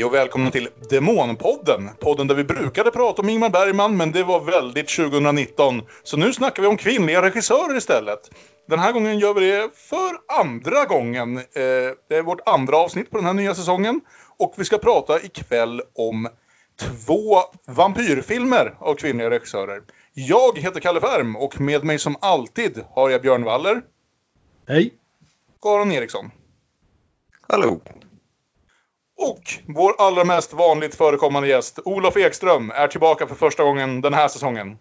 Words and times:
Hej 0.00 0.04
och 0.04 0.14
välkomna 0.14 0.50
till 0.50 0.68
Demonpodden. 0.90 1.90
Podden 2.00 2.26
där 2.26 2.34
vi 2.34 2.44
brukade 2.44 2.90
prata 2.90 3.22
om 3.22 3.28
Ingmar 3.28 3.50
Bergman, 3.50 3.96
men 3.96 4.12
det 4.12 4.24
var 4.24 4.40
väldigt 4.40 4.88
2019. 4.88 5.82
Så 6.02 6.16
nu 6.16 6.32
snackar 6.32 6.62
vi 6.62 6.68
om 6.68 6.76
kvinnliga 6.76 7.22
regissörer 7.22 7.76
istället. 7.76 8.30
Den 8.68 8.78
här 8.78 8.92
gången 8.92 9.18
gör 9.18 9.34
vi 9.34 9.50
det 9.50 9.70
för 9.74 10.40
andra 10.40 10.84
gången. 10.84 11.36
Eh, 11.36 11.42
det 12.08 12.16
är 12.16 12.22
vårt 12.22 12.48
andra 12.48 12.76
avsnitt 12.76 13.10
på 13.10 13.16
den 13.16 13.26
här 13.26 13.34
nya 13.34 13.54
säsongen. 13.54 14.00
Och 14.38 14.54
vi 14.56 14.64
ska 14.64 14.78
prata 14.78 15.22
ikväll 15.22 15.82
om 15.94 16.28
två 16.80 17.40
vampyrfilmer 17.66 18.74
av 18.78 18.94
kvinnliga 18.94 19.30
regissörer. 19.30 19.82
Jag 20.14 20.58
heter 20.58 20.80
Kalle 20.80 21.00
Färm 21.00 21.36
och 21.36 21.60
med 21.60 21.84
mig 21.84 21.98
som 21.98 22.16
alltid 22.20 22.84
har 22.90 23.10
jag 23.10 23.22
Björn 23.22 23.44
Waller. 23.44 23.82
Hej. 24.68 24.94
Aron 25.64 25.92
Eriksson. 25.92 26.30
Hallå. 27.48 27.80
Och 29.20 29.42
vår 29.66 29.94
allra 29.98 30.24
mest 30.24 30.52
vanligt 30.52 30.94
förekommande 30.94 31.48
gäst, 31.48 31.78
Olof 31.84 32.16
Ekström, 32.16 32.70
är 32.70 32.88
tillbaka 32.88 33.26
för 33.26 33.34
första 33.34 33.64
gången 33.64 34.00
den 34.00 34.14
här 34.14 34.28
säsongen. 34.28 34.78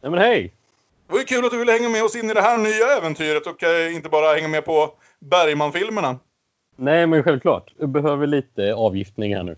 Ja, 0.00 0.10
men 0.10 0.18
hej! 0.18 0.52
Det 1.06 1.12
var 1.12 1.18
ju 1.20 1.24
kul 1.24 1.44
att 1.44 1.50
du 1.50 1.58
ville 1.58 1.72
hänga 1.72 1.88
med 1.88 2.04
oss 2.04 2.16
in 2.16 2.30
i 2.30 2.34
det 2.34 2.40
här 2.40 2.58
nya 2.58 2.86
äventyret 2.98 3.46
och 3.46 3.62
eh, 3.62 3.94
inte 3.94 4.08
bara 4.08 4.34
hänga 4.34 4.48
med 4.48 4.64
på 4.64 4.90
Bergman-filmerna. 5.18 6.18
Nej, 6.76 7.06
men 7.06 7.22
självklart. 7.22 7.72
Du 7.78 7.86
behöver 7.86 8.26
lite 8.26 8.74
avgiftning 8.74 9.36
här 9.36 9.42
nu. 9.42 9.56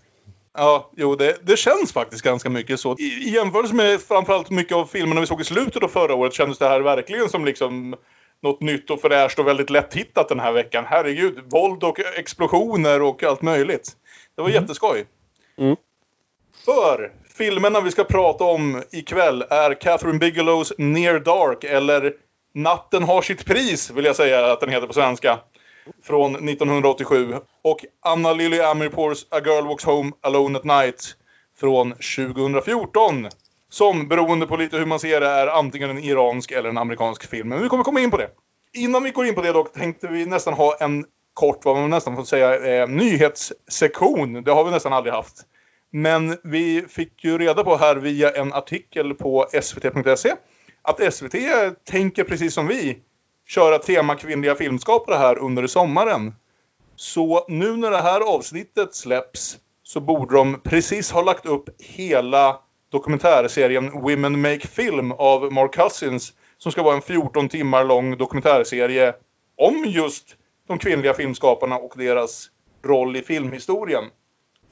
Ja, 0.54 0.90
jo, 0.96 1.16
det, 1.16 1.36
det 1.42 1.56
känns 1.56 1.92
faktiskt 1.92 2.22
ganska 2.22 2.50
mycket 2.50 2.80
så. 2.80 2.96
I, 2.98 3.02
I 3.02 3.34
jämförelse 3.34 3.74
med 3.74 4.00
framförallt 4.00 4.50
mycket 4.50 4.76
av 4.76 4.86
filmerna 4.86 5.20
vi 5.20 5.26
såg 5.26 5.40
i 5.40 5.44
slutet 5.44 5.82
av 5.82 5.88
förra 5.88 6.14
året 6.14 6.34
kändes 6.34 6.58
det 6.58 6.68
här 6.68 6.80
verkligen 6.80 7.28
som 7.28 7.44
liksom 7.44 7.96
något 8.42 8.60
nytt 8.60 8.90
och 8.90 9.00
fräscht 9.00 9.38
och 9.38 9.46
väldigt 9.46 9.70
lätt 9.70 9.94
hittat 9.94 10.28
den 10.28 10.40
här 10.40 10.52
veckan. 10.52 10.84
Herregud, 10.88 11.38
våld 11.50 11.84
och 11.84 11.98
explosioner 12.18 13.02
och 13.02 13.22
allt 13.22 13.42
möjligt. 13.42 13.96
Det 14.36 14.42
var 14.42 14.48
mm. 14.48 14.62
jätteskoj. 14.62 15.06
Mm. 15.58 15.76
För 16.64 17.12
filmerna 17.34 17.80
vi 17.80 17.90
ska 17.90 18.04
prata 18.04 18.44
om 18.44 18.82
ikväll 18.90 19.44
är 19.50 19.80
Catherine 19.80 20.18
Bigelows 20.18 20.72
Near 20.78 21.18
Dark 21.18 21.64
eller 21.64 22.12
Natten 22.54 23.02
har 23.02 23.22
sitt 23.22 23.44
pris 23.44 23.90
vill 23.90 24.04
jag 24.04 24.16
säga 24.16 24.52
att 24.52 24.60
den 24.60 24.68
heter 24.68 24.86
på 24.86 24.92
svenska. 24.92 25.38
Från 26.02 26.48
1987. 26.48 27.34
Och 27.62 27.84
Anna 28.00 28.32
Lily 28.32 28.60
Amirpours 28.60 29.26
A 29.30 29.40
Girl 29.44 29.66
Walks 29.66 29.84
Home 29.84 30.12
Alone 30.20 30.58
at 30.58 30.64
Night 30.64 31.16
från 31.60 31.92
2014. 31.92 33.28
Som 33.70 34.08
beroende 34.08 34.46
på 34.46 34.56
lite 34.56 34.76
hur 34.76 34.86
man 34.86 35.00
ser 35.00 35.20
det 35.20 35.28
är 35.28 35.46
antingen 35.46 35.90
en 35.90 35.98
iransk 35.98 36.50
eller 36.50 36.68
en 36.68 36.78
amerikansk 36.78 37.30
film. 37.30 37.48
Men 37.48 37.62
vi 37.62 37.68
kommer 37.68 37.84
komma 37.84 38.00
in 38.00 38.10
på 38.10 38.16
det. 38.16 38.30
Innan 38.74 39.02
vi 39.02 39.10
går 39.10 39.26
in 39.26 39.34
på 39.34 39.42
det 39.42 39.52
dock 39.52 39.72
tänkte 39.72 40.08
vi 40.08 40.26
nästan 40.26 40.54
ha 40.54 40.76
en 40.80 41.04
kort, 41.34 41.64
vad 41.64 41.76
man 41.76 41.90
nästan 41.90 42.16
får 42.16 42.24
säga, 42.24 42.82
eh, 42.82 42.88
nyhetssektion. 42.88 44.44
Det 44.44 44.52
har 44.52 44.64
vi 44.64 44.70
nästan 44.70 44.92
aldrig 44.92 45.14
haft. 45.14 45.46
Men 45.90 46.36
vi 46.44 46.84
fick 46.88 47.24
ju 47.24 47.38
reda 47.38 47.64
på 47.64 47.76
här 47.76 47.96
via 47.96 48.30
en 48.30 48.52
artikel 48.52 49.14
på 49.14 49.46
svt.se 49.62 50.34
att 50.82 51.14
SVT 51.14 51.34
tänker 51.84 52.24
precis 52.24 52.54
som 52.54 52.66
vi 52.66 52.98
köra 53.48 53.78
tema 53.78 54.14
kvinnliga 54.14 54.54
filmskapare 54.54 55.16
här 55.16 55.38
under 55.38 55.66
sommaren. 55.66 56.34
Så 56.96 57.44
nu 57.48 57.76
när 57.76 57.90
det 57.90 58.02
här 58.02 58.20
avsnittet 58.20 58.94
släpps 58.94 59.58
så 59.82 60.00
borde 60.00 60.34
de 60.34 60.60
precis 60.60 61.10
ha 61.10 61.22
lagt 61.22 61.46
upp 61.46 61.68
hela 61.78 62.60
dokumentärserien 62.92 63.90
Women 63.90 64.40
Make 64.40 64.68
Film 64.68 65.12
av 65.12 65.52
Mark 65.52 65.74
Cousins 65.74 66.32
som 66.58 66.72
ska 66.72 66.82
vara 66.82 66.96
en 66.96 67.02
14 67.02 67.48
timmar 67.48 67.84
lång 67.84 68.16
dokumentärserie 68.16 69.14
om 69.56 69.84
just 69.86 70.36
de 70.68 70.78
kvinnliga 70.78 71.14
filmskaparna 71.14 71.76
och 71.76 71.92
deras 71.96 72.50
roll 72.84 73.16
i 73.16 73.22
filmhistorien. 73.22 74.04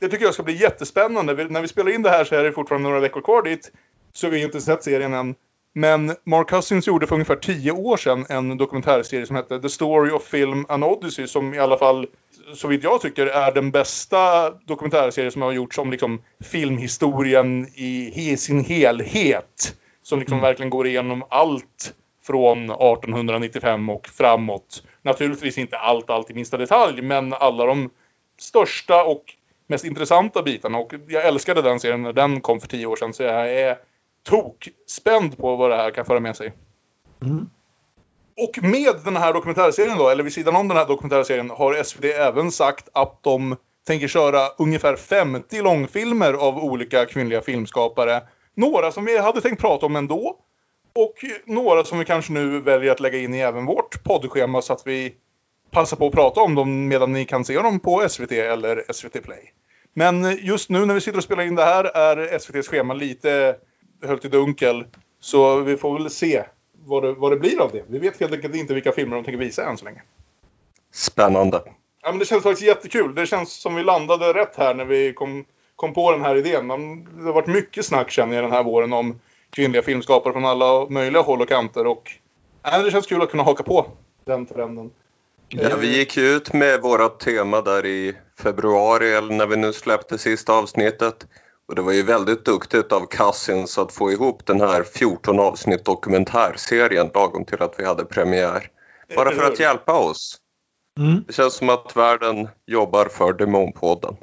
Det 0.00 0.08
tycker 0.08 0.24
jag 0.24 0.34
ska 0.34 0.42
bli 0.42 0.62
jättespännande. 0.62 1.44
När 1.44 1.60
vi 1.60 1.68
spelar 1.68 1.94
in 1.94 2.02
det 2.02 2.10
här 2.10 2.24
så 2.24 2.34
är 2.34 2.44
det 2.44 2.52
fortfarande 2.52 2.88
några 2.88 3.00
veckor 3.00 3.20
kvar 3.20 3.42
dit. 3.42 3.72
Så 4.12 4.28
vi 4.28 4.38
har 4.38 4.46
inte 4.46 4.60
sett 4.60 4.84
serien 4.84 5.14
än. 5.14 5.34
Men 5.72 6.16
Mark 6.24 6.48
Cousins 6.48 6.86
gjorde 6.86 7.06
för 7.06 7.14
ungefär 7.14 7.36
tio 7.36 7.72
år 7.72 7.96
sedan 7.96 8.26
en 8.28 8.56
dokumentärserie 8.56 9.26
som 9.26 9.36
hette 9.36 9.60
The 9.60 9.68
Story 9.68 10.10
of 10.10 10.22
Film 10.22 10.66
and 10.68 10.84
Odyssey 10.84 11.26
som 11.26 11.54
i 11.54 11.58
alla 11.58 11.78
fall, 11.78 12.06
så 12.54 12.68
vitt 12.68 12.84
jag 12.84 13.00
tycker, 13.00 13.26
är 13.26 13.52
den 13.52 13.70
bästa 13.70 14.50
dokumentärserie 14.50 15.30
som 15.30 15.42
har 15.42 15.52
gjorts 15.52 15.78
om 15.78 15.90
liksom, 15.90 16.22
filmhistorien 16.40 17.68
i, 17.74 18.12
i 18.30 18.36
sin 18.36 18.64
helhet. 18.64 19.76
Som 20.02 20.18
liksom 20.18 20.38
mm. 20.38 20.42
verkligen 20.42 20.70
går 20.70 20.86
igenom 20.86 21.24
allt 21.30 21.94
från 22.26 22.70
1895 22.70 23.90
och 23.90 24.06
framåt. 24.06 24.82
Naturligtvis 25.02 25.58
inte 25.58 25.78
allt, 25.78 26.10
allt 26.10 26.30
i 26.30 26.34
minsta 26.34 26.56
detalj, 26.56 27.02
men 27.02 27.32
alla 27.32 27.66
de 27.66 27.90
största 28.38 29.04
och 29.04 29.24
mest 29.66 29.84
intressanta 29.84 30.42
bitarna. 30.42 30.78
Och 30.78 30.94
jag 31.08 31.26
älskade 31.26 31.62
den 31.62 31.80
serien 31.80 32.02
när 32.02 32.12
den 32.12 32.40
kom 32.40 32.60
för 32.60 32.68
tio 32.68 32.86
år 32.86 32.96
sedan, 32.96 33.14
så 33.14 33.22
jag 33.22 33.52
är 33.52 33.78
tok 34.22 34.68
spänd 34.86 35.38
på 35.38 35.56
vad 35.56 35.70
det 35.70 35.76
här 35.76 35.90
kan 35.90 36.04
föra 36.04 36.20
med 36.20 36.36
sig. 36.36 36.52
Mm. 37.22 37.50
Och 38.36 38.62
med 38.62 38.94
den 39.04 39.16
här 39.16 39.32
dokumentärserien 39.32 39.98
då, 39.98 40.08
eller 40.08 40.24
vid 40.24 40.32
sidan 40.32 40.56
om 40.56 40.68
den 40.68 40.76
här 40.76 40.86
dokumentärserien, 40.86 41.50
har 41.50 41.82
SVT 41.82 42.04
även 42.04 42.50
sagt 42.50 42.88
att 42.92 43.22
de 43.22 43.56
tänker 43.86 44.08
köra 44.08 44.48
ungefär 44.58 44.96
50 44.96 45.62
långfilmer 45.62 46.32
av 46.32 46.58
olika 46.58 47.06
kvinnliga 47.06 47.40
filmskapare. 47.40 48.22
Några 48.54 48.92
som 48.92 49.04
vi 49.04 49.18
hade 49.18 49.40
tänkt 49.40 49.60
prata 49.60 49.86
om 49.86 49.96
ändå. 49.96 50.38
Och 51.02 51.24
några 51.44 51.84
som 51.84 51.98
vi 51.98 52.04
kanske 52.04 52.32
nu 52.32 52.60
väljer 52.60 52.92
att 52.92 53.00
lägga 53.00 53.18
in 53.18 53.34
i 53.34 53.38
även 53.38 53.66
vårt 53.66 54.04
poddschema 54.04 54.62
så 54.62 54.72
att 54.72 54.86
vi 54.86 55.14
passar 55.70 55.96
på 55.96 56.06
att 56.06 56.12
prata 56.12 56.40
om 56.40 56.54
dem 56.54 56.88
medan 56.88 57.12
ni 57.12 57.24
kan 57.24 57.44
se 57.44 57.54
dem 57.54 57.80
på 57.80 58.08
SVT 58.08 58.32
eller 58.32 58.92
SVT 58.92 59.22
Play. 59.22 59.52
Men 59.94 60.36
just 60.40 60.70
nu 60.70 60.86
när 60.86 60.94
vi 60.94 61.00
sitter 61.00 61.18
och 61.18 61.24
spelar 61.24 61.42
in 61.42 61.54
det 61.54 61.64
här 61.64 61.84
är 61.84 62.36
SVTs 62.36 62.68
schema 62.68 62.94
lite 62.94 63.56
höljt 64.02 64.24
i 64.24 64.28
dunkel. 64.28 64.84
Så 65.20 65.60
vi 65.60 65.76
får 65.76 65.98
väl 65.98 66.10
se 66.10 66.44
vad 66.84 67.02
det, 67.02 67.12
vad 67.12 67.32
det 67.32 67.36
blir 67.36 67.60
av 67.60 67.70
det. 67.72 67.84
Vi 67.86 67.98
vet 67.98 68.20
helt 68.20 68.32
enkelt 68.32 68.54
inte 68.54 68.74
vilka 68.74 68.92
filmer 68.92 69.16
de 69.16 69.24
tänker 69.24 69.38
visa 69.38 69.64
än 69.64 69.76
så 69.76 69.84
länge. 69.84 70.02
Spännande. 70.92 71.62
Ja, 72.02 72.10
men 72.10 72.18
det 72.18 72.24
känns 72.24 72.42
faktiskt 72.42 72.66
jättekul. 72.66 73.14
Det 73.14 73.26
känns 73.26 73.52
som 73.52 73.74
vi 73.74 73.82
landade 73.82 74.32
rätt 74.32 74.56
här 74.56 74.74
när 74.74 74.84
vi 74.84 75.12
kom, 75.12 75.44
kom 75.76 75.94
på 75.94 76.12
den 76.12 76.22
här 76.22 76.36
idén. 76.36 76.68
det 76.68 77.24
har 77.24 77.32
varit 77.32 77.46
mycket 77.46 77.84
snack 77.84 78.10
känner 78.10 78.34
jag 78.34 78.44
den 78.44 78.52
här 78.52 78.62
våren 78.62 78.92
om 78.92 79.20
kvinnliga 79.50 79.82
filmskapare 79.82 80.32
från 80.32 80.44
alla 80.44 80.86
möjliga 80.88 81.22
håll 81.22 81.40
och 81.40 81.48
kanter. 81.48 81.86
Och, 81.86 82.10
äh, 82.72 82.82
det 82.82 82.90
känns 82.90 83.06
kul 83.06 83.22
att 83.22 83.30
kunna 83.30 83.42
haka 83.42 83.62
på 83.62 83.86
den 84.24 84.46
trenden. 84.46 84.90
Ja, 85.48 85.76
vi 85.76 85.98
gick 85.98 86.16
ut 86.16 86.52
med 86.52 86.80
vårt 86.80 87.20
tema 87.20 87.60
där 87.60 87.86
i 87.86 88.16
februari 88.42 89.12
eller 89.12 89.34
när 89.34 89.46
vi 89.46 89.56
nu 89.56 89.72
släppte 89.72 90.18
sista 90.18 90.52
avsnittet. 90.52 91.26
Och 91.68 91.74
det 91.74 91.82
var 91.82 91.92
ju 91.92 92.02
väldigt 92.02 92.44
duktigt 92.44 92.92
av 92.92 93.06
Cousins 93.06 93.78
att 93.78 93.92
få 93.92 94.12
ihop 94.12 94.46
den 94.46 94.60
här 94.60 94.82
14 94.82 95.38
avsnitt 95.38 95.84
dokumentärserien 95.84 97.10
lagom 97.14 97.44
till 97.44 97.62
att 97.62 97.74
vi 97.78 97.84
hade 97.84 98.04
premiär. 98.04 98.66
Bara 99.16 99.30
för 99.30 99.44
att 99.44 99.60
hjälpa 99.60 99.98
oss. 99.98 100.36
Mm. 100.98 101.24
Det 101.26 101.32
känns 101.32 101.54
som 101.54 101.68
att 101.68 101.96
världen 101.96 102.48
jobbar 102.66 103.06
för 103.06 103.32
Demonpodden. 103.32 104.16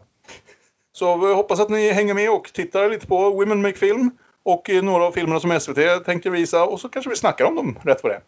Så 0.91 1.17
vi 1.17 1.33
hoppas 1.33 1.59
att 1.59 1.69
ni 1.69 1.91
hänger 1.91 2.13
med 2.13 2.29
och 2.31 2.53
tittar 2.53 2.89
lite 2.89 3.07
på 3.07 3.29
Women 3.29 3.61
Make 3.61 3.77
Film 3.77 4.11
och 4.47 4.69
eh, 4.69 4.83
några 4.83 5.03
av 5.03 5.11
filmerna 5.11 5.39
som 5.39 5.59
SVT 5.59 6.05
tänker 6.05 6.29
visa 6.29 6.63
och 6.63 6.79
så 6.79 6.89
kanske 6.89 7.09
vi 7.09 7.15
snackar 7.15 7.45
om 7.45 7.55
dem 7.55 7.79
rätt 7.83 8.03
vad 8.03 8.11
det 8.11 8.21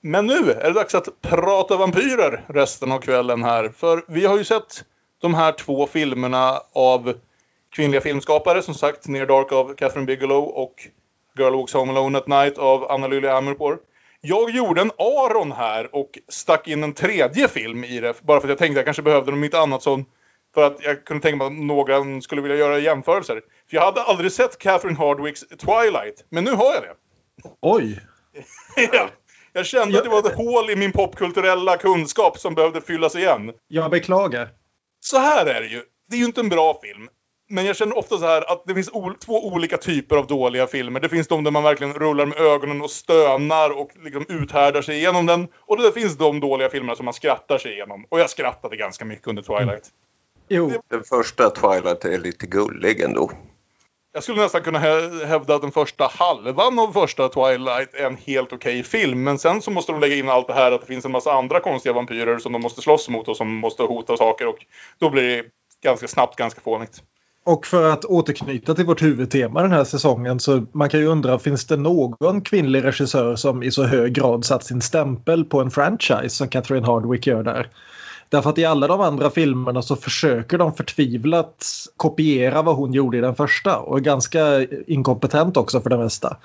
Men 0.00 0.26
nu 0.26 0.50
är 0.50 0.64
det 0.64 0.72
dags 0.72 0.94
att 0.94 1.08
prata 1.20 1.76
vampyrer 1.76 2.44
resten 2.48 2.92
av 2.92 2.98
kvällen 2.98 3.42
här. 3.42 3.68
För 3.68 4.04
vi 4.08 4.26
har 4.26 4.38
ju 4.38 4.44
sett 4.44 4.84
de 5.20 5.34
här 5.34 5.52
två 5.52 5.86
filmerna 5.86 6.60
av 6.72 7.14
kvinnliga 7.70 8.00
filmskapare. 8.00 8.62
Som 8.62 8.74
sagt, 8.74 9.08
Near 9.08 9.26
Dark 9.26 9.52
av 9.52 9.74
Catherine 9.74 10.06
Bigelow 10.06 10.44
och 10.44 10.88
Girl 11.38 11.54
Walks 11.54 11.72
Home 11.72 11.92
Alone 11.92 12.18
at 12.18 12.26
Night 12.26 12.58
av 12.58 12.90
Anna 12.90 13.06
Lily 13.06 13.28
Amirpour. 13.28 13.78
Jag 14.20 14.50
gjorde 14.50 14.80
en 14.80 14.90
Aron 14.98 15.52
här 15.52 15.94
och 15.94 16.18
stack 16.28 16.68
in 16.68 16.82
en 16.82 16.94
tredje 16.94 17.48
film 17.48 17.84
i 17.84 18.00
det. 18.00 18.22
Bara 18.22 18.40
för 18.40 18.48
att 18.48 18.50
jag 18.50 18.58
tänkte 18.58 18.72
att 18.72 18.76
jag 18.76 18.84
kanske 18.84 19.02
behövde 19.02 19.32
något 19.32 19.54
annat 19.54 19.82
som 19.82 20.04
för 20.54 20.66
att 20.66 20.84
jag 20.84 21.04
kunde 21.04 21.22
tänka 21.22 21.36
mig 21.36 21.46
att 21.46 21.52
någon 21.52 22.22
skulle 22.22 22.42
vilja 22.42 22.56
göra 22.56 22.78
jämförelser. 22.78 23.34
För 23.70 23.76
jag 23.76 23.82
hade 23.82 24.02
aldrig 24.02 24.32
sett 24.32 24.58
Catherine 24.58 24.98
Hardwicks 24.98 25.40
Twilight, 25.40 26.24
men 26.28 26.44
nu 26.44 26.50
har 26.50 26.74
jag 26.74 26.82
det. 26.82 26.94
Oj! 27.60 28.00
ja. 28.92 29.08
Jag 29.52 29.66
kände 29.66 29.98
att 29.98 30.04
det 30.04 30.10
var 30.10 30.18
ett 30.18 30.36
hål 30.36 30.70
i 30.70 30.76
min 30.76 30.92
popkulturella 30.92 31.76
kunskap 31.76 32.38
som 32.38 32.54
behövde 32.54 32.80
fyllas 32.80 33.16
igen. 33.16 33.52
Jag 33.68 33.90
beklagar. 33.90 34.48
Så 35.00 35.18
här 35.18 35.46
är 35.46 35.60
det 35.60 35.66
ju. 35.66 35.82
Det 36.10 36.16
är 36.16 36.20
ju 36.20 36.24
inte 36.26 36.40
en 36.40 36.48
bra 36.48 36.80
film. 36.82 37.08
Men 37.48 37.66
jag 37.66 37.76
känner 37.76 37.98
ofta 37.98 38.18
så 38.18 38.26
här 38.26 38.52
att 38.52 38.62
det 38.66 38.74
finns 38.74 38.90
två 39.24 39.46
olika 39.46 39.76
typer 39.76 40.16
av 40.16 40.26
dåliga 40.26 40.66
filmer. 40.66 41.00
Det 41.00 41.08
finns 41.08 41.28
de 41.28 41.44
där 41.44 41.50
man 41.50 41.62
verkligen 41.62 41.94
rullar 41.94 42.26
med 42.26 42.38
ögonen 42.38 42.82
och 42.82 42.90
stönar 42.90 43.70
och 43.70 43.90
liksom 44.04 44.24
uthärdar 44.28 44.82
sig 44.82 44.96
igenom 44.96 45.26
den. 45.26 45.48
Och 45.54 45.82
det 45.82 45.92
finns 45.92 46.18
de 46.18 46.40
dåliga 46.40 46.68
filmerna 46.68 46.96
som 46.96 47.04
man 47.04 47.14
skrattar 47.14 47.58
sig 47.58 47.72
igenom. 47.72 48.06
Och 48.08 48.20
jag 48.20 48.30
skrattade 48.30 48.76
ganska 48.76 49.04
mycket 49.04 49.26
under 49.26 49.42
Twilight. 49.42 49.68
Mm. 49.68 49.78
Jo. 50.54 50.72
Den 50.90 51.04
första 51.04 51.50
Twilight 51.50 52.04
är 52.04 52.18
lite 52.18 52.46
gullig 52.46 53.00
ändå. 53.00 53.30
Jag 54.14 54.22
skulle 54.22 54.42
nästan 54.42 54.62
kunna 54.62 54.78
hävda 55.26 55.54
att 55.54 55.62
den 55.62 55.72
första 55.72 56.06
halvan 56.06 56.78
av 56.78 56.92
första 56.92 57.28
Twilight 57.28 57.94
är 57.94 58.06
en 58.06 58.16
helt 58.16 58.52
okej 58.52 58.80
okay 58.80 58.82
film. 58.82 59.24
Men 59.24 59.38
sen 59.38 59.62
så 59.62 59.70
måste 59.70 59.92
de 59.92 60.00
lägga 60.00 60.14
in 60.14 60.28
allt 60.28 60.46
det 60.46 60.54
här 60.54 60.72
att 60.72 60.80
det 60.80 60.86
finns 60.86 61.04
en 61.04 61.12
massa 61.12 61.32
andra 61.32 61.60
konstiga 61.60 61.92
vampyrer 61.92 62.38
som 62.38 62.52
de 62.52 62.62
måste 62.62 62.80
slåss 62.82 63.08
mot 63.08 63.28
och 63.28 63.36
som 63.36 63.54
måste 63.54 63.82
hota 63.82 64.16
saker. 64.16 64.46
Och 64.46 64.58
då 64.98 65.10
blir 65.10 65.22
det 65.22 65.44
ganska 65.82 66.08
snabbt, 66.08 66.36
ganska 66.36 66.60
fånigt. 66.60 67.02
Och 67.44 67.66
för 67.66 67.90
att 67.90 68.04
återknyta 68.04 68.74
till 68.74 68.86
vårt 68.86 69.02
huvudtema 69.02 69.62
den 69.62 69.72
här 69.72 69.84
säsongen 69.84 70.40
så 70.40 70.66
man 70.72 70.88
kan 70.88 71.00
ju 71.00 71.06
undra 71.06 71.38
finns 71.38 71.66
det 71.66 71.76
någon 71.76 72.40
kvinnlig 72.40 72.84
regissör 72.84 73.36
som 73.36 73.62
i 73.62 73.70
så 73.70 73.84
hög 73.84 74.12
grad 74.12 74.44
satt 74.44 74.64
sin 74.64 74.80
stämpel 74.80 75.44
på 75.44 75.60
en 75.60 75.70
franchise 75.70 76.28
som 76.28 76.48
Catherine 76.48 76.86
Hardwick 76.86 77.26
gör 77.26 77.42
där. 77.42 77.70
Därför 78.32 78.50
att 78.50 78.58
i 78.58 78.64
alla 78.64 78.86
de 78.86 79.00
andra 79.00 79.30
filmerna 79.30 79.82
så 79.82 79.96
försöker 79.96 80.58
de 80.58 80.74
förtvivlat 80.74 81.66
kopiera 81.96 82.62
vad 82.62 82.76
hon 82.76 82.92
gjorde 82.92 83.18
i 83.18 83.20
den 83.20 83.34
första 83.34 83.78
och 83.78 83.96
är 83.98 84.00
ganska 84.00 84.66
inkompetent 84.86 85.56
också 85.56 85.80
för 85.80 85.90
det 85.90 85.98
mesta. 85.98 86.36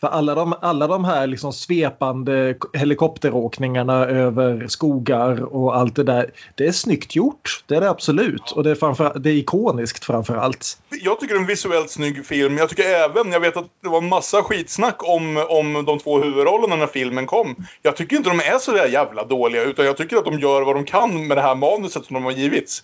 För 0.00 0.08
alla 0.08 0.34
de, 0.34 0.54
alla 0.60 0.86
de 0.86 1.04
här 1.04 1.26
liksom 1.26 1.52
svepande 1.52 2.54
helikopteråkningarna 2.72 4.06
över 4.06 4.68
skogar 4.68 5.54
och 5.54 5.76
allt 5.76 5.96
det 5.96 6.02
där. 6.02 6.30
Det 6.54 6.66
är 6.66 6.72
snyggt 6.72 7.16
gjort. 7.16 7.64
Det 7.66 7.74
är 7.74 7.80
det 7.80 7.90
absolut. 7.90 8.50
Och 8.50 8.62
det 8.62 8.70
är, 8.70 8.74
framför, 8.74 9.18
det 9.18 9.30
är 9.30 9.34
ikoniskt 9.34 10.04
framför 10.04 10.36
allt. 10.36 10.78
Jag 11.02 11.20
tycker 11.20 11.34
det 11.34 11.38
är 11.38 11.42
en 11.42 11.46
visuellt 11.46 11.90
snygg 11.90 12.26
film. 12.26 12.58
Jag 12.58 12.68
tycker 12.68 12.82
även, 12.82 13.32
jag 13.32 13.40
vet 13.40 13.56
att 13.56 13.66
det 13.82 13.88
var 13.88 13.98
en 13.98 14.08
massa 14.08 14.42
skitsnack 14.42 15.08
om, 15.08 15.46
om 15.48 15.84
de 15.84 15.98
två 15.98 16.18
huvudrollerna 16.18 16.76
när 16.76 16.86
filmen 16.86 17.26
kom. 17.26 17.56
Jag 17.82 17.96
tycker 17.96 18.16
inte 18.16 18.30
de 18.30 18.40
är 18.40 18.58
så 18.58 18.72
där 18.72 18.86
jävla 18.86 19.24
dåliga 19.24 19.62
utan 19.62 19.84
jag 19.86 19.96
tycker 19.96 20.16
att 20.16 20.24
de 20.24 20.38
gör 20.38 20.62
vad 20.62 20.76
de 20.76 20.84
kan 20.84 21.26
med 21.26 21.36
det 21.36 21.42
här 21.42 21.54
manuset 21.54 22.04
som 22.04 22.14
de 22.14 22.24
har 22.24 22.32
givits. 22.32 22.82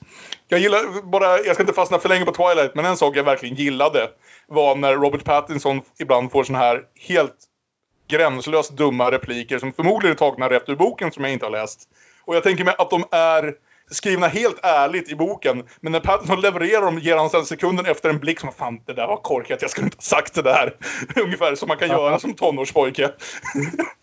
Jag 0.49 0.61
gillar 0.61 1.03
bara, 1.11 1.39
jag 1.39 1.55
ska 1.55 1.63
inte 1.63 1.73
fastna 1.73 1.99
för 1.99 2.09
länge 2.09 2.25
på 2.25 2.33
Twilight, 2.33 2.75
men 2.75 2.85
en 2.85 2.97
sak 2.97 3.17
jag 3.17 3.25
verkligen 3.25 3.57
gillade 3.57 4.09
var 4.53 4.77
när 4.77 4.95
Robert 4.95 5.25
Pattinson 5.25 5.81
ibland 5.99 6.33
får 6.33 6.45
såna 6.45 6.59
här 6.59 6.83
helt 7.09 7.37
gränslöst 8.09 8.77
dumma 8.77 9.11
repliker 9.11 9.59
som 9.59 9.73
förmodligen 9.73 10.15
är 10.15 10.19
tagna 10.19 10.51
rätt 10.51 10.69
ur 10.69 10.77
boken 10.77 11.13
som 11.13 11.25
jag 11.25 11.33
inte 11.33 11.47
har 11.47 11.51
läst. 11.51 11.89
Och 12.25 12.37
jag 12.37 12.43
tänker 12.43 12.65
mig 12.65 12.75
att 12.79 12.91
de 12.91 13.05
är 13.11 13.55
skrivna 13.91 14.29
helt 14.29 14.59
ärligt 14.63 15.09
i 15.09 15.17
boken. 15.17 15.65
Men 15.81 15.93
när 15.93 16.01
Pattinson 16.01 16.41
levererar 16.41 16.83
dem 16.83 16.99
ger 16.99 17.17
han 17.17 17.31
sen 17.31 17.45
sekunden 17.45 17.87
efter 17.87 18.11
en 18.11 18.19
blick 18.19 18.41
som 18.41 18.53
fan 18.53 18.81
det 18.87 18.93
där 18.93 19.07
var 19.07 19.17
korkat, 19.17 19.63
jag 19.63 19.71
skulle 19.71 19.85
inte 19.85 19.97
ha 19.97 20.03
sagt 20.03 20.35
det 20.35 20.43
där. 20.43 20.77
Ungefär 21.23 21.55
som 21.55 21.69
man 21.69 21.79
kan 21.79 21.89
göra 21.89 22.19
som 22.19 22.35
tonårspojke. 22.35 23.11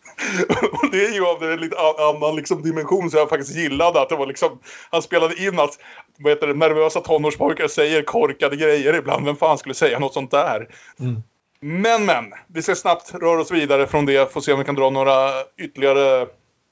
och 0.71 0.92
det 0.92 1.06
är 1.06 1.13
ju 1.13 1.25
av 1.25 1.44
en 1.44 1.60
lite 1.60 1.75
annan 1.98 2.36
liksom, 2.36 2.62
dimension 2.62 3.10
som 3.10 3.19
jag 3.19 3.30
faktiskt 3.30 3.56
gillade. 3.56 4.01
Att 4.01 4.10
det 4.10 4.16
var 4.16 4.27
liksom, 4.27 4.60
han 4.89 5.01
spelade 5.01 5.44
in 5.44 5.60
att 5.60 5.80
vad 6.18 6.31
heter 6.31 6.48
det, 6.48 6.54
nervösa 6.54 7.01
tonårspojkar 7.01 7.68
säger 7.68 8.01
korkade 8.01 8.56
grejer 8.56 8.95
ibland. 8.95 9.25
Vem 9.25 9.36
fan 9.36 9.57
skulle 9.57 9.75
säga 9.75 10.00
något 10.00 10.13
sånt 10.13 10.31
där? 10.31 10.68
Mm. 11.00 11.21
Men, 11.62 12.06
men. 12.06 12.25
Vi 12.48 12.62
ska 12.62 12.75
snabbt 12.75 13.13
röra 13.13 13.42
oss 13.42 13.51
vidare 13.51 13.88
från 13.88 14.06
det. 14.06 14.33
Får 14.33 14.42
se 14.42 14.54
om 14.54 14.60
vi 14.60 14.66
kan 14.66 14.75
dra 14.75 14.89
några 14.89 15.30
ytterligare 15.57 16.27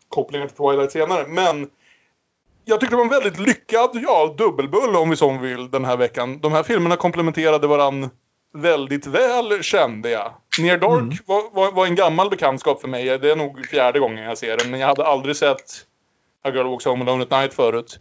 kopplingar 0.09 0.47
till 0.47 0.57
Twilight 0.57 0.91
senare. 0.91 1.27
Men 1.27 1.69
jag 2.65 2.79
tyckte 2.79 2.93
det 2.93 2.97
var 2.97 3.03
en 3.03 3.23
väldigt 3.23 3.39
lyckad, 3.39 3.89
ja, 3.93 4.35
dubbelbull 4.37 4.95
om 4.95 5.09
vi 5.09 5.15
så 5.15 5.37
vill, 5.37 5.71
den 5.71 5.85
här 5.85 5.97
veckan. 5.97 6.39
De 6.39 6.51
här 6.51 6.63
filmerna 6.63 6.95
komplementerade 6.95 7.67
varann 7.67 8.09
väldigt 8.61 9.07
väl 9.07 9.63
kände 9.63 10.09
jag. 10.09 10.33
Near 10.59 10.77
Dark 10.77 11.01
mm. 11.01 11.17
var, 11.25 11.49
var, 11.53 11.71
var, 11.71 11.85
en 11.85 11.95
gammal 11.95 12.29
bekantskap 12.29 12.81
för 12.81 12.87
mig. 12.87 13.19
Det 13.19 13.31
är 13.31 13.35
nog 13.35 13.65
fjärde 13.65 13.99
gången 13.99 14.23
jag 14.23 14.37
ser 14.37 14.57
den. 14.57 14.71
Men 14.71 14.79
jag 14.79 14.87
hade 14.87 15.05
aldrig 15.05 15.35
sett 15.35 15.85
A 16.43 16.49
Girl 16.49 16.67
Walks 16.67 16.85
Home 16.85 17.05
Alone 17.05 17.23
at 17.23 17.31
Night 17.31 17.53
förut. 17.53 17.99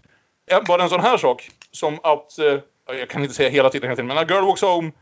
Bara 0.69 0.83
en 0.83 0.89
sån 0.89 1.01
här 1.01 1.17
sak 1.17 1.51
som 1.71 1.99
att, 2.03 2.39
eh, 2.39 2.59
jag 2.99 3.09
kan 3.09 3.23
inte 3.23 3.35
säga 3.35 3.49
hela 3.49 3.71
titeln 3.71 3.89
hela 3.91 3.97
tiden, 3.97 4.07
men 4.07 4.19
A 4.19 4.27
Girl 4.29 4.45
Walks 4.45 4.63
Home 4.63 4.93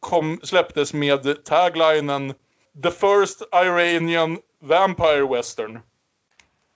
kom, 0.00 0.40
släpptes 0.42 0.94
med 0.94 1.44
taglinen 1.44 2.34
The 2.82 2.90
First 2.90 3.42
Iranian 3.54 4.38
Vampire 4.60 5.26
Western. 5.36 5.80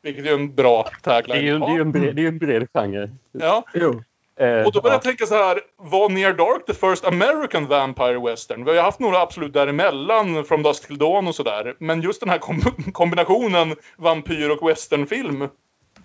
Vilket 0.02 0.26
är 0.26 0.34
en 0.34 0.54
bra 0.54 0.88
tagline. 1.02 1.36
Det 1.36 1.48
är 1.48 1.52
ju, 1.52 1.58
det 1.58 1.64
är 1.64 1.80
en, 1.80 1.92
bred, 1.92 2.16
det 2.16 2.22
är 2.22 2.28
en 2.28 2.38
bred 2.38 2.68
genre. 2.72 3.10
Ja. 3.32 3.64
Jo. 3.74 4.02
Eh, 4.40 4.66
och 4.66 4.72
då 4.72 4.80
började 4.80 4.94
jag 4.94 5.02
tänka 5.02 5.26
så 5.26 5.34
här, 5.34 5.60
var 5.76 6.08
Near 6.08 6.32
Dark 6.32 6.66
the 6.66 6.74
first 6.74 7.04
American 7.04 7.66
Vampire 7.66 8.30
Western? 8.30 8.64
Vi 8.64 8.70
har 8.70 8.76
ju 8.76 8.82
haft 8.82 9.00
några 9.00 9.20
absolut 9.20 9.52
däremellan, 9.52 10.44
From 10.44 10.62
Dusk 10.62 10.86
Till 10.86 10.98
Dawn 10.98 11.28
och 11.28 11.34
sådär. 11.34 11.74
Men 11.78 12.02
just 12.02 12.20
den 12.20 12.28
här 12.28 12.38
kom 12.38 12.60
kombinationen 12.92 13.76
vampyr 13.96 14.50
och 14.50 14.68
westernfilm. 14.68 15.48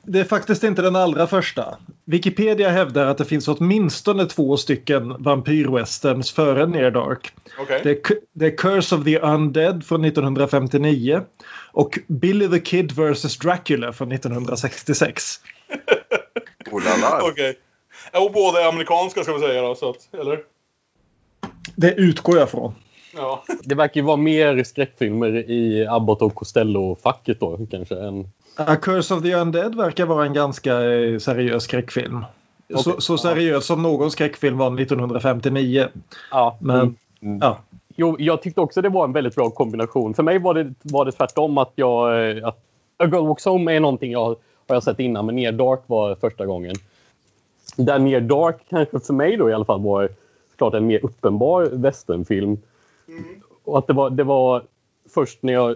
Det 0.06 0.20
är 0.20 0.24
faktiskt 0.24 0.64
inte 0.64 0.82
den 0.82 0.96
allra 0.96 1.28
första. 1.28 1.78
Wikipedia 2.06 2.70
hävdar 2.70 3.08
att 3.08 3.18
det 3.18 3.26
finns 3.26 3.48
åtminstone 3.48 4.26
två 4.26 4.58
stycken 4.58 5.24
vampyrwesterns 5.24 6.32
före 6.32 6.66
Near 6.66 6.92
Dark. 6.92 7.34
Okay. 7.62 7.80
Det, 7.84 7.90
är, 7.90 8.18
det 8.34 8.46
är 8.46 8.58
Curse 8.58 8.96
of 8.96 9.04
the 9.04 9.20
Undead 9.20 9.86
från 9.86 10.06
1959 10.06 11.22
och 11.72 12.00
Billy 12.08 12.48
the 12.48 12.60
Kid 12.60 12.92
vs 12.92 13.38
Dracula 13.38 13.94
från 13.94 14.12
1966. 14.12 15.40
oh 16.72 16.84
la 16.84 17.10
la. 17.10 17.28
Okay. 17.28 17.54
Och 18.26 18.32
båda 18.32 18.62
är 18.62 18.68
amerikanska 18.68 19.24
ska 19.24 19.34
vi 19.34 19.40
säga 19.40 19.62
då, 19.62 19.76
så 19.76 19.90
att, 19.90 20.10
eller? 20.22 20.40
Det 21.76 21.94
utgår 21.94 22.38
jag 22.38 22.50
från. 22.50 22.74
Ja. 23.16 23.44
Det 23.64 23.76
verkar 23.76 24.02
ju 24.02 24.08
vara 24.08 24.18
mer 24.18 24.64
skräckfilmer 24.64 25.50
i 25.50 25.88
Abbott 25.90 26.22
och 26.22 26.36
Costello-facket 26.36 27.40
då 27.40 27.60
kanske. 27.72 27.96
Än... 27.96 28.28
A 28.56 28.76
Curse 28.76 29.14
of 29.14 29.24
the 29.24 29.36
Undead 29.36 29.76
verkar 29.76 30.06
vara 30.06 30.26
en 30.26 30.34
ganska 30.34 30.82
eh, 30.82 31.20
seriös 31.20 31.64
skräckfilm. 31.64 32.26
Okay. 32.70 32.84
Så, 32.84 33.02
så 33.02 33.18
seriös 33.18 33.66
som 33.66 33.84
någon 33.84 34.12
skräckfilm 34.12 34.58
var 34.58 34.82
1959. 34.82 35.88
Ja. 36.32 36.58
Men, 36.60 36.96
mm. 37.22 37.40
ja. 37.42 37.60
Jo, 37.96 38.16
jag 38.20 38.42
tyckte 38.42 38.62
också 38.62 38.82
det 38.82 38.90
var 38.90 39.04
en 39.04 39.14
väldigt 39.14 39.36
bra 39.36 39.50
kombination. 39.50 40.14
För 40.14 40.24
mig 40.24 40.40
var 40.40 40.54
det, 40.54 40.74
var 40.82 41.06
det 41.06 41.12
tvärtom 41.12 41.58
att 41.58 41.72
jag... 41.76 42.30
Eh, 42.30 42.48
att 42.48 42.60
A 42.98 43.06
Girl 43.06 43.28
Walks 43.28 43.46
Home 43.46 43.76
är 43.76 43.80
någonting 43.80 44.12
jag 44.12 44.36
har 44.68 44.76
jag 44.76 44.84
sett 44.84 45.00
innan, 45.00 45.26
men 45.26 45.36
Near 45.36 45.52
Dark 45.52 45.80
var 45.86 46.16
första 46.16 46.46
gången 46.46 46.76
där 47.76 48.00
Near 48.00 48.22
Dark 48.22 48.66
kanske 48.70 49.00
för 49.00 49.14
mig 49.14 49.38
då 49.38 49.50
i 49.50 49.54
alla 49.54 49.66
fall 49.66 49.82
var 49.82 50.10
klart 50.56 50.74
en 50.74 50.88
mer 50.88 51.06
uppenbar 51.06 51.70
westernfilm. 51.72 52.58
Mm. 53.08 53.24
Och 53.64 53.78
att 53.78 53.88
det 53.88 53.94
var, 53.94 54.10
det 54.10 54.24
var 54.24 54.64
först 55.10 55.44
när 55.44 55.54
jag 55.54 55.76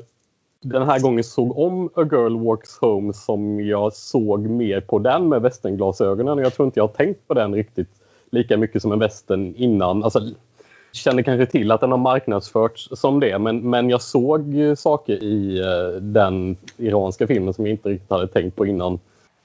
den 0.61 0.83
här 0.83 0.99
gången 0.99 1.23
såg 1.23 1.57
om 1.57 1.89
A 1.95 2.07
Girl 2.11 2.45
Walks 2.45 2.77
Home 2.77 3.13
som 3.13 3.59
jag 3.65 3.93
såg 3.93 4.39
mer 4.39 4.81
på 4.81 4.99
den 4.99 5.29
med 5.29 5.41
västernglasögonen. 5.41 6.37
Jag 6.37 6.53
tror 6.53 6.65
inte 6.65 6.79
jag 6.79 6.87
har 6.87 6.93
tänkt 6.93 7.27
på 7.27 7.33
den 7.33 7.55
riktigt 7.55 7.89
lika 8.29 8.57
mycket 8.57 8.81
som 8.81 8.91
en 8.91 8.99
västern 8.99 9.53
innan. 9.57 10.03
Alltså, 10.03 10.21
kände 10.91 11.23
kanske 11.23 11.45
till 11.45 11.71
att 11.71 11.81
den 11.81 11.91
har 11.91 11.97
marknadsförts 11.97 12.89
som 12.91 13.19
det 13.19 13.39
men, 13.39 13.69
men 13.69 13.89
jag 13.89 14.01
såg 14.01 14.55
saker 14.77 15.23
i 15.23 15.61
uh, 15.61 16.01
den 16.01 16.57
iranska 16.77 17.27
filmen 17.27 17.53
som 17.53 17.65
jag 17.65 17.73
inte 17.73 17.89
riktigt 17.89 18.09
hade 18.09 18.27
tänkt 18.27 18.55
på 18.55 18.65
innan. 18.65 18.99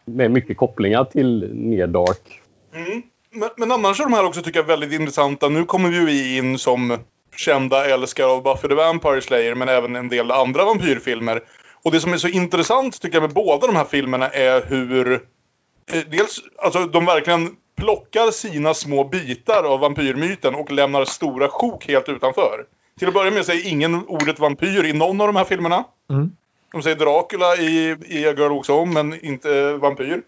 Med 0.05 0.31
mycket 0.31 0.57
kopplingar 0.57 1.05
till 1.05 1.51
Near 1.55 1.87
Dark. 1.87 2.41
Mm. 2.75 3.03
Men, 3.31 3.49
men 3.57 3.73
annars 3.73 4.01
är 4.01 4.05
de 4.05 4.13
här 4.13 4.25
också 4.25 4.43
tycker 4.43 4.61
jag 4.61 4.67
väldigt 4.67 4.93
intressanta. 4.93 5.49
Nu 5.49 5.65
kommer 5.65 5.91
ju 5.91 6.05
vi 6.05 6.37
in 6.37 6.59
som 6.59 6.99
kända 7.37 7.87
älskare 7.87 8.27
av 8.27 8.43
Buffy 8.43 8.69
the 8.69 8.75
Vampire 8.75 9.21
Slayer 9.21 9.55
men 9.55 9.69
även 9.69 9.97
en 9.97 10.09
del 10.09 10.31
andra 10.31 10.65
vampyrfilmer. 10.65 11.41
Och 11.85 11.93
det 11.93 12.01
som 12.01 12.13
är 12.13 12.17
så 12.17 12.29
intressant 12.29 13.01
tycker 13.01 13.17
jag 13.17 13.23
med 13.23 13.35
båda 13.35 13.67
de 13.67 13.77
här 13.77 13.85
filmerna 13.85 14.29
är 14.29 14.63
hur 14.67 15.13
eh, 15.13 16.01
dels, 16.11 16.41
alltså 16.59 16.87
de 16.87 17.07
verkligen 17.07 17.57
plockar 17.77 18.31
sina 18.31 18.75
små 18.75 19.05
bitar 19.05 19.65
av 19.65 19.81
vampyrmyten 19.81 20.55
och 20.55 20.73
lämnar 20.73 21.05
stora 21.05 21.49
sjok 21.49 21.89
helt 21.89 22.09
utanför. 22.09 22.65
Till 22.99 23.09
att 23.09 23.15
börja 23.15 23.31
med 23.31 23.47
säger 23.47 23.69
ingen 23.69 24.07
ordet 24.07 24.39
vampyr 24.39 24.85
i 24.85 24.93
någon 24.93 25.21
av 25.21 25.27
de 25.27 25.37
här 25.37 25.45
filmerna. 25.45 25.85
Mm. 26.11 26.31
De 26.73 26.83
säger 26.83 26.97
Dracula 26.97 27.57
i, 27.57 27.97
i 28.07 28.27
A 28.27 28.35
Girl 28.37 28.53
Walks 28.53 28.69
Home 28.69 28.93
men 29.03 29.25
inte 29.25 29.73
vampyr. 29.73 30.23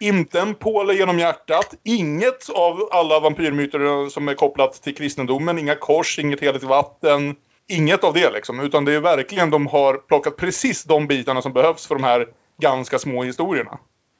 Inte 0.00 0.40
en 0.40 0.54
påle 0.54 0.94
genom 0.94 1.18
hjärtat. 1.18 1.74
Inget 1.82 2.50
av 2.50 2.88
alla 2.92 3.20
vampyrmyter 3.20 4.08
som 4.08 4.28
är 4.28 4.34
kopplat 4.34 4.82
till 4.82 4.94
kristendomen. 4.94 5.58
Inga 5.58 5.74
kors, 5.74 6.18
inget 6.18 6.40
heligt 6.40 6.62
vatten. 6.62 7.36
Inget 7.68 8.04
av 8.04 8.14
det 8.14 8.30
liksom. 8.30 8.60
Utan 8.60 8.84
det 8.84 8.92
är 8.92 9.00
verkligen 9.00 9.50
de 9.50 9.66
har 9.66 9.94
plockat 9.94 10.36
precis 10.36 10.84
de 10.84 11.06
bitarna 11.06 11.42
som 11.42 11.52
behövs 11.52 11.86
för 11.86 11.94
de 11.94 12.04
här 12.04 12.28
ganska 12.60 12.98
små 12.98 13.22
historierna. 13.22 13.78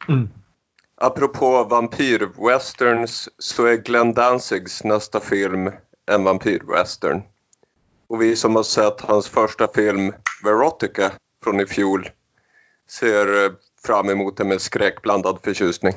Mm. 0.08 0.28
Apropå 1.00 1.64
vampyrwesterns 1.64 3.28
så 3.38 3.66
är 3.66 3.76
Glenn 3.76 4.14
Danzigs 4.14 4.84
nästa 4.84 5.20
film 5.20 5.70
en 6.10 6.24
vampyrwestern. 6.24 7.22
Och 8.12 8.22
vi 8.22 8.36
som 8.36 8.56
har 8.56 8.62
sett 8.62 9.00
hans 9.00 9.28
första 9.28 9.68
film 9.68 10.12
Verotica 10.44 11.12
från 11.44 11.60
i 11.60 11.66
fjol 11.66 12.08
ser 12.88 13.44
eh, 13.44 13.50
fram 13.86 14.10
emot 14.10 14.36
det 14.36 14.44
med 14.44 14.60
skräckblandad 14.60 15.38
förtjusning. 15.44 15.94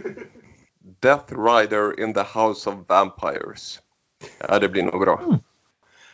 Death 1.00 1.34
Rider 1.38 2.00
in 2.00 2.14
the 2.14 2.24
House 2.34 2.70
of 2.70 2.74
Vampires. 2.88 3.80
Ja, 4.48 4.58
det 4.58 4.68
blir 4.68 4.82
nog 4.82 5.00
bra. 5.00 5.20
Mm. 5.24 5.38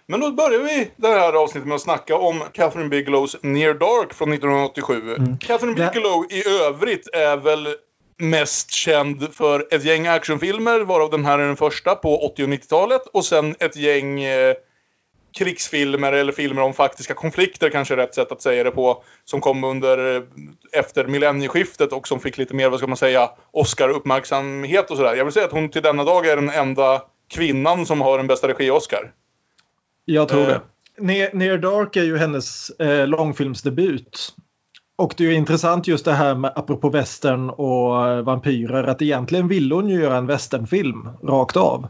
Men 0.06 0.20
då 0.20 0.32
börjar 0.32 0.62
vi 0.62 0.90
det 0.96 1.08
här 1.08 1.32
avsnittet 1.32 1.68
med 1.68 1.74
att 1.74 1.82
snacka 1.82 2.16
om 2.16 2.42
Catherine 2.52 2.88
Bigelows 2.88 3.36
Near 3.42 3.74
Dark 3.74 4.14
från 4.14 4.32
1987. 4.32 5.14
Mm. 5.14 5.38
Catherine 5.38 5.74
Bigelow 5.74 6.26
i 6.30 6.48
övrigt 6.48 7.08
är 7.12 7.36
väl 7.36 7.68
mest 8.16 8.70
känd 8.70 9.34
för 9.34 9.66
ett 9.70 9.84
gäng 9.84 10.06
actionfilmer, 10.06 10.80
varav 10.80 11.10
den 11.10 11.24
här 11.24 11.38
är 11.38 11.46
den 11.46 11.56
första 11.56 11.94
på 11.94 12.26
80 12.26 12.44
och 12.44 12.48
90-talet. 12.48 13.02
Och 13.06 13.24
sen 13.24 13.56
ett 13.58 13.76
gäng 13.76 14.22
eh, 14.22 14.54
krigsfilmer 15.38 16.12
eller 16.12 16.32
filmer 16.32 16.62
om 16.62 16.72
faktiska 16.74 17.14
konflikter 17.14 17.70
kanske 17.70 17.94
är 17.94 17.96
rätt 17.98 18.14
sätt 18.14 18.32
att 18.32 18.42
säga 18.42 18.64
det 18.64 18.70
på. 18.70 19.02
Som 19.24 19.40
kom 19.40 19.64
under 19.64 20.16
eh, 20.16 20.22
efter 20.72 21.06
millennieskiftet 21.06 21.92
och 21.92 22.08
som 22.08 22.20
fick 22.20 22.38
lite 22.38 22.54
mer, 22.54 22.68
vad 22.70 22.78
ska 22.78 22.86
man 22.86 22.96
säga, 22.96 23.30
Oscar-uppmärksamhet 23.52 24.90
och 24.90 24.96
sådär. 24.96 25.14
Jag 25.14 25.24
vill 25.24 25.32
säga 25.32 25.46
att 25.46 25.52
hon 25.52 25.68
till 25.68 25.82
denna 25.82 26.04
dag 26.04 26.26
är 26.26 26.36
den 26.36 26.50
enda 26.50 27.02
kvinnan 27.34 27.86
som 27.86 28.00
har 28.00 28.18
en 28.18 28.26
bästa 28.26 28.48
regi-Oscar. 28.48 29.12
Jag 30.04 30.28
tror 30.28 30.40
Eh. 30.40 30.46
det. 30.46 30.60
Near, 30.98 31.30
Near 31.32 31.58
Dark 31.58 31.96
är 31.96 32.02
ju 32.04 32.16
hennes 32.18 32.70
eh, 32.70 33.06
långfilmsdebut. 33.06 34.34
Och 34.98 35.14
det 35.16 35.24
är 35.24 35.28
ju 35.28 35.34
intressant 35.34 35.86
just 35.88 36.04
det 36.04 36.12
här 36.12 36.34
med, 36.34 36.52
apropå 36.56 36.88
västern 36.88 37.50
och 37.50 38.08
eh, 38.08 38.22
vampyrer, 38.22 38.84
att 38.84 39.02
egentligen 39.02 39.48
ville 39.48 39.74
hon 39.74 39.88
ju 39.88 40.00
göra 40.02 40.16
en 40.16 40.26
västernfilm 40.26 41.08
rakt 41.22 41.56
av. 41.56 41.88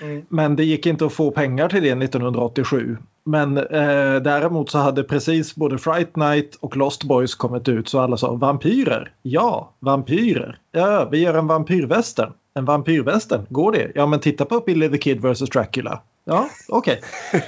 Mm. 0.00 0.22
Men 0.28 0.56
det 0.56 0.64
gick 0.64 0.86
inte 0.86 1.06
att 1.06 1.12
få 1.12 1.30
pengar 1.30 1.68
till 1.68 1.82
det 1.82 1.90
1987. 1.90 2.96
Men 3.24 3.56
eh, 3.56 4.22
däremot 4.22 4.70
så 4.70 4.78
hade 4.78 5.02
precis 5.02 5.54
både 5.54 5.78
Fright 5.78 6.16
Night 6.16 6.56
och 6.60 6.76
Lost 6.76 7.04
Boys 7.04 7.34
kommit 7.34 7.68
ut 7.68 7.88
så 7.88 8.00
alla 8.00 8.16
sa 8.16 8.32
vampyrer. 8.32 9.12
Ja, 9.22 9.72
vampyrer. 9.78 10.58
Ja, 10.72 11.08
vi 11.10 11.18
gör 11.18 11.34
en 11.34 11.46
vampyrvästern. 11.46 12.32
En 12.54 12.64
vampyrvästern, 12.64 13.46
går 13.48 13.72
det? 13.72 13.92
Ja, 13.94 14.06
men 14.06 14.20
titta 14.20 14.44
på 14.44 14.60
Billy 14.60 14.88
the 14.88 14.98
Kid 14.98 15.20
vs 15.20 15.38
Dracula. 15.38 16.02
Ja, 16.24 16.48
okej. 16.68 17.00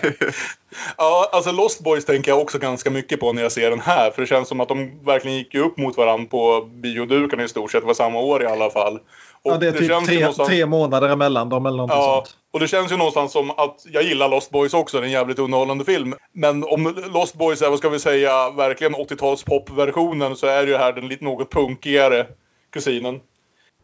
Ja, 0.99 1.29
alltså 1.33 1.53
Lost 1.53 1.81
Boys 1.81 2.05
tänker 2.05 2.31
jag 2.31 2.41
också 2.41 2.59
ganska 2.59 2.91
mycket 2.91 3.21
på 3.21 3.33
när 3.33 3.43
jag 3.43 3.53
ser 3.53 3.71
den 3.71 3.81
här. 3.81 4.11
För 4.11 4.23
det 4.23 4.27
känns 4.27 4.49
som 4.49 4.61
att 4.61 4.69
de 4.69 5.05
verkligen 5.05 5.37
gick 5.37 5.55
upp 5.55 5.77
mot 5.77 5.97
varandra 5.97 6.27
på 6.31 6.69
biodukarna 6.73 7.43
i 7.43 7.49
stort 7.49 7.73
sett. 7.73 7.81
Det 7.81 7.87
var 7.87 7.95
samma 7.95 8.21
år 8.21 8.43
i 8.43 8.47
alla 8.47 8.71
fall. 8.71 8.99
Och 9.45 9.53
Ja, 9.53 9.57
det 9.59 9.69
är 9.69 9.73
typ 9.73 9.89
känns 9.89 10.07
tre, 10.07 10.21
någonstans- 10.21 10.49
tre 10.49 10.67
månader 10.67 11.09
emellan 11.09 11.49
dem 11.49 11.67
eller 11.67 11.77
något 11.77 11.91
Ja, 11.91 12.23
sånt. 12.27 12.37
och 12.53 12.61
det 12.61 12.69
känns 12.69 12.93
ju 12.93 12.97
någonstans 12.97 13.33
som 13.33 13.51
att 13.51 13.87
jag 13.93 14.03
gillar 14.03 14.29
Lost 14.29 14.51
Boys 14.51 14.75
också. 14.75 14.97
Det 14.97 15.03
är 15.03 15.07
en 15.07 15.11
jävligt 15.13 15.39
underhållande 15.39 15.85
film. 15.85 16.15
Men 16.33 16.65
om 16.65 16.95
Lost 17.15 17.35
Boys 17.35 17.63
är, 17.63 17.71
vad 17.71 17.79
ska 17.79 17.89
vi 17.89 17.99
säga, 17.99 18.51
verkligen 18.51 18.95
80-tals 18.95 19.45
popversionen 19.45 20.37
så 20.37 20.47
är 20.47 20.63
det 20.67 20.71
ju 20.71 20.77
här 20.77 20.93
den 20.93 21.09
lite 21.09 21.25
något 21.25 21.51
punkigare 21.51 22.27
kusinen. 22.73 23.21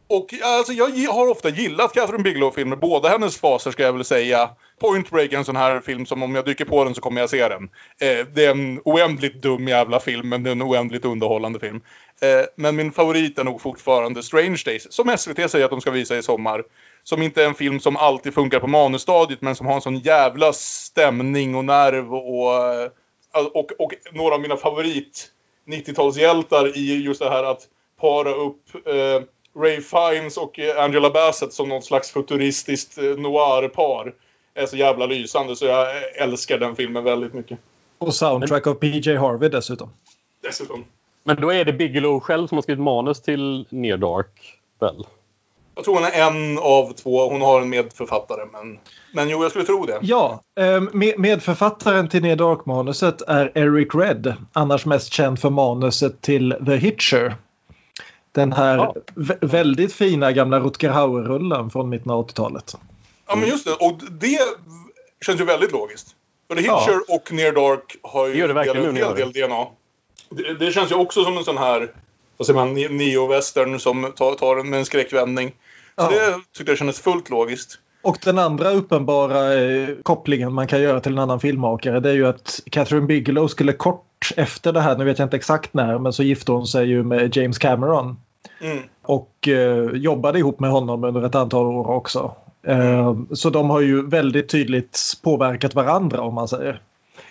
Och 0.09 0.33
alltså, 0.43 0.73
jag 0.73 1.11
har 1.13 1.27
ofta 1.27 1.49
gillat 1.49 1.93
Catherine 1.93 2.23
Bigelow-filmer, 2.23 2.75
båda 2.75 3.09
hennes 3.09 3.37
faser 3.37 3.71
ska 3.71 3.83
jag 3.83 3.93
väl 3.93 4.05
säga. 4.05 4.49
Point 4.79 5.09
Break 5.09 5.33
är 5.33 5.37
en 5.37 5.45
sån 5.45 5.55
här 5.55 5.79
film 5.79 6.05
som 6.05 6.23
om 6.23 6.35
jag 6.35 6.45
dyker 6.45 6.65
på 6.65 6.83
den 6.83 6.95
så 6.95 7.01
kommer 7.01 7.21
jag 7.21 7.29
se 7.29 7.47
den. 7.47 7.63
Eh, 8.01 8.27
det 8.33 8.45
är 8.45 8.51
en 8.51 8.81
oändligt 8.85 9.41
dum 9.41 9.67
jävla 9.67 9.99
film, 9.99 10.29
men 10.29 10.43
det 10.43 10.49
är 10.49 10.51
en 10.51 10.61
oändligt 10.61 11.05
underhållande 11.05 11.59
film. 11.59 11.81
Eh, 12.21 12.45
men 12.55 12.75
min 12.75 12.91
favorit 12.91 13.39
är 13.39 13.43
nog 13.43 13.61
fortfarande 13.61 14.23
Strange 14.23 14.61
Days, 14.65 14.93
som 14.93 15.17
SVT 15.17 15.51
säger 15.51 15.65
att 15.65 15.71
de 15.71 15.81
ska 15.81 15.91
visa 15.91 16.17
i 16.17 16.23
sommar. 16.23 16.63
Som 17.03 17.21
inte 17.21 17.43
är 17.43 17.47
en 17.47 17.55
film 17.55 17.79
som 17.79 17.97
alltid 17.97 18.33
funkar 18.33 18.59
på 18.59 18.67
manusstadiet, 18.67 19.41
men 19.41 19.55
som 19.55 19.67
har 19.67 19.75
en 19.75 19.81
sån 19.81 19.99
jävla 19.99 20.53
stämning 20.53 21.55
och 21.55 21.65
nerv 21.65 22.13
och, 22.13 22.53
eh, 22.53 22.89
och, 23.53 23.71
och 23.79 23.93
några 24.11 24.35
av 24.35 24.41
mina 24.41 24.57
favorit 24.57 25.31
90-talshjältar 25.67 26.77
i 26.77 27.03
just 27.03 27.19
det 27.19 27.29
här 27.29 27.43
att 27.43 27.61
para 28.01 28.33
upp 28.33 28.87
eh, 28.87 29.23
Ray 29.55 29.81
Fiennes 29.81 30.37
och 30.37 30.59
eh, 30.59 30.83
Angela 30.83 31.09
Bassett 31.09 31.53
som 31.53 31.69
någon 31.69 31.81
slags 31.81 32.11
futuristiskt 32.11 32.97
eh, 32.97 33.03
noir-par 33.03 34.13
är 34.53 34.65
så 34.65 34.77
jävla 34.77 35.05
lysande 35.05 35.55
så 35.55 35.65
jag 35.65 35.87
eh, 35.87 36.23
älskar 36.23 36.57
den 36.57 36.75
filmen 36.75 37.03
väldigt 37.03 37.33
mycket. 37.33 37.59
Och 37.97 38.15
soundtrack 38.15 38.67
av 38.67 38.73
PJ 38.73 39.15
Harvey 39.15 39.49
dessutom. 39.49 39.89
Dessutom. 40.41 40.85
Men 41.23 41.41
då 41.41 41.53
är 41.53 41.65
det 41.65 41.73
Bigelow 41.73 42.19
själv 42.19 42.47
som 42.47 42.57
har 42.57 42.61
skrivit 42.61 42.83
manus 42.83 43.21
till 43.21 43.65
Near 43.69 43.97
Dark, 43.97 44.59
väl? 44.79 45.05
Jag 45.75 45.85
tror 45.85 45.95
hon 45.95 46.03
är 46.03 46.27
en 46.27 46.59
av 46.59 46.93
två. 46.93 47.29
Hon 47.29 47.41
har 47.41 47.61
en 47.61 47.69
medförfattare, 47.69 48.45
men, 48.51 48.79
men 49.13 49.29
jo, 49.29 49.41
jag 49.43 49.51
skulle 49.51 49.65
tro 49.65 49.85
det. 49.85 49.99
Ja, 50.01 50.41
eh, 50.59 50.81
med, 50.81 51.19
medförfattaren 51.19 52.09
till 52.09 52.21
Near 52.21 52.35
Dark-manuset 52.35 53.21
är 53.27 53.51
Eric 53.55 53.95
Red, 53.95 54.33
annars 54.53 54.85
mest 54.85 55.13
känd 55.13 55.39
för 55.39 55.49
manuset 55.49 56.21
till 56.21 56.55
The 56.65 56.75
Hitcher. 56.75 57.35
Den 58.31 58.53
här 58.53 58.77
Ja. 58.77 58.95
vä- 59.15 59.37
väldigt 59.47 59.93
fina 59.93 60.31
gamla 60.31 60.59
Rutger 60.59 60.89
Hauer-rullen 60.89 61.69
från 61.69 61.89
mitten 61.89 62.11
av 62.11 62.19
80-talet. 62.27 62.75
Ja, 63.27 63.35
men 63.35 63.49
just 63.49 63.65
det. 63.65 63.71
Och 63.73 63.99
det 64.11 64.39
känns 65.25 65.41
ju 65.41 65.45
väldigt 65.45 65.71
logiskt. 65.71 66.15
För 66.47 66.55
The 66.55 66.61
Hitcher 66.61 66.99
och 67.15 67.33
Near 67.33 67.51
Dark 67.51 67.95
har 68.03 68.27
ju 68.27 68.41
Det 68.41 68.47
det 68.47 68.53
verkligen 68.53 68.85
en 68.89 68.95
hel 68.95 69.15
del 69.15 69.31
DNA. 69.31 69.65
Det, 70.29 70.53
det 70.65 70.71
känns 70.71 70.91
ju 70.91 70.95
också 70.95 71.23
som 71.23 71.37
en 71.37 71.43
sån 71.43 71.57
här, 71.57 71.91
vad 72.37 72.45
säger 72.45 72.59
man, 72.59 72.77
ne- 72.77 72.89
neo-western 72.89 73.77
som 73.79 74.11
tar, 74.15 74.35
tar 74.35 74.55
en 74.57 74.69
med 74.69 74.79
en 74.79 74.85
skräckvändning. 74.85 75.49
Så 75.49 75.55
Ja. 76.03 76.09
det 76.09 76.35
tyckte 76.57 76.71
jag 76.71 76.77
kändes 76.79 76.99
fullt 76.99 77.29
logiskt. 77.29 77.79
Och 78.01 78.17
den 78.23 78.39
andra 78.39 78.69
uppenbara 78.71 79.53
eh, 79.53 79.89
kopplingen 80.03 80.53
man 80.53 80.67
kan 80.67 80.81
göra 80.81 80.99
till 80.99 81.11
en 81.11 81.19
annan 81.19 81.39
filmmakare 81.39 81.99
det 81.99 82.09
är 82.09 82.13
ju 82.13 82.27
att 82.27 82.59
Catherine 82.71 83.05
Bigelow 83.05 83.47
skulle 83.47 83.73
kort 83.73 84.05
efter 84.37 84.73
det 84.73 84.81
här, 84.81 84.97
nu 84.97 85.05
vet 85.05 85.19
jag 85.19 85.25
inte 85.25 85.37
exakt 85.37 85.73
när, 85.73 85.99
men 85.99 86.13
så 86.13 86.23
gifte 86.23 86.51
hon 86.51 86.67
sig 86.67 86.87
ju 86.87 87.03
med 87.03 87.37
James 87.37 87.57
Cameron. 87.57 88.17
Mm. 88.61 88.83
och 89.03 89.47
eh, 89.47 89.89
jobbade 89.93 90.39
ihop 90.39 90.59
med 90.59 90.69
honom 90.69 91.03
under 91.03 91.23
ett 91.23 91.35
antal 91.35 91.65
år 91.65 91.89
också. 91.89 92.35
Eh, 92.67 93.15
så 93.33 93.49
de 93.49 93.69
har 93.69 93.79
ju 93.79 94.09
väldigt 94.09 94.49
tydligt 94.49 94.99
påverkat 95.23 95.75
varandra 95.75 96.21
om 96.21 96.33
man 96.33 96.47
säger. 96.47 96.81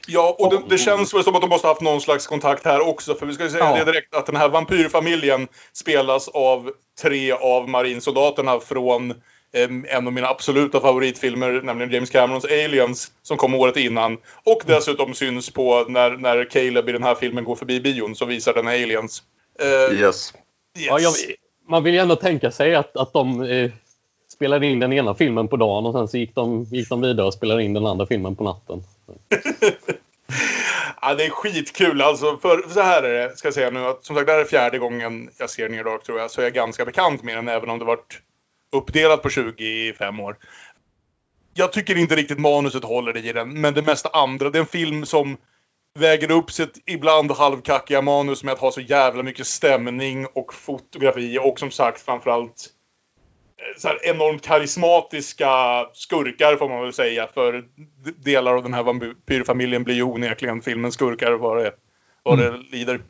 Ja, 0.06 0.36
och 0.38 0.50
det, 0.50 0.62
det 0.68 0.78
känns 0.78 1.14
väl 1.14 1.24
som 1.24 1.34
att 1.34 1.40
de 1.40 1.50
måste 1.50 1.66
ha 1.66 1.74
haft 1.74 1.82
någon 1.82 2.00
slags 2.00 2.26
kontakt 2.26 2.64
här 2.64 2.88
också. 2.88 3.14
För 3.14 3.26
vi 3.26 3.34
ska 3.34 3.42
ju 3.44 3.50
säga 3.50 3.64
Ja. 3.64 3.84
det 3.84 3.92
direkt 3.92 4.14
att 4.14 4.26
den 4.26 4.36
här 4.36 4.48
vampyrfamiljen 4.48 5.48
spelas 5.72 6.28
av 6.28 6.70
tre 7.02 7.32
av 7.32 7.68
marinsoldaterna 7.68 8.60
från 8.60 9.14
en 9.52 10.06
av 10.06 10.12
mina 10.12 10.28
absoluta 10.28 10.80
favoritfilmer, 10.80 11.62
nämligen 11.62 11.92
James 11.92 12.10
Camerons 12.10 12.44
Aliens, 12.44 13.12
som 13.22 13.36
kom 13.36 13.54
året 13.54 13.76
innan. 13.76 14.18
Och 14.44 14.62
dessutom 14.66 15.14
syns 15.14 15.50
på 15.50 15.84
när, 15.88 16.10
när 16.10 16.44
Caleb 16.44 16.88
i 16.88 16.92
den 16.92 17.02
här 17.02 17.14
filmen 17.14 17.44
går 17.44 17.56
förbi 17.56 17.80
bion 17.80 18.14
så 18.14 18.24
visar 18.24 18.54
den 18.54 18.66
Aliens. 18.68 19.22
Eh, 19.60 19.98
Yes. 19.98 20.00
yes. 20.00 20.88
Ja, 20.88 20.98
jag, 21.00 21.12
man 21.68 21.84
vill 21.84 21.94
ju 21.94 22.00
ändå 22.00 22.16
tänka 22.16 22.50
sig 22.50 22.74
att, 22.74 22.96
att 22.96 23.12
de 23.12 23.42
eh, 23.42 23.70
spelade 24.32 24.66
in 24.66 24.78
den 24.78 24.92
ena 24.92 25.14
filmen 25.14 25.48
på 25.48 25.56
dagen 25.56 25.86
och 25.86 25.92
sen 25.92 26.08
så 26.08 26.18
gick 26.18 26.34
de, 26.34 26.64
gick 26.64 26.88
de 26.88 27.00
vidare 27.00 27.26
och 27.26 27.34
spelade 27.34 27.62
in 27.62 27.74
den 27.74 27.86
andra 27.86 28.06
filmen 28.06 28.36
på 28.36 28.44
natten. 28.44 28.82
Ja, 31.02 31.14
det 31.14 31.24
är 31.24 31.30
skitkul. 31.30 32.02
Alltså, 32.02 32.36
för 32.42 32.68
så 32.68 32.80
här 32.80 33.02
är 33.02 33.28
det, 33.28 33.36
ska 33.36 33.46
jag 33.46 33.54
säga 33.54 33.70
nu. 33.70 33.86
Att, 33.86 34.04
som 34.04 34.16
sagt, 34.16 34.26
det 34.26 34.32
här 34.32 34.40
är 34.40 34.44
fjärde 34.44 34.78
gången 34.78 35.30
jag 35.38 35.50
ser 35.50 35.68
Near 35.68 35.84
Dark 35.84 36.02
tror 36.02 36.18
jag. 36.18 36.30
Så 36.30 36.40
jag 36.40 36.46
är 36.46 36.50
ganska 36.50 36.84
bekant 36.84 37.22
med 37.22 37.36
den 37.36 37.48
även 37.48 37.70
om 37.70 37.78
det 37.78 37.84
varit 37.84 38.20
uppdelat 38.72 39.22
på 39.22 39.30
25 39.30 40.20
år. 40.20 40.36
Jag 41.54 41.72
tycker 41.72 41.96
inte 41.96 42.16
riktigt 42.16 42.38
manuset 42.38 42.84
håller 42.84 43.16
i 43.16 43.32
den, 43.32 43.60
men 43.60 43.74
det 43.74 43.82
mesta 43.82 44.08
andra. 44.08 44.50
Det 44.50 44.58
är 44.58 44.60
en 44.60 44.66
film 44.66 45.06
som 45.06 45.36
väger 45.98 46.30
upp 46.30 46.50
sitt 46.50 46.82
ibland 46.86 47.30
halvkackiga 47.32 48.02
manus 48.02 48.44
med 48.44 48.52
att 48.52 48.58
ha 48.58 48.70
så 48.70 48.80
jävla 48.80 49.22
mycket 49.22 49.46
stämning 49.46 50.26
och 50.26 50.54
fotografi 50.54 51.38
och 51.38 51.58
som 51.58 51.70
sagt 51.70 52.00
framförallt 52.00 52.66
eh, 53.56 53.80
så 53.80 53.88
här 53.88 53.98
enormt 54.02 54.42
karismatiska 54.42 55.50
skurkar 55.92 56.56
får 56.56 56.68
man 56.68 56.82
väl 56.82 56.92
säga. 56.92 57.28
För 57.34 57.64
delar 58.16 58.54
av 58.54 58.62
den 58.62 58.74
här 58.74 58.82
vampyrfamiljen 58.82 59.84
blir 59.84 59.94
ju 59.94 60.02
onekligen 60.02 60.62
filmens 60.62 60.94
skurkar 60.94 61.32
vad 61.32 61.56
det, 61.56 61.72
vad 62.22 62.38
det 62.38 62.56
lider. 62.56 63.00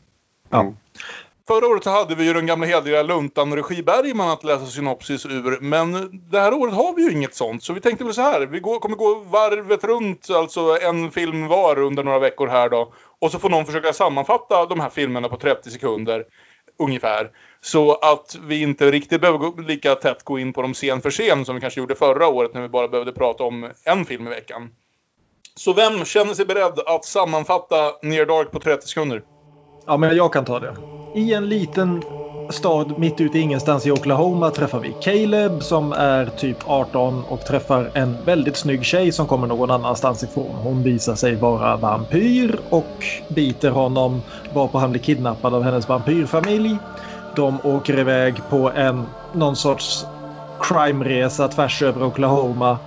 Ja. 0.50 0.74
Förra 1.48 1.66
året 1.66 1.84
så 1.84 1.90
hade 1.90 2.14
vi 2.14 2.24
ju 2.24 2.32
den 2.32 2.46
gamla 2.46 2.66
hederliga 2.66 3.02
luntan 3.02 3.56
Regi 3.56 3.82
Bergman 3.82 4.30
att 4.30 4.44
läsa 4.44 4.66
synopsis 4.66 5.26
ur. 5.26 5.58
Men 5.60 6.10
det 6.30 6.40
här 6.40 6.54
året 6.54 6.74
har 6.74 6.96
vi 6.96 7.02
ju 7.02 7.12
inget 7.12 7.34
sånt. 7.34 7.62
Så 7.62 7.72
vi 7.72 7.80
tänkte 7.80 8.04
väl 8.04 8.14
så 8.14 8.22
här. 8.22 8.46
Vi 8.46 8.60
går, 8.60 8.78
kommer 8.78 8.96
gå 8.96 9.14
varvet 9.14 9.84
runt, 9.84 10.30
alltså 10.30 10.78
en 10.82 11.10
film 11.10 11.48
var 11.48 11.78
under 11.78 12.04
några 12.04 12.18
veckor 12.18 12.46
här 12.46 12.68
då. 12.68 12.92
Och 13.18 13.30
så 13.30 13.38
får 13.38 13.50
någon 13.50 13.66
försöka 13.66 13.92
sammanfatta 13.92 14.66
de 14.66 14.80
här 14.80 14.90
filmerna 14.90 15.28
på 15.28 15.36
30 15.36 15.70
sekunder 15.70 16.24
ungefär. 16.78 17.30
Så 17.60 17.94
att 17.94 18.36
vi 18.42 18.62
inte 18.62 18.90
riktigt 18.90 19.20
behöver 19.20 19.38
gå, 19.38 19.60
lika 19.60 19.94
tätt 19.94 20.24
gå 20.24 20.38
in 20.38 20.52
på 20.52 20.62
dem 20.62 20.74
scen 20.74 21.00
för 21.00 21.10
scen 21.10 21.44
som 21.44 21.54
vi 21.54 21.60
kanske 21.60 21.80
gjorde 21.80 21.94
förra 21.94 22.28
året 22.28 22.54
när 22.54 22.62
vi 22.62 22.68
bara 22.68 22.88
behövde 22.88 23.12
prata 23.12 23.44
om 23.44 23.70
en 23.84 24.04
film 24.04 24.26
i 24.26 24.30
veckan. 24.30 24.70
Så 25.54 25.72
vem 25.72 26.04
känner 26.04 26.34
sig 26.34 26.46
beredd 26.46 26.78
att 26.86 27.04
sammanfatta 27.04 27.92
Near 28.02 28.26
Dark 28.26 28.50
på 28.50 28.60
30 28.60 28.86
sekunder? 28.86 29.22
Ja, 29.88 29.96
men 29.96 30.16
jag 30.16 30.32
kan 30.32 30.44
ta 30.44 30.60
det. 30.60 30.74
I 31.14 31.34
en 31.34 31.48
liten 31.48 32.02
stad 32.52 32.98
mitt 32.98 33.20
ute 33.20 33.38
i 33.38 33.40
ingenstans 33.40 33.86
i 33.86 33.90
Oklahoma 33.90 34.50
träffar 34.50 34.80
vi 34.80 34.92
Caleb 34.92 35.62
som 35.62 35.92
är 35.92 36.26
typ 36.26 36.56
18 36.66 37.24
och 37.24 37.40
träffar 37.40 37.90
en 37.94 38.24
väldigt 38.24 38.56
snygg 38.56 38.84
tjej 38.84 39.12
som 39.12 39.26
kommer 39.26 39.46
någon 39.46 39.70
annanstans 39.70 40.22
ifrån. 40.22 40.56
Hon 40.56 40.82
visar 40.82 41.14
sig 41.14 41.36
vara 41.36 41.76
vampyr 41.76 42.60
och 42.70 42.84
biter 43.28 43.70
honom 43.70 44.22
varpå 44.54 44.78
han 44.78 44.90
blir 44.90 45.02
kidnappad 45.02 45.54
av 45.54 45.62
hennes 45.62 45.88
vampyrfamilj. 45.88 46.78
De 47.36 47.60
åker 47.64 47.98
iväg 47.98 48.34
på 48.50 48.70
en 48.70 49.06
någon 49.34 49.56
sorts 49.56 50.04
crime-resa 50.60 51.48
tvärs 51.48 51.82
över 51.82 52.06
Oklahoma 52.06 52.78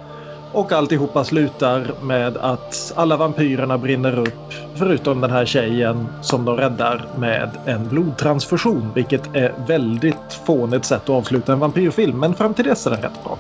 och 0.53 0.71
alltihopa 0.71 1.23
slutar 1.23 1.93
med 2.01 2.37
att 2.37 2.93
alla 2.95 3.17
vampyrerna 3.17 3.77
brinner 3.77 4.19
upp 4.19 4.53
förutom 4.75 5.21
den 5.21 5.31
här 5.31 5.45
tjejen 5.45 6.07
som 6.21 6.45
de 6.45 6.57
räddar 6.57 7.09
med 7.17 7.49
en 7.65 7.89
blodtransfusion. 7.89 8.91
Vilket 8.95 9.35
är 9.35 9.53
väldigt 9.67 10.33
fånigt 10.45 10.85
sätt 10.85 11.03
att 11.03 11.09
avsluta 11.09 11.53
en 11.53 11.59
vampyrfilm. 11.59 12.19
Men 12.19 12.35
fram 12.35 12.53
till 12.53 12.65
dess 12.65 12.87
är 12.87 12.91
den 12.91 13.01
rätt 13.01 13.23
bra. 13.23 13.39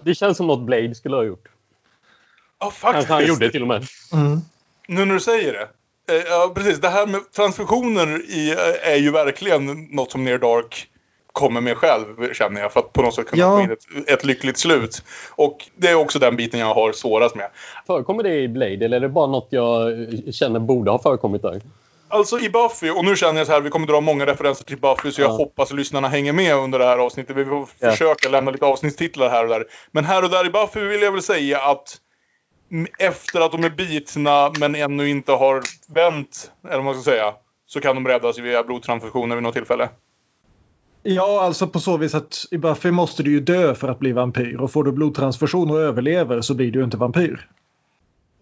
Det 0.00 0.14
känns 0.14 0.36
som 0.36 0.46
något 0.46 0.66
Blade 0.66 0.94
skulle 0.94 1.16
ha 1.16 1.24
gjort. 1.24 1.48
Ja, 2.60 2.70
faktiskt. 2.70 3.08
Kanske 3.08 3.12
han 3.12 3.26
gjorde 3.26 3.50
till 3.50 3.62
och 3.62 3.68
med. 3.68 3.84
Mm. 4.12 4.40
Nu 4.88 5.04
när 5.04 5.14
du 5.14 5.20
säger 5.20 5.52
det. 5.52 5.68
Eh, 6.14 6.22
Ja, 6.28 6.52
precis. 6.54 6.80
Det 6.80 6.88
här 6.88 7.06
med 7.06 7.32
transfusioner 7.32 8.06
är 8.82 8.96
ju 8.96 9.10
verkligen 9.10 9.88
något 9.90 10.10
som 10.10 10.24
Near 10.24 10.38
Dark 10.38 10.88
kommer 11.36 11.60
med 11.60 11.76
själv, 11.76 12.32
känner 12.32 12.60
jag. 12.60 12.72
För 12.72 12.80
att 12.80 12.92
på 12.92 13.02
något 13.02 13.14
sätt 13.14 13.26
kunna 13.26 13.42
Ja. 13.42 13.56
få 13.56 13.62
in 13.62 13.70
ett, 13.70 14.08
ett 14.08 14.24
lyckligt 14.24 14.58
slut. 14.58 15.02
Och 15.30 15.56
det 15.76 15.88
är 15.88 15.94
också 15.94 16.18
den 16.18 16.36
biten 16.36 16.60
jag 16.60 16.74
har 16.74 16.92
svårast 16.92 17.34
med. 17.36 17.48
Förekommer 17.86 18.22
det 18.22 18.34
i 18.34 18.48
Blade 18.48 18.84
eller 18.84 18.96
är 18.96 19.00
det 19.00 19.08
bara 19.08 19.26
något 19.26 19.46
jag 19.50 19.92
känner 20.34 20.60
borde 20.60 20.90
ha 20.90 20.98
förekommit 20.98 21.42
där? 21.42 21.60
Alltså 22.08 22.38
i 22.40 22.50
Buffy, 22.50 22.90
och 22.90 23.04
nu 23.04 23.16
känner 23.16 23.38
jag 23.40 23.46
så 23.46 23.52
här, 23.52 23.60
vi 23.60 23.70
kommer 23.70 23.86
dra 23.86 24.00
många 24.00 24.26
referenser 24.26 24.64
till 24.64 24.76
Buffy 24.78 25.10
så 25.12 25.20
jag 25.20 25.30
Ja. 25.30 25.36
hoppas 25.36 25.70
att 25.70 25.76
lyssnarna 25.76 26.08
hänger 26.08 26.32
med 26.32 26.56
under 26.56 26.78
det 26.78 26.84
här 26.84 26.98
avsnittet. 26.98 27.36
Vi 27.36 27.44
får 27.44 27.68
Ja. 27.78 27.90
försöka 27.90 28.28
lämna 28.28 28.50
lite 28.50 28.66
avsnittstitlar 28.66 29.30
här 29.30 29.42
och 29.44 29.48
där. 29.50 29.64
Men 29.90 30.04
här 30.04 30.24
och 30.24 30.30
där 30.30 30.46
i 30.46 30.50
Buffy 30.50 30.80
vill 30.80 31.02
jag 31.02 31.12
väl 31.12 31.22
säga 31.22 31.60
att 31.60 31.96
efter 32.98 33.40
att 33.40 33.52
de 33.52 33.64
är 33.64 33.70
bitna 33.70 34.52
men 34.60 34.74
ännu 34.74 35.08
inte 35.08 35.32
har 35.32 35.62
vänt, 35.94 36.50
eller 36.64 36.76
vad 36.76 36.84
man 36.84 36.94
ska 36.94 37.10
säga, 37.10 37.34
så 37.66 37.80
kan 37.80 37.94
de 37.94 38.08
räddas 38.08 38.38
via 38.38 38.62
blodtransfusioner 38.62 39.36
vid 39.36 39.42
något 39.42 39.54
tillfälle. 39.54 39.88
Ja, 41.08 41.40
alltså 41.42 41.66
på 41.66 41.80
så 41.80 41.96
vis 41.96 42.14
att 42.14 42.44
i 42.50 42.58
Buffy 42.58 42.90
måste 42.90 43.22
du 43.22 43.30
ju 43.30 43.40
dö 43.40 43.74
för 43.74 43.88
att 43.88 43.98
bli 43.98 44.12
vampyr. 44.12 44.60
Och 44.60 44.72
får 44.72 44.84
du 44.84 44.92
blodtransfusion 44.92 45.70
och 45.70 45.80
överlever 45.80 46.40
så 46.40 46.54
blir 46.54 46.72
du 46.72 46.84
inte 46.84 46.96
vampyr. 46.96 47.48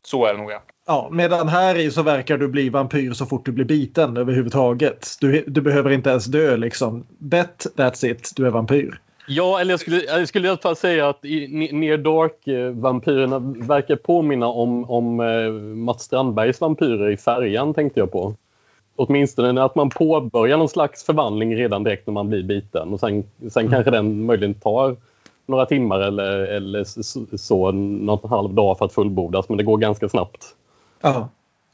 Så 0.03 0.27
är 0.27 0.33
det 0.33 0.39
nog 0.39 0.51
ja. 0.51 0.63
Ja, 0.87 1.09
medan 1.13 1.49
här 1.49 1.79
i 1.79 1.91
så 1.91 2.03
verkar 2.03 2.39
du 2.39 2.49
bli 2.49 2.69
vampyr 2.69 3.13
så 3.13 3.27
fort 3.27 3.47
du 3.47 3.53
blir 3.53 3.65
biten 3.65 4.17
överhuvudtaget. 4.17 5.09
Du, 5.21 5.45
du 5.47 5.61
behöver 5.61 5.91
inte 5.91 6.11
ens 6.11 6.25
dö 6.25 6.57
liksom. 6.57 7.07
Bet, 7.19 7.67
that's 7.77 8.07
it, 8.07 8.33
du 8.37 8.47
är 8.47 8.51
vampyr. 8.51 9.01
Ja, 9.29 9.61
eller 9.61 9.73
jag 9.73 9.81
skulle, 9.81 10.03
jag 10.03 10.29
skulle 10.29 10.47
i 10.47 10.51
alla 10.51 10.59
fall 10.59 10.77
säga 10.77 11.09
att 11.09 11.25
i 11.25 11.47
Ne- 11.47 11.73
Near 11.73 11.97
Dark-vampyrerna 11.97 13.39
verkar 13.67 13.97
påminna 13.97 14.47
om, 14.47 14.91
om 14.91 15.21
eh, 15.21 15.53
Mats 15.77 16.03
Strandbergs 16.03 16.61
vampyrer 16.61 17.11
i 17.11 17.17
Färjan, 17.17 17.75
tänkte 17.75 18.01
jag 18.01 18.13
på. 18.13 18.35
Åtminstone 18.97 19.63
att 19.63 19.75
man 19.75 19.91
påbörjar 19.91 20.59
någon 20.59 20.69
slags 20.69 21.05
förvandling 21.05 21.57
redan 21.57 21.85
direkt 21.85 22.07
när 22.07 22.15
man 22.15 22.29
blir 22.29 22.43
biten. 22.43 22.93
Och 22.93 23.01
sen, 23.01 23.25
sen 23.51 23.71
kanske 23.71 23.91
den 23.91 24.25
möjligen 24.27 24.55
tar 24.55 24.97
några 25.47 25.67
timmar 25.67 26.01
eller, 26.01 26.31
eller 26.41 26.81
s- 26.81 27.17
så, 27.47 27.73
någon 27.73 28.31
halv 28.31 28.55
dag 28.55 28.79
för 28.79 28.85
att 28.85 28.93
fullbordas. 28.93 29.49
Men 29.49 29.59
det 29.59 29.65
går 29.65 29.77
ganska 29.79 30.09
snabbt. 30.09 30.47
Ja. 31.01 31.29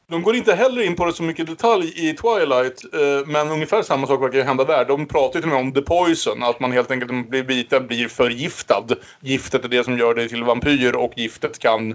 De 0.06 0.22
går 0.22 0.36
inte 0.36 0.54
heller 0.54 0.82
in 0.86 0.96
på 0.96 1.04
det 1.04 1.12
så 1.12 1.22
mycket 1.22 1.46
detalj 1.46 1.86
i 1.96 2.12
Twilight, 2.16 2.84
eh, 2.94 3.26
men 3.26 3.50
ungefär 3.50 3.82
samma 3.82 4.06
sak 4.06 4.22
verkar 4.22 4.44
hända 4.44 4.64
där. 4.64 4.84
De 4.84 5.06
pratar 5.06 5.38
ju 5.38 5.42
till 5.42 5.50
och 5.50 5.56
med 5.56 5.66
om 5.66 5.72
the 5.72 5.80
poison, 5.82 6.42
att 6.42 6.60
man 6.60 6.72
helt 6.72 6.90
enkelt 6.90 7.10
när 7.10 7.18
man 7.18 7.28
blir 7.30 7.42
biten 7.44 7.86
blir 7.86 8.08
förgiftad. 8.08 8.84
Giftet 9.20 9.64
är 9.64 9.68
det 9.68 9.84
som 9.84 9.98
gör 9.98 10.14
dig 10.14 10.28
till 10.28 10.44
vampyr 10.44 10.96
och 10.96 11.12
giftet 11.16 11.58
kan 11.58 11.90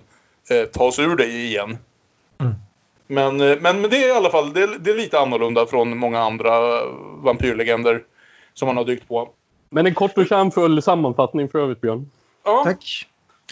eh, 0.50 0.66
tas 0.74 1.00
ur 1.00 1.16
dig 1.16 1.46
igen. 1.46 1.78
Mm. 2.40 2.54
Men, 3.08 3.42
eh, 3.42 3.58
men, 3.62 3.82
men 3.82 3.90
det 3.90 4.04
är 4.04 4.08
i 4.08 4.12
alla 4.12 4.30
fall 4.30 4.54
det 4.54 4.62
är, 4.64 4.68
det 4.80 4.92
är 4.92 4.96
lite 4.96 5.20
annorlunda 5.20 5.66
från 5.66 5.98
många 5.98 6.20
andra 6.20 6.86
vampyrlegender 7.24 8.04
som 8.54 8.66
man 8.68 8.78
har 8.78 8.84
dykt 8.86 9.08
på. 9.08 9.30
Men 9.70 9.86
en 9.86 9.94
kort 9.94 10.18
och 10.18 10.28
kärnfull 10.28 10.82
sammanfattning 10.82 11.50
för 11.50 11.60
övrigt, 11.60 11.82
Björn. 11.82 12.12
Ja. 12.46 12.62
Tack. 12.64 13.08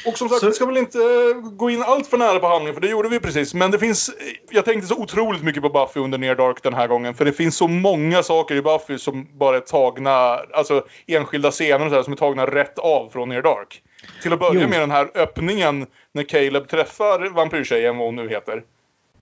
Och 0.07 0.17
som 0.17 0.29
sagt, 0.29 0.39
Så- 0.39 0.47
vi 0.47 0.53
ska 0.53 0.65
väl 0.65 0.77
inte 0.77 0.97
eh, 0.99 1.49
gå 1.51 1.69
in 1.69 1.83
allt 1.83 2.07
för 2.07 2.17
nära 2.17 2.39
på 2.39 2.47
handlingen, 2.47 2.73
för 2.73 2.81
det 2.81 2.87
gjorde 2.87 3.09
vi 3.09 3.19
precis. 3.19 3.53
Men 3.53 3.71
det 3.71 3.79
finns... 3.79 4.09
eh, 4.09 4.13
Jag 4.51 4.65
tänkte 4.65 4.87
så 4.87 5.01
otroligt 5.01 5.43
mycket 5.43 5.61
på 5.63 5.69
Buffy 5.69 5.99
under 5.99 6.17
Near 6.17 6.35
Dark 6.35 6.63
den 6.63 6.73
här 6.73 6.87
gången. 6.87 7.13
För 7.13 7.25
det 7.25 7.33
finns 7.33 7.57
så 7.57 7.67
många 7.67 8.23
saker 8.23 8.55
i 8.55 8.61
Buffy 8.61 8.97
som 8.97 9.27
bara 9.33 9.57
är 9.57 9.61
tagna... 9.61 10.11
Alltså 10.53 10.85
enskilda 11.07 11.51
scener 11.51 11.85
och 11.85 11.89
så 11.91 11.95
här, 11.95 12.03
som 12.03 12.13
är 12.13 12.17
tagna 12.17 12.45
rätt 12.45 12.79
av 12.79 13.09
från 13.09 13.29
Near 13.29 13.41
Dark. 13.41 13.81
Till 14.21 14.33
att 14.33 14.39
börja 14.39 14.61
Jo. 14.61 14.67
med 14.67 14.79
den 14.79 14.91
här 14.91 15.11
öppningen 15.15 15.85
när 16.11 16.23
Caleb 16.23 16.67
träffar 16.67 17.29
vampyrtjejen, 17.29 17.97
vad 17.97 18.07
hon 18.07 18.15
nu 18.15 18.29
heter. 18.29 18.63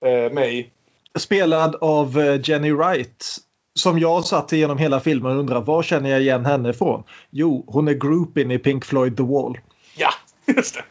Eh, 0.06 0.32
May. 0.32 0.66
Spelad 1.16 1.76
av 1.82 2.20
eh, 2.20 2.40
Jenny 2.44 2.72
Wright. 2.72 3.38
Som 3.74 4.00
jag 4.00 4.26
satt 4.26 4.54
igenom 4.54 4.78
hela 4.78 5.00
filmen 5.00 5.32
och 5.32 5.40
undrade 5.40 5.66
var 5.66 5.84
känner 5.84 6.10
jag 6.10 6.22
igen 6.22 6.46
henne 6.46 6.70
ifrån? 6.70 7.04
Jo, 7.30 7.64
hon 7.68 7.88
är 7.88 7.94
groupin 7.94 8.52
i 8.52 8.60
Pink 8.60 8.86
Floyd 8.86 9.18
The 9.18 9.24
Wall. 9.24 9.58
Ja, 9.96 10.10
just 10.56 10.76
det. 10.76 10.84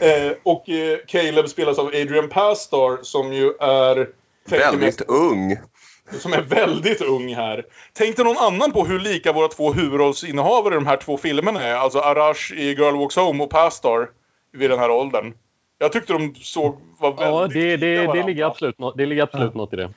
Eh, 0.00 0.32
och 0.42 0.68
eh, 0.68 0.98
Caleb 1.08 1.48
spelas 1.48 1.78
av 1.78 1.86
Adrian 1.86 2.28
Pastar 2.28 2.98
som 3.02 3.32
ju 3.32 3.52
är... 3.60 4.08
Väldigt 4.50 5.00
ung. 5.00 5.56
som 6.20 6.32
är 6.32 6.42
väldigt 6.42 7.00
ung 7.00 7.34
här. 7.34 7.64
Tänkte 7.92 8.24
någon 8.24 8.38
annan 8.38 8.72
på 8.72 8.84
hur 8.84 9.00
lika 9.00 9.32
våra 9.32 9.48
två 9.48 9.72
huvudrollsinnehavare 9.72 10.74
i 10.74 10.76
de 10.76 10.86
här 10.86 10.96
två 10.96 11.16
filmerna 11.16 11.62
är? 11.62 11.74
Alltså 11.74 11.98
Arash 11.98 12.52
i 12.52 12.72
Girl 12.72 12.96
Walks 12.96 13.16
Home 13.16 13.44
och 13.44 13.50
Pastar 13.50 14.08
vid 14.52 14.70
den 14.70 14.78
här 14.78 14.90
åldern. 14.90 15.34
Jag 15.82 15.92
tyckte 15.92 16.12
de 16.12 16.34
såg 16.34 16.78
var 16.98 17.10
väldigt 17.10 17.56
Ja, 17.56 17.60
det, 17.60 17.76
det, 17.76 18.12
det, 18.12 18.26
ligger 18.26 18.44
absolut, 18.44 18.78
nå- 18.78 18.94
det 18.96 19.06
ligger 19.06 19.22
absolut 19.22 19.54
något 19.54 19.72
i 19.72 19.76
det. 19.76 19.90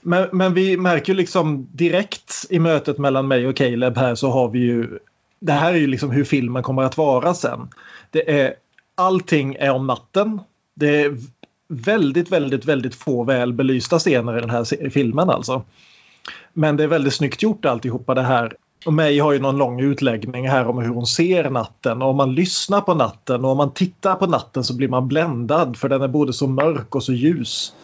Men, 0.00 0.28
men 0.32 0.54
vi 0.54 0.76
märker 0.76 1.12
ju 1.12 1.16
liksom 1.16 1.68
direkt 1.72 2.46
i 2.50 2.58
mötet 2.58 2.98
mellan 2.98 3.28
mig 3.28 3.46
och 3.46 3.56
Caleb 3.56 3.96
här 3.96 4.14
så 4.14 4.28
har 4.28 4.48
vi 4.48 4.58
ju 4.58 4.98
det 5.40 5.52
här 5.52 5.72
är 5.72 5.76
ju 5.76 5.86
liksom 5.86 6.10
hur 6.10 6.24
filmen 6.24 6.62
kommer 6.62 6.82
att 6.82 6.96
vara 6.96 7.34
sen. 7.34 7.68
Det 8.10 8.40
är 8.40 8.54
allting 8.94 9.54
är 9.54 9.70
om 9.70 9.86
natten. 9.86 10.40
Det 10.74 11.02
är 11.02 11.16
väldigt, 11.68 12.32
väldigt, 12.32 12.64
väldigt 12.64 12.94
få 12.94 13.24
väl 13.24 13.52
belysta 13.52 13.98
scener 13.98 14.38
i 14.38 14.40
den 14.40 14.50
här 14.50 14.90
filmen 14.90 15.30
alltså. 15.30 15.62
Men 16.52 16.76
det 16.76 16.84
är 16.84 16.88
väldigt 16.88 17.14
snyggt 17.14 17.42
gjort 17.42 17.64
alltihopa 17.64 18.14
det 18.14 18.22
här. 18.22 18.56
Och 18.86 18.92
May 18.92 19.18
har 19.18 19.32
ju 19.32 19.38
någon 19.38 19.56
lång 19.56 19.80
utläggning 19.80 20.48
här 20.48 20.66
om 20.66 20.78
hur 20.78 20.88
hon 20.88 21.06
ser 21.06 21.50
natten. 21.50 22.02
Och 22.02 22.08
om 22.08 22.16
man 22.16 22.34
lyssnar 22.34 22.80
på 22.80 22.94
natten 22.94 23.44
och 23.44 23.50
om 23.50 23.56
man 23.56 23.74
tittar 23.74 24.14
på 24.14 24.26
natten 24.26 24.64
så 24.64 24.76
blir 24.76 24.88
man 24.88 25.08
bländad 25.08 25.76
för 25.76 25.88
den 25.88 26.02
är 26.02 26.08
både 26.08 26.32
så 26.32 26.46
mörk 26.46 26.94
och 26.94 27.02
så 27.02 27.12
ljus. 27.12 27.74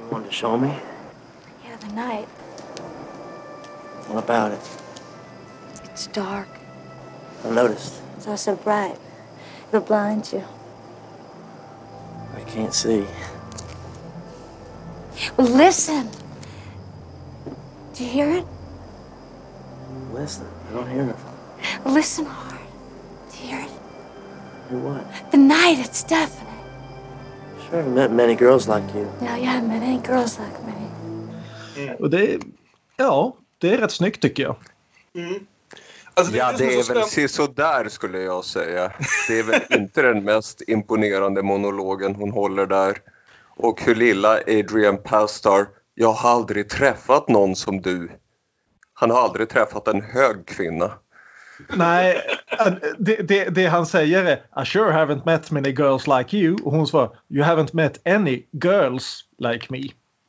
You 0.00 0.10
wanted 0.10 0.30
to 0.30 0.36
show 0.36 0.60
me? 0.60 0.68
Yeah, 0.68 1.78
the 1.80 1.94
night. 1.94 2.28
What 4.08 4.30
about 4.30 4.52
it? 4.52 4.60
It's 5.92 6.06
dark. 6.14 6.48
I 7.44 7.50
noticed. 7.54 8.02
It's 8.16 8.30
also 8.30 8.56
bright. 8.64 8.98
It'll 9.70 9.80
blind 9.80 10.32
you. 10.32 10.42
I 12.36 12.50
can't 12.50 12.74
see. 12.74 13.04
Well, 15.36 15.48
listen. 15.48 16.08
Do 17.94 18.04
you 18.04 18.10
hear 18.10 18.30
it? 18.38 18.44
Listen, 20.18 20.46
I 20.70 20.74
don't 20.74 20.88
hear 20.88 21.04
nothing. 21.04 21.94
Listen 21.94 22.26
hard. 22.26 22.58
Do 23.32 23.38
you 23.44 23.50
hear 23.50 23.60
it? 23.66 23.70
Hear 24.70 24.80
what? 24.80 25.30
The 25.30 25.36
night, 25.36 25.78
it's 25.78 26.02
deafening. 26.02 26.54
Sure, 27.70 27.80
I've 27.80 27.92
met 27.94 28.12
many 28.12 28.34
girls 28.34 28.68
like 28.68 28.84
you. 28.94 29.06
Now, 29.20 29.36
you 29.36 29.46
haven't 29.46 29.68
met 29.68 29.82
any 29.82 30.00
girls 30.08 30.38
like 30.38 30.58
me. 30.66 31.94
Och 31.98 32.10
det 32.10 32.34
är, 32.34 32.40
ja, 32.96 33.36
det 33.58 33.70
är 33.74 33.78
rätt 33.78 33.90
snyggt 33.92 34.22
tycker 34.22 34.42
jag. 34.42 34.56
Alltså, 36.14 36.36
Ja, 36.36 36.48
som 36.48 36.58
det 36.58 36.64
är 36.66 36.70
så 36.70 36.76
väl 36.76 36.84
spännande. 36.84 37.08
sisådär 37.10 37.88
skulle 37.88 38.18
jag 38.18 38.44
säga. 38.44 38.92
Det 39.28 39.38
är 39.38 39.42
väl 39.42 39.60
inte 39.70 40.02
den 40.02 40.24
mest 40.24 40.62
imponerande 40.66 41.42
monologen 41.42 42.14
hon 42.14 42.30
håller 42.30 42.66
där. 42.66 42.98
Och 43.56 43.82
hur 43.82 43.94
lilla 43.94 44.32
Adrian 44.46 44.98
Pastar, 45.02 45.66
jag 45.94 46.12
har 46.12 46.30
aldrig 46.30 46.68
träffat 46.70 47.28
någon 47.28 47.56
som 47.56 47.80
du. 47.80 48.10
Han 49.00 49.10
har 49.10 49.18
aldrig 49.18 49.48
träffat 49.48 49.88
en 49.88 50.02
hög 50.02 50.46
kvinna. 50.46 50.90
Nej, 51.76 52.20
äh, 52.66 52.72
det, 52.98 53.16
det, 53.16 53.44
det 53.44 53.66
han 53.66 53.86
säger 53.86 54.24
är 54.24 54.62
I 54.62 54.66
sure 54.66 54.92
haven't 54.92 55.22
met 55.26 55.50
many 55.50 55.68
girls 55.68 56.06
like 56.06 56.36
you. 56.36 56.56
Och 56.64 56.72
hon 56.72 56.86
svarar 56.86 57.10
You 57.28 57.44
haven't 57.44 57.70
met 57.72 58.06
any 58.06 58.42
girls 58.64 59.24
like 59.38 59.66
me. 59.68 59.82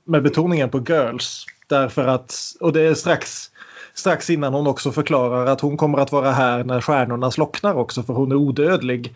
Med 0.05 0.23
betoningen 0.23 0.69
på 0.69 0.79
girls. 0.79 1.45
Därför 1.67 2.07
att, 2.07 2.35
och 2.59 2.73
det 2.73 2.81
är 2.81 2.93
strax, 2.93 3.51
strax 3.93 4.29
innan 4.29 4.53
hon 4.53 4.67
också 4.67 4.91
förklarar 4.91 5.45
att 5.45 5.61
hon 5.61 5.77
kommer 5.77 5.97
att 5.97 6.11
vara 6.11 6.31
här 6.31 6.63
när 6.63 6.81
stjärnorna 6.81 7.31
slocknar 7.31 7.73
också 7.75 8.03
för 8.03 8.13
hon 8.13 8.31
är 8.31 8.35
odödlig. 8.35 9.15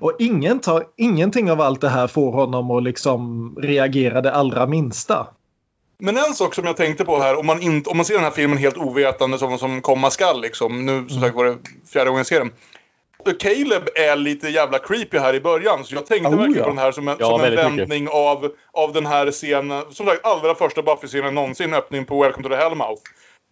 Och 0.00 0.16
ingen 0.18 0.60
tar, 0.60 0.84
ingenting 0.96 1.50
av 1.50 1.60
allt 1.60 1.80
det 1.80 1.88
här 1.88 2.06
får 2.06 2.32
honom 2.32 2.70
att 2.70 2.82
liksom 2.82 3.54
reagera 3.62 4.20
det 4.20 4.32
allra 4.32 4.66
minsta. 4.66 5.26
Men 6.00 6.16
en 6.16 6.34
sak 6.34 6.54
som 6.54 6.64
jag 6.66 6.76
tänkte 6.76 7.04
på 7.04 7.18
här, 7.20 7.38
om 7.38 7.46
man, 7.46 7.62
inte, 7.62 7.90
om 7.90 7.96
man 7.96 8.06
ser 8.06 8.14
den 8.14 8.24
här 8.24 8.30
filmen 8.30 8.58
helt 8.58 8.76
ovetande 8.76 9.38
som, 9.38 9.58
som 9.58 9.82
komma 9.82 10.10
skall 10.10 10.40
liksom. 10.40 10.86
Nu 10.86 11.08
som 11.08 11.20
sagt 11.20 11.34
var 11.36 11.44
det 11.44 11.56
fjärde 11.92 12.06
gången 12.10 12.18
jag 12.18 12.26
ser 12.26 12.38
den. 12.38 12.52
Caleb 13.38 13.82
är 13.94 14.16
lite 14.16 14.48
jävla 14.48 14.78
creepy 14.78 15.18
här 15.18 15.34
i 15.34 15.40
början. 15.40 15.84
Så 15.84 15.94
jag 15.94 16.06
tänkte 16.06 16.28
Oh, 16.28 16.36
verkligen 16.36 16.58
ja. 16.58 16.64
på 16.64 16.70
den 16.70 16.78
här 16.78 16.92
som 16.92 17.08
en, 17.08 17.16
Ja, 17.18 17.26
som 17.26 17.40
en 17.44 17.50
mycket. 17.50 17.64
vändning 17.66 18.08
av, 18.08 18.52
av 18.72 18.92
den 18.92 19.06
här 19.06 19.30
scenen. 19.30 19.84
Som 19.90 20.06
sagt, 20.06 20.26
allra 20.26 20.54
första 20.54 20.82
Buffy-scenen 20.82 21.34
någonsin. 21.34 21.74
Öppning 21.74 22.04
på 22.04 22.22
Welcome 22.22 22.42
to 22.42 22.48
the 22.48 22.56
Hellmouth. 22.56 23.02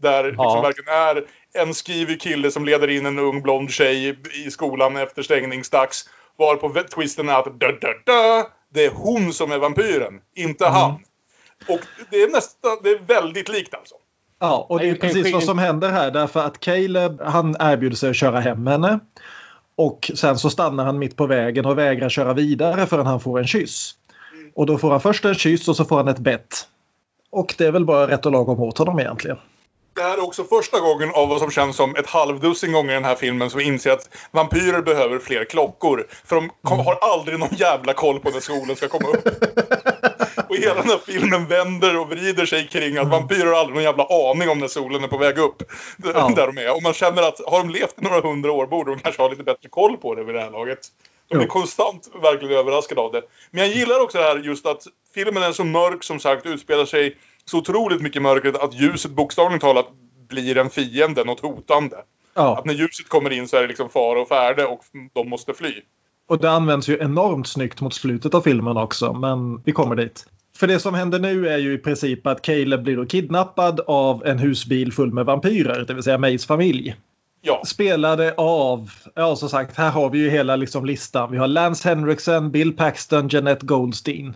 Där 0.03 0.25
liksom 0.25 0.45
Ja. 0.45 0.61
verkligen 0.63 0.95
är 0.95 1.25
en 1.63 1.75
skrivig 1.75 2.21
kille 2.21 2.51
som 2.51 2.65
leder 2.65 2.89
in 2.91 3.07
en 3.07 3.19
ung 3.19 3.43
blond 3.43 3.71
tjej 3.71 4.19
i 4.47 4.51
skolan 4.51 4.97
efter 4.97 5.23
stängningsdags. 5.23 6.05
Varpå 6.39 6.75
twisten 6.95 7.29
är 7.29 7.39
att 7.39 7.61
dö, 7.61 7.73
dö, 7.73 7.93
dö, 8.07 8.43
det 8.75 8.85
är 8.85 8.91
hon 8.95 9.33
som 9.33 9.53
är 9.53 9.59
vampyren, 9.59 10.15
inte 10.37 10.65
Mm. 10.67 10.75
han. 10.81 10.95
Och 11.69 11.81
det 12.11 12.17
är 12.17 12.33
nästan, 12.33 12.77
det 12.83 12.91
är 12.91 12.99
väldigt 12.99 13.49
likt 13.49 13.75
alltså. 13.75 13.95
Ja, 14.41 14.67
och 14.69 14.79
det 14.79 14.89
är 14.89 14.95
precis 14.95 15.33
vad 15.33 15.43
som 15.43 15.59
händer 15.59 15.89
här 15.89 16.11
därför 16.11 16.41
att 16.41 16.61
Caleb 16.61 17.21
han 17.25 17.57
erbjuder 17.61 17.97
sig 17.97 18.11
att 18.11 18.17
köra 18.17 18.41
hem 18.41 18.67
henne. 18.67 18.99
Och 19.77 20.11
sen 20.15 20.39
så 20.39 20.51
stannar 20.51 20.85
han 20.85 20.99
mitt 20.99 21.17
på 21.17 21.27
vägen 21.27 21.67
och 21.67 21.79
vägrar 21.79 22.09
köra 22.09 22.33
vidare 22.33 22.87
förrän 22.87 23.07
han 23.07 23.21
får 23.21 23.39
en 23.39 23.47
kyss. 23.47 23.95
Och 24.55 24.67
då 24.67 24.79
får 24.79 24.91
han 24.91 25.01
först 25.01 25.25
en 25.25 25.35
kyss 25.35 25.69
och 25.69 25.77
så 25.77 25.85
får 25.85 25.97
han 25.97 26.09
ett 26.09 26.19
bett. 26.19 26.69
Och 27.31 27.55
det 27.59 27.67
är 27.67 27.73
väl 27.73 27.85
bara 27.85 28.09
rätt 28.09 28.27
och 28.27 28.33
lagom 28.33 28.61
åt 28.61 28.79
honom 28.79 29.01
egentligen. 29.01 29.39
Det 29.99 30.05
här 30.05 30.19
är 30.19 30.25
också 30.25 30.45
första 30.45 30.81
gången 30.81 31.11
av 31.15 31.29
vad 31.29 31.39
som 31.41 31.51
känns 31.51 31.77
som 31.77 31.97
ett 31.97 32.07
halvdussin 32.07 32.73
gånger 32.73 32.91
i 32.91 32.95
den 32.95 33.05
här 33.05 33.15
filmen 33.15 33.51
som 33.51 33.61
inser 33.61 33.91
att 33.91 34.11
vampyrer 34.31 34.83
behöver 34.83 35.19
fler 35.19 35.45
klockor. 35.45 36.07
För 36.25 36.37
de 36.37 36.51
kom, 36.63 36.79
har 36.79 36.99
aldrig 37.01 37.39
någon 37.39 37.55
jävla 37.57 37.93
koll 37.93 38.21
på 38.21 38.31
när 38.31 38.41
solen 38.41 38.77
ska 38.77 38.89
komma 38.89 39.09
upp. 39.09 39.27
och 40.49 40.57
hela 40.57 40.75
den 40.75 40.89
här 40.89 41.01
filmen 41.07 41.47
vänder 41.47 41.99
och 41.99 42.09
vrider 42.09 42.47
sig 42.47 42.69
kring 42.69 42.99
att 42.99 43.09
vampyrer 43.09 43.47
har 43.47 43.55
aldrig 43.55 43.75
någon 43.75 43.85
jävla 43.85 44.05
aning 44.05 44.49
om 44.49 44.59
när 44.59 44.69
solen 44.69 45.05
är 45.05 45.09
på 45.09 45.19
väg 45.19 45.39
upp. 45.39 45.63
Ja. 46.05 46.33
Där 46.37 46.47
de 46.47 46.59
är. 46.59 46.77
Och 46.77 46.83
man 46.83 46.93
känner 46.93 47.23
att 47.23 47.41
har 47.47 47.59
de 47.59 47.71
levt 47.71 47.95
i 47.99 48.05
några 48.05 48.21
hundra 48.21 48.53
år 48.53 48.67
borde 48.67 48.91
de 48.91 49.01
kanske 49.01 49.23
ha 49.23 49.29
lite 49.29 49.43
bättre 49.43 49.69
koll 49.69 49.97
på 49.97 50.15
det 50.15 50.25
vid 50.25 50.35
det 50.35 50.41
här 50.41 50.51
laget. 50.51 50.79
De 51.29 51.35
blir 51.35 51.47
Jo. 51.47 51.53
konstant 51.53 52.09
verkligen 52.23 52.59
överraskade 52.59 53.01
av 53.01 53.13
det. 53.13 53.23
Men 53.51 53.63
jag 53.67 53.77
gillar 53.77 54.01
också 54.01 54.19
det 54.19 54.25
här 54.25 54.39
just 54.39 54.67
att 54.67 54.83
filmen 55.15 55.43
är 55.43 55.53
så 55.53 55.65
mörk 55.65 56.05
som 56.05 56.21
sagt, 56.21 56.47
utspelar 56.47 56.85
sig 56.85 57.17
så 57.49 57.59
otroligt 57.59 58.01
mycket 58.03 58.23
mörkret 58.23 58.57
att 58.57 58.75
ljuset 58.75 59.11
bokstavligt 59.11 59.61
talat 59.63 59.87
blir 60.29 60.59
en 60.59 60.71
fiende, 60.71 61.25
något 61.25 61.41
hotande. 61.41 61.97
Ja, 62.35 62.59
Att 62.59 62.65
när 62.65 62.75
ljuset 62.75 63.09
kommer 63.09 63.31
in 63.31 63.49
så 63.49 63.57
är 63.57 63.63
det 63.63 63.69
liksom 63.69 63.89
fara 63.91 64.21
och 64.21 64.29
färde 64.29 64.65
och 64.65 64.81
de 65.15 65.29
måste 65.29 65.55
fly. 65.55 65.73
och 66.29 66.39
det 66.39 66.51
används 66.51 66.89
ju 66.89 66.99
enormt 67.01 67.49
snyggt 67.49 67.81
mot 67.81 67.95
slutet 67.95 68.35
av 68.35 68.41
filmen 68.41 68.77
också, 68.77 69.13
men 69.13 69.63
vi 69.65 69.73
kommer 69.73 69.97
dit. 69.97 70.27
För 70.57 70.67
det 70.67 70.81
som 70.81 70.95
händer 70.95 71.19
nu 71.19 71.49
är 71.49 71.59
ju 71.59 71.73
i 71.75 71.79
princip 71.79 72.27
att 72.27 72.43
Caleb 72.43 72.83
blir 72.83 73.05
kidnappad 73.07 73.81
av 73.87 74.27
en 74.27 74.39
husbil 74.39 74.93
full 74.93 75.13
med 75.13 75.25
vampyrer, 75.27 75.85
det 75.89 75.95
vill 75.95 76.03
säga 76.03 76.19
Mays 76.19 76.47
familj. 76.47 76.97
Ja, 77.41 77.63
Spelade 77.67 78.35
av, 78.37 78.91
ja 79.15 79.37
som 79.37 79.49
sagt, 79.49 79.77
här 79.77 79.91
har 79.91 80.11
vi 80.11 80.19
ju 80.19 80.31
hela 80.31 80.57
liksom 80.57 80.85
listan. 80.87 81.31
Vi 81.31 81.39
har 81.39 81.47
Lance 81.49 81.89
Henriksen, 81.89 82.51
Bill 82.51 82.73
Paxton, 82.77 83.29
Jeanette 83.29 83.67
Goldstein. 83.67 84.35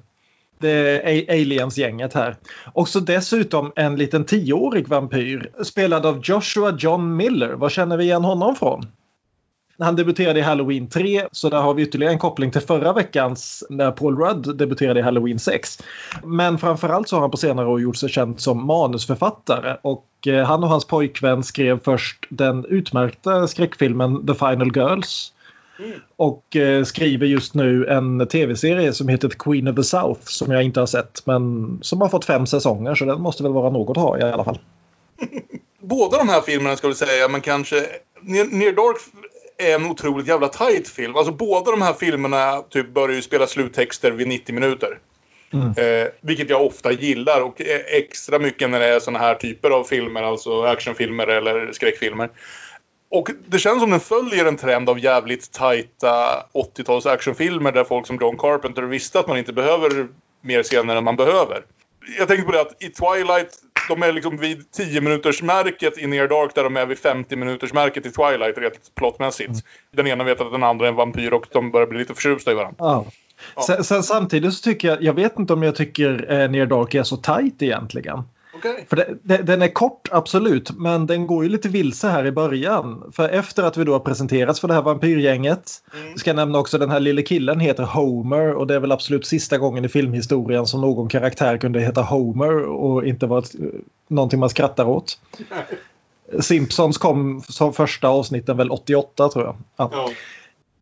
Det 0.63 1.01
är 1.01 1.33
Aliens-gänget 1.33 2.15
här. 2.15 2.37
Och 2.73 2.89
så 2.89 3.01
dessutom 3.01 3.73
en 3.77 3.97
liten 3.97 4.25
tioårig 4.25 4.89
vampyr 4.89 5.51
spelad 5.65 6.07
av 6.07 6.21
Joshua 6.25 6.77
John 6.79 7.17
Miller. 7.17 7.53
Var 7.53 7.69
känner 7.69 7.97
vi 7.97 8.05
igen 8.05 8.25
honom 8.25 8.57
från? 8.57 8.87
Han 9.79 9.97
debuterade 9.97 10.39
i 10.39 10.43
Halloween 10.43 10.89
3, 10.89 11.27
så 11.33 11.49
där 11.49 11.61
har 11.61 11.75
vi 11.75 11.83
ytterligare 11.83 12.13
en 12.13 12.19
koppling 12.19 12.51
till 12.51 12.61
förra 12.61 12.93
veckans 12.93 13.65
när 13.71 13.91
Paul 13.91 14.19
Rudd 14.19 14.57
debuterade 14.57 15.01
i 15.01 15.03
Halloween 15.03 15.39
6. 15.39 15.79
Men 16.25 16.59
framförallt 16.59 17.09
så 17.09 17.17
har 17.17 17.21
han 17.21 17.31
på 17.31 17.37
senare 17.37 17.69
år 17.69 17.81
gjort 17.81 17.97
sig 17.97 18.09
känd 18.09 18.41
som 18.41 18.67
manusförfattare 18.67 19.77
och 19.83 20.07
eh, 20.27 20.45
han 20.45 20.63
och 20.63 20.69
hans 20.69 20.85
pojkvän 20.85 21.43
skrev 21.43 21.81
först 21.85 22.27
den 22.29 22.65
utmärkta 22.65 23.49
skräckfilmen 23.49 24.27
The 24.27 24.35
Final 24.35 24.77
Girls. 24.77 25.33
Och 26.17 26.57
eh, 26.57 26.85
skriver 26.85 27.27
just 27.27 27.55
nu 27.55 27.87
en 27.87 28.27
tv-serie 28.27 28.93
som 28.93 29.09
heter 29.09 29.29
The 29.29 29.37
Queen 29.39 29.69
of 29.69 29.77
the 29.77 29.85
South 29.85 30.21
som 30.25 30.53
jag 30.53 30.63
inte 30.63 30.81
har 30.81 30.87
sett 30.87 31.27
men 31.27 31.79
som 31.83 32.01
har 32.01 32.09
fått 32.09 32.25
fem 32.25 32.47
säsonger 32.47 32.95
så 32.95 33.05
den 33.05 33.21
måste 33.21 33.43
väl 33.43 33.53
vara 33.53 33.71
något 33.71 33.97
att 33.97 34.03
ha 34.03 34.19
i 34.19 34.23
alla 34.23 34.45
fall. 34.45 34.59
båda 35.83 36.19
de 36.19 36.29
här 36.29 36.41
filmerna 36.41 36.77
ska 36.77 36.89
vi 36.89 36.95
säga, 36.95 37.29
men 37.29 37.41
kanske... 37.41 37.87
Near 38.25 38.73
Dark 38.73 38.97
är 39.59 39.75
en 39.75 39.87
otroligt 39.87 40.29
jävla 40.29 40.49
tight 40.49 40.89
film. 40.89 41.17
Alltså 41.17 41.33
båda 41.33 41.71
de 41.71 41.83
här 41.83 41.93
filmerna 41.93 42.63
typ 42.71 42.95
börjar 42.95 43.17
ju 43.17 43.23
spela 43.23 43.47
sluttexter 43.47 44.11
vid 44.11 44.29
90 44.29 44.55
minuter. 44.55 44.99
Mm. 45.53 45.69
Eh, 45.77 46.09
vilket 46.21 46.51
jag 46.51 46.67
ofta 46.67 46.93
gillar 46.93 47.41
och 47.41 47.61
eh, 47.61 47.81
extra 47.87 48.39
mycket 48.39 48.71
när 48.71 48.81
det 48.81 48.87
är 48.87 49.01
såna 49.01 49.19
här 49.19 49.35
typer 49.35 49.71
av 49.71 49.85
filmer, 49.85 50.23
alltså 50.23 50.63
actionfilmer 50.63 51.27
eller 51.27 51.73
skräckfilmer. 51.73 52.31
Och 53.13 53.31
det 53.47 53.59
känns 53.59 53.81
som 53.81 53.91
den 53.91 54.01
följer 54.01 54.47
en 54.47 54.57
trend 54.57 54.89
av 54.89 54.99
jävligt 54.99 55.53
tajta 55.53 56.45
80-tals 56.53 57.07
actionfilmer 57.07 57.73
där 57.73 57.85
folk 57.85 58.07
som 58.07 58.19
John 58.21 58.39
Carpenter 58.39 58.83
visste 58.83 59.21
att 59.21 59.29
man 59.29 59.39
inte 59.39 59.53
behöver 59.53 60.09
mer 60.41 60.63
scener 60.63 60.97
än 60.97 61.05
man 61.05 61.17
behöver. 61.17 61.65
Jag 62.19 62.29
tänkte 62.29 62.47
på 62.47 62.53
det 62.53 62.61
att 62.61 62.83
i 62.83 62.89
Twilight, 62.89 63.59
de 63.89 64.03
är 64.03 64.13
liksom 64.13 64.37
vid 64.37 64.71
10 64.71 65.01
minuters 65.01 65.43
märket 65.43 65.99
i 65.99 66.07
Near 66.07 66.29
Dark 66.29 66.55
där 66.55 66.65
de 66.65 66.77
är 66.77 66.87
vid 66.87 66.99
50 66.99 67.37
minuters 67.37 67.73
märket 67.73 68.07
i 68.07 68.11
Twilight 68.11 68.59
rent 68.59 68.95
plottmässigt. 68.95 69.65
Den 69.91 70.07
ena 70.07 70.25
vet 70.25 70.41
att 70.41 70.53
den 70.53 70.63
andra 70.63 70.87
är 70.87 70.91
en 70.91 70.97
vampyr 70.97 71.33
och 71.33 71.47
de 71.53 71.71
börjar 71.71 71.87
bli 71.87 71.99
lite 71.99 72.15
förtjusta 72.15 72.53
i 72.53 72.55
varandra. 72.55 72.77
Ja. 72.79 73.07
Sen, 73.67 73.85
sen, 73.85 74.03
samtidigt 74.03 74.55
så 74.55 74.63
tycker 74.63 74.89
jag, 74.89 75.03
jag 75.03 75.15
vet 75.15 75.39
inte 75.39 75.53
om 75.53 75.63
jag 75.63 75.77
tycker 75.77 76.33
eh, 76.33 76.51
Near 76.51 76.67
Dark 76.67 76.95
är 76.95 77.03
så 77.03 77.17
tight 77.17 77.63
egentligen. 77.63 78.23
Okej. 78.65 78.87
För 78.89 78.97
det, 78.97 79.15
det, 79.23 79.37
den 79.37 79.63
är 79.63 79.69
kort, 79.69 80.09
absolut, 80.13 80.71
men 80.71 81.07
den 81.07 81.27
går 81.27 81.45
ju 81.45 81.51
lite 81.51 81.69
vilse 81.69 82.09
här 82.09 82.27
i 82.27 82.33
början. 82.33 83.11
För 83.13 83.29
efter 83.29 83.63
att 83.63 83.77
vi 83.77 83.85
då 83.85 83.93
har 83.93 84.01
presenterats 84.01 84.61
för 84.61 84.69
det 84.69 84.75
här 84.75 84.83
vampyrgänget 84.83 85.71
Mm. 86.03 86.17
ska 86.19 86.31
jag 86.31 86.37
nämna 86.37 86.59
också 86.59 86.79
den 86.79 86.91
här 86.91 87.01
lille 87.01 87.23
killen 87.23 87.61
heter 87.61 87.83
Homer 87.83 88.55
och 88.55 88.67
det 88.67 88.75
är 88.75 88.81
väl 88.81 88.93
absolut 88.93 89.27
sista 89.27 89.59
gången 89.59 89.85
i 89.85 89.89
filmhistorien 89.89 90.67
som 90.67 90.81
någon 90.81 91.09
karaktär 91.09 91.57
kunde 91.57 91.81
heta 91.81 92.03
Homer 92.03 92.63
och 92.65 93.07
inte 93.07 93.27
vara 93.27 93.39
ett- 93.39 93.55
någonting 94.09 94.41
man 94.41 94.51
skrattar 94.51 94.85
åt. 94.89 95.19
Simpsons 96.41 96.99
kom 96.99 97.41
som 97.49 97.73
första 97.73 98.09
avsnitten 98.09 98.57
väl 98.57 98.71
88 98.71 99.29
tror 99.29 99.45
jag. 99.45 99.57
Ja. 99.77 99.91
Ja. 99.93 100.09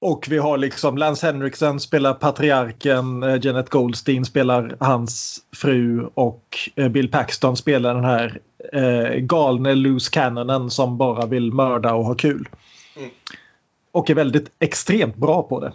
Och 0.00 0.26
vi 0.30 0.38
har 0.38 0.58
liksom 0.58 0.98
Lance 0.98 1.26
Henriksen 1.26 1.80
spelar 1.80 2.14
patriarken, 2.14 3.22
eh, 3.22 3.38
Janet 3.42 3.70
Goldstein 3.70 4.24
spelar 4.24 4.76
hans 4.80 5.38
fru 5.52 6.08
och 6.14 6.58
eh, 6.74 6.88
Bill 6.88 7.10
Paxton 7.10 7.56
spelar 7.56 7.94
den 7.94 8.04
här 8.04 8.40
eh, 8.72 9.18
galne 9.18 9.74
loose 9.74 10.10
cannonen 10.10 10.70
som 10.70 10.98
bara 10.98 11.26
vill 11.26 11.52
mörda 11.52 11.94
och 11.94 12.04
ha 12.04 12.14
kul. 12.14 12.48
Mm. 12.96 13.10
Och 13.92 14.10
är 14.10 14.14
väldigt 14.14 14.50
extremt 14.58 15.16
bra 15.16 15.42
på 15.42 15.60
det. 15.60 15.72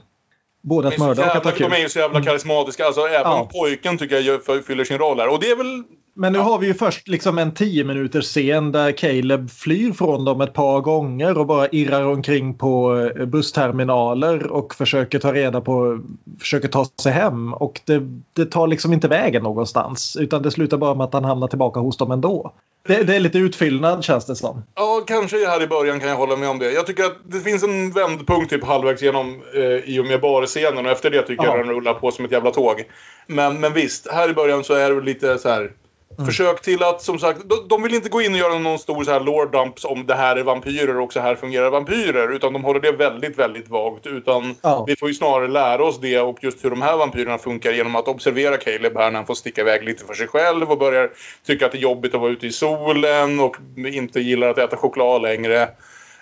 Både 0.66 0.88
att 0.88 0.98
mörda 0.98 1.26
och 1.26 1.36
att 1.36 1.44
ha 1.44 1.52
kul. 1.52 1.70
de 1.70 1.76
är 1.76 1.80
ju 1.82 1.90
så 1.90 2.00
jävla 2.00 2.22
karismatiska. 2.22 2.86
Alltså, 2.86 3.02
även 3.02 3.32
Ja. 3.32 3.50
pojken 3.54 3.98
tycker 3.98 4.20
jag 4.20 4.66
fyller 4.66 4.84
sin 4.84 4.98
roll 4.98 5.20
här. 5.20 5.28
Och 5.34 5.40
det 5.40 5.50
är 5.50 5.56
väl... 5.56 5.84
Men 6.18 6.34
nu 6.34 6.40
har 6.40 6.60
vi 6.60 6.68
ju 6.68 6.74
först 6.74 7.08
liksom 7.08 7.38
en 7.38 7.54
10 7.54 7.84
minuters 7.84 8.26
scen 8.26 8.72
där 8.72 8.92
Caleb 8.92 9.50
flyr 9.52 9.92
från 9.92 10.26
dem 10.26 10.42
ett 10.42 10.54
par 10.54 10.82
gånger 10.82 11.38
och 11.38 11.46
bara 11.46 11.68
irrar 11.68 12.04
omkring 12.06 12.54
på 12.58 12.98
eh, 13.20 13.26
bussterminaler 13.26 14.48
och 14.48 14.76
försöker 14.76 15.20
ta 15.20 15.34
reda 15.34 15.62
på, 15.62 16.00
försöker 16.40 16.68
ta 16.68 16.86
sig 17.02 17.12
hem 17.12 17.54
och 17.54 17.82
det, 17.86 18.02
det 18.34 18.46
tar 18.46 18.68
liksom 18.68 18.94
inte 18.94 19.08
vägen 19.08 19.44
någonstans 19.44 20.18
utan 20.20 20.42
det 20.42 20.52
slutar 20.52 20.78
bara 20.78 20.96
med 20.96 21.04
att 21.04 21.14
han 21.14 21.26
hamnar 21.26 21.48
tillbaka 21.48 21.80
hos 21.80 21.98
dem 21.98 22.12
ändå. 22.12 22.54
Det, 22.88 23.04
det 23.04 23.16
är 23.16 23.20
lite 23.20 23.38
utfyllnad 23.38 24.04
känns 24.04 24.26
det 24.26 24.36
som. 24.36 24.64
Ja, 24.76 25.04
kanske 25.08 25.48
här 25.48 25.64
i 25.64 25.68
början 25.68 26.00
kan 26.00 26.10
jag 26.10 26.16
hålla 26.16 26.36
med 26.36 26.50
om 26.50 26.60
det. 26.60 26.72
Jag 26.72 26.88
tycker 26.88 27.04
att 27.04 27.18
det 27.24 27.40
finns 27.40 27.64
en 27.64 27.92
vändpunkt 27.92 28.50
typ 28.50 28.64
halvvägs 28.64 29.02
genom 29.02 29.42
eh, 29.54 29.62
i 29.62 30.00
och 30.00 30.06
med 30.06 30.22
barscenen 30.22 30.86
och 30.86 30.92
efter 30.92 31.10
det 31.10 31.22
tycker 31.22 31.44
Ja. 31.44 31.58
jag 31.58 31.66
den 31.68 31.76
rullar 31.76 31.94
på 31.94 32.12
som 32.12 32.26
ett 32.26 32.32
jävla 32.32 32.52
tåg. 32.52 32.84
Men, 33.28 33.60
men 33.60 33.74
visst, 33.74 34.12
här 34.12 34.30
i 34.30 34.34
början 34.34 34.64
så 34.64 34.74
är 34.74 34.92
det 34.92 35.02
lite 35.02 35.38
så 35.38 35.50
här... 35.50 35.72
Mm. 36.18 36.26
Försök 36.26 36.62
till 36.62 36.84
att, 36.84 37.02
som 37.02 37.20
sagt, 37.20 37.40
de, 37.46 37.68
de 37.68 37.84
vill 37.84 37.94
inte 37.94 38.10
gå 38.10 38.22
in 38.22 38.34
och 38.34 38.40
göra 38.40 38.60
någon 38.60 38.80
stor 38.80 39.04
så 39.04 39.12
här 39.12 39.20
lore 39.20 39.46
dumps 39.46 39.86
om 39.86 40.06
det 40.06 40.16
här 40.16 40.36
är 40.36 40.44
vampyrer 40.44 41.00
och 41.00 41.14
så 41.14 41.20
här 41.20 41.36
fungerar 41.36 41.70
vampyrer. 41.70 42.32
Utan 42.34 42.54
de 42.54 42.64
håller 42.64 42.80
det 42.80 42.92
väldigt, 42.92 43.40
väldigt 43.40 43.70
vagt. 43.70 44.08
Utan 44.08 44.56
Ja. 44.62 44.84
vi 44.88 44.96
får 44.96 45.08
ju 45.08 45.14
snarare 45.14 45.48
lära 45.48 45.84
oss 45.84 46.00
det 46.00 46.20
och 46.20 46.38
just 46.42 46.66
hur 46.66 46.70
de 46.70 46.82
här 46.82 46.98
vampyrerna 46.98 47.38
funkar 47.38 47.72
genom 47.72 47.96
att 47.96 48.08
observera 48.08 48.58
Caleb 48.58 48.98
här 48.98 49.12
när 49.12 49.18
han 49.20 49.26
får 49.26 49.34
sticka 49.34 49.62
iväg 49.62 49.84
lite 49.84 50.06
för 50.06 50.14
sig 50.14 50.28
själv 50.28 50.72
och 50.72 50.78
börjar 50.78 51.10
tycka 51.46 51.66
att 51.66 51.72
det 51.72 51.78
är 51.78 51.82
jobbigt 51.82 52.16
att 52.16 52.22
vara 52.22 52.32
ute 52.32 52.48
i 52.48 52.52
solen 52.52 53.40
och 53.40 53.58
inte 53.78 54.20
gillar 54.20 54.50
att 54.50 54.58
äta 54.58 54.78
choklad 54.78 55.22
längre. 55.22 55.70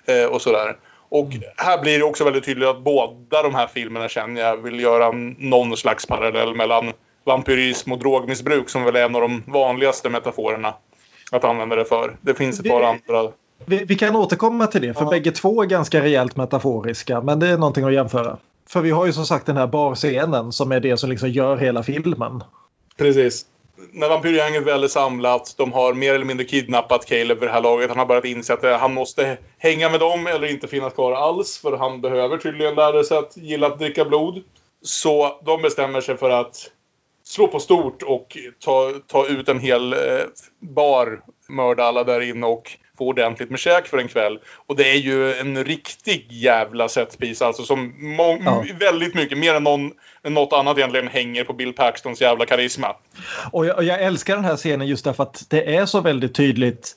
Eh, 0.06 0.26
och 0.26 0.42
sådär. 0.42 0.76
Och 1.10 1.28
här 1.58 1.82
blir 1.82 2.00
det 2.00 2.06
också 2.06 2.24
väldigt 2.24 2.46
tydligt 2.46 2.70
att 2.70 2.84
båda 2.84 3.44
de 3.44 3.56
här 3.56 3.68
filmerna 3.68 4.10
känner 4.10 4.42
jag 4.42 4.58
vill 4.58 4.80
göra 4.80 5.12
någon 5.38 5.78
slags 5.78 6.06
parallell 6.06 6.56
mellan 6.56 6.94
vampyrism 7.24 7.92
och 7.92 8.00
drogmissbruk 8.00 8.70
som 8.70 8.84
väl 8.84 8.96
är 8.96 9.06
en 9.06 9.16
av 9.16 9.22
de 9.22 9.44
vanligaste 9.48 10.10
metaforerna 10.10 10.74
att 11.32 11.44
använda 11.44 11.76
det 11.76 11.86
för. 11.86 12.18
Det 12.22 12.36
finns 12.36 12.60
ett 12.60 12.70
par 12.70 12.82
andra. 12.82 13.32
Vi, 13.66 13.86
vi 13.86 13.96
kan 13.96 14.16
återkomma 14.16 14.68
till 14.68 14.82
det 14.82 14.94
för 14.94 15.04
Ja. 15.04 15.10
bägge 15.10 15.32
två 15.32 15.62
är 15.62 15.66
ganska 15.66 16.02
rejält 16.02 16.36
metaforiska 16.36 17.22
men 17.22 17.40
det 17.40 17.48
är 17.48 17.58
någonting 17.58 17.84
att 17.84 17.94
jämföra. 17.94 18.38
För 18.70 18.82
vi 18.82 18.92
har 18.92 19.06
ju 19.06 19.14
som 19.14 19.26
sagt 19.26 19.46
den 19.46 19.58
här 19.58 19.68
barscenen 19.68 20.52
som 20.52 20.72
är 20.72 20.80
det 20.80 20.98
som 20.98 21.10
liksom 21.10 21.30
gör 21.30 21.58
hela 21.58 21.84
filmen. 21.84 22.44
Precis. 22.98 23.46
När 23.92 24.10
vampyrgänget 24.10 24.64
väl 24.64 24.84
är 24.84 24.88
samlat, 24.88 25.54
de 25.58 25.74
har 25.74 25.94
mer 25.94 26.14
eller 26.16 26.26
mindre 26.26 26.46
kidnappat 26.46 27.06
Caleb 27.06 27.40
vid 27.40 27.50
det 27.50 27.54
här 27.54 27.62
laget. 27.62 27.90
Han 27.90 28.00
har 28.00 28.06
börjat 28.06 28.26
inse 28.26 28.54
att 28.54 28.64
eh, 28.64 28.78
han 28.78 28.94
måste 28.94 29.38
hänga 29.58 29.90
med 29.90 30.00
dem 30.00 30.28
eller 30.28 30.48
inte 30.48 30.68
finnas 30.68 30.94
kvar 30.94 31.12
alls. 31.12 31.58
För 31.58 31.78
han 31.78 32.02
behöver 32.02 32.38
tydligen 32.38 32.76
lära 32.76 33.04
sig 33.04 33.18
att 33.18 33.38
gilla 33.38 33.68
att 33.68 33.80
dricka 33.80 34.06
blod. 34.06 34.44
Så 34.82 35.40
de 35.46 35.62
bestämmer 35.62 36.02
sig 36.02 36.18
för 36.18 36.30
att 36.30 36.70
slå 37.26 37.48
på 37.48 37.60
stort 37.60 38.04
och 38.04 38.38
ta, 38.60 38.92
ta 39.08 39.28
ut 39.28 39.50
en 39.50 39.60
hel 39.60 39.94
eh, 39.94 40.00
bar, 40.60 41.20
mörda 41.50 41.84
alla 41.84 42.04
där 42.04 42.22
inne 42.22 42.46
och 42.46 42.78
få 42.98 43.08
ordentligt 43.08 43.50
med 43.50 43.60
käk 43.60 43.88
för 43.88 43.98
en 43.98 44.08
kväll. 44.08 44.40
Och 44.68 44.76
det 44.76 44.92
är 44.92 44.98
ju 44.98 45.34
en 45.34 45.64
riktig 45.64 46.28
jävla 46.32 46.90
setpiece 46.90 47.42
alltså 47.42 47.64
som 47.64 47.94
Ja. 48.46 48.66
väldigt 48.80 49.16
mycket, 49.16 49.38
mer 49.38 49.54
än, 49.54 49.64
någon, 49.64 49.92
något 50.24 50.54
annat 50.54 50.78
egentligen, 50.78 51.08
hänger 51.08 51.44
på 51.44 51.54
Bill 51.54 51.74
Paxtons 51.74 52.22
jävla 52.22 52.46
karisma. 52.46 52.96
Och 53.52 53.66
jag, 53.66 53.78
och 53.78 53.84
jag 53.84 54.02
älskar 54.02 54.36
den 54.36 54.46
här 54.46 54.56
scenen 54.56 54.88
just 54.88 55.06
därför 55.06 55.24
att 55.24 55.46
det 55.50 55.76
är 55.76 55.86
så 55.86 56.02
väldigt 56.02 56.36
tydligt 56.36 56.96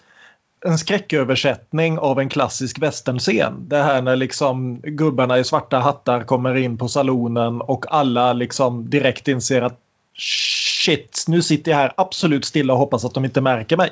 en 0.65 0.79
skräcköversättning 0.79 1.99
av 1.99 2.21
en 2.21 2.29
klassisk 2.29 2.79
västernscen. 2.79 3.69
Det 3.69 3.83
här 3.83 4.03
när 4.03 4.17
liksom 4.17 4.81
gubbarna 4.81 5.39
i 5.39 5.45
svarta 5.45 5.79
hattar 5.79 6.23
kommer 6.25 6.55
in 6.57 6.79
på 6.79 6.89
salonen 6.89 7.61
och 7.61 7.85
alla 7.89 8.33
liksom 8.33 8.91
direkt 8.91 9.29
inser 9.29 9.63
att 9.63 9.81
shit, 10.19 11.25
nu 11.29 11.43
sitter 11.43 11.71
jag 11.71 11.79
här 11.79 11.93
absolut 11.97 12.45
stilla 12.45 12.73
och 12.73 12.79
hoppas 12.79 13.05
att 13.05 13.15
de 13.15 13.25
inte 13.25 13.41
märker 13.41 13.77
mig. 13.77 13.91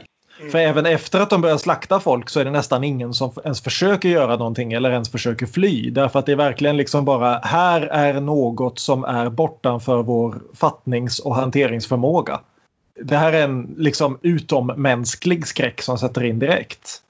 För 0.50 0.58
även 0.58 0.86
efter 0.86 1.20
att 1.20 1.30
de 1.30 1.40
börjar 1.40 1.56
slakta 1.56 2.00
folk 2.00 2.30
så 2.30 2.40
är 2.40 2.44
det 2.44 2.50
nästan 2.50 2.84
ingen 2.84 3.14
som 3.14 3.32
ens 3.44 3.60
försöker 3.60 4.08
göra 4.08 4.36
någonting 4.36 4.72
eller 4.72 4.90
ens 4.90 5.10
försöker 5.10 5.46
fly. 5.46 5.90
Därför 5.90 6.18
att 6.18 6.26
det 6.26 6.32
är 6.32 6.36
verkligen 6.36 6.76
liksom 6.76 7.04
bara 7.04 7.38
här 7.38 7.80
är 7.80 8.20
något 8.20 8.78
som 8.78 9.04
är 9.04 9.28
bortanför 9.28 10.02
vår 10.02 10.42
fattnings 10.54 11.18
och 11.18 11.34
hanteringsförmåga. 11.34 12.40
Det 13.00 13.16
här 13.16 13.32
är 13.32 13.44
en 13.44 13.74
liksom 13.78 14.18
utommänsklig 14.22 15.46
skräck 15.46 15.82
som 15.82 15.98
sätter 15.98 16.24
in 16.24 16.38
direkt. 16.38 17.02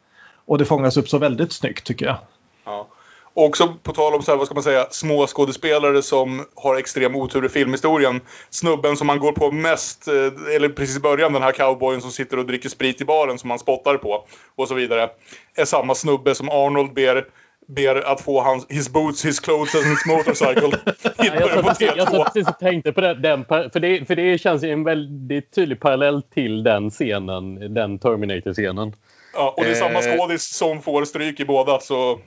Och 0.46 0.58
det 0.58 0.64
fångas 0.64 0.96
upp 0.96 1.08
så 1.08 1.18
väldigt 1.18 1.52
snyggt 1.52 1.84
tycker 1.84 2.06
jag. 2.06 2.16
Ja. 2.64 2.86
Och 3.34 3.44
också 3.44 3.74
på 3.82 3.92
tal 3.92 4.14
om 4.14 4.22
så 4.22 4.30
här, 4.30 4.38
vad 4.38 4.46
ska 4.46 4.54
man 4.54 4.62
säga, 4.62 4.86
små 4.90 5.26
skådespelare 5.26 6.02
som 6.02 6.44
har 6.54 6.76
extrem 6.76 7.16
otur 7.16 7.46
i 7.46 7.48
filmhistorien. 7.48 8.20
Snubben 8.50 8.96
som 8.96 9.06
man 9.06 9.18
går 9.18 9.32
på 9.32 9.50
mest, 9.50 10.08
eh, 10.08 10.54
eller 10.56 10.68
precis 10.68 10.96
i 10.96 11.00
början, 11.00 11.32
den 11.32 11.42
här 11.42 11.52
cowboyen 11.52 12.00
som 12.00 12.10
sitter 12.10 12.38
och 12.38 12.46
dricker 12.46 12.68
sprit 12.68 13.00
i 13.00 13.04
baren 13.04 13.38
som 13.38 13.48
man 13.48 13.58
spottar 13.58 13.96
på 13.96 14.24
och 14.56 14.68
så 14.68 14.74
vidare. 14.74 15.10
Är 15.56 15.64
samma 15.64 15.94
snubbe 15.94 16.34
som 16.34 16.48
Arnold 16.48 16.94
ber 16.94 17.24
ber 17.68 18.12
att 18.12 18.20
få 18.20 18.40
hans 18.40 18.66
his 18.68 18.92
boots, 18.92 19.24
his 19.24 19.40
clothes 19.40 19.74
and 19.74 19.84
his 19.84 20.06
motorcycle 20.06 20.78
jag, 21.16 21.64
satt, 21.64 21.80
jag 21.80 21.98
satt 21.98 22.14
T2. 22.14 22.24
precis 22.24 22.48
och 22.48 22.58
tänkte 22.58 22.92
på 22.92 23.00
det, 23.00 23.14
den, 23.14 23.44
för, 23.44 23.80
det, 23.80 24.04
för 24.06 24.16
det 24.16 24.38
känns 24.38 24.64
ju 24.64 24.70
en 24.70 24.84
väldigt 24.84 25.54
tydlig 25.54 25.80
parallell 25.80 26.22
till 26.22 26.62
den 26.62 26.90
scenen, 26.90 27.74
den 27.74 27.98
Terminator-scenen. 27.98 28.92
Ja, 29.34 29.54
och 29.56 29.64
det 29.64 29.70
är 29.70 29.74
samma 29.74 29.98
Eh. 29.98 30.16
skådis 30.16 30.56
som 30.56 30.82
får 30.82 31.04
stryk 31.04 31.40
i 31.40 31.44
båda 31.44 31.80
så... 31.80 32.20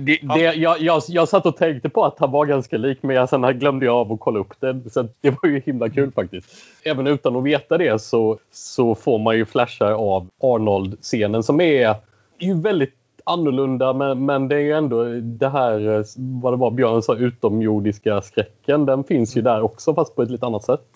Det, 0.00 0.18
det, 0.22 0.54
jag, 0.54 0.80
jag, 0.80 1.02
jag 1.08 1.28
satt 1.28 1.46
och 1.46 1.56
tänkte 1.56 1.88
på 1.88 2.04
att 2.04 2.18
han 2.18 2.30
var 2.30 2.46
ganska 2.46 2.78
lik 2.78 2.98
men 3.02 3.16
jag, 3.16 3.28
sen 3.28 3.58
glömde 3.58 3.86
jag 3.86 3.94
av 3.94 4.12
att 4.12 4.20
kolla 4.20 4.38
upp 4.38 4.60
det. 4.60 4.90
Så 4.92 5.08
det 5.20 5.30
var 5.30 5.48
ju 5.48 5.62
himla 5.66 5.88
kul 5.88 6.12
faktiskt. 6.12 6.48
Även 6.84 7.06
utan 7.06 7.36
att 7.36 7.44
veta 7.44 7.78
det 7.78 8.02
så, 8.02 8.38
så 8.52 8.94
får 8.94 9.18
man 9.18 9.36
ju 9.36 9.44
flashar 9.44 9.92
av 9.92 10.28
Arnold-scenen 10.42 11.42
som 11.42 11.60
är 11.60 11.94
ju 12.38 12.60
väldigt 12.60 12.94
annorlunda 13.24 13.92
men, 13.92 14.24
men 14.26 14.48
det 14.48 14.56
är 14.56 14.60
ju 14.60 14.72
ändå 14.72 15.04
det 15.22 15.48
här, 15.48 16.04
vad 16.42 16.52
det 16.52 16.56
var 16.56 16.70
Björn 16.70 17.02
sa, 17.02 17.14
utomjordiska 17.14 18.22
skräcken. 18.22 18.86
Den 18.86 19.04
finns 19.04 19.36
ju 19.36 19.42
där 19.42 19.62
också 19.62 19.94
fast 19.94 20.16
på 20.16 20.22
ett 20.22 20.30
lite 20.30 20.46
annat 20.46 20.64
sätt. 20.64 20.86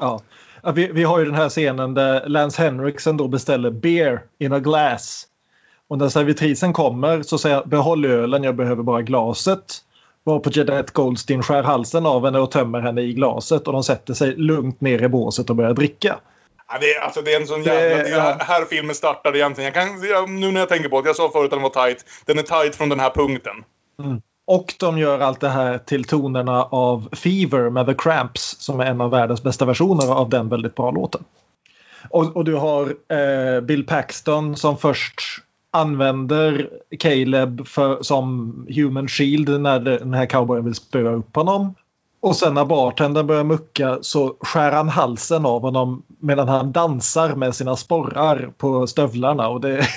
Ja. 0.00 0.20
Ja, 0.62 0.70
Vi, 0.72 0.92
vi 0.92 1.04
har 1.04 1.18
ju 1.18 1.24
den 1.24 1.34
här 1.34 1.48
scenen 1.48 1.94
där 1.94 2.28
Lance 2.28 2.62
Henriksen 2.62 3.16
då 3.16 3.28
beställer 3.28 3.70
beer 3.70 4.22
in 4.38 4.52
a 4.52 4.58
glass. 4.58 5.26
Och 5.88 5.98
när 5.98 6.08
servitrisen 6.08 6.72
kommer 6.72 7.22
så 7.22 7.38
säger 7.38 7.56
jag 7.56 7.68
behåll 7.68 8.04
ölen, 8.04 8.44
jag 8.44 8.56
behöver 8.56 8.82
bara 8.82 9.02
glaset. 9.02 9.78
Varpå 10.24 10.50
Jeanette 10.50 10.92
Goldstein 10.92 11.42
skär 11.42 11.62
halsen 11.62 12.06
av 12.06 12.24
henne 12.24 12.38
och 12.38 12.50
tömmer 12.50 12.80
henne 12.80 13.00
i 13.00 13.12
glaset 13.12 13.66
och 13.66 13.72
de 13.72 13.84
sätter 13.84 14.14
sig 14.14 14.36
lugnt 14.36 14.80
ner 14.80 15.02
i 15.02 15.08
båset 15.08 15.50
och 15.50 15.56
börjar 15.56 15.74
dricka. 15.74 16.18
Ja, 16.68 16.78
det, 16.80 16.94
är, 16.94 17.00
alltså, 17.00 17.22
det 17.22 17.34
är 17.34 17.40
en 17.40 17.46
sån 17.46 17.62
jävla... 17.62 18.02
Det, 18.02 18.08
ja. 18.10 18.36
här 18.40 18.64
filmen 18.64 18.94
startade 18.94 19.38
egentligen. 19.38 19.72
Jag 19.74 19.86
kan, 19.86 20.08
jag, 20.08 20.30
nu 20.30 20.50
när 20.50 20.60
jag 20.60 20.68
tänker 20.68 20.88
på 20.88 21.00
det, 21.00 21.08
jag 21.08 21.16
sa 21.16 21.30
förut 21.30 21.44
att 21.44 21.50
den 21.50 21.62
var 21.62 21.86
tight. 21.86 22.04
Den 22.24 22.38
är 22.38 22.42
tight 22.42 22.74
från 22.74 22.88
den 22.88 23.00
här 23.00 23.10
punkten. 23.10 23.64
Och 24.46 24.74
de 24.78 24.98
gör 24.98 25.20
allt 25.20 25.40
det 25.40 25.48
här 25.48 25.78
till 25.78 26.04
tonerna 26.04 26.62
av 26.64 27.08
Fever 27.12 27.70
med 27.70 27.86
The 27.86 27.94
Cramps 27.94 28.56
som 28.58 28.80
är 28.80 28.84
en 28.84 29.00
av 29.00 29.10
världens 29.10 29.42
bästa 29.42 29.64
versioner 29.64 30.14
av 30.14 30.28
den 30.28 30.48
väldigt 30.48 30.74
bra 30.74 30.90
låten. 30.90 31.24
Och, 32.10 32.36
och 32.36 32.44
du 32.44 32.54
har 32.54 32.94
eh, 33.08 33.60
Bill 33.60 33.86
Paxton 33.86 34.56
som 34.56 34.78
först 34.78 35.20
använder 35.72 36.70
Caleb 36.98 37.66
för, 37.66 38.02
som 38.02 38.52
human 38.70 39.08
shield 39.08 39.60
när 39.60 39.80
den 39.80 40.14
här 40.14 40.26
cowboyen 40.26 40.64
vill 40.64 40.74
spöa 40.74 41.12
upp 41.12 41.36
honom. 41.36 41.74
Och 42.20 42.36
sen 42.36 42.54
när 42.54 42.64
bartendern 42.64 43.26
börjar 43.26 43.44
mucka 43.44 43.98
så 44.00 44.36
skär 44.40 44.72
han 44.72 44.88
halsen 44.88 45.46
av 45.46 45.62
honom 45.62 46.02
medan 46.18 46.48
han 46.48 46.72
dansar 46.72 47.34
med 47.34 47.54
sina 47.54 47.76
sporrar 47.76 48.52
på 48.58 48.86
stövlarna. 48.86 49.48
Och 49.48 49.60
det, 49.60 49.86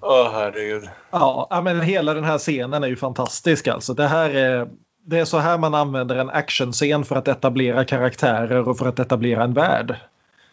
Åh, 0.00 0.30
herregud. 0.32 0.88
Ja, 1.10 1.46
ja, 1.50 1.60
men 1.60 1.80
hela 1.80 2.14
den 2.14 2.24
här 2.24 2.38
scenen 2.38 2.84
är 2.84 2.88
ju 2.88 2.96
fantastisk 2.96 3.66
alltså. 3.68 3.94
Det 3.94 4.06
här 4.06 4.30
är, 4.30 4.68
det 5.04 5.18
är 5.18 5.24
så 5.24 5.38
här 5.38 5.58
man 5.58 5.74
använder 5.74 6.16
en 6.16 6.30
actionscen 6.30 7.04
för 7.04 7.16
att 7.16 7.28
etablera 7.28 7.84
karaktärer 7.84 8.68
och 8.68 8.78
för 8.78 8.88
att 8.88 8.98
etablera 8.98 9.44
en 9.44 9.54
värld. 9.54 9.96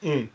Mm. 0.03 0.27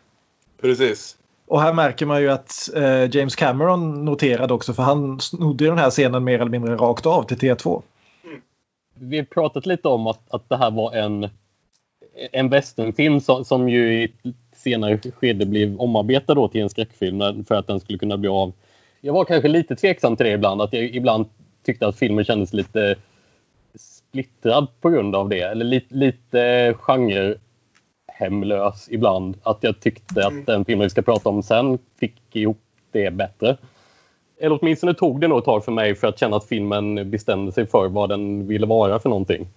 Precis. 0.61 1.17
Och 1.47 1.61
här 1.61 1.73
märker 1.73 2.07
man 2.07 2.21
ju 2.21 2.31
att 2.31 2.71
eh, 2.77 3.17
James 3.17 3.37
Cameron 3.37 4.05
noterade 4.05 4.55
också 4.55 4.75
för 4.75 4.83
han 4.83 5.21
snodde 5.21 5.65
ju 5.65 5.71
den 5.71 5.79
här 5.79 5.91
scenen 5.91 6.25
mer 6.25 6.41
eller 6.41 6.51
mindre 6.51 6.77
rakt 6.77 7.07
av 7.07 7.23
till 7.23 7.37
T2. 7.37 7.83
Vi 8.95 9.19
har 9.19 9.25
pratat 9.25 9.67
lite 9.67 9.89
om 9.89 10.07
att, 10.07 10.21
att 10.31 10.49
det 10.49 10.57
här 10.57 10.71
var 10.71 10.93
en, 10.93 11.29
en 12.33 12.49
westernfilm 12.49 13.21
som, 13.21 13.45
som 13.45 13.69
ju 13.69 14.03
i 14.03 14.13
senare 14.57 14.99
skede 14.99 15.47
blev 15.47 15.81
omarbetad 15.81 16.35
då 16.35 16.49
till 16.49 16.61
en 16.61 16.71
skräckfilm 16.71 17.45
för 17.45 17.55
att 17.55 17.67
den 17.67 17.81
skulle 17.81 17.99
kunna 17.99 18.17
bli 18.17 18.29
av. 18.29 18.53
Jag 19.01 19.13
var 19.13 19.25
kanske 19.25 19.49
lite 19.49 19.77
tveksam 19.77 20.17
till 20.17 20.27
det 20.27 20.33
ibland. 20.33 20.63
Att 20.63 20.73
jag 20.73 20.85
ibland 20.85 21.27
tyckte 21.65 21.87
att 21.87 21.99
filmen 21.99 22.25
kändes 22.25 22.53
lite 22.53 22.97
splittrad 23.75 24.67
på 24.81 24.91
grund 24.91 25.17
av 25.17 25.29
det. 25.29 25.41
Eller 25.41 25.65
lite, 25.65 25.95
lite 25.95 26.75
genrehemlös 28.19 28.89
ibland. 28.91 29.37
Att 29.43 29.59
jag 29.61 29.81
tyckte 29.81 30.27
att 30.27 30.47
den 30.47 30.65
filmen 30.65 30.85
vi 30.85 30.91
ska 30.91 31.03
prata 31.03 31.29
om 31.29 31.43
sen 31.43 31.79
fick 32.01 32.37
ihop 32.37 32.61
det 32.93 33.11
bättre. 33.11 33.57
Eller 34.41 34.59
åtminstone 34.61 34.95
tog 34.95 35.21
det 35.21 35.29
nog 35.29 35.39
ett 35.39 35.45
tag 35.45 35.65
för 35.65 35.73
mig 35.73 35.95
för 35.95 36.09
att 36.09 36.19
känna 36.19 36.37
att 36.37 36.49
filmen 36.49 37.11
bestämde 37.11 37.53
sig 37.53 37.67
för 37.67 37.89
vad 37.89 38.09
den 38.09 38.47
ville 38.47 38.67
vara 38.67 38.99
för 38.99 39.09
någonting. 39.09 39.49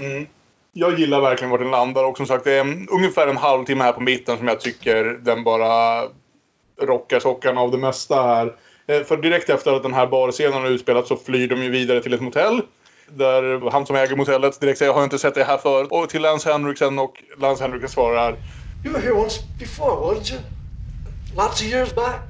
Mm. 0.00 0.26
Jag 0.72 0.98
gillar 0.98 1.20
verkligen 1.20 1.50
var 1.50 1.58
den 1.58 1.70
landar 1.70 2.04
och 2.04 2.16
som 2.16 2.26
sagt 2.26 2.44
det 2.44 2.52
är 2.52 2.66
ungefär 2.90 3.26
en 3.26 3.36
halvtimme 3.36 3.84
här 3.84 3.92
på 3.92 4.00
mitten 4.00 4.38
som 4.38 4.48
jag 4.48 4.60
tycker 4.60 5.04
den 5.04 5.44
bara 5.44 6.02
rockar 6.82 7.20
sockarna 7.20 7.60
av 7.60 7.70
det 7.70 7.78
mesta 7.78 8.22
här. 8.22 8.52
Eh, 8.86 9.02
För 9.02 9.16
direkt 9.16 9.50
efter 9.50 9.72
att 9.72 9.82
den 9.82 9.94
här 9.94 10.06
barscenen 10.06 10.52
har 10.52 10.70
utspelat 10.70 11.06
så 11.06 11.16
flyr 11.16 11.48
de 11.48 11.62
ju 11.62 11.70
vidare 11.70 12.02
till 12.02 12.14
ett 12.14 12.20
motell. 12.20 12.60
Där 13.14 13.70
han 13.70 13.86
som 13.86 13.96
äger 13.96 14.16
motellet 14.16 14.60
direkt 14.60 14.78
säger 14.78 14.90
jag 14.92 14.96
har 14.96 15.04
inte 15.04 15.18
sett 15.18 15.34
det 15.34 15.44
här 15.44 15.58
förut. 15.58 15.88
Och 15.90 16.08
till 16.08 16.22
Lance 16.22 16.52
Henriksen 16.52 16.98
och 16.98 17.22
Lance 17.38 17.64
Henriksen 17.64 17.88
svarar 17.88 18.36
You 18.84 18.94
were 18.94 19.02
here 19.02 19.12
once 19.12 19.40
before, 19.58 19.90
wasn't 19.90 20.32
you? 20.32 20.40
Lots 21.36 21.60
of 21.60 21.66
years 21.66 21.94
back. 21.94 22.20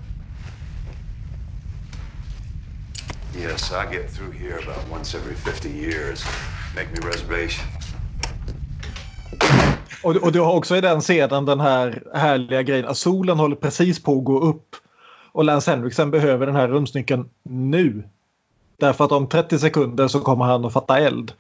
Yes, 3.37 3.73
I 3.73 3.95
get 3.95 4.15
through 4.15 4.33
here 4.33 4.59
about 4.59 4.91
once 4.93 5.19
every 5.19 5.35
50 5.35 5.69
years. 5.69 6.25
Make 6.75 6.89
me 6.93 7.09
reservation. 7.09 7.65
Och, 10.03 10.17
och 10.17 10.33
du 10.33 10.41
har 10.41 10.53
också 10.53 10.77
i 10.77 10.81
den 10.81 11.01
scenen 11.01 11.45
den 11.45 11.61
här 11.61 12.03
härliga 12.15 12.63
grejen 12.63 12.87
att 12.87 12.97
solen 12.97 13.39
håller 13.39 13.57
precis 13.57 14.03
på 14.03 14.19
att 14.19 14.25
gå 14.25 14.41
upp. 14.41 14.77
Och 15.33 15.45
Lance 15.45 15.71
Henriksen 15.71 16.11
behöver 16.11 16.47
den 16.47 16.57
här 16.57 16.69
rumsnyckeln 16.69 17.29
nu. 17.43 18.03
Därför 18.81 19.05
att 19.05 19.13
om 19.13 19.27
30 19.27 19.59
sekunder 19.59 20.09
så 20.09 20.21
kommer 20.21 20.45
han 20.45 20.65
att 20.65 20.73
fatta 20.73 20.99
eld. 20.99 21.33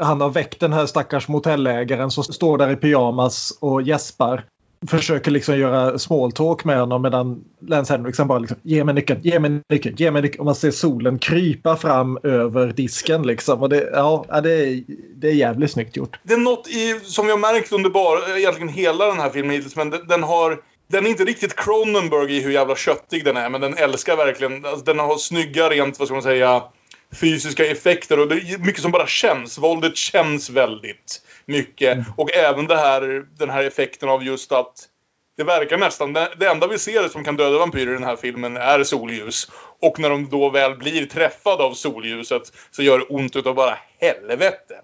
Han 0.00 0.20
har 0.20 0.30
väckt 0.30 0.60
den 0.60 0.72
här 0.72 0.86
stackars 0.86 1.28
motellägaren 1.28 2.10
som 2.10 2.24
står 2.24 2.58
där 2.58 2.70
i 2.70 2.76
pyjamas 2.76 3.58
och 3.60 3.82
gäspar. 3.82 4.44
Försöker 4.86 5.30
liksom 5.30 5.58
göra 5.58 5.98
small 5.98 6.32
talk 6.32 6.64
med 6.64 6.80
honom 6.80 7.02
medan 7.02 7.44
Lance 7.60 7.92
Henriksen 7.92 8.28
bara 8.28 8.38
liksom 8.38 8.56
ge 8.62 8.84
mig 8.84 8.94
nyckeln, 8.94 9.20
ge 9.22 9.38
mig 9.38 9.60
nyckeln, 9.68 9.96
ge 9.98 10.10
mig 10.10 10.22
nyckeln. 10.22 10.40
Och 10.40 10.44
man 10.44 10.54
ser 10.54 10.70
solen 10.70 11.18
krypa 11.18 11.76
fram 11.76 12.18
över 12.22 12.72
disken 12.72 13.22
liksom. 13.22 13.62
Och 13.62 13.68
det, 13.68 13.90
ja, 13.92 14.40
det, 14.42 14.52
är, 14.52 14.82
det 15.16 15.28
är 15.28 15.34
jävligt 15.34 15.70
snyggt 15.70 15.96
gjort. 15.96 16.20
Det 16.22 16.34
är 16.34 16.38
något 16.38 16.68
i, 16.68 17.00
som 17.04 17.26
vi 17.26 17.32
har 17.32 17.38
märkt 17.38 17.72
under 17.72 17.90
bara, 17.90 18.38
egentligen 18.38 18.68
hela 18.68 19.06
den 19.06 19.18
här 19.18 19.30
filmen 19.30 19.50
hittills, 19.50 19.76
men 19.76 19.90
den, 19.90 20.06
den 20.08 20.22
har... 20.22 20.58
Den 20.88 21.06
är 21.06 21.10
inte 21.10 21.24
riktigt 21.24 21.56
Cronenberg 21.56 22.36
i 22.36 22.40
hur 22.40 22.50
jävla 22.50 22.76
köttig 22.76 23.24
den 23.24 23.36
är, 23.36 23.50
men 23.50 23.60
den 23.60 23.76
älskar 23.76 24.16
verkligen... 24.16 24.64
Alltså, 24.64 24.84
den 24.84 24.98
har 24.98 25.16
snygga, 25.16 25.70
rent, 25.70 25.98
vad 25.98 26.08
ska 26.08 26.14
man 26.14 26.22
säga, 26.22 26.62
fysiska 27.20 27.66
effekter 27.66 28.18
och 28.18 28.28
det 28.28 28.34
är 28.34 28.58
mycket 28.58 28.82
som 28.82 28.90
bara 28.90 29.06
känns. 29.06 29.58
Våldet 29.58 29.96
känns 29.96 30.50
väldigt 30.50 31.22
mycket. 31.46 31.98
Och 32.16 32.34
även 32.34 32.66
det 32.66 32.76
här, 32.76 33.26
den 33.38 33.50
här 33.50 33.64
effekten 33.64 34.08
av 34.08 34.24
just 34.24 34.52
att 34.52 34.88
det 35.36 35.44
verkar 35.44 35.78
nästan... 35.78 36.12
Det, 36.12 36.32
det 36.36 36.46
enda 36.46 36.66
vi 36.66 36.78
ser 36.78 37.08
som 37.08 37.24
kan 37.24 37.36
döda 37.36 37.58
vampyrer 37.58 37.90
i 37.90 37.94
den 37.94 38.04
här 38.04 38.16
filmen 38.16 38.56
är 38.56 38.84
solljus. 38.84 39.50
Och 39.80 39.98
när 39.98 40.10
de 40.10 40.28
då 40.28 40.50
väl 40.50 40.76
blir 40.76 41.06
träffade 41.06 41.62
av 41.62 41.74
solljuset 41.74 42.52
så 42.70 42.82
gör 42.82 42.98
det 42.98 43.04
ont 43.04 43.36
utav 43.36 43.54
bara 43.54 43.78
helvete. 44.00 44.74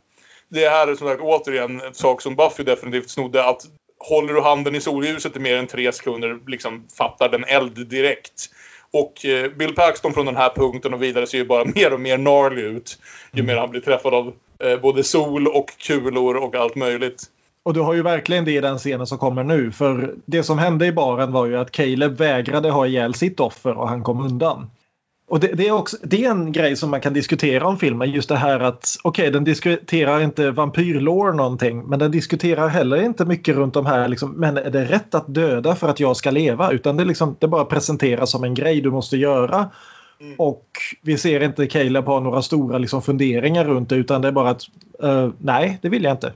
Det 0.48 0.68
här 0.68 0.88
är 0.88 0.94
som 0.94 1.08
sagt 1.08 1.22
återigen 1.22 1.80
en 1.80 1.94
sak 1.94 2.22
som 2.22 2.36
Buffy 2.36 2.62
definitivt 2.62 3.10
snodde. 3.10 3.44
Att 3.44 3.66
håller 4.02 4.34
du 4.34 4.40
handen 4.40 4.74
i 4.74 4.80
solljuset 4.80 5.36
i 5.36 5.40
mer 5.40 5.56
än 5.56 5.66
tre 5.66 5.92
sekunder 5.92 6.38
liksom 6.46 6.84
fattar 6.98 7.28
den 7.28 7.44
eld 7.44 7.86
direkt. 7.88 8.50
Och 8.92 9.24
eh, 9.24 9.50
Bill 9.50 9.74
Paxton 9.74 10.12
från 10.12 10.26
den 10.26 10.36
här 10.36 10.50
punkten 10.50 10.94
och 10.94 11.02
vidare 11.02 11.26
ser 11.26 11.38
ju 11.38 11.44
bara 11.44 11.64
mer 11.74 11.92
och 11.92 12.00
mer 12.00 12.16
gnarly 12.16 12.62
ut. 12.62 12.98
Ju 13.32 13.42
mer 13.42 13.56
han 13.56 13.70
blir 13.70 13.80
träffad 13.80 14.14
av 14.14 14.32
eh, 14.58 14.80
både 14.80 15.04
sol 15.04 15.48
och 15.48 15.78
kulor 15.78 16.36
och 16.36 16.54
allt 16.54 16.76
möjligt. 16.76 17.22
Och 17.64 17.74
du 17.74 17.80
har 17.80 17.94
ju 17.94 18.02
verkligen 18.02 18.44
det 18.44 18.52
i 18.52 18.60
den 18.60 18.78
scenen 18.78 19.06
som 19.06 19.18
kommer 19.18 19.44
nu. 19.44 19.72
För 19.72 20.14
det 20.26 20.42
som 20.42 20.58
hände 20.58 20.86
i 20.86 20.92
baren 20.92 21.32
var 21.32 21.46
ju 21.46 21.56
att 21.56 21.70
Caleb 21.70 22.16
vägrade 22.16 22.70
ha 22.70 22.86
ihjäl 22.86 23.14
sitt 23.14 23.40
offer 23.40 23.78
och 23.78 23.88
han 23.88 24.02
kom 24.02 24.20
undan. 24.20 24.70
Och 25.32 25.40
det, 25.40 25.48
det, 25.48 25.68
är 25.68 25.72
också, 25.72 25.96
det 26.02 26.24
är 26.24 26.30
en 26.30 26.52
grej 26.52 26.76
som 26.76 26.90
man 26.90 27.00
kan 27.00 27.12
diskutera 27.12 27.66
om 27.66 27.78
filmen. 27.78 28.10
Just 28.10 28.28
det 28.28 28.36
här 28.36 28.60
att 28.60 28.96
okej, 29.02 29.22
okay, 29.22 29.32
den 29.32 29.44
diskuterar 29.44 30.20
inte 30.20 30.50
vampyrlore 30.50 31.32
någonting. 31.32 31.88
Men 31.88 31.98
den 31.98 32.10
diskuterar 32.10 32.68
heller 32.68 33.02
inte 33.02 33.24
mycket 33.24 33.56
runt 33.56 33.74
de 33.74 33.86
här. 33.86 34.08
Liksom, 34.08 34.30
men 34.30 34.56
är 34.56 34.70
det 34.70 34.84
rätt 34.84 35.14
att 35.14 35.34
döda 35.34 35.74
för 35.74 35.88
att 35.88 36.00
jag 36.00 36.16
ska 36.16 36.30
leva? 36.30 36.70
Utan 36.70 36.96
det, 36.96 37.04
liksom, 37.04 37.36
det 37.38 37.48
bara 37.48 37.64
presenteras 37.64 38.30
som 38.30 38.44
en 38.44 38.54
grej 38.54 38.80
du 38.80 38.90
måste 38.90 39.16
göra. 39.16 39.70
Mm. 40.20 40.34
Och 40.38 40.66
vi 41.02 41.18
ser 41.18 41.42
inte 41.42 41.66
Caleb 41.66 42.04
ha 42.04 42.20
några 42.20 42.42
stora 42.42 42.78
liksom, 42.78 43.02
funderingar 43.02 43.64
runt 43.64 43.88
det. 43.88 43.96
Utan 43.96 44.22
det 44.22 44.28
är 44.28 44.32
bara 44.32 44.50
att 44.50 44.62
uh, 45.04 45.30
nej, 45.38 45.78
det 45.82 45.88
vill 45.88 46.04
jag 46.04 46.12
inte. 46.12 46.32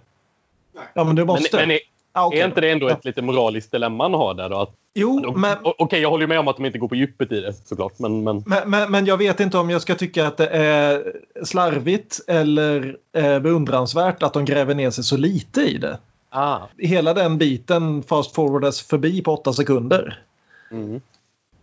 Ja, 0.95 1.05
men 1.05 1.17
du 1.17 1.25
måste. 1.25 1.57
Men, 1.57 1.69
men 1.69 1.77
är, 1.77 1.81
ah, 2.17 2.27
okay, 2.27 2.41
är 2.41 2.45
inte 2.45 2.61
det 2.61 2.71
ändå 2.71 2.89
ett 2.89 3.05
lite 3.05 3.23
moraliskt 3.23 3.73
dilemma 3.73 4.05
han 4.05 4.15
har 4.15 4.35
där 4.35 4.49
då? 4.49 4.57
Att, 4.57 4.73
jo, 4.95 5.33
men... 5.37 5.57
Okej, 5.63 5.75
okay, 5.79 6.01
jag 6.01 6.11
håller 6.11 6.27
med 6.27 6.39
om 6.39 6.49
att 6.49 6.57
de 6.57 6.67
inte 6.67 6.79
går 6.79 6.89
på 6.89 6.95
djupet 6.95 7.33
i 7.33 7.41
det 7.41 7.53
såklart. 7.53 7.99
Men, 7.99 8.25
men... 8.25 8.45
Men, 8.47 8.71
men, 8.71 8.91
men 8.91 9.07
jag 9.07 9.17
vet 9.17 9.41
inte 9.41 9.59
om 9.59 9.71
jag 9.71 9.83
ska 9.83 9.95
tycka 9.95 10.27
att 10.27 10.37
det 10.37 10.49
är 10.49 11.13
slarvigt 11.43 12.21
eller 12.29 12.97
eh, 13.13 13.39
beundransvärt 13.39 14.23
att 14.23 14.33
de 14.33 14.45
gräver 14.45 14.75
ner 14.75 14.91
sig 14.91 15.05
så 15.05 15.17
lite 15.17 15.61
i 15.61 15.79
det. 15.79 15.99
Ah. 16.31 16.59
Hela 16.79 17.15
den 17.15 17.39
biten 17.39 18.03
fast 18.03 18.35
forwardas 18.35 18.83
förbi 18.83 19.23
på 19.23 19.33
åtta 19.33 19.53
sekunder. 19.53 20.23
Mm. 20.71 21.01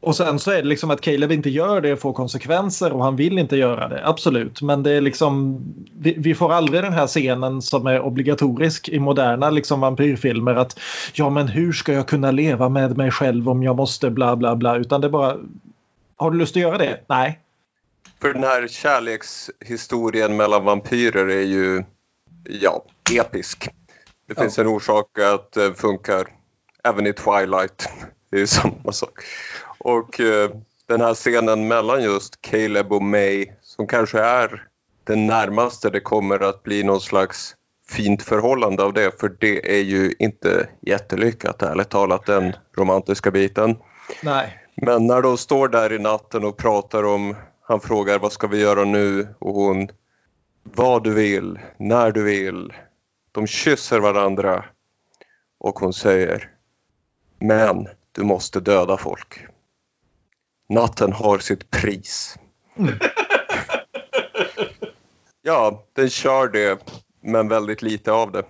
Och 0.04 0.16
sen 0.16 0.40
så 0.40 0.52
är 0.52 0.56
det 0.56 0.68
liksom 0.68 0.92
att 0.92 1.02
Caleb 1.02 1.32
inte 1.32 1.50
gör 1.50 1.82
det 1.82 1.98
får 1.98 2.14
konsekvenser 2.14 2.94
och 2.94 3.04
han 3.04 3.16
vill 3.16 3.40
inte 3.40 3.56
göra 3.56 3.88
det. 3.88 4.08
Absolut. 4.08 4.62
Men 4.62 4.84
det 4.84 4.92
är 4.92 5.02
liksom, 5.02 5.62
vi, 6.00 6.16
vi 6.18 6.36
får 6.36 6.54
aldrig 6.54 6.84
den 6.84 6.94
här 6.94 7.08
scenen 7.08 7.62
som 7.62 7.88
är 7.88 8.02
obligatorisk 8.02 8.90
i 8.90 9.00
moderna 9.00 9.50
liksom 9.50 9.82
vampyrfilmer. 9.82 10.56
Att 10.56 10.80
ja 11.14 11.30
men 11.30 11.48
hur 11.48 11.74
ska 11.74 11.94
jag 11.94 12.08
kunna 12.08 12.32
leva 12.32 12.70
med 12.70 12.98
mig 12.98 13.12
själv 13.12 13.50
om 13.50 13.64
jag 13.64 13.76
måste 13.76 14.10
bla 14.10 14.36
bla 14.36 14.56
bla. 14.56 14.78
Utan 14.78 15.02
det 15.02 15.08
är 15.08 15.10
bara, 15.10 15.38
har 16.16 16.32
du 16.32 16.38
lust 16.38 16.56
att 16.56 16.62
göra 16.62 16.78
det? 16.78 17.00
Nej. 17.08 17.40
För 18.22 18.34
den 18.34 18.44
här 18.44 18.68
kärlekshistorien 18.68 20.36
mellan 20.38 20.66
vampyrer 20.66 21.28
är 21.28 21.46
ju 21.46 21.84
ja, 22.62 22.86
episk. 23.12 23.70
Det 24.28 24.36
finns 24.36 24.58
ja. 24.58 24.64
en 24.64 24.70
orsak 24.70 25.20
att 25.20 25.52
det 25.52 25.74
funkar 25.74 26.28
även 26.84 27.08
i 27.08 27.14
Twilight. 27.14 27.90
Det 28.30 28.38
är 28.38 28.42
ju 28.42 28.48
samma 28.48 28.92
sak. 28.92 29.20
Och 29.84 30.20
eh, 30.20 30.50
den 30.88 31.02
här 31.02 31.14
scenen 31.14 31.68
mellan 31.68 32.04
just 32.04 32.42
Caleb 32.42 32.94
och 32.94 33.02
May 33.02 33.48
som 33.62 33.88
kanske 33.88 34.20
är 34.20 34.68
den 35.04 35.28
närmaste 35.28 35.90
det 35.90 36.00
kommer 36.00 36.40
att 36.40 36.64
bli 36.64 36.84
någon 36.84 37.02
slags 37.02 37.56
fint 37.90 38.24
förhållande 38.24 38.84
av 38.84 38.94
det 38.94 39.20
för 39.20 39.36
det 39.40 39.78
är 39.78 39.82
ju 39.82 40.14
inte 40.20 40.70
jättelyckat 40.82 41.62
ärligt 41.62 41.90
talat 41.90 42.26
den 42.26 42.56
romantiska 42.78 43.32
biten. 43.32 43.78
Nej. 44.24 44.60
Men 44.76 45.08
när 45.08 45.22
de 45.22 45.38
står 45.38 45.68
där 45.68 45.94
i 45.94 46.00
natten 46.00 46.44
och 46.46 46.58
pratar 46.58 47.04
om, 47.04 47.36
han 47.62 47.80
frågar 47.80 48.20
vad 48.20 48.32
ska 48.32 48.48
vi 48.48 48.62
göra 48.62 48.84
nu 48.84 49.28
och 49.40 49.54
hon 49.54 49.90
vad 50.64 51.04
du 51.04 51.14
vill, 51.14 51.60
när 51.78 52.12
du 52.12 52.24
vill. 52.24 52.74
De 53.32 53.48
kysser 53.48 54.00
varandra 54.00 54.66
och 55.60 55.80
hon 55.80 55.94
säger 55.94 56.50
men 57.40 57.88
du 58.12 58.24
måste 58.24 58.60
döda 58.60 58.98
folk. 58.98 59.46
Natten 60.70 61.14
har 61.14 61.40
sitt 61.40 61.72
pris. 61.72 62.38
Mm. 62.78 62.94
ja, 65.42 65.84
den 65.96 66.10
kör 66.10 66.48
det, 66.48 66.80
men 67.24 67.48
väldigt 67.48 67.82
lite 67.82 68.12
av 68.12 68.32
det. 68.32 68.44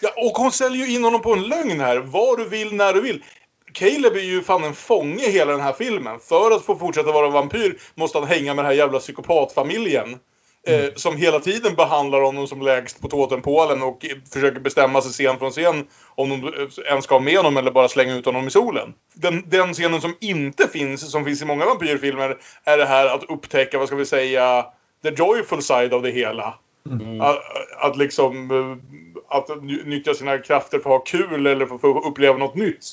Ja, 0.00 0.10
och 0.16 0.36
hon 0.36 0.52
säljer 0.52 0.86
ju 0.86 0.94
in 0.94 1.04
honom 1.04 1.22
på 1.22 1.32
en 1.32 1.42
lögn 1.42 1.80
här. 1.80 1.98
Vad 1.98 2.38
du 2.38 2.48
vill, 2.48 2.74
när 2.74 2.92
du 2.92 3.00
vill. 3.00 3.24
Caleb 3.72 4.16
är 4.16 4.20
ju 4.20 4.42
fan 4.42 4.64
en 4.64 4.74
fånge 4.74 5.30
hela 5.30 5.52
den 5.52 5.60
här 5.60 5.72
filmen. 5.72 6.20
För 6.20 6.50
att 6.50 6.64
få 6.64 6.76
fortsätta 6.76 7.12
vara 7.12 7.30
vampyr 7.30 7.80
måste 7.94 8.18
han 8.18 8.28
hänga 8.28 8.54
med 8.54 8.64
den 8.64 8.70
här 8.70 8.78
jävla 8.78 8.98
psykopatfamiljen. 8.98 10.18
Mm. 10.66 10.84
Eh, 10.84 10.90
som 10.94 11.16
hela 11.16 11.40
tiden 11.40 11.74
behandlar 11.74 12.20
honom 12.20 12.46
som 12.46 12.62
lägst 12.62 13.00
på 13.00 13.08
totempålen 13.08 13.82
och 13.82 14.06
försöker 14.32 14.60
bestämma 14.60 15.00
sig 15.00 15.12
scen 15.12 15.38
från 15.38 15.50
scen 15.50 15.86
om 16.14 16.28
de 16.28 16.52
ens 16.88 17.04
ska 17.04 17.14
ha 17.14 17.20
med 17.20 17.36
honom 17.36 17.56
eller 17.56 17.70
bara 17.70 17.88
slänga 17.88 18.14
ut 18.14 18.26
honom 18.26 18.46
i 18.46 18.50
solen. 18.50 18.94
Den, 19.14 19.44
den 19.48 19.72
scenen 19.72 20.00
som 20.00 20.14
inte 20.20 20.68
finns, 20.68 21.10
som 21.10 21.24
finns 21.24 21.42
i 21.42 21.44
många 21.44 21.64
vampyrfilmer, 21.64 22.36
är 22.64 22.78
det 22.78 22.84
här 22.84 23.14
att 23.14 23.24
upptäcka, 23.30 23.78
vad 23.78 23.86
ska 23.86 23.96
vi 23.96 24.06
säga, 24.06 24.66
the 25.02 25.10
joyful 25.10 25.62
side 25.62 25.94
av 25.94 26.02
det 26.02 26.10
hela. 26.10 26.54
Mm. 26.90 27.20
Att, 27.20 27.38
att 27.78 27.96
liksom 27.96 28.50
eh, 28.50 28.96
att 29.36 29.62
nyttja 29.62 30.14
sina 30.14 30.38
krafter 30.38 30.78
för 30.78 30.90
att 30.90 30.96
ha 30.96 31.04
kul 31.04 31.46
eller 31.46 31.66
för, 31.66 31.98
att 31.98 32.06
uppleva 32.06 32.38
något 32.38 32.54
nytt. 32.54 32.84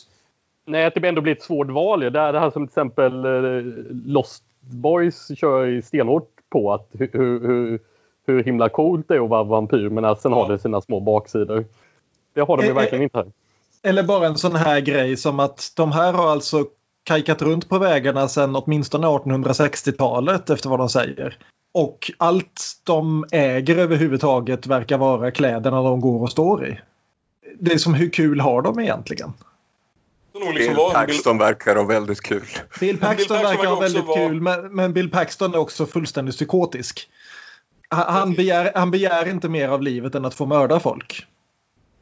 Nej, 0.66 0.86
att 0.86 0.94
det 0.94 1.08
ändå 1.08 1.22
blir 1.22 1.34
ett 1.34 1.44
svårt 1.44 1.70
val. 1.70 2.00
Det 2.00 2.20
är 2.20 2.34
det 2.34 2.40
här 2.40 2.52
som 2.52 2.68
till 2.68 2.72
exempel 2.72 3.26
eh, 3.26 3.64
Lost 4.06 4.44
Boys 4.60 5.40
kör 5.40 5.82
stenhårt 5.82 6.39
på 6.50 6.74
att 6.74 6.88
hur, 6.92 7.10
hur, 7.14 7.80
hur 8.28 8.44
himla 8.44 8.70
coolt 8.70 9.08
det 9.08 9.16
är 9.16 9.24
att 9.24 9.30
vara 9.30 9.44
vampyr 9.44 9.90
men 9.90 10.06
att 10.06 10.22
sen 10.22 10.34
har 10.34 10.50
det 10.50 10.60
sina 10.60 10.82
små 10.82 11.00
baksidor. 11.00 11.66
Det 12.34 12.42
har 12.42 12.58
de 12.58 12.64
ju 12.64 12.70
eh, 12.70 12.76
verkligen 12.76 13.04
inte 13.04 13.18
här. 13.18 13.32
Eller 13.84 14.04
bara 14.04 14.28
en 14.28 14.38
sån 14.38 14.56
här 14.56 14.80
grej 14.80 15.18
som 15.18 15.40
att 15.40 15.74
de 15.76 15.92
här 15.92 16.14
har 16.14 16.28
alltså 16.28 16.66
kajkat 17.04 17.42
runt 17.42 17.70
på 17.70 17.78
vägarna 17.78 18.28
sedan 18.28 18.56
åtminstone 18.56 19.08
1860-talet 19.08 20.50
efter 20.50 20.70
vad 20.70 20.80
de 20.80 20.90
säger. 20.90 21.38
Och 21.74 22.12
allt 22.18 22.62
de 22.84 23.26
äger 23.32 23.78
överhuvudtaget 23.78 24.68
verkar 24.68 24.98
vara 24.98 25.32
kläderna 25.32 25.82
de 25.82 26.02
går 26.02 26.22
och 26.22 26.32
står 26.32 26.68
i. 26.68 26.80
Det 27.60 27.72
är 27.72 27.78
som 27.78 27.94
hur 27.94 28.10
kul 28.10 28.40
har 28.40 28.62
de 28.62 28.80
egentligen? 28.80 29.34
Liksom 30.34 30.54
Bill 30.54 30.76
Paxton 30.94 31.38
Bill... 31.38 31.46
verkar 31.46 31.76
ha 31.76 31.84
väldigt 31.84 32.22
kul. 32.22 32.44
Bill 32.80 32.98
Paxton, 32.98 33.18
Bill 33.18 33.28
Paxton 33.28 33.38
verkar 33.38 33.70
ha 33.70 33.80
väldigt 33.80 34.06
var... 34.06 34.16
kul 34.16 34.42
men, 34.42 34.76
men, 34.76 34.94
Bill 34.94 35.12
Paxton 35.12 35.54
är 35.54 35.58
också 35.58 35.86
fullständigt 35.86 36.36
psykotisk. 36.36 37.10
Han, 37.90 38.14
han, 38.14 38.34
begär, 38.34 38.72
han 38.76 38.92
begär 38.92 39.30
inte 39.30 39.50
mer 39.50 39.70
av 39.70 39.82
livet 39.82 40.16
än 40.16 40.26
att 40.26 40.34
få 40.34 40.46
mörda 40.46 40.80
folk. 40.80 41.26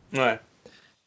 Nej. 0.10 0.40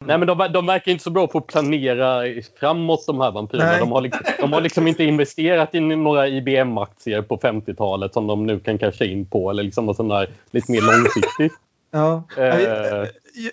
Nej, 0.05 0.17
men 0.17 0.27
de, 0.27 0.51
de 0.53 0.65
verkar 0.65 0.91
inte 0.91 1.03
så 1.03 1.09
bra 1.09 1.27
på 1.27 1.37
att 1.37 1.47
planera 1.47 2.23
framåt 2.59 3.05
de 3.07 3.21
här 3.21 3.31
vampyrerna. 3.31 3.77
De 3.77 3.91
har, 3.91 4.01
liksom, 4.01 4.21
de 4.39 4.53
har 4.53 4.61
liksom 4.61 4.87
inte 4.87 5.03
investerat 5.03 5.75
i 5.75 5.79
några 5.79 6.27
IBM-aktier 6.27 7.21
på 7.21 7.37
50-talet 7.37 8.13
som 8.13 8.27
de 8.27 8.45
nu 8.45 8.59
kan 8.59 8.77
casha 8.77 9.05
in 9.05 9.25
på. 9.25 9.49
Eller 9.49 9.63
liksom 9.63 9.85
något 9.85 9.97
sånt 9.97 10.09
där 10.09 10.29
lite 10.51 10.71
mer 10.71 10.81
långsiktigt. 10.81 11.53
Ja. 11.91 12.23
Eh. 12.37 13.07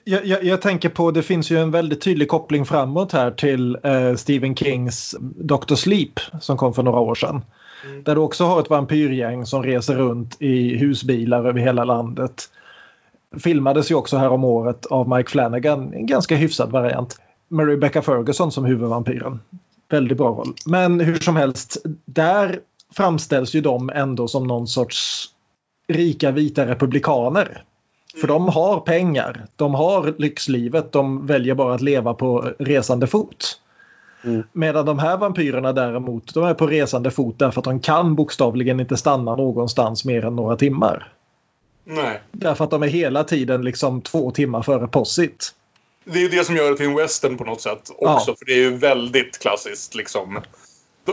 Jag, 0.05 0.27
jag, 0.27 0.45
jag, 0.45 0.63
tänker 0.63 0.89
på, 0.89 1.11
det 1.11 1.23
finns 1.23 1.51
ju 1.51 1.59
en 1.59 1.71
väldigt 1.71 2.01
tydlig 2.01 2.29
koppling 2.29 2.65
framåt 2.65 3.13
här 3.13 3.31
till 3.31 3.79
eh, 3.83 4.15
Stephen 4.15 4.57
Kings 4.57 5.17
Dr. 5.21 5.75
Sleep 5.75 6.21
som 6.41 6.57
kom 6.57 6.75
för 6.75 6.83
några 6.83 7.01
år 7.01 7.15
sedan. 7.15 7.43
Mm. 7.85 8.03
Där 8.03 8.15
du 8.15 8.21
också 8.21 8.45
har 8.45 8.61
ett 8.61 8.71
vampyrgäng 8.71 9.47
som 9.47 9.63
reser 9.63 9.95
runt 9.95 10.37
i 10.43 10.77
husbilar 10.77 11.45
över 11.45 11.61
hela 11.61 11.85
landet. 11.85 12.45
Filmades 13.39 13.91
ju 13.91 13.95
också 13.95 14.17
här 14.17 14.29
om 14.29 14.45
året 14.45 14.87
av 14.87 15.09
Mike 15.09 15.31
Flanagan, 15.31 15.95
en 15.95 16.07
ganska 16.07 16.37
hyfsad 16.37 16.71
variant. 16.71 17.21
Med 17.49 17.69
Rebecca 17.69 18.03
Ferguson 18.03 18.53
som 18.53 18.65
huvudvampyren. 18.65 19.41
Väldigt 19.91 20.19
bra 20.19 20.29
roll. 20.29 20.55
Men 20.67 21.01
hur 21.01 21.19
som 21.19 21.37
helst, 21.37 21.77
där 22.05 22.61
framställs 22.97 23.55
ju 23.55 23.61
de 23.61 23.91
ändå 23.91 24.29
som 24.29 24.47
någon 24.47 24.67
sorts 24.67 25.29
rika 25.89 26.31
vita 26.31 26.67
republikaner 26.67 27.65
för 28.21 28.29
de 28.29 28.49
har 28.49 28.81
pengar, 28.81 29.47
de 29.57 29.75
har 29.75 30.15
lyxlivet, 30.19 30.93
de 30.93 31.27
väljer 31.27 31.55
bara 31.55 31.75
att 31.75 31.81
leva 31.81 32.15
på 32.15 32.53
resande 32.59 33.07
fot. 33.07 33.61
Mm. 34.25 34.43
Medan 34.53 34.87
de 34.87 34.99
här 34.99 35.17
vampyrerna 35.17 35.73
däremot, 35.73 36.35
de 36.35 36.45
är 36.45 36.55
på 36.55 36.67
resande 36.67 37.11
fot 37.11 37.39
därför 37.39 37.61
att 37.61 37.65
de 37.65 37.81
kan 37.81 38.15
bokstavligen 38.15 38.81
inte 38.81 38.97
stanna 38.97 39.37
någonstans 39.37 40.05
mer 40.05 40.25
än 40.25 40.37
några 40.37 40.57
timmar. 40.57 41.13
Nej. 41.85 42.21
Därför 42.33 42.65
att 42.65 42.71
de 42.71 42.83
är 42.83 42.89
hela 42.89 43.25
tiden 43.25 43.63
liksom 43.63 44.01
två 44.03 44.31
timmar 44.31 44.63
före 44.63 44.89
possit. 44.89 45.55
Det 46.05 46.25
är 46.25 46.29
det 46.29 46.45
som 46.45 46.57
gör 46.57 46.71
det 46.71 46.77
till 46.77 46.87
en 46.87 46.97
western 46.97 47.37
på 47.37 47.45
något 47.45 47.61
sätt 47.61 47.91
också. 47.99 48.31
Ja. 48.31 48.37
För 48.39 48.47
det 48.47 48.53
är 48.53 48.57
ju 48.57 48.77
väldigt 48.77 49.39
klassiskt 49.39 49.95
liksom. 49.95 50.41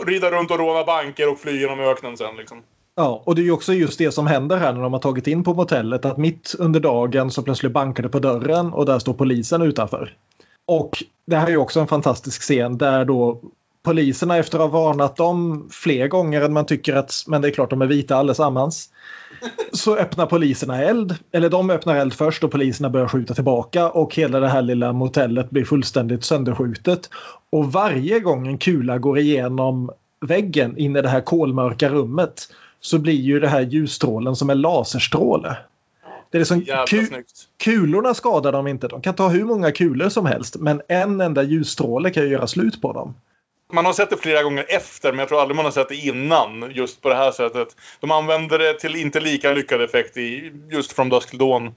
Rida 0.06 0.32
runt 0.32 0.52
och 0.52 0.60
råna 0.60 0.84
banker 0.84 1.32
och 1.32 1.40
fly 1.40 1.60
genom 1.60 1.80
öknen 1.80 2.18
sen 2.18 2.36
liksom. 2.36 2.62
Ja, 2.96 3.24
och 3.26 3.36
det 3.36 3.42
är 3.42 3.44
ju 3.44 3.52
också 3.52 3.74
just 3.74 3.98
det 3.98 4.12
som 4.12 4.28
händer 4.28 4.58
här 4.58 4.74
när 4.74 4.82
de 4.82 4.94
har 4.94 5.00
tagit 5.00 5.28
in 5.28 5.44
på 5.44 5.54
motellet. 5.54 6.06
Att 6.06 6.18
mitt 6.18 6.56
under 6.60 6.80
dagen 6.80 7.32
så 7.32 7.42
plötsligt 7.42 7.72
bankar 7.72 8.04
det 8.04 8.10
på 8.10 8.20
dörren 8.20 8.74
och 8.74 8.86
där 8.86 9.00
står 9.00 9.14
polisen 9.14 9.62
utanför. 9.62 10.14
Och 10.66 11.04
det 11.28 11.36
här 11.36 11.48
är 11.48 11.52
ju 11.52 11.58
också 11.58 11.80
en 11.80 11.88
fantastisk 11.88 12.42
scen 12.42 12.78
där 12.78 13.06
då 13.06 13.42
poliserna 13.84 14.38
efter 14.38 14.60
att 14.60 14.72
ha 14.72 14.84
varnat 14.84 15.16
dem 15.16 15.68
fler 15.72 16.08
gånger 16.08 16.42
än 16.42 16.54
man 16.54 16.66
tycker 16.66 16.96
att, 16.96 17.24
men 17.28 17.42
det 17.42 17.48
är 17.48 17.52
klart 17.52 17.70
de 17.70 17.82
är 17.82 17.88
vita 17.88 18.16
allesammans. 18.16 18.90
Så 19.72 19.96
öppnar 19.96 20.26
poliserna 20.26 20.84
eld, 20.84 21.16
eller 21.32 21.50
de 21.50 21.70
öppnar 21.70 21.96
eld 21.96 22.14
först 22.14 22.44
och 22.44 22.52
poliserna 22.52 22.90
börjar 22.90 23.08
skjuta 23.08 23.34
tillbaka 23.34 23.90
och 23.90 24.16
hela 24.16 24.40
det 24.40 24.48
här 24.48 24.62
lilla 24.62 24.94
motellet 24.94 25.50
blir 25.50 25.66
fullständigt 25.66 26.24
sönderskjutet. 26.24 27.10
Och 27.50 27.72
varje 27.72 28.20
gång 28.20 28.48
en 28.48 28.58
kula 28.58 28.98
går 28.98 29.20
igenom 29.20 29.92
väggen 30.26 30.78
in 30.78 30.96
i 30.96 31.02
det 31.02 31.10
här 31.10 31.22
kolmörka 31.22 31.90
rummet 31.90 32.48
så 32.86 33.00
blir 33.00 33.14
ju 33.14 33.40
det 33.40 33.48
här 33.48 33.62
ljusstrålen 33.62 34.36
som 34.36 34.50
en 34.50 34.62
laserstråle. 34.62 35.58
Det 36.32 36.38
är 36.38 36.40
liksom 36.40 36.62
ku- 36.62 37.06
snyggt. 37.08 37.48
kulorna 37.64 38.14
skadar 38.14 38.52
dem 38.52 38.68
inte. 38.68 38.88
De 38.88 39.02
kan 39.02 39.16
ta 39.16 39.28
hur 39.28 39.46
många 39.46 39.72
kulor 39.72 40.10
som 40.10 40.26
helst. 40.26 40.56
Men 40.56 40.82
en 40.88 41.22
enda 41.22 41.44
ljusstråle 41.44 42.10
kan 42.10 42.24
ju 42.24 42.30
göra 42.30 42.48
slut 42.48 42.82
på 42.82 42.94
dem. 42.94 43.16
Man 43.74 43.86
har 43.86 43.94
sett 43.94 44.10
det 44.10 44.18
flera 44.18 44.44
gånger 44.44 44.66
efter, 44.70 45.12
men 45.12 45.20
jag 45.20 45.30
tror 45.30 45.42
aldrig 45.42 45.56
man 45.56 45.66
har 45.66 45.72
sett 45.72 45.90
det 45.90 45.96
innan. 45.96 46.72
Just 46.72 47.02
på 47.02 47.10
det 47.10 47.16
här 47.16 47.32
sättet. 47.32 47.68
De 48.00 48.12
använder 48.12 48.60
det 48.60 48.80
till 48.80 48.96
inte 48.96 49.20
lika 49.20 49.52
lyckad 49.52 49.82
effekt 49.82 50.18
i 50.18 50.52
just 50.72 50.94
From 50.94 51.10
Dusk 51.10 51.30
Till 51.30 51.40
Dawn. 51.40 51.76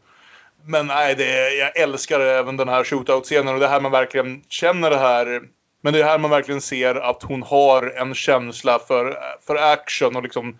Men 0.64 0.86
nej, 0.86 1.14
det 1.14 1.38
är, 1.38 1.58
jag 1.58 1.76
älskar 1.76 2.20
även 2.20 2.56
den 2.56 2.68
här 2.68 2.84
shootout-scenen 2.84 3.54
och 3.54 3.60
det 3.60 3.68
här 3.68 3.80
man 3.80 3.92
verkligen 3.92 4.42
känner 4.48 4.90
det 4.90 4.98
här. 4.98 5.42
Men 5.82 5.92
det 5.92 6.00
är 6.00 6.04
här 6.04 6.18
man 6.18 6.30
verkligen 6.30 6.60
ser 6.60 6.94
att 6.94 7.22
hon 7.22 7.42
har 7.42 7.92
en 7.96 8.14
känsla 8.14 8.78
för, 8.78 9.16
för 9.46 9.56
action 9.56 10.16
och 10.16 10.22
liksom 10.22 10.56